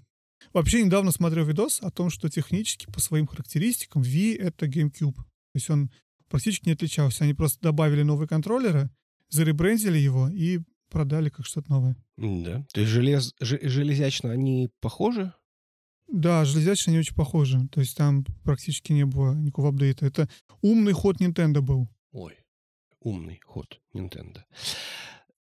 Вообще, 0.53 0.83
недавно 0.83 1.11
смотрел 1.11 1.45
видос 1.45 1.81
о 1.81 1.91
том, 1.91 2.09
что 2.09 2.29
технически 2.29 2.87
по 2.91 2.99
своим 2.99 3.27
характеристикам 3.27 4.01
Wii— 4.01 4.37
это 4.39 4.65
GameCube. 4.65 5.15
То 5.15 5.55
есть 5.55 5.69
он 5.69 5.91
практически 6.29 6.67
не 6.67 6.73
отличался. 6.73 7.23
Они 7.25 7.33
просто 7.33 7.59
добавили 7.61 8.03
новые 8.03 8.27
контроллеры, 8.27 8.89
заребрендили 9.29 9.97
его 9.97 10.29
и 10.29 10.59
продали 10.89 11.29
как 11.29 11.45
что-то 11.45 11.69
новое. 11.71 11.95
Да. 12.17 12.65
То 12.73 12.81
есть 12.81 12.91
желез... 12.91 13.33
же- 13.39 13.59
железячно 13.61 14.31
они 14.31 14.69
похожи? 14.79 15.33
Да, 16.07 16.43
железячно 16.43 16.91
они 16.91 16.99
очень 16.99 17.15
похожи. 17.15 17.67
То 17.71 17.79
есть 17.79 17.95
там 17.95 18.25
практически 18.43 18.91
не 18.93 19.05
было 19.05 19.33
никакого 19.33 19.69
апдейта. 19.69 20.05
Это 20.05 20.29
умный 20.61 20.93
ход 20.93 21.21
Nintendo 21.21 21.61
был. 21.61 21.89
Ой, 22.11 22.35
умный 22.99 23.39
ход 23.45 23.79
Nintendo. 23.93 24.41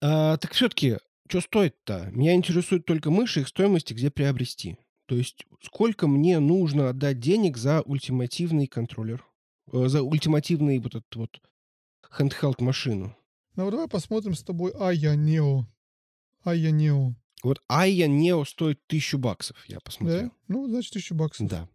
А, 0.01 0.37
так 0.37 0.53
все-таки, 0.53 0.97
что 1.27 1.41
стоит-то? 1.41 2.09
Меня 2.11 2.33
интересует 2.33 2.85
только 2.85 3.09
мыши, 3.11 3.41
их 3.41 3.47
стоимость 3.47 3.91
и 3.91 3.93
где 3.93 4.09
приобрести. 4.11 4.77
То 5.05 5.15
есть 5.15 5.45
сколько 5.61 6.07
мне 6.07 6.39
нужно 6.39 6.89
отдать 6.89 7.19
денег 7.19 7.57
за 7.57 7.81
ультимативный 7.81 8.67
контроллер? 8.67 9.25
Э, 9.71 9.87
За 9.87 10.03
ультимативный 10.03 10.79
вот 10.79 10.95
этот 10.95 11.15
вот 11.15 11.41
handheld 12.17 12.63
машину? 12.63 13.15
Ну 13.55 13.69
давай 13.69 13.87
посмотрим 13.87 14.33
с 14.35 14.43
тобой 14.43 14.71
Ая 14.79 15.15
Нео. 15.15 15.67
Ая 16.43 16.71
Нео. 16.71 17.15
Вот 17.43 17.61
Aya 17.69 18.07
Neo 18.07 18.45
стоит 18.45 18.85
тысячу 18.87 19.17
баксов, 19.17 19.57
я 19.67 19.79
посмотрел. 19.79 20.29
Да? 20.29 20.31
Ну, 20.47 20.67
значит, 20.67 20.93
тысячу 20.93 21.15
баксов. 21.15 21.47
Да. 21.47 21.67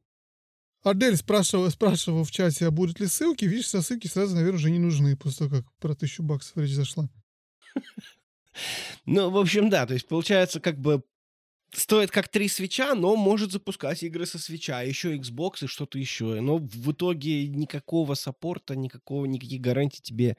Адель 0.82 1.16
спрашивала, 1.16 1.68
спрашивала 1.70 2.24
в 2.24 2.30
чате, 2.30 2.66
а 2.66 2.70
будут 2.70 3.00
ли 3.00 3.08
ссылки. 3.08 3.44
Видишь, 3.44 3.68
со 3.68 3.82
ссылки 3.82 4.06
сразу, 4.06 4.36
наверное, 4.36 4.58
уже 4.58 4.70
не 4.70 4.78
нужны, 4.78 5.16
после 5.16 5.48
того, 5.48 5.60
как 5.60 5.72
про 5.78 5.94
тысячу 5.96 6.22
баксов 6.22 6.56
речь 6.56 6.70
зашла. 6.74 7.10
Ну, 9.04 9.30
в 9.30 9.38
общем, 9.38 9.70
да, 9.70 9.86
то 9.86 9.94
есть 9.94 10.08
получается 10.08 10.60
как 10.60 10.78
бы 10.78 11.02
стоит 11.72 12.10
как 12.10 12.28
три 12.28 12.48
свеча, 12.48 12.94
но 12.94 13.16
может 13.16 13.52
запускать 13.52 14.02
игры 14.02 14.26
со 14.26 14.38
свеча, 14.38 14.82
еще 14.82 15.16
Xbox 15.16 15.64
и 15.64 15.66
что-то 15.66 15.98
еще. 15.98 16.40
Но 16.40 16.58
в 16.58 16.92
итоге 16.92 17.48
никакого 17.48 18.14
саппорта, 18.14 18.76
никакого, 18.76 19.26
никаких 19.26 19.60
гарантий 19.60 20.00
тебе 20.02 20.36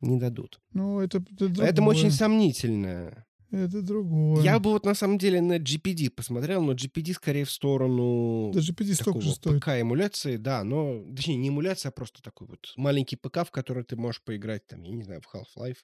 не 0.00 0.18
дадут. 0.18 0.60
Ну, 0.72 1.00
это, 1.00 1.18
это 1.18 1.48
другое. 1.48 1.66
Поэтому 1.66 1.90
очень 1.90 2.10
сомнительно. 2.10 3.24
Это 3.50 3.82
другое. 3.82 4.42
Я 4.42 4.58
бы 4.58 4.70
вот 4.70 4.84
на 4.84 4.94
самом 4.94 5.16
деле 5.16 5.40
на 5.40 5.58
GPD 5.58 6.10
посмотрел, 6.10 6.60
но 6.62 6.72
GPD 6.72 7.12
скорее 7.14 7.44
в 7.44 7.52
сторону 7.52 8.50
Даже 8.52 8.72
GPD 8.72 8.94
столько 8.94 9.20
же 9.20 9.30
стоит. 9.30 9.62
ПК-эмуляции, 9.62 10.36
да, 10.38 10.64
но, 10.64 11.04
точнее, 11.14 11.36
не 11.36 11.50
эмуляция, 11.50 11.90
а 11.90 11.92
просто 11.92 12.20
такой 12.20 12.48
вот 12.48 12.72
маленький 12.76 13.14
ПК, 13.14 13.46
в 13.46 13.52
который 13.52 13.84
ты 13.84 13.94
можешь 13.94 14.22
поиграть, 14.24 14.66
там, 14.66 14.82
я 14.82 14.92
не 14.92 15.04
знаю, 15.04 15.20
в 15.20 15.32
Half-Life 15.32 15.76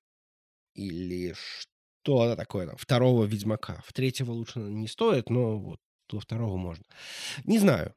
или 0.74 1.34
что-то 1.34 2.36
такое, 2.36 2.66
там, 2.66 2.76
второго 2.76 3.24
Ведьмака. 3.24 3.82
В 3.86 3.92
третьего 3.92 4.32
лучше 4.32 4.58
не 4.60 4.88
стоит, 4.88 5.30
но 5.30 5.58
вот 5.58 5.80
до 6.08 6.20
второго 6.20 6.56
можно. 6.56 6.84
Не 7.44 7.58
знаю. 7.58 7.94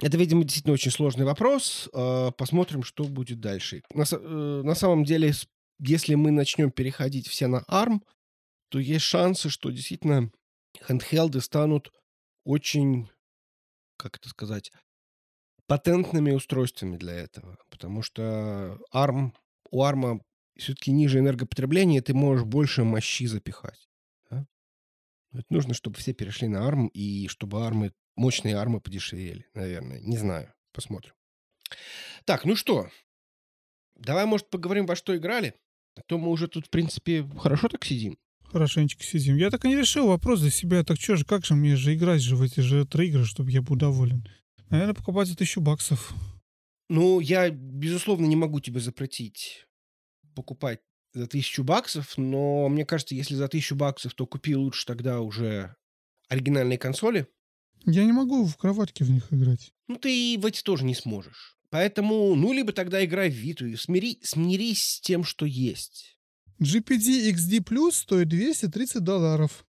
Это, 0.00 0.16
видимо, 0.16 0.42
действительно 0.42 0.74
очень 0.74 0.90
сложный 0.90 1.24
вопрос. 1.24 1.88
Э, 1.92 2.32
Посмотрим, 2.36 2.82
что 2.82 3.04
будет 3.04 3.40
дальше. 3.40 3.82
На, 3.92 4.04
э, 4.10 4.62
на 4.64 4.74
самом 4.74 5.04
деле, 5.04 5.32
если 5.78 6.14
мы 6.16 6.30
начнем 6.30 6.70
переходить 6.70 7.28
все 7.28 7.46
на 7.46 7.62
ARM, 7.68 8.00
то 8.70 8.80
есть 8.80 9.04
шансы, 9.04 9.50
что 9.50 9.70
действительно 9.70 10.32
хендхелды 10.84 11.40
станут 11.40 11.92
очень, 12.44 13.08
как 13.96 14.16
это 14.16 14.28
сказать, 14.28 14.72
патентными 15.66 16.32
устройствами 16.32 16.96
для 16.96 17.14
этого. 17.14 17.56
Потому 17.70 18.02
что 18.02 18.78
ARM, 18.92 19.32
у 19.70 19.84
ARM 19.84 20.20
все-таки 20.56 20.92
ниже 20.92 21.18
энергопотребление, 21.18 22.00
ты 22.00 22.14
можешь 22.14 22.44
больше 22.44 22.84
мощи 22.84 23.26
запихать. 23.26 23.88
да. 24.30 24.46
Это 25.32 25.46
нужно, 25.50 25.74
чтобы 25.74 25.96
все 25.96 26.12
перешли 26.12 26.48
на 26.48 26.58
ARM, 26.68 26.88
и 26.88 27.28
чтобы 27.28 27.64
армы, 27.64 27.92
мощные 28.16 28.56
армы 28.56 28.80
подешевели, 28.80 29.46
наверное. 29.54 30.00
Не 30.00 30.16
знаю. 30.16 30.52
Посмотрим. 30.72 31.12
Так, 32.24 32.44
ну 32.44 32.56
что, 32.56 32.88
давай, 33.94 34.26
может, 34.26 34.50
поговорим, 34.50 34.86
во 34.86 34.96
что 34.96 35.16
играли? 35.16 35.54
А 35.96 36.02
то 36.02 36.18
мы 36.18 36.30
уже 36.30 36.48
тут, 36.48 36.66
в 36.66 36.70
принципе, 36.70 37.28
хорошо 37.38 37.68
так 37.68 37.84
сидим. 37.84 38.18
Хорошенечко 38.44 39.02
сидим. 39.02 39.36
Я 39.36 39.50
так 39.50 39.64
и 39.64 39.68
не 39.68 39.76
решил 39.76 40.06
вопрос 40.08 40.40
для 40.40 40.50
себя. 40.50 40.84
Так 40.84 41.00
что 41.00 41.16
же, 41.16 41.24
как 41.24 41.44
же 41.44 41.54
мне 41.54 41.76
же 41.76 41.94
играть 41.94 42.20
же 42.20 42.36
в 42.36 42.42
эти 42.42 42.60
же 42.60 42.82
игры, 42.82 43.24
чтобы 43.24 43.50
я 43.50 43.62
был 43.62 43.76
доволен? 43.76 44.26
Наверное, 44.70 44.94
покупать 44.94 45.28
за 45.28 45.36
тысячу 45.36 45.60
баксов. 45.60 46.12
Ну, 46.88 47.20
я, 47.20 47.50
безусловно, 47.50 48.26
не 48.26 48.36
могу 48.36 48.60
тебе 48.60 48.80
запретить 48.80 49.66
покупать 50.34 50.80
за 51.12 51.26
тысячу 51.26 51.62
баксов, 51.64 52.18
но 52.18 52.68
мне 52.68 52.84
кажется, 52.84 53.14
если 53.14 53.34
за 53.34 53.48
тысячу 53.48 53.76
баксов, 53.76 54.14
то 54.14 54.26
купи 54.26 54.56
лучше 54.56 54.84
тогда 54.86 55.20
уже 55.20 55.76
оригинальные 56.28 56.78
консоли. 56.78 57.26
Я 57.86 58.04
не 58.04 58.12
могу 58.12 58.44
в 58.46 58.56
кроватке 58.56 59.04
в 59.04 59.10
них 59.10 59.32
играть. 59.32 59.72
Ну, 59.88 59.96
ты 59.96 60.34
и 60.34 60.38
в 60.38 60.46
эти 60.46 60.62
тоже 60.62 60.84
не 60.84 60.94
сможешь. 60.94 61.56
Поэтому, 61.70 62.34
ну, 62.34 62.52
либо 62.52 62.72
тогда 62.72 63.04
играй 63.04 63.30
в 63.30 63.34
Виту 63.34 63.66
и 63.66 63.76
смири, 63.76 64.20
смирись 64.22 64.82
с 64.82 65.00
тем, 65.00 65.24
что 65.24 65.44
есть. 65.44 66.18
GPD 66.60 67.32
XD 67.32 67.64
Plus 67.64 67.92
стоит 67.92 68.28
230 68.28 69.02
долларов. 69.02 69.66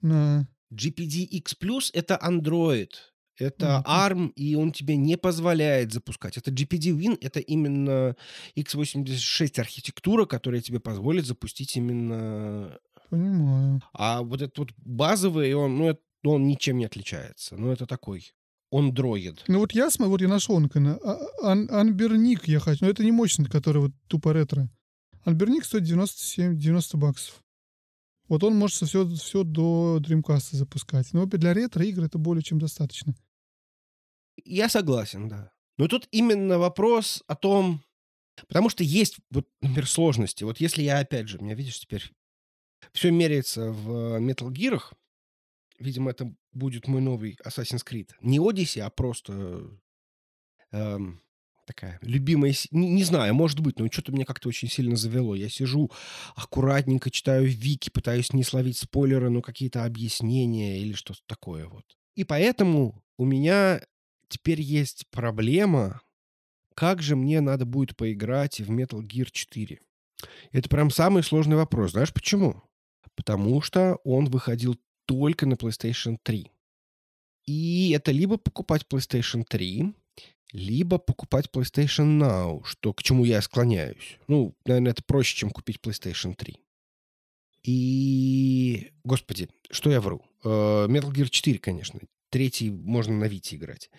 На... 0.00 0.48
GPD 0.72 1.24
X 1.24 1.54
Plus— 1.60 1.90
это 1.92 2.18
Android. 2.22 2.90
Это. 3.38 3.82
ARM, 3.86 4.32
и 4.36 4.54
он 4.54 4.72
тебе 4.72 4.96
не 4.96 5.16
позволяет 5.16 5.92
запускать. 5.92 6.36
Это 6.36 6.50
GPD 6.50 6.90
Win, 6.96 7.18
это 7.20 7.40
именно 7.40 8.14
x86 8.56 9.58
архитектура, 9.58 10.26
которая 10.26 10.60
тебе 10.60 10.80
позволит 10.80 11.26
запустить 11.26 11.76
именно... 11.76 12.78
Понимаю. 13.10 13.82
А 13.92 14.22
вот 14.22 14.40
этот 14.42 14.58
вот 14.58 14.72
базовый, 14.76 15.52
он, 15.54 15.76
ну, 15.76 15.88
это- 15.90 16.00
он 16.24 16.46
ничем 16.46 16.78
не 16.78 16.84
отличается. 16.86 17.56
Ну, 17.56 17.70
это 17.70 17.86
такой 17.86 18.32
Android. 18.72 19.38
Ну 19.48 19.58
вот 19.58 19.72
я 19.72 19.90
смотрю, 19.90 20.10
вот 20.12 20.20
я 20.22 20.28
нашел 20.28 20.58
на 20.60 20.68
Анберник 21.42 22.48
я 22.48 22.60
хочу. 22.60 22.84
Но 22.84 22.90
это 22.90 23.04
не 23.04 23.12
мощный, 23.12 23.46
который 23.46 23.82
вот 23.82 23.92
тупо 24.08 24.32
ретро. 24.32 24.68
Анберник 25.24 25.64
стоит 25.64 25.84
97, 25.84 26.56
90 26.58 26.96
баксов. 26.96 27.42
Вот 28.32 28.42
он 28.44 28.56
может 28.56 28.78
все, 28.78 29.06
все 29.06 29.44
до 29.44 29.98
Dreamcast 29.98 30.56
запускать. 30.56 31.12
Но 31.12 31.26
для 31.26 31.52
ретро 31.52 31.84
игр 31.84 32.04
это 32.04 32.16
более 32.16 32.42
чем 32.42 32.58
достаточно. 32.58 33.14
Я 34.42 34.70
согласен, 34.70 35.28
да. 35.28 35.52
Но 35.76 35.86
тут 35.86 36.08
именно 36.12 36.58
вопрос 36.58 37.22
о 37.26 37.36
том... 37.36 37.82
Потому 38.48 38.70
что 38.70 38.84
есть, 38.84 39.18
вот, 39.28 39.46
например, 39.60 39.86
сложности. 39.86 40.44
Вот 40.44 40.60
если 40.60 40.82
я, 40.82 41.00
опять 41.00 41.28
же, 41.28 41.40
меня, 41.40 41.54
видишь, 41.54 41.78
теперь 41.78 42.10
все 42.94 43.10
меряется 43.10 43.70
в 43.70 44.18
Metal 44.18 44.48
Gear, 44.48 44.80
видимо, 45.78 46.10
это 46.10 46.34
будет 46.52 46.88
мой 46.88 47.02
новый 47.02 47.38
Assassin's 47.44 47.84
Creed. 47.86 48.12
Не 48.22 48.38
Odyssey, 48.38 48.80
а 48.80 48.88
просто 48.88 49.78
эм, 50.70 51.20
такая 51.66 51.98
любимая... 52.02 52.54
Не, 52.70 52.90
не 52.90 53.04
знаю, 53.04 53.34
может 53.34 53.60
быть, 53.60 53.78
но 53.78 53.90
что-то 53.90 54.12
меня 54.12 54.24
как-то 54.24 54.48
очень 54.48 54.68
сильно 54.68 54.96
завело. 54.96 55.34
Я 55.34 55.48
сижу 55.48 55.90
аккуратненько, 56.34 57.10
читаю 57.10 57.46
вики, 57.46 57.90
пытаюсь 57.90 58.32
не 58.32 58.44
словить 58.44 58.78
спойлеры, 58.78 59.30
но 59.30 59.42
какие-то 59.42 59.84
объяснения 59.84 60.80
или 60.80 60.92
что-то 60.92 61.20
такое 61.26 61.66
вот. 61.66 61.84
И 62.14 62.24
поэтому 62.24 63.02
у 63.16 63.24
меня 63.24 63.80
теперь 64.28 64.60
есть 64.60 65.06
проблема, 65.10 66.00
как 66.74 67.02
же 67.02 67.16
мне 67.16 67.40
надо 67.40 67.64
будет 67.64 67.96
поиграть 67.96 68.60
в 68.60 68.70
Metal 68.70 69.00
Gear 69.00 69.28
4. 69.30 69.78
Это 70.52 70.68
прям 70.68 70.90
самый 70.90 71.22
сложный 71.22 71.56
вопрос. 71.56 71.92
Знаешь 71.92 72.12
почему? 72.12 72.62
Потому 73.14 73.60
что 73.60 73.96
он 74.04 74.26
выходил 74.26 74.78
только 75.06 75.46
на 75.46 75.54
PlayStation 75.54 76.16
3. 76.22 76.50
И 77.44 77.90
это 77.90 78.12
либо 78.12 78.36
покупать 78.36 78.86
PlayStation 78.88 79.44
3, 79.48 79.92
либо 80.52 80.98
покупать 80.98 81.48
PlayStation 81.52 82.18
Now, 82.18 82.62
что 82.64 82.92
к 82.92 83.02
чему 83.02 83.24
я 83.24 83.40
склоняюсь. 83.42 84.18
Ну, 84.28 84.54
наверное, 84.64 84.92
это 84.92 85.02
проще, 85.02 85.36
чем 85.36 85.50
купить 85.50 85.78
PlayStation 85.82 86.34
3. 86.34 86.58
И, 87.64 88.92
господи, 89.04 89.48
что 89.70 89.90
я 89.90 90.00
вру? 90.00 90.22
Э, 90.44 90.86
Metal 90.88 91.12
Gear 91.12 91.28
4, 91.28 91.58
конечно. 91.58 92.00
Третий 92.30 92.70
можно 92.70 93.14
на 93.14 93.24
Вите 93.24 93.56
играть. 93.56 93.90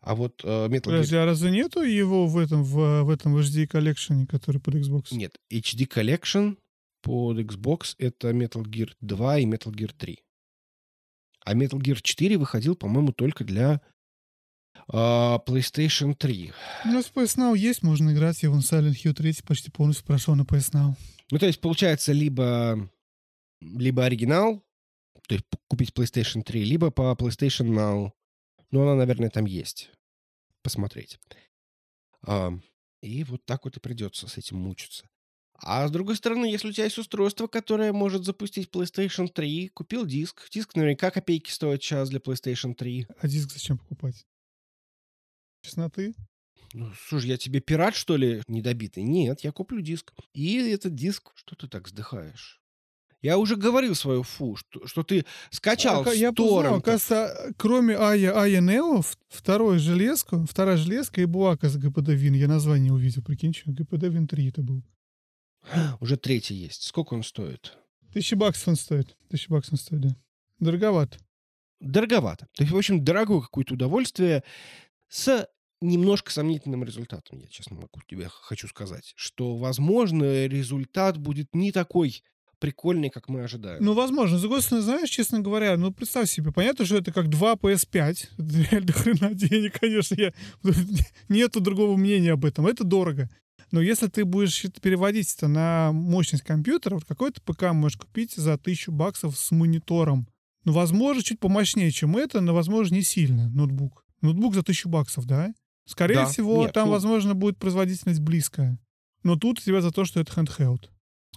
А 0.00 0.14
вот 0.14 0.40
э, 0.42 0.66
Metal 0.68 0.84
Подожди, 0.84 1.14
Gear... 1.14 1.22
а 1.22 1.26
разве 1.26 1.50
нету 1.50 1.82
его 1.82 2.26
в 2.26 2.38
этом, 2.38 2.64
в, 2.64 3.02
в 3.02 3.10
этом 3.10 3.36
HD 3.36 3.66
коллекшене, 3.66 4.26
который 4.26 4.60
под 4.60 4.74
Xbox? 4.74 5.06
Нет, 5.12 5.38
HD 5.50 5.86
Collection 5.86 6.56
под 7.02 7.38
Xbox 7.38 7.94
это 7.98 8.30
Metal 8.30 8.64
Gear 8.64 8.92
2 9.00 9.38
и 9.38 9.46
Metal 9.46 9.72
Gear 9.72 9.92
3. 9.96 10.18
А 11.44 11.54
Metal 11.54 11.78
Gear 11.78 11.98
4 12.02 12.38
выходил, 12.38 12.74
по-моему, 12.74 13.12
только 13.12 13.44
для 13.44 13.80
PlayStation 14.90 16.14
3. 16.14 16.52
У 16.84 16.88
нас 16.88 17.10
PS 17.14 17.36
Now 17.38 17.56
есть, 17.56 17.82
можно 17.82 18.12
играть. 18.12 18.42
Я 18.42 18.50
вон 18.50 18.60
Silent 18.60 18.94
Hill 19.02 19.14
3 19.14 19.34
почти 19.46 19.70
полностью 19.70 20.04
прошел 20.04 20.34
на 20.34 20.42
PS 20.42 20.72
Now. 20.72 20.94
Ну, 21.30 21.38
то 21.38 21.46
есть, 21.46 21.60
получается, 21.60 22.12
либо, 22.12 22.90
либо 23.60 24.04
оригинал, 24.04 24.62
то 25.26 25.34
есть 25.34 25.46
купить 25.68 25.92
PlayStation 25.92 26.42
3, 26.42 26.64
либо 26.64 26.90
по 26.90 27.16
PlayStation 27.18 27.68
Now. 27.68 28.12
Ну, 28.70 28.82
она, 28.82 28.94
наверное, 28.94 29.30
там 29.30 29.46
есть. 29.46 29.90
Посмотреть. 30.62 31.18
А, 32.26 32.52
и 33.00 33.24
вот 33.24 33.44
так 33.44 33.64
вот 33.64 33.76
и 33.76 33.80
придется 33.80 34.28
с 34.28 34.36
этим 34.36 34.58
мучиться. 34.58 35.08
А 35.56 35.86
с 35.86 35.90
другой 35.90 36.16
стороны, 36.16 36.46
если 36.46 36.68
у 36.68 36.72
тебя 36.72 36.84
есть 36.84 36.98
устройство, 36.98 37.46
которое 37.46 37.92
может 37.92 38.24
запустить 38.24 38.68
PlayStation 38.70 39.28
3, 39.28 39.68
купил 39.68 40.04
диск. 40.04 40.48
Диск 40.50 40.74
наверняка 40.74 41.10
копейки 41.10 41.50
стоит 41.50 41.82
сейчас 41.82 42.10
для 42.10 42.18
PlayStation 42.18 42.74
3. 42.74 43.06
А 43.18 43.28
диск 43.28 43.52
зачем 43.52 43.78
покупать? 43.78 44.26
Чесноты? 45.64 46.14
Ну, 46.74 46.92
слушай, 47.08 47.28
я 47.28 47.38
тебе 47.38 47.60
пират, 47.60 47.94
что 47.94 48.16
ли, 48.16 48.42
недобитый? 48.48 49.02
Нет, 49.02 49.40
я 49.40 49.52
куплю 49.52 49.80
диск. 49.80 50.12
И 50.34 50.56
этот 50.70 50.94
диск... 50.94 51.32
Что 51.36 51.56
ты 51.56 51.68
так 51.68 51.86
вздыхаешь? 51.86 52.60
Я 53.22 53.38
уже 53.38 53.56
говорил 53.56 53.94
свою 53.94 54.22
фу, 54.22 54.56
что, 54.56 54.86
что 54.86 55.02
ты 55.02 55.24
скачал 55.50 56.02
а, 56.02 56.10
с 56.10 56.14
Я 56.14 56.32
познал, 56.32 56.74
оказывается, 56.74 57.54
кроме 57.56 57.96
Ая 57.96 58.36
Ая 58.36 58.60
Нео, 58.60 59.00
второй 59.28 59.78
железка, 59.78 60.44
вторая 60.44 60.76
железка 60.76 61.22
и 61.22 61.24
была, 61.24 61.52
оказывается, 61.52 61.88
ГПД 61.88 62.10
Вин. 62.10 62.34
Я 62.34 62.48
название 62.48 62.92
увидел, 62.92 63.22
прикинь, 63.22 63.54
что 63.54 63.72
ГПД 63.72 64.02
Вин 64.08 64.28
3 64.28 64.48
это 64.50 64.60
был. 64.60 64.82
Уже 66.00 66.18
третий 66.18 66.54
есть. 66.54 66.82
Сколько 66.82 67.14
он 67.14 67.22
стоит? 67.22 67.78
Тысяча 68.12 68.36
баксов 68.36 68.68
он 68.68 68.76
стоит. 68.76 69.16
Тысяча 69.30 69.50
баксов 69.50 69.72
он 69.72 69.78
стоит, 69.78 70.00
да. 70.02 70.16
Дороговато. 70.58 71.18
Дороговато. 71.80 72.46
То 72.52 72.62
есть, 72.62 72.72
в 72.72 72.76
общем, 72.76 73.02
дорогое 73.02 73.40
какое-то 73.40 73.72
удовольствие 73.72 74.44
с 75.08 75.48
немножко 75.80 76.32
сомнительным 76.32 76.84
результатом, 76.84 77.38
я 77.38 77.46
честно 77.48 77.76
могу 77.76 78.00
тебе 78.08 78.28
хочу 78.28 78.68
сказать. 78.68 79.12
Что, 79.16 79.56
возможно, 79.56 80.46
результат 80.46 81.18
будет 81.18 81.54
не 81.54 81.72
такой 81.72 82.22
прикольный, 82.58 83.10
как 83.10 83.28
мы 83.28 83.42
ожидаем. 83.42 83.84
Ну, 83.84 83.92
возможно. 83.92 84.38
С 84.38 84.40
другой 84.40 84.62
знаешь, 84.62 85.10
честно 85.10 85.40
говоря, 85.40 85.76
ну, 85.76 85.92
представь 85.92 86.30
себе, 86.30 86.50
понятно, 86.50 86.86
что 86.86 86.96
это 86.96 87.12
как 87.12 87.28
2 87.28 87.54
PS5. 87.54 88.28
Это 88.38 88.70
реально 88.70 88.92
хрена 88.92 89.34
денег, 89.34 89.78
конечно. 89.78 90.14
Я... 90.14 90.32
Нету 91.28 91.60
другого 91.60 91.96
мнения 91.96 92.32
об 92.32 92.44
этом. 92.44 92.66
Это 92.66 92.84
дорого. 92.84 93.28
Но 93.70 93.82
если 93.82 94.06
ты 94.06 94.24
будешь 94.24 94.62
переводить 94.80 95.34
это 95.34 95.48
на 95.48 95.92
мощность 95.92 96.44
компьютера, 96.44 96.94
вот 96.94 97.04
какой-то 97.04 97.42
ПК 97.42 97.72
можешь 97.72 97.98
купить 97.98 98.34
за 98.34 98.54
1000 98.54 98.92
баксов 98.92 99.36
с 99.36 99.50
монитором. 99.50 100.26
Ну, 100.64 100.72
возможно, 100.72 101.22
чуть 101.22 101.40
помощнее, 101.40 101.90
чем 101.90 102.16
это, 102.16 102.40
но, 102.40 102.54
возможно, 102.54 102.94
не 102.94 103.02
сильно 103.02 103.50
ноутбук. 103.50 104.06
Ноутбук 104.22 104.54
за 104.54 104.60
1000 104.60 104.88
баксов, 104.88 105.26
да? 105.26 105.52
Скорее 105.86 106.14
Да. 106.14 106.26
всего, 106.26 106.62
Нет, 106.64 106.72
там, 106.72 106.86
ну- 106.86 106.92
возможно, 106.92 107.34
будет 107.34 107.58
производительность 107.58 108.20
близкая. 108.20 108.78
Но 109.22 109.36
тут 109.36 109.58
у 109.58 109.62
тебя 109.62 109.80
за 109.80 109.90
то, 109.90 110.04
что 110.04 110.20
это 110.20 110.32
handheld. 110.32 110.88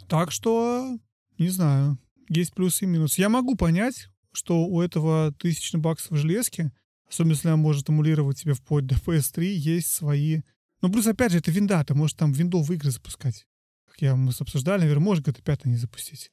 Так 0.07 0.31
что, 0.31 0.97
не 1.37 1.49
знаю, 1.49 1.97
есть 2.29 2.53
плюсы 2.53 2.85
и 2.85 2.87
минусы. 2.87 3.21
Я 3.21 3.29
могу 3.29 3.55
понять, 3.55 4.09
что 4.31 4.65
у 4.65 4.81
этого 4.81 5.31
1000 5.37 5.77
баксов 5.79 6.17
железки, 6.17 6.71
особенно 7.09 7.33
если 7.33 7.47
она 7.47 7.57
может 7.57 7.89
эмулировать 7.89 8.39
тебе 8.41 8.53
вплоть 8.53 8.85
до 8.85 8.95
PS3, 8.95 9.45
есть 9.45 9.91
свои... 9.91 10.41
Ну, 10.81 10.91
плюс, 10.91 11.07
опять 11.07 11.31
же, 11.31 11.39
это 11.39 11.49
винда, 11.51 11.83
ты 11.83 11.93
можешь 11.95 12.15
там 12.15 12.31
виндовые 12.31 12.77
игры 12.77 12.91
запускать. 12.91 13.47
Как 13.87 14.01
я, 14.01 14.15
мы 14.15 14.31
обсуждали, 14.37 14.81
наверное, 14.81 15.03
может 15.03 15.27
GTA 15.27 15.41
5 15.41 15.65
не 15.65 15.77
запустить. 15.77 16.31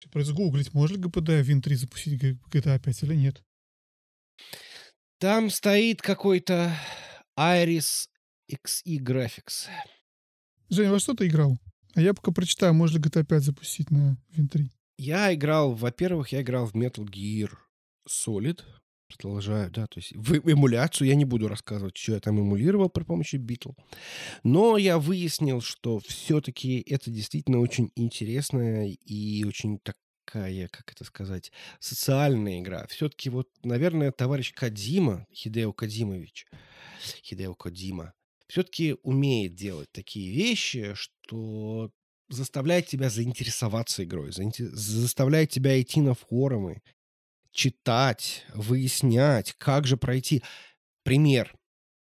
Сейчас 0.00 0.30
гуглить, 0.30 0.72
может 0.72 0.96
ли 0.96 1.02
GPD 1.02 1.42
Win 1.42 1.60
3 1.60 1.74
запустить 1.76 2.20
GTA 2.22 2.80
5 2.80 3.02
или 3.04 3.14
нет. 3.14 3.42
Там 5.18 5.50
стоит 5.50 6.02
какой-то 6.02 6.76
Iris 7.42 8.08
XE 8.48 8.98
Graphics. 8.98 9.66
Женя, 10.68 10.92
во 10.92 11.00
что 11.00 11.14
ты 11.14 11.26
играл? 11.26 11.58
А 11.94 12.00
я 12.00 12.14
пока 12.14 12.30
прочитаю, 12.30 12.72
может 12.72 12.96
ли 12.96 13.02
GTA 13.02 13.24
5 13.24 13.42
запустить 13.42 13.90
на 13.90 14.16
Win 14.36 14.46
3. 14.48 14.70
Я 14.98 15.34
играл, 15.34 15.74
во-первых, 15.74 16.28
я 16.28 16.42
играл 16.42 16.66
в 16.66 16.74
Metal 16.74 17.04
Gear 17.04 17.50
Solid. 18.08 18.60
Продолжаю, 19.08 19.72
да, 19.72 19.88
то 19.88 19.98
есть 19.98 20.12
в 20.14 20.36
эмуляцию. 20.36 21.08
Я 21.08 21.16
не 21.16 21.24
буду 21.24 21.48
рассказывать, 21.48 21.96
что 21.96 22.12
я 22.12 22.20
там 22.20 22.38
эмулировал 22.38 22.88
при 22.88 23.02
помощи 23.02 23.36
Beatle. 23.36 23.74
Но 24.44 24.76
я 24.76 24.98
выяснил, 24.98 25.60
что 25.60 25.98
все-таки 25.98 26.80
это 26.86 27.10
действительно 27.10 27.58
очень 27.58 27.90
интересная 27.96 28.86
и 28.86 29.44
очень 29.44 29.80
такая, 30.32 30.68
как 30.68 30.92
это 30.92 31.04
сказать, 31.04 31.52
социальная 31.78 32.60
игра. 32.60 32.86
Все-таки 32.86 33.28
вот, 33.30 33.48
наверное, 33.64 34.12
товарищ 34.12 34.52
Кадима, 34.54 35.26
Хидео 35.32 35.72
Кадимович, 35.72 36.46
Хидео 37.22 37.54
Кодима, 37.54 38.14
все-таки 38.48 38.96
умеет 39.02 39.54
делать 39.54 39.90
такие 39.92 40.32
вещи, 40.32 40.94
что 40.94 41.90
заставляет 42.28 42.86
тебя 42.86 43.10
заинтересоваться 43.10 44.04
игрой, 44.04 44.32
заставляет 44.32 45.50
тебя 45.50 45.80
идти 45.80 46.00
на 46.00 46.14
форумы, 46.14 46.82
читать, 47.50 48.46
выяснять, 48.54 49.54
как 49.58 49.86
же 49.86 49.96
пройти. 49.96 50.42
Пример. 51.02 51.54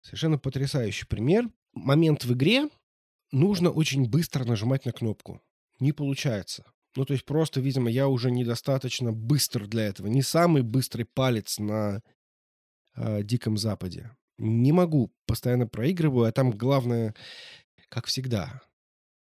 Совершенно 0.01 0.37
потрясающий 0.37 1.05
пример. 1.05 1.49
Момент 1.73 2.25
в 2.25 2.33
игре 2.33 2.69
нужно 3.31 3.71
очень 3.71 4.07
быстро 4.07 4.43
нажимать 4.43 4.85
на 4.85 4.91
кнопку. 4.91 5.41
Не 5.79 5.93
получается. 5.93 6.72
Ну, 6.95 7.05
то 7.05 7.13
есть 7.13 7.25
просто, 7.25 7.59
видимо, 7.59 7.89
я 7.89 8.07
уже 8.07 8.29
недостаточно 8.29 9.11
быстр 9.11 9.67
для 9.67 9.83
этого. 9.85 10.07
Не 10.07 10.21
самый 10.21 10.61
быстрый 10.61 11.05
палец 11.05 11.57
на 11.57 12.01
э, 12.95 13.23
Диком 13.23 13.57
Западе. 13.57 14.11
Не 14.37 14.71
могу. 14.71 15.11
Постоянно 15.25 15.67
проигрываю, 15.67 16.27
а 16.27 16.31
там 16.31 16.51
главное, 16.51 17.15
как 17.89 18.05
всегда. 18.05 18.61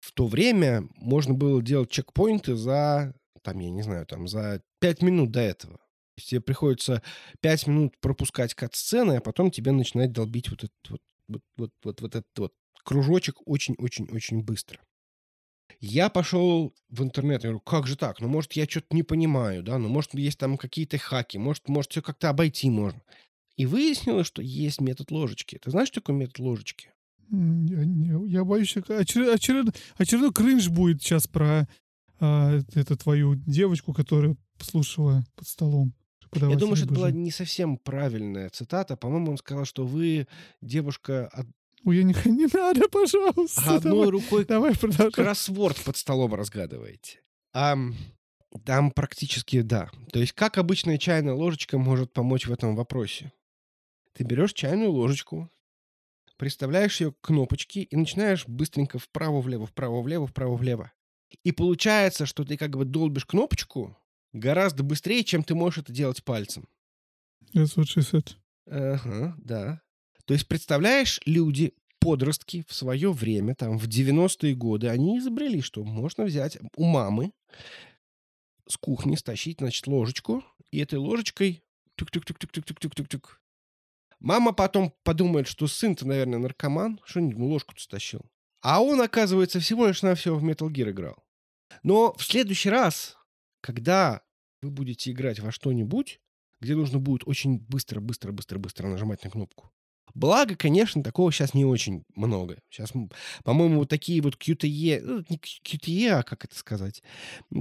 В 0.00 0.12
то 0.12 0.26
время 0.26 0.88
можно 0.96 1.34
было 1.34 1.62
делать 1.62 1.90
чекпоинты 1.90 2.56
за, 2.56 3.14
там, 3.42 3.58
я 3.58 3.70
не 3.70 3.82
знаю, 3.82 4.06
там, 4.06 4.28
за 4.28 4.62
5 4.80 5.02
минут 5.02 5.30
до 5.30 5.40
этого. 5.40 5.76
То 5.76 6.18
есть 6.18 6.30
тебе 6.30 6.40
приходится 6.40 7.02
5 7.40 7.66
минут 7.66 7.98
пропускать 8.00 8.54
кат-сцены, 8.54 9.16
а 9.16 9.20
потом 9.20 9.50
тебе 9.50 9.72
начинает 9.72 10.12
долбить 10.12 10.50
вот 10.50 10.64
этот 10.64 10.90
вот, 10.90 11.00
вот, 11.28 11.42
вот, 11.56 11.70
вот, 11.84 12.00
вот 12.02 12.14
этот 12.14 12.38
вот 12.38 12.52
кружочек 12.84 13.36
очень-очень-очень 13.46 14.42
быстро. 14.42 14.80
Я 15.80 16.08
пошел 16.08 16.74
в 16.88 17.02
интернет, 17.02 17.42
я 17.44 17.50
говорю, 17.50 17.60
как 17.60 17.86
же 17.86 17.96
так? 17.96 18.20
Ну, 18.20 18.28
может, 18.28 18.52
я 18.54 18.64
что-то 18.66 18.94
не 18.94 19.02
понимаю, 19.02 19.62
да? 19.62 19.78
Ну, 19.78 19.88
может, 19.88 20.14
есть 20.14 20.38
там 20.38 20.56
какие-то 20.56 20.96
хаки, 20.98 21.38
может, 21.38 21.68
может, 21.68 21.90
все 21.92 22.02
как-то 22.02 22.30
обойти 22.30 22.70
можно. 22.70 23.00
И 23.56 23.66
выяснилось, 23.66 24.26
что 24.26 24.42
есть 24.42 24.80
метод 24.80 25.10
ложечки. 25.10 25.58
Ты 25.62 25.70
знаешь, 25.70 25.88
что 25.88 26.00
такое 26.00 26.16
метод 26.16 26.38
ложечки? 26.40 26.90
М, 27.32 27.66
Я, 27.66 27.84
не- 27.84 28.30
я 28.30 28.44
боюсь, 28.44 28.68
что 28.68 28.80
очер- 28.80 29.32
очеред- 29.34 29.74
очередной 29.98 30.32
кринж 30.32 30.68
будет 30.68 31.02
сейчас 31.02 31.26
про 31.26 31.68
а, 32.18 32.58
эту 32.74 32.96
твою 32.96 33.34
девочку, 33.34 33.92
которая 33.92 34.36
слушала 34.58 35.22
под 35.36 35.46
столом. 35.46 35.92
Я 36.22 36.28
преподавателя 36.30 36.60
думаю, 36.60 36.76
что 36.76 36.84
это 36.86 36.94
была 36.94 37.10
не 37.10 37.30
совсем 37.30 37.76
правильная 37.76 38.48
цитата. 38.48 38.96
По-моему, 38.96 39.32
он 39.32 39.36
сказал, 39.36 39.66
что 39.66 39.84
вы, 39.84 40.26
девушка, 40.62 41.30
од- 41.36 41.46
Ой, 41.86 41.98
я 41.98 42.02
не, 42.02 42.46
надо, 42.52 42.88
пожалуйста. 42.88 43.76
одной 43.76 43.80
Давай, 43.92 44.08
рукой 44.10 44.44
давай 44.44 44.74
продолжай. 44.76 45.12
кроссворд 45.12 45.76
под 45.84 45.96
столом 45.96 46.34
разгадываете. 46.34 47.22
Ам, 47.52 47.94
там 48.64 48.90
практически 48.90 49.62
да. 49.62 49.88
То 50.12 50.18
есть, 50.18 50.32
как 50.32 50.58
обычная 50.58 50.98
чайная 50.98 51.34
ложечка 51.34 51.78
может 51.78 52.12
помочь 52.12 52.48
в 52.48 52.52
этом 52.52 52.74
вопросе? 52.74 53.32
Ты 54.14 54.24
берешь 54.24 54.52
чайную 54.52 54.90
ложечку, 54.90 55.48
приставляешь 56.36 57.00
ее 57.00 57.12
к 57.12 57.20
кнопочке 57.20 57.82
и 57.82 57.94
начинаешь 57.94 58.48
быстренько 58.48 58.98
вправо-влево, 58.98 59.66
вправо-влево, 59.66 60.26
вправо-влево. 60.26 60.90
И 61.44 61.52
получается, 61.52 62.26
что 62.26 62.44
ты 62.44 62.56
как 62.56 62.70
бы 62.76 62.84
долбишь 62.84 63.26
кнопочку 63.26 63.96
гораздо 64.32 64.82
быстрее, 64.82 65.22
чем 65.22 65.44
ты 65.44 65.54
можешь 65.54 65.78
это 65.84 65.92
делать 65.92 66.24
пальцем. 66.24 66.68
That's 67.54 67.76
what 67.76 67.84
she 67.84 68.00
said. 68.02 68.34
Ага, 68.66 69.36
да. 69.38 69.82
То 70.26 70.34
есть, 70.34 70.46
представляешь, 70.48 71.20
люди 71.24 71.74
подростки 72.00 72.64
в 72.68 72.74
свое 72.74 73.12
время, 73.12 73.54
там, 73.54 73.78
в 73.78 73.88
90-е 73.88 74.54
годы, 74.54 74.88
они 74.88 75.18
изобрели, 75.18 75.60
что 75.60 75.82
можно 75.84 76.24
взять 76.24 76.58
у 76.76 76.84
мамы 76.84 77.32
с 78.68 78.76
кухни 78.76 79.16
стащить, 79.16 79.58
значит, 79.58 79.86
ложечку, 79.86 80.44
и 80.70 80.78
этой 80.78 80.98
ложечкой 80.98 81.62
тюк-тюк-тюк-тюк-тюк-тюк-тюк. 81.96 83.40
Мама 84.18 84.52
потом 84.52 84.92
подумает, 85.04 85.46
что 85.46 85.66
сын-то, 85.66 86.06
наверное, 86.06 86.38
наркоман, 86.38 87.00
что-нибудь 87.04 87.38
ложку-то 87.38 87.80
стащил. 87.80 88.22
А 88.62 88.82
он, 88.82 89.00
оказывается, 89.00 89.60
всего 89.60 89.86
лишь 89.86 90.02
на 90.02 90.14
все 90.14 90.34
в 90.34 90.44
Metal 90.44 90.68
Gear 90.68 90.90
играл. 90.90 91.24
Но 91.82 92.14
в 92.14 92.22
следующий 92.22 92.70
раз, 92.70 93.16
когда 93.60 94.22
вы 94.62 94.70
будете 94.70 95.12
играть 95.12 95.38
во 95.38 95.52
что-нибудь, 95.52 96.20
где 96.60 96.74
нужно 96.74 96.98
будет 96.98 97.26
очень 97.26 97.58
быстро, 97.58 98.00
быстро, 98.00 98.32
быстро, 98.32 98.58
быстро 98.58 98.88
нажимать 98.88 99.22
на 99.22 99.30
кнопку. 99.30 99.70
Благо, 100.16 100.56
конечно, 100.56 101.02
такого 101.02 101.30
сейчас 101.30 101.52
не 101.52 101.66
очень 101.66 102.02
много. 102.14 102.58
Сейчас, 102.70 102.90
по-моему, 103.44 103.80
вот 103.80 103.90
такие 103.90 104.22
вот 104.22 104.36
QTE, 104.36 105.00
ну, 105.02 105.22
не 105.28 105.36
QTE, 105.36 106.08
а 106.08 106.22
как 106.22 106.46
это 106.46 106.56
сказать, 106.56 107.02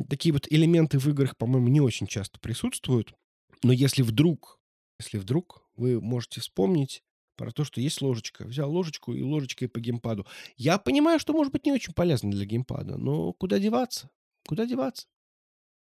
такие 0.09 0.31
вот 0.31 0.47
элементы 0.49 0.97
в 0.97 1.05
играх, 1.09 1.35
по-моему, 1.35 1.67
не 1.67 1.81
очень 1.81 2.07
часто 2.07 2.39
присутствуют. 2.39 3.13
Но 3.61 3.73
если 3.73 4.03
вдруг, 4.03 4.57
если 5.01 5.17
вдруг 5.17 5.67
вы 5.75 5.99
можете 5.99 6.39
вспомнить 6.39 7.03
про 7.35 7.51
то, 7.51 7.65
что 7.65 7.81
есть 7.81 8.01
ложечка. 8.01 8.45
Взял 8.45 8.71
ложечку 8.71 9.13
и 9.13 9.21
ложечкой 9.21 9.67
по 9.67 9.81
геймпаду. 9.81 10.25
Я 10.55 10.77
понимаю, 10.77 11.19
что 11.19 11.33
может 11.33 11.51
быть 11.51 11.65
не 11.65 11.73
очень 11.73 11.91
полезно 11.91 12.31
для 12.31 12.45
геймпада, 12.45 12.97
но 12.97 13.33
куда 13.33 13.59
деваться? 13.59 14.09
Куда 14.47 14.65
деваться? 14.65 15.07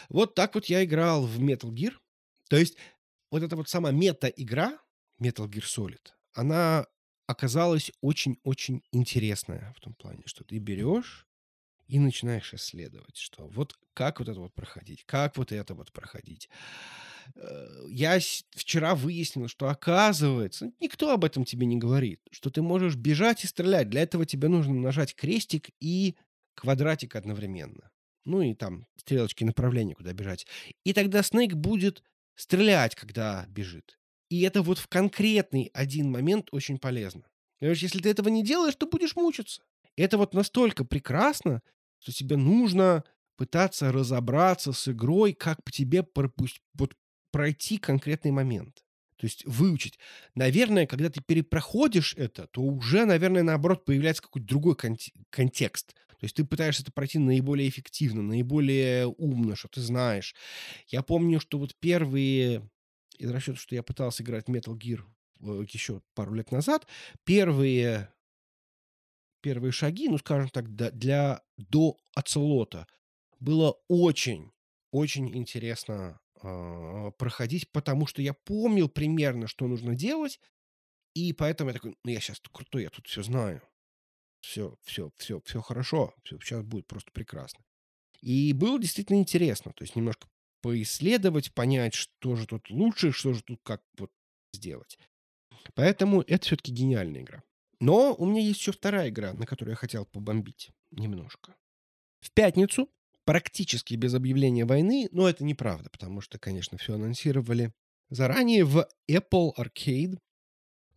Вот 0.09 0.34
так 0.34 0.55
вот 0.55 0.65
я 0.65 0.84
играл 0.84 1.27
в 1.27 1.39
Metal 1.39 1.69
Gear. 1.69 1.93
То 2.49 2.57
есть 2.57 2.75
вот 3.29 3.43
эта 3.43 3.55
вот 3.55 3.69
сама 3.69 3.91
мета-игра 3.91 4.79
Metal 5.21 5.47
Gear 5.47 5.63
Solid, 5.63 6.16
она 6.38 6.85
оказалась 7.26 7.91
очень-очень 8.01 8.84
интересная 8.91 9.73
в 9.76 9.81
том 9.81 9.95
плане, 9.95 10.23
что 10.27 10.43
ты 10.43 10.59
берешь 10.59 11.27
и 11.88 11.99
начинаешь 11.99 12.53
исследовать, 12.53 13.18
что 13.18 13.47
вот 13.47 13.76
как 13.93 14.19
вот 14.19 14.30
это 14.30 14.39
вот 14.39 14.53
проходить, 14.53 15.03
как 15.05 15.35
вот 15.35 15.51
это 15.51 15.73
вот 15.73 15.91
проходить. 15.91 16.47
Э, 17.35 17.85
я 17.89 18.19
вчера 18.51 18.93
выяснил, 18.93 19.47
что 19.47 19.68
оказывается, 19.68 20.72
никто 20.80 21.11
об 21.11 21.26
этом 21.26 21.43
тебе 21.43 21.65
не 21.65 21.77
говорит, 21.77 22.22
что 22.31 22.51
ты 22.51 22.61
можешь 22.61 22.95
бежать 22.95 23.43
и 23.43 23.47
стрелять. 23.47 23.89
Для 23.89 24.03
этого 24.03 24.26
тебе 24.26 24.47
нужно 24.47 24.76
нажать 24.76 25.15
крестик 25.15 25.72
и 25.80 26.15
квадратик 26.53 27.15
одновременно. 27.15 27.89
Ну 28.26 28.41
и 28.41 28.53
там 28.53 28.85
стрелочки 28.95 29.43
направления, 29.43 29.95
куда 29.95 30.14
бежать. 30.14 30.45
И 30.84 30.93
тогда 30.93 31.23
Снейк 31.23 31.55
будет 31.55 32.03
стрелять, 32.35 32.93
когда 32.93 33.45
бежит. 33.47 33.97
И 34.29 34.41
это 34.41 34.61
вот 34.61 34.77
в 34.77 34.87
конкретный 34.87 35.69
один 35.73 36.11
момент 36.11 36.49
очень 36.51 36.79
полезно. 36.79 37.23
Понимаешь, 37.59 37.81
если 37.81 37.99
ты 37.99 38.09
этого 38.09 38.29
не 38.29 38.43
делаешь, 38.43 38.75
то 38.75 38.85
будешь 38.85 39.15
мучиться. 39.15 39.61
Это 39.95 40.17
вот 40.17 40.33
настолько 40.33 40.83
прекрасно, 40.85 41.61
что 41.99 42.11
тебе 42.11 42.37
нужно 42.37 43.03
пытаться 43.37 43.91
разобраться 43.91 44.73
с 44.73 44.87
игрой, 44.87 45.33
как 45.33 45.63
по 45.63 45.71
тебе 45.71 46.03
пропусть, 46.03 46.61
вот 46.73 46.93
пройти 47.31 47.77
конкретный 47.77 48.31
момент. 48.31 48.83
То 49.17 49.25
есть 49.25 49.43
выучить. 49.45 49.97
Наверное, 50.35 50.85
когда 50.85 51.09
ты 51.09 51.21
перепроходишь 51.21 52.13
это, 52.17 52.47
то 52.47 52.61
уже, 52.61 53.05
наверное, 53.05 53.43
наоборот, 53.43 53.83
появляется 53.83 54.21
какой-то 54.21 54.47
другой 54.47 54.75
кон- 54.75 54.97
контекст. 55.31 55.95
То 56.19 56.23
есть 56.23 56.35
ты 56.35 56.45
пытаешься 56.45 56.83
это 56.83 56.91
пройти 56.91 57.19
наиболее 57.19 57.69
эффективно, 57.69 58.21
наиболее 58.23 59.07
умно, 59.07 59.55
что 59.55 59.67
ты 59.69 59.81
знаешь. 59.81 60.35
Я 60.87 61.03
помню, 61.03 61.39
что 61.39 61.59
вот 61.59 61.75
первые, 61.79 62.67
из 63.18 63.30
расчета, 63.31 63.57
что 63.57 63.76
я 63.76 63.84
пытался 63.84 64.23
играть 64.23 64.48
Metal 64.49 64.77
Gear 64.77 65.02
э, 65.41 65.65
еще 65.72 66.02
пару 66.14 66.34
лет 66.34 66.52
назад, 66.52 66.88
первые, 67.23 68.14
первые 69.41 69.72
шаги, 69.72 70.10
ну, 70.10 70.18
скажем 70.18 70.49
так, 70.49 70.73
для, 70.73 71.41
до 71.57 71.98
оцелота 72.14 72.88
было 73.39 73.77
очень, 73.88 74.52
очень 74.91 75.35
интересно 75.35 76.19
а, 76.41 77.11
проходить, 77.11 77.72
потому 77.72 78.07
что 78.07 78.22
я 78.22 78.34
помнил 78.34 78.89
примерно, 78.89 79.48
что 79.48 79.68
нужно 79.68 79.95
делать, 79.95 80.39
и 81.14 81.34
поэтому 81.34 81.69
я 81.69 81.73
такой, 81.73 81.95
ну 82.03 82.11
я 82.11 82.19
сейчас 82.19 82.41
крутой, 82.52 82.84
я 82.84 82.89
тут 82.89 83.07
все 83.07 83.23
знаю. 83.23 83.61
Все, 84.41 84.77
все, 84.84 85.11
все, 85.18 85.41
все 85.45 85.61
хорошо, 85.61 86.14
все, 86.23 86.39
сейчас 86.39 86.64
будет 86.64 86.88
просто 86.88 87.11
прекрасно. 87.11 87.64
И 88.22 88.53
было 88.53 88.80
действительно 88.80 89.18
интересно, 89.18 89.73
то 89.73 89.84
есть 89.84 89.95
немножко 89.95 90.27
поисследовать, 90.61 91.53
понять, 91.53 91.93
что 91.93 92.35
же 92.35 92.47
тут 92.47 92.69
лучше, 92.69 93.11
что 93.11 93.34
же 93.34 93.43
тут 93.43 93.59
как 93.63 93.81
вот 93.97 94.11
сделать. 94.53 94.97
Поэтому 95.75 96.21
это 96.21 96.45
все-таки 96.45 96.71
гениальная 96.71 97.21
игра. 97.21 97.43
Но 97.79 98.15
у 98.15 98.25
меня 98.25 98.41
есть 98.41 98.59
еще 98.59 98.71
вторая 98.71 99.09
игра, 99.09 99.34
на 99.34 99.45
которую 99.45 99.73
я 99.73 99.75
хотел 99.75 100.05
побомбить 100.05 100.71
немножко. 100.91 101.55
В 102.21 102.31
пятницу 102.31 102.89
практически 103.25 103.95
без 103.95 104.13
объявления 104.13 104.65
войны, 104.65 105.09
но 105.11 105.29
это 105.29 105.43
неправда, 105.43 105.89
потому 105.89 106.21
что, 106.21 106.39
конечно, 106.39 106.77
все 106.77 106.95
анонсировали 106.95 107.73
заранее 108.09 108.63
в 108.63 108.88
Apple 109.09 109.51
Arcade 109.57 110.17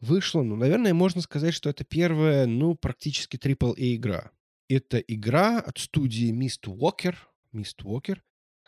вышло, 0.01 0.43
ну, 0.43 0.57
наверное, 0.57 0.95
можно 0.95 1.21
сказать, 1.21 1.55
что 1.55 1.71
это 1.71 1.85
первая, 1.85 2.47
ну, 2.47 2.75
практически 2.75 3.37
AAA 3.37 3.97
игра. 3.97 4.31
Это 4.69 4.99
игра 4.99 5.59
от 5.59 5.79
студии 5.79 6.33
Mist 6.33 6.67
Walker, 6.67 7.17
Mist 7.53 7.83
Walker, 7.83 8.19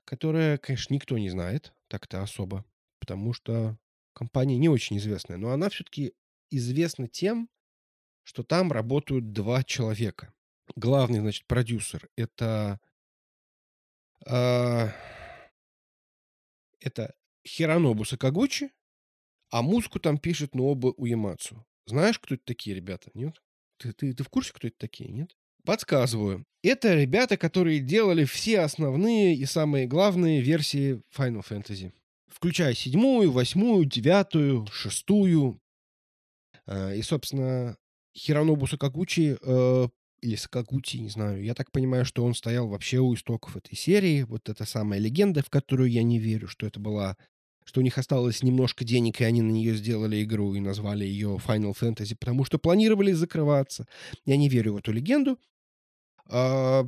которая, 0.04 0.58
конечно, 0.58 0.94
никто 0.94 1.18
не 1.18 1.30
знает 1.30 1.72
так-то 1.88 2.22
особо, 2.22 2.64
потому 2.98 3.32
что 3.32 3.78
компания 4.12 4.58
не 4.58 4.68
очень 4.68 4.98
известная, 4.98 5.36
но 5.36 5.50
она 5.50 5.68
все-таки 5.68 6.14
известна 6.50 7.08
тем, 7.08 7.48
что 8.24 8.42
там 8.42 8.70
работают 8.70 9.32
два 9.32 9.62
человека. 9.64 10.32
Главный, 10.76 11.20
значит, 11.20 11.46
продюсер— 11.46 12.08
это 12.16 12.80
а, 14.26 14.92
это 16.80 17.14
Хиронобу 17.46 18.04
Сакагучи, 18.04 18.70
а 19.50 19.62
музыку 19.62 19.98
там 20.00 20.18
пишет 20.18 20.54
Ноба 20.54 20.88
Уемацу. 20.88 21.66
Знаешь, 21.86 22.18
кто 22.18 22.34
это 22.34 22.44
такие 22.44 22.76
ребята, 22.76 23.10
нет? 23.14 23.42
Ты, 23.78 23.92
ты, 23.92 24.12
ты 24.12 24.22
в 24.22 24.28
курсе, 24.28 24.52
кто 24.52 24.68
это 24.68 24.78
такие, 24.78 25.10
нет? 25.10 25.36
Подсказываю. 25.64 26.44
Это 26.62 26.94
ребята, 26.94 27.36
которые 27.36 27.80
делали 27.80 28.24
все 28.24 28.60
основные 28.60 29.34
и 29.34 29.44
самые 29.44 29.86
главные 29.86 30.40
версии 30.40 31.02
Final 31.16 31.44
Fantasy. 31.48 31.92
Включая 32.28 32.74
седьмую, 32.74 33.30
восьмую, 33.30 33.84
девятую, 33.84 34.66
шестую. 34.72 35.60
А, 36.66 36.92
и, 36.92 37.02
собственно, 37.02 37.76
Хиронобу 38.16 38.66
Сакагучи 38.66 39.38
э, 39.40 39.88
или 40.20 40.36
Сакагути, 40.36 40.98
не 40.98 41.08
знаю. 41.08 41.42
Я 41.42 41.54
так 41.54 41.70
понимаю, 41.70 42.04
что 42.04 42.24
он 42.24 42.34
стоял 42.34 42.68
вообще 42.68 42.98
у 42.98 43.14
истоков 43.14 43.56
этой 43.56 43.76
серии. 43.76 44.22
Вот 44.22 44.48
эта 44.48 44.64
самая 44.64 44.98
легенда, 44.98 45.42
в 45.42 45.50
которую 45.50 45.90
я 45.90 46.02
не 46.02 46.18
верю, 46.18 46.48
что 46.48 46.66
это 46.66 46.80
была 46.80 47.16
что 47.64 47.80
у 47.80 47.84
них 47.84 47.96
осталось 47.98 48.42
немножко 48.42 48.84
денег, 48.84 49.20
и 49.20 49.24
они 49.24 49.42
на 49.42 49.50
нее 49.50 49.74
сделали 49.74 50.22
игру 50.22 50.54
и 50.54 50.60
назвали 50.60 51.04
ее 51.04 51.38
Final 51.46 51.74
Fantasy, 51.80 52.16
потому 52.18 52.44
что 52.44 52.58
планировали 52.58 53.12
закрываться. 53.12 53.86
Я 54.24 54.36
не 54.36 54.48
верю 54.48 54.74
в 54.74 54.76
эту 54.78 54.92
легенду. 54.92 55.38
А, 56.28 56.84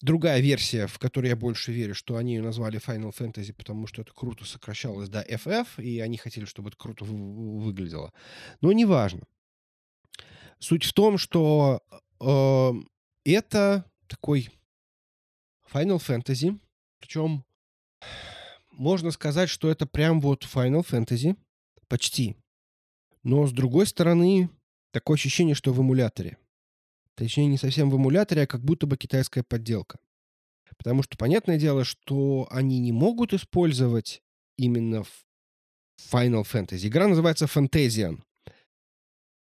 другая 0.00 0.40
версия, 0.40 0.86
в 0.86 0.98
которой 0.98 1.28
я 1.28 1.36
больше 1.36 1.72
верю, 1.72 1.94
что 1.94 2.16
они 2.16 2.34
ее 2.34 2.42
назвали 2.42 2.80
Final 2.80 3.12
Fantasy, 3.16 3.52
потому 3.52 3.86
что 3.86 4.02
это 4.02 4.12
круто 4.12 4.44
сокращалось 4.44 5.08
до 5.08 5.22
FF, 5.22 5.82
и 5.82 6.00
они 6.00 6.16
хотели, 6.16 6.44
чтобы 6.44 6.68
это 6.68 6.78
круто 6.78 7.04
выглядело. 7.04 8.12
Но 8.60 8.72
неважно. 8.72 9.22
Суть 10.58 10.84
в 10.84 10.92
том, 10.92 11.18
что 11.18 11.82
это 13.24 13.84
такой 14.06 14.50
Final 15.72 15.98
Fantasy. 15.98 16.58
Причем 16.98 17.44
можно 18.70 19.10
сказать, 19.10 19.48
что 19.48 19.70
это 19.70 19.86
прям 19.86 20.20
вот 20.20 20.44
Final 20.44 20.84
Fantasy. 20.86 21.36
Почти. 21.88 22.36
Но 23.22 23.46
с 23.46 23.52
другой 23.52 23.86
стороны, 23.86 24.48
такое 24.92 25.16
ощущение, 25.16 25.54
что 25.54 25.72
в 25.72 25.80
эмуляторе. 25.80 26.38
Точнее, 27.20 27.48
не 27.48 27.58
совсем 27.58 27.90
в 27.90 27.96
эмуляторе, 27.96 28.44
а 28.44 28.46
как 28.46 28.62
будто 28.62 28.86
бы 28.86 28.96
китайская 28.96 29.42
подделка. 29.42 29.98
Потому 30.78 31.02
что 31.02 31.18
понятное 31.18 31.58
дело, 31.58 31.84
что 31.84 32.48
они 32.50 32.78
не 32.78 32.92
могут 32.92 33.34
использовать 33.34 34.22
именно 34.56 35.04
Final 36.10 36.44
Fantasy. 36.44 36.88
Игра 36.88 37.08
называется 37.08 37.44
Fantasian. 37.44 38.22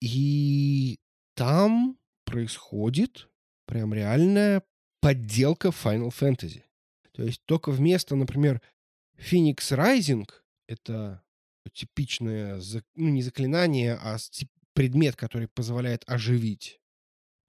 И 0.01 0.97
там 1.35 1.99
происходит 2.25 3.29
прям 3.67 3.93
реальная 3.93 4.63
подделка 4.99 5.67
Final 5.67 6.09
Fantasy. 6.09 6.63
То 7.11 7.21
есть 7.21 7.43
только 7.45 7.69
вместо, 7.69 8.15
например, 8.15 8.63
Phoenix 9.15 9.57
Rising, 9.57 10.27
это 10.67 11.21
типичное, 11.71 12.59
ну 12.95 13.09
не 13.09 13.21
заклинание, 13.21 13.93
а 13.93 14.17
предмет, 14.73 15.15
который 15.15 15.47
позволяет 15.47 16.03
оживить 16.07 16.79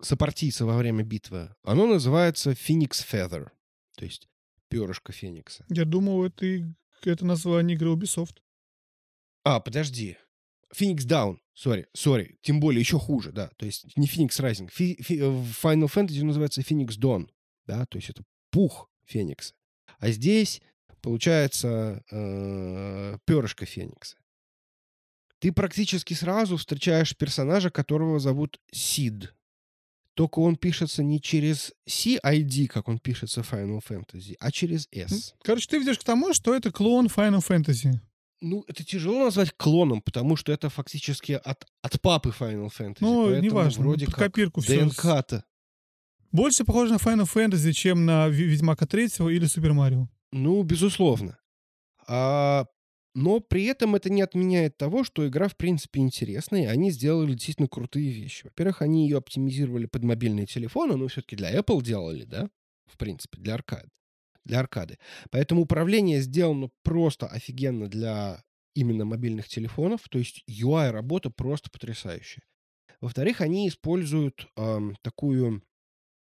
сопартийца 0.03 0.67
во 0.67 0.77
время 0.77 1.03
битвы, 1.03 1.55
оно 1.63 1.87
называется 1.87 2.53
Phoenix 2.53 3.05
Feather, 3.11 3.49
то 3.97 4.05
есть 4.05 4.29
перышко 4.69 5.13
Феникса. 5.13 5.65
Я 5.69 5.85
думал, 5.85 6.25
это, 6.25 6.47
это 7.03 7.25
название 7.25 7.77
игры 7.77 7.91
Ubisoft. 7.91 8.37
А, 9.45 9.61
подожди. 9.61 10.17
Phoenix 10.75 10.99
Down, 10.99 11.39
сори, 11.55 11.89
сори, 11.93 12.39
тем 12.43 12.61
более 12.61 12.81
еще 12.81 12.99
хуже, 12.99 13.33
да, 13.33 13.51
то 13.57 13.67
есть 13.67 13.97
не 13.97 14.07
Phoenix 14.07 14.31
Rising. 14.41 14.71
Фи, 14.71 15.03
фи, 15.03 15.21
в 15.21 15.65
Final 15.65 15.93
Fantasy 15.93 16.23
называется 16.23 16.61
Phoenix 16.61 16.99
Dawn, 16.99 17.29
да, 17.67 17.87
то 17.87 17.99
есть 17.99 18.11
это 18.11 18.23
пух 18.51 18.89
Феникса. 19.05 19.55
А 19.99 20.11
здесь 20.11 20.63
получается 21.03 22.05
э, 22.11 23.19
перышко 23.25 23.67
Феникса. 23.67 24.17
Ты 25.41 25.53
практически 25.53 26.15
сразу 26.15 26.57
встречаешь 26.57 27.17
персонажа, 27.17 27.71
которого 27.71 28.19
зовут 28.21 28.61
Сид. 28.71 29.35
Только 30.15 30.41
он 30.41 30.57
пишется 30.57 31.03
не 31.03 31.21
через 31.21 31.73
CID, 31.89 32.67
как 32.67 32.89
он 32.89 32.99
пишется 32.99 33.43
в 33.43 33.53
Final 33.53 33.81
Fantasy, 33.89 34.35
а 34.41 34.51
через 34.51 34.89
S. 34.93 35.35
Короче, 35.43 35.67
ты 35.69 35.79
ведешь 35.79 35.99
к 35.99 36.05
тому, 36.05 36.35
что 36.35 36.55
это 36.55 36.71
клон 36.71 37.07
Final 37.07 37.41
Fantasy. 37.47 37.95
Ну, 38.43 38.65
это 38.69 38.85
тяжело 38.85 39.25
назвать 39.25 39.53
клоном, 39.57 40.01
потому 40.01 40.35
что 40.37 40.51
это 40.53 40.71
фактически 40.71 41.33
от, 41.33 41.67
от 41.83 42.01
папы 42.01 42.33
Final 42.39 42.71
Fantasy. 42.77 42.97
Ну, 43.01 43.39
неважно, 43.41 43.83
Вроде 43.83 44.07
под 44.07 44.15
как 44.15 44.25
копирку 44.27 44.61
всё 44.63 44.89
с- 44.89 44.95
ДНК-то. 44.97 45.45
Больше 46.33 46.65
похоже 46.65 46.93
на 46.93 46.97
Final 46.99 47.29
Fantasy, 47.33 47.73
чем 47.73 48.07
на 48.07 48.29
Ведьмака 48.29 48.87
3 48.87 49.07
или 49.35 49.47
Супер 49.47 49.73
Марио. 49.75 50.09
Ну, 50.33 50.63
безусловно. 50.63 51.39
А, 52.07 52.67
но 53.15 53.41
при 53.41 53.65
этом 53.65 53.95
это 53.95 54.11
не 54.11 54.23
отменяет 54.23 54.77
того, 54.77 55.05
что 55.05 55.27
игра, 55.27 55.49
в 55.49 55.57
принципе, 55.57 56.01
интересная, 56.01 56.63
и 56.63 56.67
они 56.67 56.91
сделали 56.91 57.33
действительно 57.33 57.69
крутые 57.69 58.11
вещи. 58.11 58.45
Во-первых, 58.45 58.83
они 58.83 59.05
ее 59.09 59.19
оптимизировали 59.19 59.87
под 59.87 60.05
мобильные 60.05 60.47
телефоны, 60.47 60.97
но 60.97 61.09
все-таки 61.09 61.37
для 61.37 61.55
Apple 61.55 61.83
делали, 61.83 62.25
да? 62.25 62.49
В 62.87 62.97
принципе, 62.97 63.39
для 63.39 63.55
аркад. 63.55 63.87
Для 64.45 64.61
аркады. 64.61 64.99
Поэтому 65.31 65.63
управление 65.63 66.21
сделано 66.21 66.71
просто 66.83 67.27
офигенно 67.27 67.89
для 67.89 68.43
именно 68.75 69.05
мобильных 69.05 69.49
телефонов. 69.49 70.09
То 70.09 70.19
есть 70.19 70.45
UI-работа 70.49 71.31
просто 71.31 71.71
потрясающая. 71.71 72.43
Во-вторых, 73.01 73.41
они 73.41 73.69
используют 73.69 74.49
ам, 74.57 74.97
такую 75.03 75.63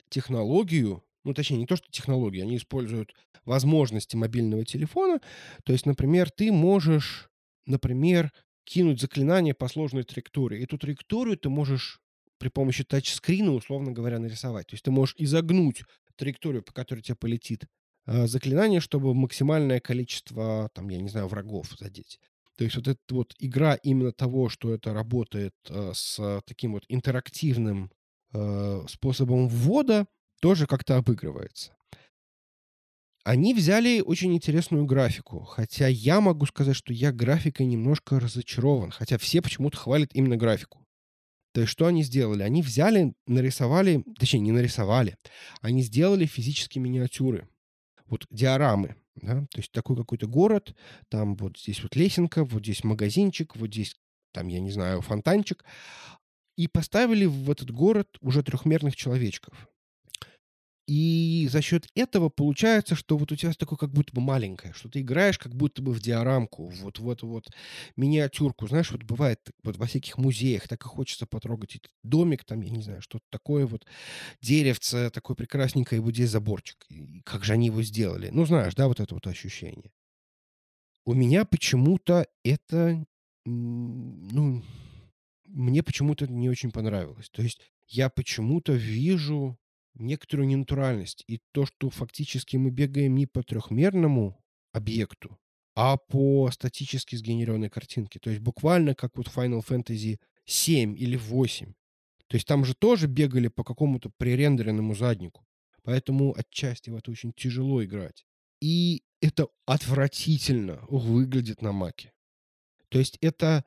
технологию, 0.09 1.03
ну, 1.23 1.33
точнее, 1.33 1.57
не 1.57 1.65
то, 1.65 1.75
что 1.75 1.87
технологию, 1.91 2.43
они 2.43 2.57
используют 2.57 3.13
возможности 3.45 4.15
мобильного 4.15 4.65
телефона. 4.65 5.19
То 5.63 5.73
есть, 5.73 5.85
например, 5.85 6.29
ты 6.31 6.51
можешь, 6.51 7.29
например, 7.65 8.31
кинуть 8.63 9.01
заклинание 9.01 9.53
по 9.53 9.67
сложной 9.67 10.03
траектории. 10.03 10.63
Эту 10.63 10.77
траекторию 10.77 11.37
ты 11.37 11.49
можешь 11.49 11.99
при 12.37 12.49
помощи 12.49 12.83
тачскрина, 12.83 13.51
условно 13.53 13.91
говоря, 13.91 14.19
нарисовать. 14.19 14.67
То 14.67 14.75
есть 14.75 14.85
ты 14.85 14.91
можешь 14.91 15.15
изогнуть 15.17 15.83
траекторию, 16.15 16.63
по 16.63 16.73
которой 16.73 17.01
тебе 17.01 17.15
полетит 17.15 17.65
э, 18.05 18.27
заклинание, 18.27 18.79
чтобы 18.79 19.13
максимальное 19.13 19.79
количество, 19.79 20.69
там, 20.73 20.89
я 20.89 20.99
не 20.99 21.09
знаю, 21.09 21.27
врагов 21.27 21.73
задеть. 21.79 22.19
То 22.57 22.65
есть 22.65 22.75
вот 22.75 22.87
эта 22.89 22.99
вот 23.11 23.33
игра 23.39 23.75
именно 23.75 24.11
того, 24.11 24.49
что 24.49 24.73
это 24.73 24.93
работает 24.93 25.53
э, 25.69 25.91
с 25.93 26.41
таким 26.45 26.73
вот 26.73 26.83
интерактивным 26.89 27.91
э, 28.33 28.85
способом 28.87 29.47
ввода, 29.47 30.05
тоже 30.39 30.67
как-то 30.67 30.97
обыгрывается. 30.97 31.75
Они 33.23 33.53
взяли 33.53 34.01
очень 34.01 34.33
интересную 34.33 34.85
графику, 34.85 35.41
хотя 35.41 35.87
я 35.87 36.21
могу 36.21 36.45
сказать, 36.45 36.75
что 36.75 36.93
я 36.93 37.11
графикой 37.11 37.65
немножко 37.65 38.19
разочарован, 38.19 38.91
хотя 38.91 39.17
все 39.17 39.41
почему-то 39.41 39.77
хвалят 39.77 40.09
именно 40.13 40.37
графику. 40.37 40.85
То 41.53 41.61
есть 41.61 41.71
что 41.71 41.87
они 41.87 42.03
сделали? 42.03 42.43
Они 42.43 42.61
взяли, 42.61 43.13
нарисовали, 43.27 44.03
точнее 44.17 44.39
не 44.39 44.51
нарисовали, 44.51 45.17
они 45.61 45.83
сделали 45.83 46.25
физические 46.25 46.81
миниатюры, 46.81 47.47
вот 48.05 48.25
диорамы, 48.29 48.95
да? 49.15 49.41
то 49.51 49.57
есть 49.59 49.71
такой 49.71 49.95
какой-то 49.97 50.27
город, 50.27 50.75
там 51.09 51.35
вот 51.35 51.57
здесь 51.57 51.83
вот 51.83 51.95
лесенка, 51.95 52.45
вот 52.45 52.63
здесь 52.63 52.83
магазинчик, 52.83 53.55
вот 53.55 53.73
здесь 53.73 53.95
там, 54.31 54.47
я 54.47 54.59
не 54.59 54.71
знаю, 54.71 55.01
фонтанчик, 55.01 55.65
и 56.55 56.67
поставили 56.67 57.25
в 57.25 57.49
этот 57.49 57.71
город 57.71 58.17
уже 58.21 58.43
трехмерных 58.43 58.95
человечков. 58.95 59.67
И 60.89 61.47
за 61.51 61.61
счет 61.61 61.87
этого 61.93 62.29
получается, 62.29 62.95
что 62.95 63.15
вот 63.15 63.31
у 63.31 63.35
тебя 63.35 63.53
такое 63.53 63.77
как 63.77 63.91
будто 63.91 64.11
бы 64.11 64.21
маленькое, 64.21 64.73
что 64.73 64.89
ты 64.89 65.01
играешь 65.01 65.37
как 65.37 65.53
будто 65.53 65.83
бы 65.83 65.93
в 65.93 65.99
диорамку, 65.99 66.65
вот 66.81 66.97
в 66.97 67.07
эту 67.07 67.27
вот 67.27 67.47
миниатюрку. 67.95 68.67
Знаешь, 68.67 68.89
вот 68.89 69.03
бывает 69.03 69.39
вот 69.61 69.77
во 69.77 69.85
всяких 69.85 70.17
музеях, 70.17 70.67
так 70.67 70.83
и 70.83 70.87
хочется 70.87 71.27
потрогать 71.27 71.75
этот 71.75 71.91
домик, 72.01 72.43
там, 72.43 72.61
я 72.61 72.71
не 72.71 72.81
знаю, 72.81 73.03
что-то 73.03 73.23
такое 73.29 73.67
вот, 73.67 73.85
деревце 74.41 75.11
такое 75.11 75.35
прекрасненькое, 75.35 76.01
и 76.01 76.03
вот 76.03 76.15
здесь 76.15 76.31
заборчик. 76.31 76.83
И 76.89 77.21
как 77.21 77.43
же 77.43 77.53
они 77.53 77.67
его 77.67 77.83
сделали? 77.83 78.29
Ну, 78.31 78.47
знаешь, 78.47 78.73
да, 78.73 78.87
вот 78.87 78.99
это 78.99 79.13
вот 79.13 79.27
ощущение. 79.27 79.91
У 81.05 81.13
меня 81.13 81.45
почему-то 81.45 82.25
это, 82.43 83.05
ну, 83.45 84.63
мне 85.45 85.83
почему-то 85.83 86.25
не 86.25 86.49
очень 86.49 86.71
понравилось. 86.71 87.29
То 87.29 87.43
есть 87.43 87.61
я 87.87 88.09
почему-то 88.09 88.73
вижу 88.73 89.55
некоторую 89.99 90.47
ненатуральность. 90.47 91.23
И 91.27 91.41
то, 91.51 91.65
что 91.65 91.89
фактически 91.89 92.57
мы 92.57 92.71
бегаем 92.71 93.15
не 93.15 93.25
по 93.25 93.43
трехмерному 93.43 94.43
объекту, 94.71 95.37
а 95.75 95.97
по 95.97 96.49
статически 96.51 97.15
сгенерированной 97.15 97.69
картинке. 97.69 98.19
То 98.19 98.29
есть 98.29 98.41
буквально 98.41 98.95
как 98.95 99.17
вот 99.17 99.27
Final 99.27 99.65
Fantasy 99.65 100.19
7 100.45 100.97
или 100.97 101.15
8. 101.15 101.73
То 102.27 102.35
есть 102.35 102.47
там 102.47 102.65
же 102.65 102.73
тоже 102.75 103.07
бегали 103.07 103.47
по 103.47 103.63
какому-то 103.63 104.09
пререндеренному 104.17 104.95
заднику. 104.95 105.45
Поэтому 105.83 106.35
отчасти 106.37 106.89
в 106.89 106.95
это 106.95 107.11
очень 107.11 107.33
тяжело 107.33 107.83
играть. 107.83 108.25
И 108.61 109.03
это 109.21 109.47
отвратительно 109.65 110.85
выглядит 110.89 111.61
на 111.61 111.71
маке. 111.71 112.13
То 112.89 112.99
есть 112.99 113.17
это 113.21 113.63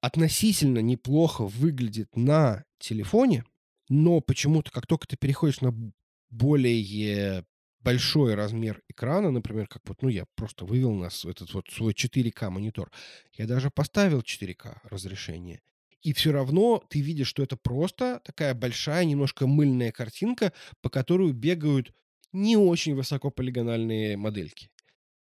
относительно 0.00 0.80
неплохо 0.80 1.46
выглядит 1.46 2.16
на 2.16 2.64
телефоне, 2.78 3.44
но 3.88 4.20
почему-то, 4.20 4.70
как 4.70 4.86
только 4.86 5.06
ты 5.06 5.16
переходишь 5.16 5.60
на 5.60 5.74
более 6.30 7.44
большой 7.80 8.34
размер 8.34 8.82
экрана, 8.88 9.30
например, 9.30 9.66
как 9.66 9.82
вот, 9.86 10.02
ну, 10.02 10.08
я 10.08 10.26
просто 10.34 10.64
вывел 10.64 10.92
нас 10.92 11.24
этот 11.24 11.54
вот 11.54 11.68
свой 11.70 11.92
4К 11.92 12.50
монитор, 12.50 12.90
я 13.34 13.46
даже 13.46 13.70
поставил 13.70 14.20
4К 14.20 14.78
разрешение, 14.84 15.60
и 16.02 16.12
все 16.12 16.32
равно 16.32 16.82
ты 16.88 17.00
видишь, 17.00 17.28
что 17.28 17.42
это 17.42 17.56
просто 17.56 18.20
такая 18.24 18.54
большая, 18.54 19.04
немножко 19.04 19.46
мыльная 19.46 19.92
картинка, 19.92 20.52
по 20.80 20.90
которой 20.90 21.32
бегают 21.32 21.92
не 22.32 22.56
очень 22.56 22.94
высокополигональные 22.94 24.16
модельки. 24.16 24.70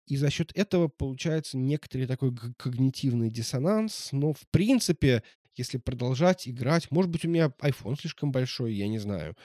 И 0.07 0.17
за 0.17 0.29
счет 0.29 0.51
этого 0.55 0.87
получается 0.87 1.57
некоторый 1.57 2.05
такой 2.05 2.35
когнитивный 2.57 3.31
диссонанс. 3.31 4.09
Но, 4.11 4.33
в 4.33 4.47
принципе, 4.51 5.23
если 5.57 5.77
продолжать 5.77 6.47
играть, 6.47 6.91
может 6.91 7.11
быть, 7.11 7.25
у 7.25 7.29
меня 7.29 7.53
iPhone 7.61 7.99
слишком 7.99 8.31
большой, 8.31 8.73
я 8.73 8.87
не 8.87 8.99
знаю. 8.99 9.35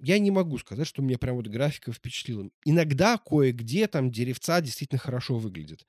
Я 0.00 0.18
не 0.18 0.30
могу 0.30 0.58
сказать, 0.58 0.86
что 0.86 1.02
меня 1.02 1.18
прям 1.18 1.36
вот 1.36 1.46
графика 1.46 1.92
впечатлила. 1.92 2.50
Иногда 2.64 3.18
кое-где 3.18 3.86
там 3.86 4.10
деревца 4.10 4.60
действительно 4.60 4.98
хорошо 4.98 5.38
выглядят. 5.38 5.86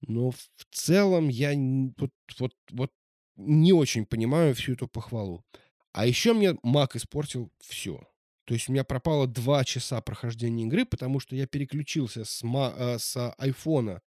Но 0.00 0.30
в 0.30 0.48
целом 0.70 1.28
я 1.28 1.52
вот, 1.96 2.12
вот, 2.38 2.54
вот 2.70 2.92
не 3.36 3.72
очень 3.72 4.06
понимаю 4.06 4.54
всю 4.54 4.74
эту 4.74 4.86
похвалу. 4.86 5.44
А 5.92 6.06
еще 6.06 6.32
мне 6.32 6.52
Mac 6.64 6.90
испортил 6.94 7.50
все. 7.60 8.00
То 8.44 8.54
есть 8.54 8.68
у 8.68 8.72
меня 8.72 8.84
пропало 8.84 9.26
два 9.26 9.64
часа 9.64 10.00
прохождения 10.00 10.64
игры, 10.64 10.86
потому 10.86 11.20
что 11.20 11.36
я 11.36 11.46
переключился 11.46 12.24
с, 12.24 12.42
ма- 12.42 12.74
э, 12.76 12.98
с 12.98 13.34
айфона, 13.36 14.00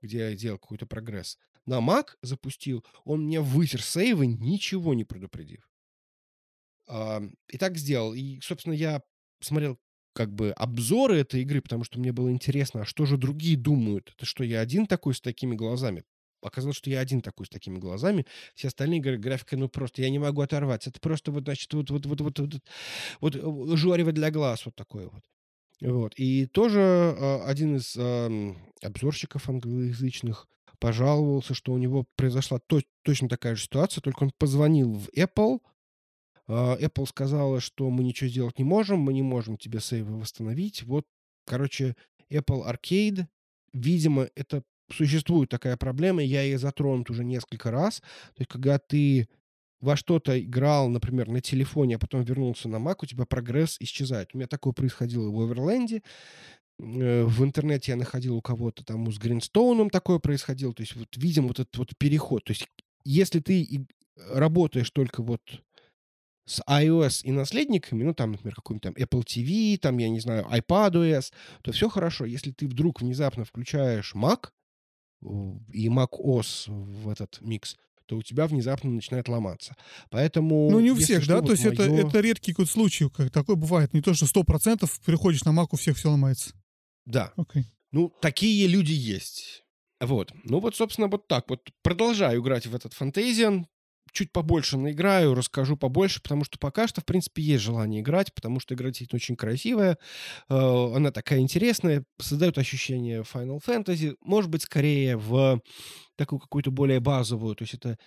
где 0.00 0.18
я 0.18 0.36
делал 0.36 0.58
какой-то 0.58 0.86
прогресс, 0.86 1.38
на 1.66 1.78
Mac 1.78 2.16
запустил, 2.22 2.84
он 3.04 3.24
мне 3.24 3.40
вытер 3.40 3.82
сейвы, 3.82 4.26
ничего 4.26 4.94
не 4.94 5.04
предупредив. 5.04 5.68
А, 6.86 7.22
и 7.48 7.58
так 7.58 7.76
сделал. 7.76 8.14
И, 8.14 8.40
собственно, 8.40 8.74
я 8.74 9.02
смотрел 9.40 9.78
как 10.12 10.32
бы 10.34 10.50
обзоры 10.52 11.18
этой 11.18 11.42
игры, 11.42 11.62
потому 11.62 11.84
что 11.84 12.00
мне 12.00 12.12
было 12.12 12.30
интересно, 12.30 12.82
а 12.82 12.84
что 12.84 13.06
же 13.06 13.16
другие 13.16 13.56
думают? 13.56 14.12
Это 14.16 14.26
что, 14.26 14.42
я 14.42 14.60
один 14.60 14.86
такой 14.86 15.14
с 15.14 15.20
такими 15.20 15.54
глазами? 15.54 16.04
Оказалось, 16.42 16.76
что 16.76 16.90
я 16.90 17.00
один 17.00 17.20
такой 17.20 17.46
с 17.46 17.50
такими 17.50 17.78
глазами. 17.78 18.26
Все 18.54 18.68
остальные 18.68 19.00
говорят, 19.00 19.20
графика, 19.20 19.56
ну 19.56 19.68
просто, 19.68 20.02
я 20.02 20.10
не 20.10 20.18
могу 20.18 20.40
оторваться. 20.40 20.90
Это 20.90 20.98
просто 20.98 21.30
вот, 21.30 21.44
значит, 21.44 21.72
вот, 21.74 21.90
вот, 21.90 22.06
вот, 22.06 22.20
вот, 22.20 22.38
вот, 22.38 22.54
вот, 23.20 23.36
вот 23.36 23.76
жорево 23.76 24.10
для 24.12 24.30
глаз 24.30 24.64
вот 24.64 24.74
такое 24.74 25.08
вот. 25.08 25.22
Вот. 25.80 26.14
И 26.16 26.46
тоже 26.46 26.80
а, 26.80 27.44
один 27.46 27.76
из 27.76 27.94
ам, 27.96 28.56
обзорщиков 28.82 29.48
англоязычных 29.48 30.48
пожаловался, 30.80 31.54
что 31.54 31.72
у 31.72 31.78
него 31.78 32.06
произошла 32.16 32.58
то- 32.66 32.82
точно 33.02 33.28
такая 33.28 33.54
же 33.54 33.64
ситуация, 33.64 34.02
только 34.02 34.24
он 34.24 34.32
позвонил 34.38 34.94
в 34.94 35.08
Apple, 35.16 35.60
а, 36.48 36.76
Apple 36.80 37.06
сказала, 37.06 37.60
что 37.60 37.88
мы 37.90 38.02
ничего 38.02 38.28
сделать 38.28 38.58
не 38.58 38.64
можем, 38.64 38.98
мы 38.98 39.12
не 39.12 39.22
можем 39.22 39.56
тебе 39.56 39.78
сейвы 39.80 40.18
восстановить. 40.18 40.82
Вот, 40.82 41.04
короче, 41.46 41.94
Apple 42.32 42.68
Arcade, 42.68 43.26
видимо, 43.72 44.28
это 44.34 44.64
существует 44.90 45.48
такая 45.48 45.76
проблема, 45.76 46.22
я 46.22 46.42
ее 46.42 46.58
затронут 46.58 47.10
уже 47.10 47.24
несколько 47.24 47.70
раз. 47.70 48.00
То 48.00 48.40
есть, 48.40 48.50
когда 48.50 48.78
ты 48.78 49.28
во 49.80 49.96
что-то 49.96 50.38
играл, 50.42 50.88
например, 50.88 51.28
на 51.28 51.40
телефоне, 51.40 51.96
а 51.96 51.98
потом 51.98 52.22
вернулся 52.22 52.68
на 52.68 52.76
Mac, 52.76 52.96
у 53.02 53.06
тебя 53.06 53.24
прогресс 53.24 53.76
исчезает. 53.80 54.30
У 54.34 54.38
меня 54.38 54.46
такое 54.46 54.72
происходило 54.72 55.30
в 55.30 55.40
Оверленде. 55.40 56.02
Э, 56.80 57.24
В 57.24 57.44
интернете 57.44 57.92
я 57.92 57.96
находил 57.96 58.36
у 58.36 58.42
кого-то 58.42 58.84
там 58.84 59.10
с 59.12 59.18
Гринстоуном 59.18 59.90
такое 59.90 60.18
происходило. 60.18 60.72
То 60.72 60.82
есть, 60.82 60.96
вот 60.96 61.08
видим 61.16 61.48
вот 61.48 61.60
этот 61.60 61.76
вот 61.76 61.96
переход. 61.98 62.44
То 62.44 62.52
есть, 62.52 62.66
если 63.04 63.40
ты 63.40 63.86
работаешь 64.32 64.90
только 64.90 65.22
вот 65.22 65.40
с 66.46 66.60
iOS 66.68 67.22
и 67.24 67.30
наследниками, 67.30 68.02
ну, 68.02 68.14
там, 68.14 68.32
например, 68.32 68.54
какой-нибудь 68.56 68.82
там 68.82 68.94
Apple 68.94 69.24
TV, 69.24 69.78
там, 69.78 69.98
я 69.98 70.08
не 70.08 70.20
знаю, 70.20 70.46
iPadOS, 70.50 71.32
то 71.62 71.72
все 71.72 71.88
хорошо. 71.88 72.24
Если 72.24 72.50
ты 72.50 72.66
вдруг 72.66 73.00
внезапно 73.00 73.44
включаешь 73.44 74.14
Mac 74.14 74.48
и 75.72 75.88
macOS 75.88 76.68
в 76.68 77.08
этот 77.08 77.40
микс, 77.40 77.76
то 78.06 78.16
у 78.16 78.22
тебя 78.22 78.48
внезапно 78.48 78.90
начинает 78.90 79.28
ломаться. 79.28 79.76
Поэтому... 80.10 80.68
Ну, 80.68 80.80
не 80.80 80.90
у 80.90 80.96
всех, 80.96 81.24
да? 81.28 81.36
Вот 81.36 81.46
то 81.46 81.52
есть 81.52 81.64
мое... 81.64 81.74
это, 81.74 81.84
это 81.84 82.20
редкий 82.20 82.52
какой 82.52 82.66
случай, 82.66 83.08
как 83.08 83.30
такое 83.30 83.54
бывает. 83.54 83.94
Не 83.94 84.02
то, 84.02 84.14
что 84.14 84.26
сто 84.26 84.42
процентов 84.42 84.98
приходишь 85.06 85.44
на 85.44 85.50
Mac, 85.50 85.68
у 85.70 85.76
всех 85.76 85.96
все 85.96 86.10
ломается. 86.10 86.52
Да. 87.06 87.32
Okay. 87.36 87.64
Ну, 87.92 88.12
такие 88.20 88.66
люди 88.66 88.92
есть. 88.92 89.64
Вот. 90.00 90.32
Ну 90.44 90.60
вот, 90.60 90.76
собственно, 90.76 91.08
вот 91.08 91.28
так 91.28 91.50
вот. 91.50 91.68
Продолжаю 91.82 92.40
играть 92.40 92.66
в 92.66 92.74
этот 92.74 92.94
Фантазиан 92.94 93.66
чуть 94.12 94.32
побольше 94.32 94.76
наиграю, 94.76 95.34
расскажу 95.34 95.76
побольше, 95.76 96.20
потому 96.22 96.44
что 96.44 96.58
пока 96.58 96.88
что, 96.88 97.00
в 97.00 97.04
принципе, 97.04 97.42
есть 97.42 97.62
желание 97.62 98.00
играть, 98.00 98.34
потому 98.34 98.60
что 98.60 98.74
игра 98.74 98.88
действительно 98.88 99.18
очень 99.18 99.36
красивая, 99.36 99.98
э, 100.48 100.54
она 100.96 101.10
такая 101.12 101.40
интересная, 101.40 102.04
создает 102.20 102.58
ощущение 102.58 103.22
Final 103.22 103.60
Fantasy, 103.64 104.16
может 104.20 104.50
быть, 104.50 104.62
скорее 104.62 105.16
в 105.16 105.60
такую 106.16 106.40
какую-то 106.40 106.70
более 106.70 107.00
базовую, 107.00 107.54
то 107.54 107.62
есть 107.62 107.74
это 107.74 107.98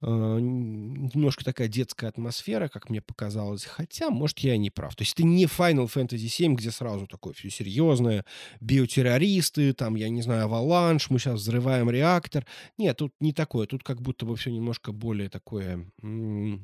немножко 0.00 1.44
такая 1.44 1.68
детская 1.68 2.06
атмосфера, 2.06 2.68
как 2.68 2.88
мне 2.88 3.00
показалось. 3.00 3.64
Хотя, 3.64 4.10
может, 4.10 4.38
я 4.40 4.54
и 4.54 4.58
не 4.58 4.70
прав. 4.70 4.94
То 4.94 5.02
есть 5.02 5.14
это 5.14 5.24
не 5.24 5.46
Final 5.46 5.86
Fantasy 5.92 6.26
VII, 6.26 6.54
где 6.54 6.70
сразу 6.70 7.06
такое 7.06 7.32
все 7.32 7.50
серьезное. 7.50 8.24
Биотеррористы, 8.60 9.72
там, 9.72 9.96
я 9.96 10.08
не 10.08 10.22
знаю, 10.22 10.44
аваланш, 10.44 11.10
мы 11.10 11.18
сейчас 11.18 11.40
взрываем 11.40 11.90
реактор. 11.90 12.46
Нет, 12.76 12.96
тут 12.96 13.12
не 13.20 13.32
такое. 13.32 13.66
Тут 13.66 13.82
как 13.82 14.00
будто 14.00 14.24
бы 14.24 14.36
все 14.36 14.50
немножко 14.50 14.92
более 14.92 15.28
такое... 15.28 15.90
ну, 16.00 16.60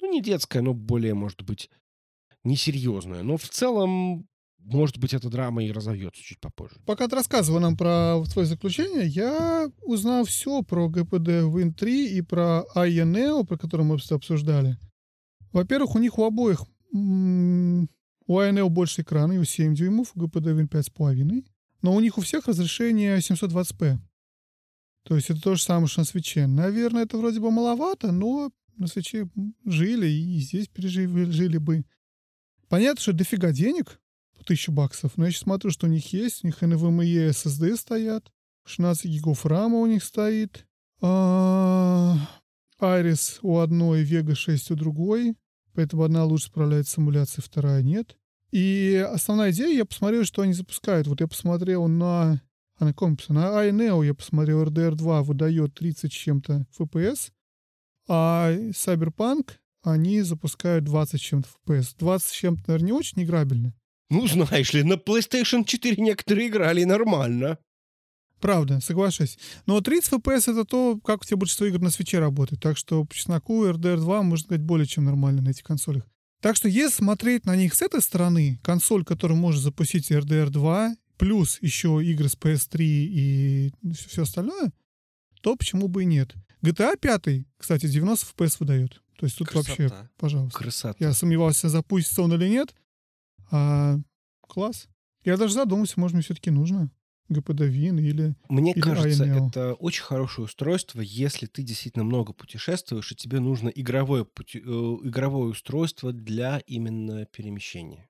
не 0.00 0.22
детское, 0.22 0.62
но 0.62 0.72
более, 0.72 1.14
может 1.14 1.42
быть, 1.42 1.70
несерьезное. 2.44 3.22
Но 3.22 3.36
в 3.36 3.48
целом 3.48 4.26
может 4.62 4.98
быть, 4.98 5.14
эта 5.14 5.28
драма 5.28 5.64
и 5.64 5.72
разовьется 5.72 6.22
чуть 6.22 6.40
попозже. 6.40 6.76
Пока 6.86 7.08
ты 7.08 7.16
рассказывал 7.16 7.60
нам 7.60 7.76
про 7.76 8.22
свое 8.26 8.46
заключение, 8.46 9.06
я 9.06 9.70
узнал 9.82 10.24
все 10.24 10.62
про 10.62 10.88
ГПД 10.88 11.28
Win 11.48 11.72
3 11.72 12.16
и 12.16 12.22
про 12.22 12.64
INEO, 12.74 13.44
про 13.44 13.56
который 13.56 13.84
мы 13.84 13.96
обсуждали. 13.96 14.78
Во-первых, 15.52 15.94
у 15.94 15.98
них 15.98 16.18
у 16.18 16.24
обоих 16.24 16.64
у 16.92 18.38
INEO 18.40 18.68
больше 18.68 19.02
экрана, 19.02 19.32
его 19.32 19.44
7 19.44 19.74
дюймов, 19.74 20.12
у 20.14 20.20
ГПД 20.20 20.46
Win 20.46 20.68
5,5. 20.68 21.44
Но 21.82 21.94
у 21.94 22.00
них 22.00 22.18
у 22.18 22.20
всех 22.20 22.46
разрешение 22.46 23.18
720p. 23.18 23.98
То 25.04 25.16
есть 25.16 25.30
это 25.30 25.40
то 25.40 25.54
же 25.54 25.62
самое, 25.62 25.88
что 25.88 26.00
на 26.00 26.04
свече. 26.04 26.46
Наверное, 26.46 27.04
это 27.04 27.16
вроде 27.16 27.40
бы 27.40 27.50
маловато, 27.50 28.12
но 28.12 28.52
на 28.76 28.86
свече 28.86 29.28
жили 29.64 30.06
и 30.06 30.38
здесь 30.40 30.68
пережили 30.68 31.24
жили 31.30 31.58
бы. 31.58 31.84
Понятно, 32.68 33.00
что 33.00 33.12
дофига 33.12 33.50
денег, 33.50 33.99
тысячу 34.44 34.72
баксов. 34.72 35.12
Но 35.16 35.26
я 35.26 35.30
сейчас 35.30 35.42
смотрю, 35.42 35.70
что 35.70 35.86
у 35.86 35.90
них 35.90 36.12
есть. 36.12 36.44
У 36.44 36.46
них 36.46 36.62
NVMe 36.62 37.30
SSD 37.30 37.76
стоят. 37.76 38.30
16 38.66 39.06
гигов 39.06 39.46
рама 39.46 39.78
у 39.78 39.86
них 39.86 40.04
стоит. 40.04 40.66
А, 41.00 42.16
Iris 42.80 43.38
у 43.42 43.58
одной, 43.58 44.04
Vega 44.04 44.34
6 44.34 44.70
у 44.72 44.76
другой. 44.76 45.36
Поэтому 45.74 46.02
одна 46.02 46.24
лучше 46.24 46.46
справляется 46.46 46.92
с 46.92 46.94
симуляцией, 46.96 47.44
вторая 47.44 47.82
нет. 47.82 48.16
И 48.50 49.06
основная 49.08 49.52
идея, 49.52 49.74
я 49.76 49.84
посмотрел, 49.84 50.24
что 50.24 50.42
они 50.42 50.52
запускают. 50.52 51.06
Вот 51.06 51.20
я 51.20 51.28
посмотрел 51.28 51.86
на... 51.88 52.42
А 52.78 52.84
на 52.84 52.92
каком 52.92 53.18
На 53.28 53.68
iNeo 53.68 54.04
я 54.04 54.14
посмотрел, 54.14 54.64
RDR 54.64 54.94
2 54.94 55.22
выдает 55.22 55.74
30 55.74 56.10
с 56.10 56.16
чем-то 56.16 56.66
FPS, 56.78 57.30
а 58.08 58.52
Cyberpunk 58.70 59.50
они 59.82 60.22
запускают 60.22 60.84
20 60.84 61.20
с 61.20 61.22
чем-то 61.22 61.48
FPS. 61.66 61.94
20 61.98 62.26
с 62.26 62.32
чем-то, 62.32 62.62
наверное, 62.66 62.86
не 62.86 62.92
очень 62.92 63.22
играбельно. 63.22 63.74
Ну, 64.10 64.26
знаешь 64.26 64.72
ли, 64.74 64.82
на 64.82 64.94
PlayStation 64.94 65.64
4 65.64 65.96
некоторые 66.02 66.48
играли 66.48 66.84
нормально. 66.84 67.58
Правда, 68.40 68.80
соглашусь. 68.80 69.38
Но 69.66 69.80
30 69.80 70.14
FPS 70.14 70.50
это 70.50 70.64
то, 70.64 70.98
как 71.04 71.22
у 71.22 71.24
тебя 71.24 71.36
большинство 71.36 71.66
игр 71.66 71.78
на 71.78 71.90
свече 71.90 72.18
работает. 72.18 72.62
Так 72.62 72.76
что 72.76 73.04
по 73.04 73.14
чесноку 73.14 73.66
RDR 73.66 73.96
2 73.96 74.22
можно 74.22 74.44
сказать 74.44 74.62
более 74.62 74.86
чем 74.86 75.04
нормально 75.04 75.42
на 75.42 75.50
этих 75.50 75.62
консолях. 75.62 76.06
Так 76.40 76.56
что 76.56 76.68
если 76.68 76.96
смотреть 76.96 77.44
на 77.44 77.54
них 77.54 77.74
с 77.74 77.82
этой 77.82 78.00
стороны, 78.00 78.58
консоль, 78.62 79.04
которая 79.04 79.38
может 79.38 79.62
запустить 79.62 80.10
RDR 80.10 80.48
2, 80.48 80.96
плюс 81.18 81.58
еще 81.60 82.00
игры 82.02 82.30
с 82.30 82.34
PS3 82.36 82.78
и 82.80 83.72
все 84.08 84.22
остальное, 84.22 84.72
то 85.42 85.54
почему 85.54 85.88
бы 85.88 86.02
и 86.02 86.06
нет. 86.06 86.34
GTA 86.62 86.98
5, 86.98 87.44
кстати, 87.58 87.86
90 87.86 88.26
FPS 88.26 88.56
выдает. 88.58 89.02
То 89.18 89.26
есть 89.26 89.36
тут 89.36 89.48
Красота. 89.48 89.82
вообще, 89.82 90.08
пожалуйста. 90.16 90.58
Красота. 90.58 90.96
Я 90.98 91.12
сомневался, 91.12 91.68
запустится 91.68 92.22
он 92.22 92.32
или 92.32 92.48
нет. 92.48 92.74
А, 93.50 93.98
класс. 94.42 94.88
Я 95.24 95.36
даже 95.36 95.54
задумался, 95.54 96.00
может, 96.00 96.14
мне 96.14 96.22
все-таки 96.22 96.50
нужно 96.50 96.90
ГПД 97.28 97.60
ВИН 97.60 97.98
или 97.98 98.34
Мне 98.48 98.72
или 98.72 98.80
кажется, 98.80 99.24
INL. 99.24 99.48
это 99.48 99.74
очень 99.74 100.02
хорошее 100.02 100.46
устройство, 100.46 101.00
если 101.00 101.46
ты 101.46 101.62
действительно 101.62 102.04
много 102.04 102.32
путешествуешь, 102.32 103.12
и 103.12 103.16
тебе 103.16 103.38
нужно 103.40 103.68
игровое, 103.68 104.24
пути... 104.24 104.58
э, 104.58 104.62
игровое 104.62 105.50
устройство 105.50 106.12
для 106.12 106.58
именно 106.66 107.26
перемещения. 107.26 108.08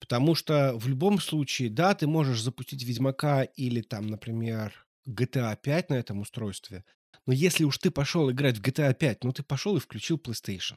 Потому 0.00 0.34
что 0.34 0.74
в 0.76 0.86
любом 0.86 1.18
случае, 1.18 1.70
да, 1.70 1.94
ты 1.94 2.06
можешь 2.06 2.42
запустить 2.42 2.84
Ведьмака 2.84 3.42
или 3.42 3.80
там, 3.80 4.06
например, 4.06 4.86
GTA 5.08 5.56
5 5.60 5.90
на 5.90 5.94
этом 5.94 6.20
устройстве, 6.20 6.84
но 7.26 7.32
если 7.32 7.64
уж 7.64 7.78
ты 7.78 7.90
пошел 7.90 8.30
играть 8.30 8.58
в 8.58 8.62
GTA 8.62 8.94
5, 8.94 9.24
ну 9.24 9.32
ты 9.32 9.42
пошел 9.42 9.76
и 9.76 9.80
включил 9.80 10.18
PlayStation. 10.18 10.76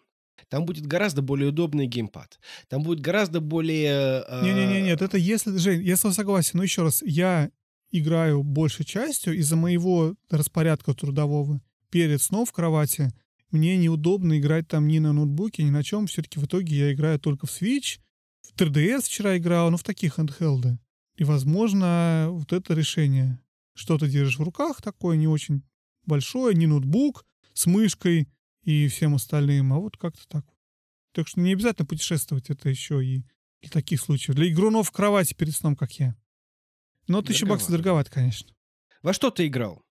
Там 0.51 0.65
будет 0.65 0.85
гораздо 0.85 1.21
более 1.21 1.47
удобный 1.47 1.87
геймпад. 1.87 2.37
Там 2.67 2.83
будет 2.83 2.99
гораздо 2.99 3.39
более... 3.39 4.25
Не-не-не, 4.43 4.81
нет, 4.81 5.01
это 5.01 5.17
если... 5.17 5.55
Жень, 5.55 5.81
я 5.81 5.95
согласен, 5.95 6.57
но 6.57 6.63
еще 6.63 6.83
раз, 6.83 7.01
я 7.01 7.49
играю 7.89 8.43
большей 8.43 8.83
частью 8.83 9.37
из-за 9.37 9.55
моего 9.55 10.13
распорядка 10.29 10.93
трудового 10.93 11.61
перед 11.89 12.21
сном 12.21 12.45
в 12.45 12.51
кровати. 12.51 13.13
Мне 13.51 13.77
неудобно 13.77 14.39
играть 14.39 14.67
там 14.67 14.89
ни 14.89 14.99
на 14.99 15.13
ноутбуке, 15.13 15.63
ни 15.63 15.69
на 15.69 15.85
чем. 15.85 16.07
Все-таки 16.07 16.37
в 16.37 16.43
итоге 16.43 16.75
я 16.75 16.93
играю 16.93 17.17
только 17.17 17.47
в 17.47 17.49
Switch. 17.49 17.99
В 18.41 18.53
3DS 18.53 19.03
вчера 19.03 19.37
играл, 19.37 19.71
но 19.71 19.77
в 19.77 19.83
таких 19.83 20.19
handheld. 20.19 20.77
И, 21.15 21.23
возможно, 21.23 22.27
вот 22.29 22.51
это 22.51 22.73
решение. 22.73 23.39
Что 23.73 23.97
ты 23.97 24.09
держишь 24.09 24.37
в 24.37 24.43
руках 24.43 24.81
такое 24.81 25.15
не 25.15 25.29
очень 25.29 25.63
большое, 26.05 26.53
не 26.55 26.67
ноутбук 26.67 27.25
с 27.53 27.67
мышкой, 27.67 28.27
и 28.63 28.87
всем 28.87 29.15
остальным, 29.15 29.73
а 29.73 29.79
вот 29.79 29.97
как-то 29.97 30.27
так. 30.27 30.45
Так 31.13 31.27
что 31.27 31.41
не 31.41 31.53
обязательно 31.53 31.85
путешествовать, 31.85 32.49
это 32.49 32.69
еще 32.69 33.03
и 33.03 33.23
для 33.61 33.69
таких 33.69 34.01
случаев. 34.01 34.35
Для 34.35 34.49
игрунов 34.49 34.87
в 34.87 34.91
кровати 34.91 35.33
перед 35.33 35.55
сном, 35.55 35.75
как 35.75 35.91
я. 35.93 36.15
Но 37.07 37.21
тысяча 37.21 37.45
баксов 37.45 37.71
дороговато, 37.71 38.11
конечно. 38.11 38.53
Во 39.01 39.13
что 39.13 39.29
ты 39.29 39.47
играл? 39.47 39.83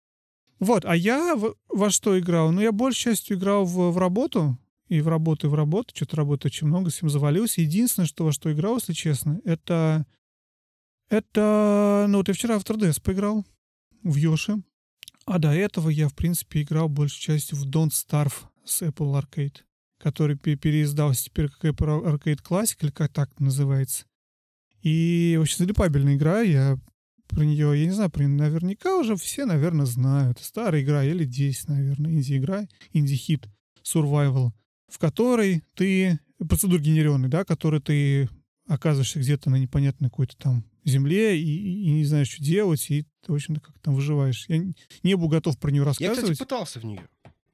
Вот, 0.59 0.85
а 0.85 0.95
я 0.95 1.37
в, 1.37 1.55
во 1.69 1.91
что 1.91 2.19
играл? 2.19 2.53
Ну, 2.53 2.61
я 2.61 2.73
большей 2.73 3.05
частью 3.05 3.37
играл 3.37 3.65
в, 3.65 3.91
в 3.91 3.99
работу, 3.99 4.59
и 4.89 5.01
в 5.01 5.09
работу, 5.09 5.47
и 5.47 5.51
в 5.51 5.55
работу. 5.55 5.95
Что-то 5.95 6.17
работы 6.17 6.49
очень 6.49 6.67
много, 6.67 6.91
всем 6.91 7.09
завалился. 7.09 7.61
Единственное, 7.61 8.07
что 8.07 8.25
во 8.25 8.33
что 8.33 8.53
играл, 8.53 8.77
если 8.77 8.93
честно, 8.93 9.41
это... 9.45 10.07
Это... 11.09 12.07
Ну, 12.09 12.19
вот 12.19 12.29
я 12.29 12.35
вчера 12.35 12.59
в 12.59 12.65
3DS 12.65 13.01
поиграл, 13.03 13.45
в 14.03 14.17
Йоши. 14.17 14.63
А 15.25 15.39
до 15.39 15.53
этого 15.53 15.89
я, 15.91 16.09
в 16.09 16.15
принципе, 16.15 16.63
играл 16.63 16.89
большей 16.89 17.21
частью 17.21 17.59
в 17.59 17.67
Don't 17.67 17.91
Starve 17.91 18.35
с 18.69 18.83
Apple 18.83 19.21
Arcade, 19.21 19.63
который 19.99 20.37
переиздался 20.37 21.25
теперь 21.25 21.49
как 21.49 21.65
Apple 21.65 22.05
Arcade 22.05 22.43
Classic, 22.43 22.77
или 22.81 22.91
как 22.91 23.13
так 23.13 23.39
называется. 23.41 24.05
И 24.83 25.39
очень 25.41 25.57
залипабельная 25.59 26.15
игра, 26.15 26.41
я 26.41 26.79
про 27.29 27.45
нее, 27.45 27.79
я 27.79 27.87
не 27.87 27.93
знаю, 27.93 28.11
про 28.11 28.23
нее 28.23 28.37
наверняка 28.37 28.97
уже 28.97 29.17
все, 29.17 29.45
наверное, 29.45 29.87
знают. 29.87 30.39
Старая 30.41 30.83
игра, 30.83 31.05
или 31.05 31.25
10, 31.25 31.69
наверное, 31.69 32.13
инди-игра, 32.13 32.67
инди-хит, 32.93 33.47
survival, 33.85 34.53
в 34.89 34.99
которой 34.99 35.63
ты, 35.75 36.19
процедур 36.49 36.81
генерированный, 36.81 37.29
да, 37.29 37.45
который 37.45 37.81
ты 37.81 38.29
оказываешься 38.67 39.19
где-то 39.19 39.51
на 39.51 39.57
непонятной 39.57 40.11
какой-то 40.11 40.37
там 40.37 40.65
земле 40.85 41.39
и, 41.39 41.85
и, 41.85 41.91
не 41.91 42.05
знаешь, 42.05 42.31
что 42.31 42.43
делать, 42.43 42.87
и 42.91 43.05
ты, 43.25 43.33
в 43.33 43.35
общем-то, 43.35 43.61
как 43.61 43.79
там 43.81 43.95
выживаешь. 43.95 44.47
Я 44.49 44.63
не 45.03 45.17
был 45.17 45.29
готов 45.29 45.59
про 45.59 45.71
нее 45.71 45.83
рассказывать. 45.83 46.19
Я, 46.19 46.23
кстати, 46.23 46.39
пытался 46.39 46.81
в 46.81 46.85
нее. 46.85 47.07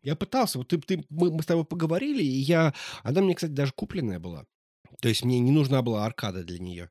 Я 0.05 0.17
пытался, 0.17 0.59
вот 0.59 0.69
ты, 0.69 0.79
ты, 0.79 1.05
мы, 1.09 1.33
мы 1.33 1.43
с 1.43 1.47
тобой 1.47 1.65
поговорили, 1.65 2.23
и 2.23 2.41
я... 2.41 2.75
Она 3.03 3.23
мне, 3.23 3.35
кстати, 3.35 3.53
даже 3.53 3.73
купленная 3.73 4.21
была. 4.21 4.45
То 5.01 5.09
есть 5.09 5.25
мне 5.25 5.41
не 5.41 5.51
нужна 5.51 5.81
была 5.81 6.05
аркада 6.05 6.45
для 6.45 6.59
нее. 6.59 6.91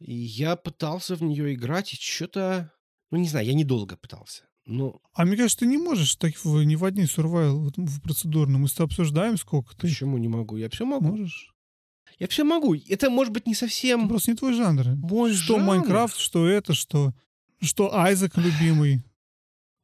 И 0.00 0.12
я 0.14 0.56
пытался 0.56 1.16
в 1.16 1.22
нее 1.22 1.54
играть, 1.54 1.94
и 1.94 1.96
что-то... 1.96 2.70
Ну, 3.10 3.16
не 3.16 3.28
знаю, 3.28 3.46
я 3.46 3.54
недолго 3.54 3.96
пытался. 3.96 4.44
Но... 4.66 5.00
А 5.14 5.24
мне 5.24 5.36
кажется, 5.36 5.60
ты 5.60 5.66
не 5.66 5.78
можешь 5.78 6.16
так 6.16 6.34
в, 6.44 6.62
ни 6.62 6.76
в 6.76 6.84
одни 6.84 7.04
survival 7.04 7.72
в 7.74 8.00
процедурном. 8.02 8.62
Мы 8.62 8.68
с 8.68 8.74
тобой 8.74 8.88
обсуждаем, 8.88 9.38
сколько 9.38 9.74
ты... 9.74 9.88
Почему 9.88 10.18
не 10.18 10.28
могу? 10.28 10.56
Я 10.56 10.68
все 10.68 10.84
могу. 10.84 11.06
Можешь. 11.06 11.54
Я 12.18 12.28
все 12.28 12.44
могу. 12.44 12.74
Это 12.74 13.08
может 13.08 13.32
быть 13.32 13.46
не 13.46 13.54
совсем... 13.54 14.00
Это 14.00 14.08
просто 14.08 14.30
не 14.30 14.36
твой 14.36 14.52
жанр. 14.52 14.96
Мой 14.96 15.32
что 15.32 15.54
жанр? 15.54 15.68
Майнкрафт, 15.68 16.18
что 16.18 16.46
это, 16.46 16.74
что... 16.74 17.14
Что 17.60 17.94
Айзек 17.94 18.36
любимый. 18.36 19.02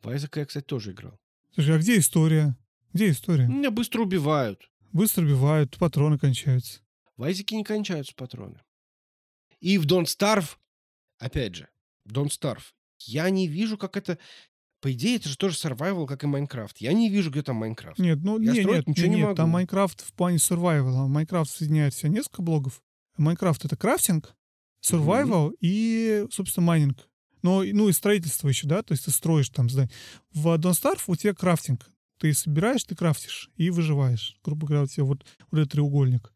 В 0.02 0.08
Айзека 0.08 0.40
я, 0.40 0.46
кстати, 0.46 0.64
тоже 0.64 0.92
играл. 0.92 1.19
Слушай, 1.60 1.76
а 1.76 1.78
где 1.78 1.98
история? 1.98 2.56
Где 2.94 3.10
история? 3.10 3.46
Меня 3.46 3.70
быстро 3.70 4.00
убивают. 4.00 4.70
Быстро 4.92 5.24
убивают, 5.24 5.76
патроны 5.76 6.18
кончаются. 6.18 6.80
В 7.18 7.22
Айзеке 7.22 7.54
не 7.54 7.64
кончаются 7.64 8.14
патроны. 8.14 8.62
И 9.60 9.76
в 9.76 9.84
Don't 9.84 10.04
Starve, 10.04 10.56
опять 11.18 11.56
же, 11.56 11.68
Don't 12.08 12.28
Starve, 12.28 12.62
я 13.00 13.28
не 13.28 13.46
вижу, 13.46 13.76
как 13.76 13.98
это... 13.98 14.16
По 14.80 14.90
идее, 14.90 15.16
это 15.16 15.28
же 15.28 15.36
тоже 15.36 15.54
survival, 15.56 16.06
как 16.06 16.24
и 16.24 16.26
Майнкрафт. 16.26 16.78
Я 16.78 16.94
не 16.94 17.10
вижу, 17.10 17.30
где 17.30 17.42
там 17.42 17.56
Майнкрафт. 17.56 17.98
Нет, 17.98 18.20
ну 18.22 18.40
Я 18.40 18.52
не, 18.52 18.60
строить 18.62 18.78
нет, 18.78 18.96
ничего 18.96 19.06
не, 19.08 19.14
не 19.16 19.20
нет, 19.20 19.36
там 19.36 19.50
могу. 19.50 19.56
Майнкрафт 19.56 20.00
в 20.00 20.14
плане 20.14 20.38
survival. 20.38 21.08
Майнкрафт 21.08 21.50
соединяет 21.50 21.92
в 21.92 21.98
себя 21.98 22.08
несколько 22.08 22.40
блоков. 22.40 22.82
Майнкрафт— 23.18 23.62
это 23.66 23.76
крафтинг, 23.76 24.34
survival 24.82 25.52
и, 25.60 26.26
собственно, 26.30 26.68
майнинг. 26.68 27.09
Но, 27.42 27.62
ну 27.62 27.88
и 27.88 27.92
строительство 27.92 28.48
еще, 28.48 28.66
да, 28.66 28.82
то 28.82 28.92
есть 28.92 29.04
ты 29.04 29.10
строишь 29.10 29.50
там 29.50 29.68
здание. 29.68 29.90
В 30.32 30.48
Don't 30.58 30.72
Starve 30.72 31.02
у 31.06 31.16
тебя 31.16 31.34
крафтинг. 31.34 31.88
Ты 32.18 32.34
собираешь, 32.34 32.84
ты 32.84 32.94
крафтишь 32.94 33.50
и 33.56 33.70
выживаешь. 33.70 34.36
Грубо 34.44 34.66
говоря, 34.66 34.84
у 34.84 34.86
тебя 34.86 35.04
вот, 35.04 35.24
вот 35.50 35.58
этот 35.58 35.72
треугольник. 35.72 36.32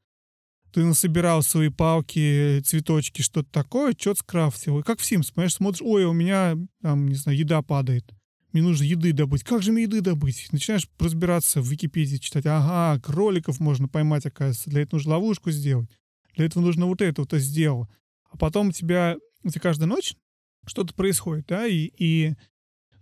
Ты 0.73 0.85
насобирал 0.85 1.43
свои 1.43 1.69
палки, 1.69 2.61
цветочки, 2.65 3.23
что-то 3.23 3.49
такое, 3.53 3.95
что-то 3.97 4.21
скрафтил. 4.21 4.81
И 4.81 4.83
как 4.83 4.99
в 4.99 5.03
Sims, 5.03 5.33
понимаешь, 5.33 5.55
смотришь, 5.55 5.83
ой, 5.83 6.05
у 6.05 6.13
меня, 6.13 6.57
там, 6.81 7.07
не 7.07 7.15
знаю, 7.15 7.39
еда 7.39 7.63
падает. 7.63 8.05
Мне 8.53 8.63
нужно 8.63 8.85
еды 8.85 9.13
добыть. 9.13 9.45
Как 9.45 9.63
же 9.63 9.73
мне 9.73 9.83
еды 9.83 10.01
добыть? 10.01 10.49
Начинаешь 10.53 10.89
разбираться 10.99 11.61
в 11.61 11.69
Википедии, 11.69 12.17
читать. 12.17 12.47
Ага, 12.47 13.01
кроликов 13.01 13.61
можно 13.61 13.89
поймать, 13.89 14.27
оказывается. 14.27 14.71
Для 14.71 14.83
этого 14.83 14.97
нужно 14.97 15.13
ловушку 15.13 15.51
сделать. 15.51 15.91
Для 16.35 16.47
этого 16.47 16.63
нужно 16.63 16.87
вот 16.87 17.03
это 17.03 17.23
вот 17.23 17.33
сделал. 17.35 17.89
А 18.31 18.37
потом 18.37 18.69
у 18.69 18.73
тебя, 18.73 19.17
у 19.43 19.51
тебя 19.51 19.61
каждую 19.61 19.89
ночь 19.89 20.17
что-то 20.66 20.95
происходит, 20.95 21.47
да, 21.47 21.66
и, 21.66 21.91
и 21.99 22.35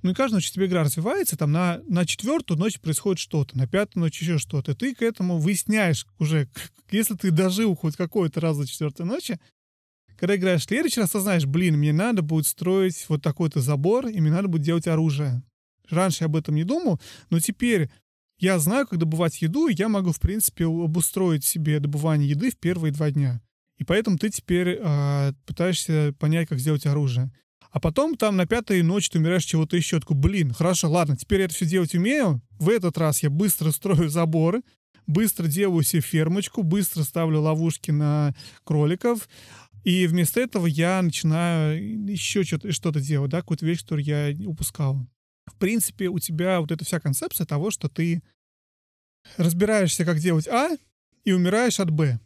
ну 0.02 0.10
и 0.10 0.14
каждую 0.14 0.38
ночь 0.38 0.50
у 0.50 0.52
тебя 0.52 0.66
игра 0.66 0.82
развивается, 0.82 1.36
там 1.36 1.52
на, 1.52 1.80
на 1.86 2.04
четвертую 2.04 2.58
ночь 2.58 2.80
происходит 2.80 3.20
что-то, 3.20 3.56
на 3.56 3.66
пятую 3.66 4.02
ночь 4.02 4.20
еще 4.20 4.38
что-то. 4.38 4.74
Ты 4.74 4.94
к 4.94 5.02
этому 5.02 5.38
выясняешь 5.38 6.06
уже, 6.18 6.48
если 6.90 7.14
ты 7.14 7.30
дожил 7.30 7.74
хоть 7.76 7.96
какой-то 7.96 8.40
раз 8.40 8.58
до 8.58 8.66
четвертой 8.66 9.06
ночи, 9.06 9.38
когда 10.16 10.36
играешь 10.36 10.62
в 10.62 10.68
следующий 10.68 11.00
раз, 11.00 11.10
осознаешь, 11.10 11.46
блин, 11.46 11.78
мне 11.78 11.92
надо 11.92 12.22
будет 12.22 12.46
строить 12.46 13.06
вот 13.08 13.22
такой-то 13.22 13.60
забор, 13.60 14.06
и 14.06 14.20
мне 14.20 14.30
надо 14.30 14.48
будет 14.48 14.62
делать 14.62 14.86
оружие. 14.86 15.42
Раньше 15.88 16.24
я 16.24 16.26
об 16.26 16.36
этом 16.36 16.54
не 16.54 16.64
думал, 16.64 17.00
но 17.30 17.40
теперь 17.40 17.90
я 18.38 18.58
знаю, 18.58 18.86
как 18.88 18.98
добывать 18.98 19.40
еду, 19.40 19.68
и 19.68 19.74
я 19.74 19.88
могу, 19.88 20.10
в 20.10 20.18
принципе, 20.18 20.64
обустроить 20.64 21.44
себе 21.44 21.78
добывание 21.78 22.28
еды 22.28 22.50
в 22.50 22.56
первые 22.56 22.92
два 22.92 23.10
дня. 23.10 23.40
И 23.78 23.84
поэтому 23.84 24.18
ты 24.18 24.30
теперь 24.30 24.78
э, 24.80 25.32
пытаешься 25.46 26.14
понять, 26.18 26.48
как 26.48 26.58
сделать 26.58 26.86
оружие. 26.86 27.32
А 27.72 27.80
потом 27.80 28.16
там 28.16 28.36
на 28.36 28.46
пятой 28.46 28.82
ночи 28.82 29.10
ты 29.10 29.18
умираешь 29.18 29.44
чего-то 29.44 29.76
еще. 29.76 29.98
Такой, 29.98 30.16
блин, 30.16 30.52
хорошо, 30.52 30.90
ладно, 30.90 31.16
теперь 31.16 31.40
я 31.40 31.46
это 31.46 31.54
все 31.54 31.64
делать 31.64 31.94
умею. 31.94 32.42
В 32.58 32.68
этот 32.68 32.98
раз 32.98 33.22
я 33.22 33.30
быстро 33.30 33.70
строю 33.72 34.10
заборы, 34.10 34.62
быстро 35.06 35.46
делаю 35.46 35.82
себе 35.82 36.02
фермочку, 36.02 36.62
быстро 36.62 37.02
ставлю 37.02 37.40
ловушки 37.40 37.90
на 37.90 38.34
кроликов. 38.64 39.26
И 39.84 40.06
вместо 40.06 40.40
этого 40.40 40.66
я 40.66 41.00
начинаю 41.02 42.06
еще 42.08 42.44
что-то 42.44 43.00
делать, 43.00 43.30
да, 43.30 43.40
какую-то 43.40 43.66
вещь, 43.66 43.80
которую 43.80 44.04
я 44.04 44.34
упускал. 44.46 45.06
В 45.46 45.56
принципе, 45.56 46.08
у 46.08 46.18
тебя 46.18 46.60
вот 46.60 46.70
эта 46.70 46.84
вся 46.84 47.00
концепция 47.00 47.46
того, 47.46 47.70
что 47.70 47.88
ты 47.88 48.22
разбираешься, 49.38 50.04
как 50.04 50.18
делать 50.18 50.46
А, 50.46 50.76
и 51.24 51.32
умираешь 51.32 51.80
от 51.80 51.90
Б. 51.90 52.20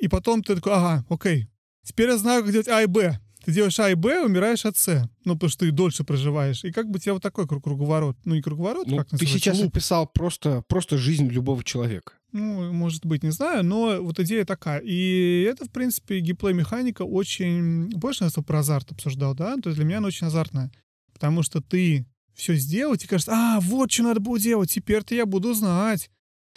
И 0.00 0.08
потом 0.08 0.42
ты 0.42 0.54
такой, 0.54 0.74
ага, 0.74 1.04
окей, 1.08 1.48
теперь 1.82 2.10
я 2.10 2.18
знаю, 2.18 2.42
как 2.42 2.52
делать 2.52 2.68
А 2.68 2.82
и 2.82 2.86
Б. 2.86 3.18
Ты 3.48 3.54
делаешь 3.54 3.80
А 3.80 3.88
и 3.88 3.94
Б, 3.94 4.26
умираешь 4.26 4.66
от 4.66 4.76
С. 4.76 5.08
Ну, 5.24 5.32
потому 5.32 5.48
что 5.48 5.60
ты 5.64 5.72
дольше 5.72 6.04
проживаешь. 6.04 6.64
И 6.64 6.70
как 6.70 6.90
бы 6.90 6.96
у 6.96 6.98
тебя 6.98 7.14
вот 7.14 7.22
такой 7.22 7.46
круг- 7.48 7.64
круговорот. 7.64 8.14
Ну, 8.26 8.34
не 8.34 8.42
круговорот, 8.42 8.86
Ну, 8.86 8.98
как 8.98 9.08
ты 9.08 9.24
сейчас 9.24 9.56
луп. 9.58 9.68
описал 9.68 10.06
просто, 10.06 10.62
просто 10.68 10.98
жизнь 10.98 11.28
любого 11.28 11.64
человека. 11.64 12.12
Ну, 12.32 12.70
может 12.74 13.06
быть, 13.06 13.22
не 13.22 13.30
знаю, 13.30 13.64
но 13.64 14.02
вот 14.02 14.20
идея 14.20 14.44
такая. 14.44 14.80
И 14.84 15.46
это, 15.50 15.64
в 15.64 15.70
принципе, 15.70 16.20
геймплей-механика 16.20 17.04
очень... 17.04 17.88
Больше 17.88 18.24
я 18.24 18.42
про 18.42 18.58
азарт 18.58 18.92
обсуждал, 18.92 19.34
да? 19.34 19.56
То 19.56 19.70
есть 19.70 19.76
для 19.78 19.86
меня 19.86 19.96
она 19.96 20.08
очень 20.08 20.26
азартная. 20.26 20.70
Потому 21.14 21.42
что 21.42 21.62
ты 21.62 22.04
все 22.34 22.54
сделал, 22.54 22.96
тебе 22.96 23.08
кажется, 23.08 23.32
а, 23.34 23.60
вот 23.60 23.90
что 23.90 24.02
надо 24.02 24.20
было 24.20 24.38
делать, 24.38 24.70
теперь-то 24.70 25.14
я 25.14 25.24
буду 25.24 25.54
знать. 25.54 26.10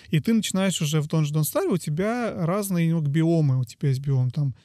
И 0.10 0.20
ты 0.20 0.34
начинаешь 0.34 0.82
уже 0.82 1.00
в 1.00 1.08
Don't 1.08 1.24
Starve, 1.24 1.72
у 1.72 1.78
тебя 1.78 2.34
разные 2.36 2.88
немного 2.88 3.10
биомы. 3.10 3.62
У 3.62 3.64
тебя 3.64 3.88
есть 3.88 4.02
биом 4.02 4.30
там 4.30 4.56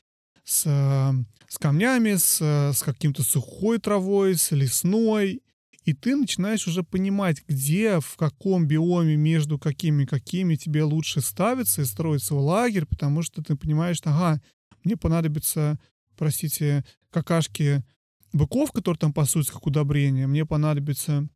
с, 0.47 0.63
э, 0.65 1.13
с 1.49 1.59
камнями, 1.59 2.15
с, 2.15 2.41
с 2.41 2.83
каким-то 2.83 3.23
сухой 3.23 3.79
травой, 3.79 4.37
с 4.37 4.53
лесной. 4.53 5.43
И 5.85 5.93
ты 5.93 6.17
начинаешь 6.17 6.67
уже 6.67 6.83
понимать, 6.83 7.43
где, 7.47 8.01
в 8.01 8.17
каком 8.17 8.67
биоме, 8.67 9.17
между 9.17 9.59
какими, 9.59 10.05
какими 10.05 10.57
тебе 10.57 10.83
лучше 10.83 11.21
ставиться 11.21 11.83
и 11.83 11.85
строить 11.85 12.23
свой 12.23 12.43
лагерь, 12.43 12.87
потому 12.87 13.23
что 13.23 13.43
ты 13.43 13.55
понимаешь, 13.57 14.01
ага, 14.05 14.41
мне 14.83 14.97
понадобится, 14.97 15.79
простите, 16.17 16.85
какашки 17.11 17.85
быков, 18.33 18.73
которые 18.73 18.99
там 18.99 19.13
пасутся 19.13 19.53
как 19.53 19.67
удобрение, 19.67 20.27
мне 20.27 20.45
понадобится 20.45 21.29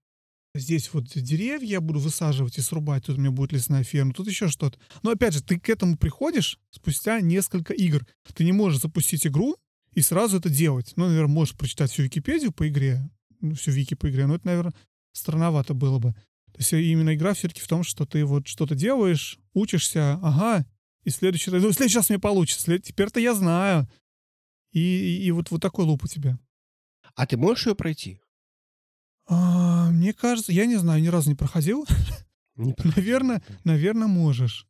здесь 0.55 0.93
вот 0.93 1.05
деревья 1.05 1.66
я 1.66 1.81
буду 1.81 2.01
высаживать 2.01 2.59
и 2.59 2.60
срубать, 2.60 3.05
тут 3.06 3.18
у 3.18 3.20
меня 3.20 3.31
будет 3.31 3.52
лесная 3.52 3.85
ферма, 3.85 4.12
тут 4.12 4.27
еще 4.27 4.48
что-то. 4.48 4.78
Но 5.02 5.10
опять 5.10 5.35
же, 5.35 5.43
ты 5.43 5.59
к 5.59 5.68
этому 5.68 5.97
приходишь 5.97 6.59
спустя 6.70 7.20
несколько 7.20 7.72
игр. 7.72 8.06
Ты 8.35 8.44
не 8.44 8.52
можешь 8.52 8.81
запустить 8.81 9.27
игру 9.27 9.56
и 9.93 10.01
сразу 10.01 10.39
это 10.39 10.51
делать. 10.51 10.93
Ну, 10.97 11.06
наверное, 11.06 11.32
можешь 11.32 11.56
прочитать 11.56 11.90
всю 11.90 12.02
Википедию 12.02 12.52
по 12.52 12.68
игре, 12.68 13.09
ну, 13.40 13.55
всю 13.55 13.70
Вики 13.70 13.94
по 13.94 14.10
игре, 14.10 14.27
но 14.27 14.36
это, 14.36 14.47
наверное, 14.47 14.74
странновато 15.12 15.74
было 15.74 15.98
бы. 15.98 16.12
То 16.52 16.59
есть 16.59 16.72
именно 16.72 17.14
игра 17.14 17.35
все-таки 17.35 17.60
в 17.60 17.68
том, 17.68 17.85
что 17.85 18.06
ты 18.06 18.24
вот 18.24 18.47
что-то 18.47 18.74
делаешь, 18.74 19.39
учишься, 19.55 20.14
ага, 20.22 20.66
и 21.05 21.10
следующий 21.10 21.51
раз, 21.51 21.62
ну, 21.62 21.70
в 21.70 21.74
следующий 21.74 21.98
раз 21.98 22.10
мне 22.10 22.18
получится, 22.18 22.78
теперь-то 22.78 23.20
я 23.20 23.35
знаю. 23.35 23.89
И, 24.72 24.81
и, 24.81 25.24
и 25.24 25.31
вот, 25.31 25.51
вот 25.51 25.62
такой 25.62 25.85
луп 25.85 26.05
у 26.05 26.06
тебя. 26.06 26.39
А 27.14 27.27
ты 27.27 27.36
можешь 27.36 27.66
ее 27.66 27.74
пройти? 27.74 28.20
А, 29.31 29.90
мне 29.90 30.12
кажется, 30.12 30.52
я 30.52 30.66
не 30.66 30.77
знаю, 30.77 31.01
ни 31.01 31.07
разу 31.07 31.28
не 31.28 31.36
проходил. 31.36 31.86
Не. 32.57 32.74
Наверное, 32.97 33.43
наверное, 33.65 34.09
можешь. 34.09 34.66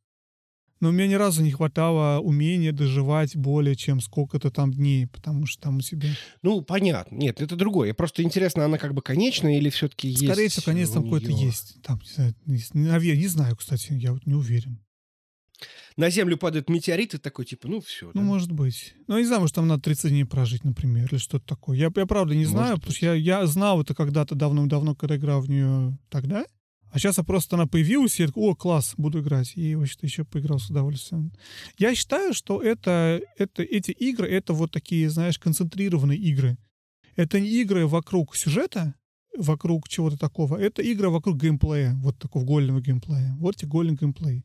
Но 0.80 0.90
у 0.90 0.92
меня 0.92 1.08
ни 1.08 1.14
разу 1.14 1.42
не 1.42 1.50
хватало 1.50 2.20
умения 2.20 2.72
доживать 2.72 3.36
более 3.36 3.74
чем 3.74 4.00
сколько-то 4.00 4.50
там 4.50 4.72
дней, 4.72 5.06
потому 5.06 5.46
что 5.46 5.62
там 5.62 5.78
у 5.78 5.80
себя... 5.80 6.08
Ну, 6.42 6.62
понятно. 6.62 7.16
Нет, 7.16 7.40
это 7.40 7.56
другое. 7.56 7.88
Я 7.88 7.94
Просто 7.94 8.22
интересно, 8.22 8.64
она 8.64 8.78
как 8.78 8.94
бы 8.94 9.02
конечная 9.02 9.58
или 9.58 9.68
все-таки 9.68 10.08
есть? 10.08 10.24
Скорее 10.24 10.48
всего, 10.48 10.64
конечно, 10.64 10.94
там 10.94 11.04
какой-то 11.04 11.30
есть. 11.30 11.82
Там, 11.82 12.00
не 12.46 12.58
знаю, 12.58 13.18
не 13.18 13.26
знаю, 13.26 13.56
кстати, 13.56 13.92
я 13.92 14.12
вот 14.12 14.26
не 14.26 14.34
уверен. 14.34 14.78
На 15.96 16.10
Землю 16.10 16.36
падает 16.36 16.68
метеорит 16.68 17.14
и 17.14 17.18
такой, 17.18 17.44
типа, 17.44 17.68
ну 17.68 17.80
все. 17.80 18.10
Ну, 18.14 18.22
может 18.22 18.52
быть. 18.52 18.94
Ну, 19.06 19.14
я 19.16 19.20
не 19.20 19.26
знаю, 19.26 19.42
может, 19.42 19.56
там 19.56 19.66
надо 19.66 19.82
30 19.82 20.10
дней 20.10 20.24
прожить, 20.24 20.64
например, 20.64 21.08
или 21.10 21.18
что-то 21.18 21.46
такое. 21.46 21.76
Я, 21.76 21.90
я 21.94 22.06
правда 22.06 22.34
не 22.34 22.40
Может 22.44 22.52
знаю, 22.52 22.74
быть. 22.74 22.82
потому 22.82 22.96
что 22.96 23.06
я, 23.06 23.14
я 23.14 23.46
знал 23.46 23.80
это 23.80 23.94
когда-то 23.94 24.34
давно-давно, 24.34 24.94
когда 24.94 25.16
играл 25.16 25.40
в 25.40 25.50
нее 25.50 25.98
тогда. 26.08 26.44
А 26.92 26.98
сейчас 26.98 27.18
я 27.18 27.24
просто 27.24 27.56
она 27.56 27.66
появилась, 27.66 28.18
и 28.18 28.22
я 28.22 28.28
такой, 28.28 28.50
о, 28.50 28.54
класс, 28.54 28.94
буду 28.96 29.20
играть. 29.20 29.52
И 29.56 29.74
вообще 29.76 29.96
еще 30.02 30.24
поиграл 30.24 30.58
с 30.58 30.70
удовольствием. 30.70 31.32
Я 31.78 31.94
считаю, 31.94 32.34
что 32.34 32.60
это, 32.60 33.20
это, 33.36 33.62
эти 33.62 33.92
игры, 33.92 34.28
это 34.28 34.54
вот 34.54 34.72
такие, 34.72 35.08
знаешь, 35.08 35.38
концентрированные 35.38 36.18
игры. 36.18 36.56
Это 37.14 37.38
не 37.38 37.48
игры 37.48 37.86
вокруг 37.86 38.34
сюжета, 38.34 38.94
вокруг 39.36 39.88
чего-то 39.88 40.16
такого. 40.18 40.56
Это 40.56 40.82
игры 40.82 41.10
вокруг 41.10 41.40
геймплея, 41.40 41.94
вот 42.02 42.18
такого 42.18 42.44
гольного 42.44 42.80
геймплея. 42.80 43.36
Вот 43.38 43.56
тебе 43.56 43.68
гольный 43.68 43.94
геймплей. 43.94 44.44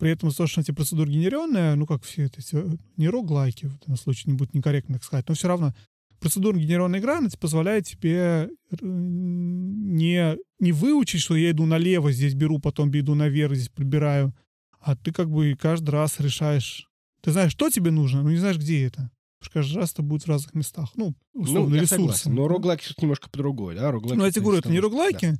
При 0.00 0.10
этом, 0.10 0.30
собственно, 0.30 0.62
эти 0.62 0.70
процедуры 0.70 1.10
генерированные, 1.10 1.74
ну, 1.74 1.84
как 1.86 2.02
все 2.04 2.24
это, 2.24 2.40
все, 2.40 2.66
не 2.96 3.08
роглайки, 3.10 3.66
в 3.66 3.76
этом 3.76 3.96
случае 3.98 4.32
не 4.32 4.38
будет 4.38 4.54
некорректно 4.54 4.94
так 4.94 5.04
сказать, 5.04 5.28
но 5.28 5.34
все 5.34 5.46
равно 5.46 5.74
процедурно 6.20 6.58
генерированная 6.58 7.00
игра, 7.00 7.18
она 7.18 7.28
тебе 7.28 7.38
позволяет 7.38 7.86
тебе 7.86 8.48
не, 8.80 10.38
не 10.58 10.72
выучить, 10.72 11.20
что 11.20 11.36
я 11.36 11.50
иду 11.50 11.66
налево, 11.66 12.12
здесь 12.12 12.34
беру, 12.34 12.58
потом 12.58 12.90
иду 12.90 13.14
наверх, 13.14 13.54
здесь 13.54 13.68
прибираю, 13.68 14.34
а 14.80 14.96
ты 14.96 15.12
как 15.12 15.30
бы 15.30 15.54
каждый 15.60 15.90
раз 15.90 16.18
решаешь. 16.18 16.88
Ты 17.20 17.32
знаешь, 17.32 17.52
что 17.52 17.68
тебе 17.68 17.90
нужно, 17.90 18.22
но 18.22 18.30
не 18.30 18.38
знаешь, 18.38 18.56
где 18.56 18.86
это. 18.86 19.10
Потому 19.40 19.42
что 19.42 19.52
каждый 19.52 19.76
раз 19.76 19.92
это 19.92 20.02
будет 20.02 20.22
в 20.22 20.28
разных 20.28 20.54
местах. 20.54 20.90
Ну, 20.96 21.14
условно, 21.34 21.76
ну, 21.76 21.82
ресурсы. 21.82 21.96
согласен. 21.96 22.34
Но 22.34 22.48
роглайки 22.48 22.88
тут 22.88 23.02
немножко 23.02 23.28
по-другому, 23.28 23.74
да? 23.74 23.90
Роглайки 23.90 24.18
Ну, 24.18 24.24
я 24.24 24.30
тебе 24.30 24.42
говорю, 24.42 24.60
это 24.60 24.70
не 24.70 24.78
что- 24.78 24.84
роглайки, 24.88 25.36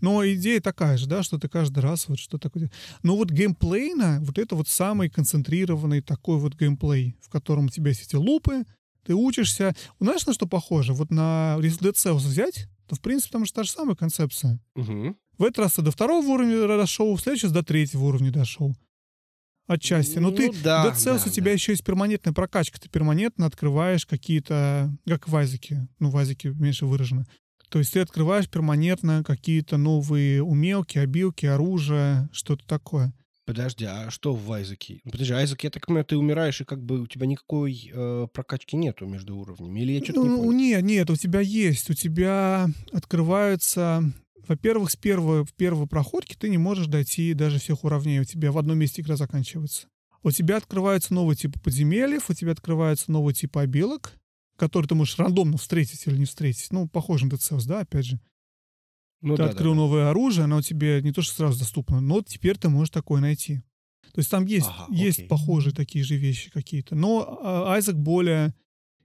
но 0.00 0.26
идея 0.26 0.60
такая 0.60 0.96
же, 0.96 1.06
да, 1.06 1.22
что 1.22 1.38
ты 1.38 1.48
каждый 1.48 1.80
раз 1.80 2.08
вот 2.08 2.18
что 2.18 2.38
такое. 2.38 2.70
Но 3.02 3.16
вот 3.16 3.30
геймплейно, 3.30 4.18
вот 4.22 4.38
это 4.38 4.54
вот 4.54 4.68
самый 4.68 5.08
концентрированный 5.10 6.00
такой 6.00 6.38
вот 6.38 6.54
геймплей, 6.54 7.16
в 7.20 7.28
котором 7.28 7.66
у 7.66 7.68
тебя 7.68 7.88
есть 7.88 8.02
эти 8.02 8.16
лупы, 8.16 8.64
ты 9.04 9.14
учишься. 9.14 9.74
Знаешь, 9.98 10.26
на 10.26 10.32
что 10.32 10.46
похоже? 10.46 10.92
Вот 10.92 11.10
на 11.10 11.58
если 11.62 11.88
Dead 11.88 11.94
Cells 11.94 12.18
взять, 12.18 12.68
то, 12.86 12.96
в 12.96 13.00
принципе, 13.00 13.32
там 13.32 13.44
же 13.44 13.52
та 13.52 13.62
же 13.62 13.70
самая 13.70 13.96
концепция. 13.96 14.60
Мгм. 14.74 15.16
В 15.38 15.44
этот 15.44 15.58
раз 15.60 15.74
ты 15.74 15.82
до 15.82 15.90
второго 15.90 16.26
уровня 16.26 16.66
дошел, 16.66 17.14
в 17.14 17.20
следующий 17.20 17.46
раз 17.46 17.54
до 17.54 17.62
третьего 17.62 18.04
уровня 18.04 18.30
дошел. 18.30 18.74
Отчасти. 19.66 20.18
Но 20.18 20.32
ты, 20.32 20.48
Ну 20.48 20.54
да, 20.64 20.86
Dead 20.86 20.94
Cells 20.94 21.24
да, 21.24 21.30
у 21.30 21.30
тебя 21.30 21.44
да. 21.46 21.50
еще 21.52 21.72
есть 21.72 21.84
перманентная 21.84 22.34
прокачка. 22.34 22.78
Ты 22.80 22.88
перманентно 22.88 23.46
открываешь 23.46 24.04
какие-то, 24.04 24.92
как 25.06 25.28
в 25.28 25.36
Азике, 25.36 25.86
ну, 26.00 26.10
в 26.10 26.16
Азике 26.16 26.50
меньше 26.50 26.86
выражено. 26.86 27.24
То 27.70 27.78
есть 27.78 27.92
ты 27.94 28.00
открываешь 28.00 28.48
перманентно 28.50 29.24
какие-то 29.24 29.76
новые 29.78 30.42
умелки, 30.42 30.98
обилки, 30.98 31.46
оружие, 31.46 32.28
что-то 32.32 32.66
такое. 32.66 33.14
Подожди, 33.46 33.84
а 33.84 34.10
что 34.10 34.34
в 34.34 34.52
Айзеке? 34.52 35.00
Ну, 35.04 35.10
Подожди, 35.12 35.32
Айзек, 35.32 35.64
я 35.64 35.70
так 35.70 35.86
понимаю, 35.86 36.04
ты 36.04 36.16
умираешь, 36.16 36.60
и 36.60 36.64
как 36.64 36.84
бы 36.84 37.00
у 37.00 37.06
тебя 37.06 37.26
никакой 37.26 37.90
э, 37.92 38.26
прокачки 38.32 38.76
нету 38.76 39.06
между 39.06 39.36
уровнями. 39.36 39.80
Или 39.80 39.92
я 39.92 40.04
что-то 40.04 40.20
не 40.22 40.28
Ну, 40.28 40.36
понял? 40.38 40.52
нет, 40.52 40.82
нет, 40.82 41.10
у 41.10 41.16
тебя 41.16 41.40
есть. 41.40 41.90
У 41.90 41.94
тебя 41.94 42.68
открываются... 42.92 44.02
Во-первых, 44.48 44.90
с 44.90 44.96
первой, 44.96 45.44
в 45.44 45.52
первой 45.54 45.86
проходке 45.86 46.36
ты 46.38 46.48
не 46.48 46.58
можешь 46.58 46.86
дойти 46.86 47.34
даже 47.34 47.58
всех 47.60 47.84
уровней. 47.84 48.20
У 48.20 48.24
тебя 48.24 48.50
в 48.50 48.58
одном 48.58 48.78
месте 48.78 49.00
игра 49.02 49.16
заканчивается. 49.16 49.86
У 50.22 50.30
тебя 50.32 50.56
открываются 50.56 51.14
новые 51.14 51.36
типы 51.36 51.60
подземельев, 51.60 52.28
у 52.30 52.34
тебя 52.34 52.52
открываются 52.52 53.10
новые 53.12 53.34
типы 53.34 53.60
обилок, 53.60 54.14
которые 54.60 54.88
ты 54.88 54.94
можешь 54.94 55.18
рандомно 55.18 55.56
встретить 55.56 56.06
или 56.06 56.18
не 56.18 56.26
встретить. 56.26 56.70
Ну, 56.70 56.86
похоже 56.86 57.26
на 57.26 57.32
Cells, 57.32 57.66
да, 57.66 57.80
опять 57.80 58.04
же. 58.04 58.20
Ну 59.22 59.34
ты 59.34 59.42
да, 59.42 59.44
да, 59.44 59.50
открыл 59.50 59.72
да. 59.72 59.78
новое 59.78 60.10
оружие, 60.10 60.44
оно 60.44 60.60
тебе 60.60 61.00
не 61.02 61.12
то 61.12 61.22
что 61.22 61.34
сразу 61.34 61.58
доступно, 61.58 62.00
но 62.00 62.22
теперь 62.22 62.58
ты 62.58 62.68
можешь 62.68 62.90
такое 62.90 63.20
найти. 63.20 63.62
То 64.12 64.18
есть 64.18 64.30
там 64.30 64.44
есть, 64.44 64.68
Ага, 64.68 64.94
есть 64.94 65.28
похожие 65.28 65.74
такие 65.74 66.04
же 66.04 66.16
вещи 66.16 66.50
какие-то. 66.50 66.94
Но 66.94 67.38
а, 67.42 67.72
Айзек 67.72 67.96
более 67.96 68.54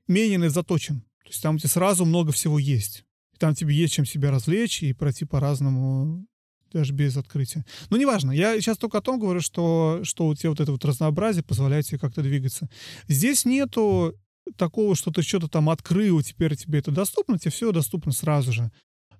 менее 0.08 0.50
заточен. 0.50 1.02
То 1.24 1.30
есть 1.30 1.42
там 1.42 1.56
у 1.56 1.58
тебя 1.58 1.70
сразу 1.70 2.06
много 2.06 2.32
всего 2.32 2.60
есть. 2.60 3.06
И 3.34 3.38
там 3.38 3.56
тебе 3.56 3.76
есть 3.76 3.94
чем 3.94 4.06
себя 4.06 4.32
развлечь 4.32 4.84
и 4.84 4.94
пройти 4.94 5.26
по-разному, 5.26 6.26
даже 6.72 6.94
без 6.94 7.16
открытия. 7.18 7.66
Но 7.90 7.98
неважно, 7.98 8.32
я 8.32 8.60
сейчас 8.60 8.78
только 8.78 8.98
о 8.98 9.02
том 9.02 9.20
говорю, 9.20 9.42
что, 9.42 10.02
что 10.04 10.28
у 10.28 10.36
тебя 10.36 10.50
вот 10.50 10.60
это 10.60 10.72
вот 10.72 10.84
разнообразие 10.84 11.44
позволяет 11.44 11.86
тебе 11.86 12.00
как-то 12.00 12.22
двигаться. 12.22 12.70
Здесь 13.08 13.46
нету 13.46 14.16
такого, 14.58 14.96
что 14.96 15.12
ты 15.12 15.22
что-то 15.22 15.48
там 15.48 15.70
открыл, 15.70 16.22
теперь 16.22 16.56
тебе 16.56 16.80
это 16.80 16.92
доступно, 16.92 17.38
тебе 17.38 17.52
все 17.52 17.72
доступно 17.72 18.12
сразу 18.12 18.52
же. 18.52 18.72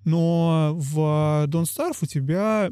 Но 0.04 0.72
в 0.76 1.46
Don't 1.48 1.64
Starve 1.64 1.98
у 2.02 2.06
тебя 2.06 2.70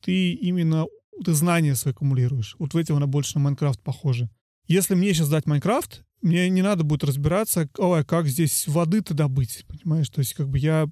ты 0.00 0.32
именно 0.32 0.86
ты 1.24 1.34
знания 1.34 1.74
свои 1.74 1.92
аккумулируешь. 1.92 2.56
Вот 2.58 2.74
в 2.74 2.76
этом 2.76 2.96
она 2.96 3.06
больше 3.06 3.36
на 3.36 3.44
Майнкрафт 3.44 3.80
похожа. 3.82 4.30
Если 4.66 4.94
мне 4.94 5.12
сейчас 5.12 5.28
дать 5.28 5.46
Майнкрафт, 5.46 6.02
мне 6.22 6.48
не 6.48 6.62
надо 6.62 6.84
будет 6.84 7.04
разбираться, 7.04 7.68
ой, 7.78 8.04
как 8.04 8.26
здесь 8.28 8.66
воды-то 8.66 9.14
добыть, 9.14 9.64
понимаешь? 9.68 10.08
То 10.10 10.20
есть 10.20 10.34
как 10.34 10.48
бы 10.48 10.58
я 10.58 10.88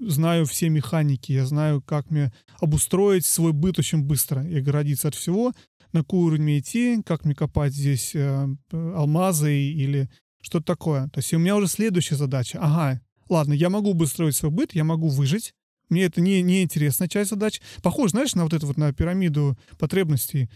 знаю 0.00 0.46
все 0.46 0.68
механики, 0.68 1.32
я 1.32 1.44
знаю, 1.44 1.82
как 1.82 2.10
мне 2.10 2.32
обустроить 2.60 3.26
свой 3.26 3.52
быт 3.52 3.78
очень 3.78 4.02
быстро 4.02 4.46
и 4.46 4.58
оградиться 4.58 5.08
от 5.08 5.14
всего, 5.14 5.52
на 5.92 6.00
какой 6.00 6.20
уровень 6.20 6.42
мне 6.42 6.58
идти, 6.60 7.02
как 7.04 7.24
мне 7.24 7.34
копать 7.34 7.72
здесь 7.72 8.14
э, 8.14 8.48
э, 8.72 8.92
алмазы 8.96 9.54
или 9.54 10.08
что-то 10.40 10.64
такое. 10.66 11.08
То 11.08 11.18
есть 11.18 11.32
у 11.34 11.38
меня 11.38 11.56
уже 11.56 11.66
следующая 11.68 12.16
задача. 12.16 12.58
Ага, 12.60 13.00
ладно, 13.28 13.52
я 13.52 13.70
могу 13.70 13.90
обустроить 13.92 14.36
свой 14.36 14.50
быт, 14.50 14.74
я 14.74 14.84
могу 14.84 15.08
выжить, 15.08 15.52
мне 15.88 16.04
это 16.04 16.20
не, 16.20 16.42
не 16.42 16.62
интересная 16.62 17.08
часть 17.08 17.30
задач. 17.30 17.60
Похоже, 17.82 18.10
знаешь, 18.10 18.34
на 18.34 18.44
вот 18.44 18.52
эту 18.52 18.66
вот 18.66 18.76
на 18.76 18.92
пирамиду 18.92 19.58
потребностей, 19.78 20.50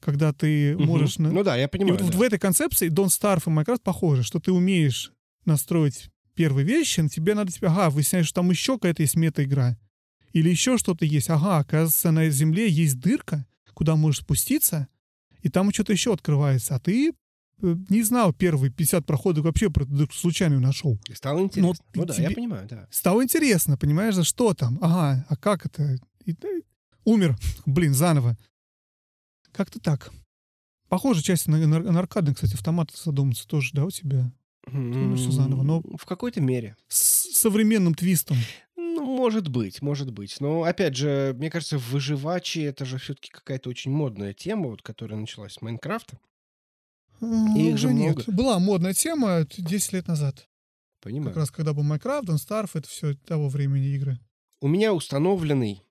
когда 0.00 0.32
ты 0.32 0.74
Мгм. 0.76 0.84
можешь... 0.86 1.18
на- 1.18 1.30
Ну 1.30 1.44
да, 1.44 1.56
я 1.56 1.64
и 1.64 1.68
понимаю. 1.68 1.96
вот 1.98 2.10
да. 2.10 2.18
в 2.18 2.22
этой 2.22 2.38
концепции 2.38 2.90
Don't 2.90 3.06
Starve 3.08 3.42
и 3.46 3.50
Minecraft 3.50 3.82
похожи, 3.82 4.22
что 4.24 4.40
ты 4.40 4.50
умеешь 4.52 5.12
настроить 5.44 6.08
первые 6.34 6.66
вещи, 6.66 7.00
но 7.00 7.08
тебе 7.08 7.34
надо 7.34 7.52
тебе, 7.52 7.68
ага, 7.68 7.90
выясняешь, 7.90 8.26
что 8.26 8.36
там 8.40 8.50
еще 8.50 8.74
какая-то 8.74 9.02
есть 9.02 9.14
мета-игра. 9.16 9.78
Или 10.32 10.48
еще 10.50 10.78
что-то 10.78 11.04
есть. 11.04 11.28
Ага, 11.30 11.58
оказывается, 11.58 12.10
на 12.10 12.28
Земле 12.30 12.68
есть 12.68 12.98
дырка, 12.98 13.46
куда 13.74 13.96
можешь 13.96 14.22
спуститься, 14.22 14.88
и 15.42 15.48
там 15.48 15.72
что-то 15.72 15.92
еще 15.92 16.12
открывается. 16.12 16.74
А 16.74 16.80
ты 16.80 17.12
не 17.62 18.02
знал 18.02 18.32
первые 18.32 18.70
50 18.72 19.06
проходов 19.06 19.44
вообще 19.44 19.70
про 19.70 19.86
случайно 20.12 20.60
нашел. 20.60 20.98
И 21.08 21.14
Стало 21.14 21.40
интересно. 21.40 21.74
ты- 21.92 21.98
Ну 22.00 22.04
да, 22.04 22.14
я 22.14 22.30
понимаю, 22.30 22.66
да. 22.68 22.88
Стало 22.90 23.22
интересно, 23.22 23.76
понимаешь, 23.78 24.14
за 24.14 24.24
что 24.24 24.52
там? 24.54 24.78
Ага, 24.82 25.24
а 25.28 25.36
как 25.36 25.64
это? 25.66 25.96
И 26.24 26.32
ты 26.34 26.62
умер, 27.04 27.36
блин, 27.66 27.94
заново. 27.94 28.36
Как-то 29.52 29.80
так. 29.80 30.10
Похоже, 30.88 31.22
часть 31.22 31.46
на, 31.48 31.58
на, 31.66 31.78
на 31.80 31.98
аркадный, 32.00 32.34
кстати, 32.34 32.54
автомат 32.54 32.90
задуматься 32.90 33.46
тоже, 33.46 33.70
да, 33.72 33.84
у 33.84 33.90
тебя? 33.90 34.30
Ну, 34.70 35.16
всё 35.16 35.30
заново, 35.30 35.62
но- 35.62 35.82
В 35.98 36.04
какой-то 36.04 36.40
мере. 36.40 36.76
С 36.88 37.32
современным 37.38 37.94
твистом. 37.94 38.36
Ну, 38.76 39.04
может 39.04 39.48
быть, 39.48 39.82
может 39.82 40.12
быть. 40.12 40.36
Но, 40.40 40.62
опять 40.64 40.96
же, 40.96 41.34
мне 41.38 41.50
кажется, 41.50 41.78
выживачи— 41.78 42.58
это 42.60 42.84
же 42.84 42.98
все-таки 42.98 43.30
какая-то 43.30 43.70
очень 43.70 43.90
модная 43.90 44.34
тема, 44.34 44.68
вот, 44.68 44.82
которая 44.82 45.18
началась 45.18 45.54
с 45.54 45.62
Майнкрафта. 45.62 46.18
Их 47.22 47.78
же 47.78 47.86
Уже 47.86 47.88
много. 47.90 48.16
нет. 48.20 48.28
Была 48.34 48.58
модная 48.58 48.94
тема 48.94 49.46
10 49.48 49.92
лет 49.92 50.08
назад. 50.08 50.48
Понимаю. 51.00 51.30
Как 51.30 51.36
раз 51.38 51.50
когда 51.50 51.72
был 51.72 51.84
Minecraft, 51.84 52.24
Don't 52.24 52.36
Starve, 52.36 52.70
это 52.74 52.88
все 52.88 53.14
того 53.14 53.48
времени 53.48 53.94
игры. 53.94 54.18
У 54.60 54.68
меня 54.68 54.92
установленный 54.92 55.82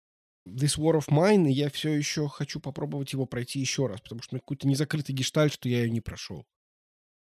This 0.47 0.77
War 0.77 0.97
of 0.99 1.07
Mine, 1.09 1.49
и 1.49 1.53
я 1.53 1.69
все 1.69 1.91
еще 1.91 2.27
хочу 2.27 2.59
попробовать 2.59 3.13
его 3.13 3.25
пройти 3.25 3.59
еще 3.59 3.87
раз, 3.87 4.01
потому 4.01 4.21
что 4.21 4.33
у 4.33 4.35
меня 4.35 4.41
какой-то 4.41 4.67
незакрытый 4.67 5.13
гештальт, 5.15 5.53
что 5.53 5.69
я 5.69 5.83
ее 5.83 5.89
не 5.89 6.01
прошел. 6.01 6.45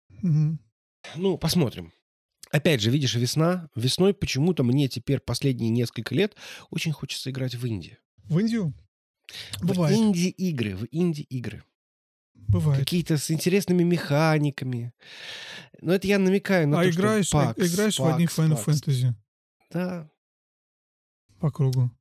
Мгм. 0.09 0.59
Ну, 1.15 1.37
посмотрим. 1.37 1.93
Опять 2.51 2.81
же, 2.81 2.91
видишь, 2.91 3.15
весна. 3.15 3.69
Весной 3.75 4.13
почему-то 4.13 4.63
мне 4.63 4.87
теперь 4.87 5.19
последние 5.19 5.69
несколько 5.69 6.15
лет 6.15 6.35
очень 6.69 6.91
хочется 6.91 7.29
играть 7.29 7.55
в 7.55 7.67
инди. 7.67 7.97
В 8.25 8.39
Индию? 8.39 8.73
В 9.59 9.67
Бывает. 9.67 9.97
инди-игры, 9.97 10.75
в 10.75 10.87
инди-игры. 10.91 11.63
Бывает. 12.47 12.79
Какие-то 12.79 13.17
с 13.17 13.29
интересными 13.31 13.83
механиками. 13.83 14.93
Но 15.81 15.93
это 15.93 16.07
я 16.07 16.17
намекаю 16.19 16.67
на 16.67 16.79
а 16.79 16.83
то, 16.83 16.89
играешь, 16.89 17.27
что 17.27 17.39
а- 17.39 17.45
пакс, 17.53 17.73
играешь 17.73 17.99
в 17.99 18.05
одни 18.05 18.25
пакс, 18.25 18.39
Final 18.39 18.63
пакс. 18.63 18.81
Fantasy 18.81 19.13
Да. 19.71 20.09
по 21.39 21.51
кругу. 21.51 21.91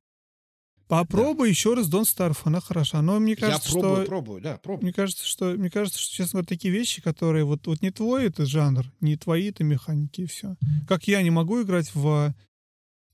Попробуй 0.87 1.49
еще 1.49 1.73
раз 1.73 1.89
Don't 1.89 2.03
Starve, 2.03 2.37
она 2.45 2.61
хороша. 2.61 3.01
Но 3.01 3.19
мне 3.19 3.35
кажется, 3.35 3.67
я 3.67 3.73
пробую, 3.73 3.95
что 3.97 4.05
пробую, 4.05 4.41
да, 4.41 4.57
пробую. 4.57 4.83
Мне 4.85 4.93
кажется, 4.93 5.25
что, 5.27 5.47
мне 5.47 5.69
кажется, 5.69 5.99
что, 5.99 6.13
честно 6.15 6.37
говоря, 6.37 6.47
такие 6.47 6.73
вещи, 6.73 7.01
которые 7.01 7.43
вот, 7.43 7.67
вот 7.67 7.81
не 7.81 7.91
твой 7.91 8.27
это 8.27 8.45
жанр, 8.45 8.85
не 9.01 9.17
твои 9.17 9.49
это 9.49 9.65
механики, 9.65 10.21
и 10.21 10.25
все. 10.25 10.55
Как 10.87 11.05
я 11.07 11.21
не 11.21 11.29
могу 11.29 11.61
играть 11.61 11.93
в, 11.93 12.33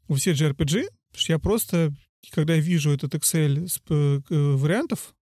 в 0.08 0.16
все 0.16 0.34
JRPG, 0.34 0.54
потому 0.84 0.88
что 1.16 1.34
я 1.34 1.40
просто, 1.40 1.94
когда 2.32 2.54
я 2.54 2.62
вижу 2.62 2.92
этот 2.92 3.16
Excel 3.16 3.68
с, 3.68 3.82
э, 3.90 4.22
э, 4.30 4.36
вариантов, 4.56 5.16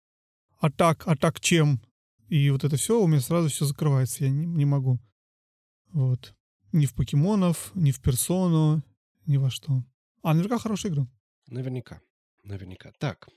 атак, 0.58 1.06
атак 1.06 1.40
чем, 1.40 1.82
и 2.28 2.50
вот 2.50 2.64
это 2.64 2.76
все, 2.76 3.00
у 3.00 3.06
меня 3.06 3.20
сразу 3.20 3.48
все 3.48 3.64
закрывается, 3.64 4.24
я 4.24 4.30
не, 4.30 4.46
не 4.46 4.64
могу. 4.64 4.98
Вот. 5.92 6.34
Ни 6.72 6.86
в 6.86 6.94
покемонов, 6.94 7.70
ни 7.74 7.90
в 7.90 8.00
персону, 8.00 8.82
ни 9.26 9.36
во 9.36 9.50
что. 9.50 9.84
А 10.22 10.34
наверняка 10.34 10.58
хорошая 10.58 10.92
игра. 10.92 11.08
Наверняка. 11.46 12.00
Наверняка. 12.44 12.92
Так. 12.98 13.28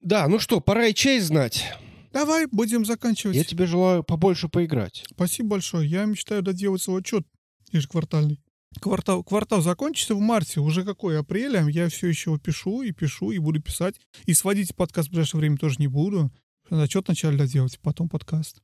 Да, 0.00 0.28
ну 0.28 0.38
что, 0.38 0.60
пора 0.60 0.86
и 0.86 0.94
честь 0.94 1.26
знать. 1.26 1.64
Давай, 2.12 2.46
будем 2.46 2.84
заканчивать. 2.84 3.36
Я 3.36 3.44
тебе 3.44 3.66
желаю 3.66 4.02
побольше 4.02 4.48
поиграть. 4.48 5.04
Спасибо 5.10 5.50
большое. 5.50 5.88
Я 5.88 6.04
мечтаю 6.04 6.42
доделать 6.42 6.82
свой 6.82 7.00
отчет 7.00 7.26
ежеквартальный. 7.70 8.40
Квартал, 8.80 9.24
квартал 9.24 9.60
закончится 9.62 10.14
в 10.14 10.20
марте, 10.20 10.60
уже 10.60 10.84
какой 10.84 11.18
апрель, 11.18 11.56
а 11.56 11.68
я 11.68 11.88
все 11.88 12.06
еще 12.06 12.38
пишу 12.38 12.82
и 12.82 12.92
пишу, 12.92 13.30
и 13.30 13.38
буду 13.38 13.60
писать. 13.60 13.96
И 14.24 14.34
сводить 14.34 14.74
подкаст 14.74 15.08
в 15.08 15.10
ближайшее 15.10 15.40
время 15.40 15.56
тоже 15.56 15.76
не 15.78 15.88
буду. 15.88 16.30
Отчет 16.70 17.06
вначале 17.06 17.38
доделать, 17.38 17.78
потом 17.80 18.08
подкаст. 18.08 18.62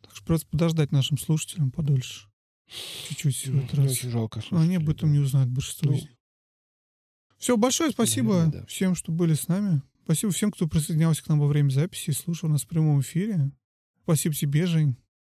Так 0.00 0.14
что 0.14 0.24
просто 0.24 0.46
подождать 0.48 0.92
нашим 0.92 1.18
слушателям 1.18 1.70
подольше. 1.70 2.28
Чуть-чуть 3.08 3.46
в 3.46 3.58
этот 3.64 3.74
раз. 3.74 3.92
очень 3.92 4.10
жалко 4.10 4.42
Но 4.50 4.60
они 4.60 4.76
об 4.76 4.84
слушателей, 4.84 4.92
этом 4.96 5.08
да. 5.10 5.14
не 5.14 5.18
узнают 5.20 5.50
большинство 5.50 5.90
Ну, 5.90 5.96
из 5.96 6.02
них. 6.02 6.10
Все, 7.38 7.56
большое 7.56 7.90
спасибо 7.90 8.32
Наверное, 8.34 8.60
да. 8.60 8.66
всем, 8.66 8.94
что 8.94 9.12
были 9.12 9.34
с 9.34 9.48
нами. 9.48 9.82
Спасибо 10.04 10.32
всем, 10.32 10.50
кто 10.50 10.66
присоединялся 10.66 11.22
к 11.22 11.28
нам 11.28 11.40
во 11.40 11.46
время 11.46 11.70
записи 11.70 12.10
и 12.10 12.14
слушал 12.14 12.48
нас 12.48 12.62
в 12.62 12.68
прямом 12.68 13.00
эфире. 13.00 13.52
Спасибо 14.02 14.34
тебе, 14.34 14.66
Жень. 14.66 14.96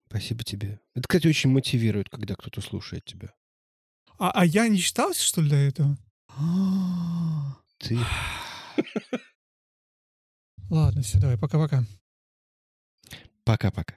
Спасибо 0.08 0.44
тебе. 0.44 0.80
Это, 0.94 1.06
кстати, 1.08 1.26
очень 1.26 1.50
мотивирует, 1.50 2.08
когда 2.08 2.34
кто-то 2.34 2.60
слушает 2.60 3.04
тебя. 3.04 3.34
А, 4.18 4.30
а 4.30 4.44
я 4.44 4.68
не 4.68 4.78
считался, 4.78 5.22
что 5.22 5.40
ли, 5.40 5.48
для 5.48 5.66
этого? 5.66 5.98
Ты... 7.78 7.98
Ладно, 10.70 11.02
все, 11.02 11.18
давай, 11.20 11.38
пока-пока. 11.38 11.84
Пока-пока. 13.46 13.94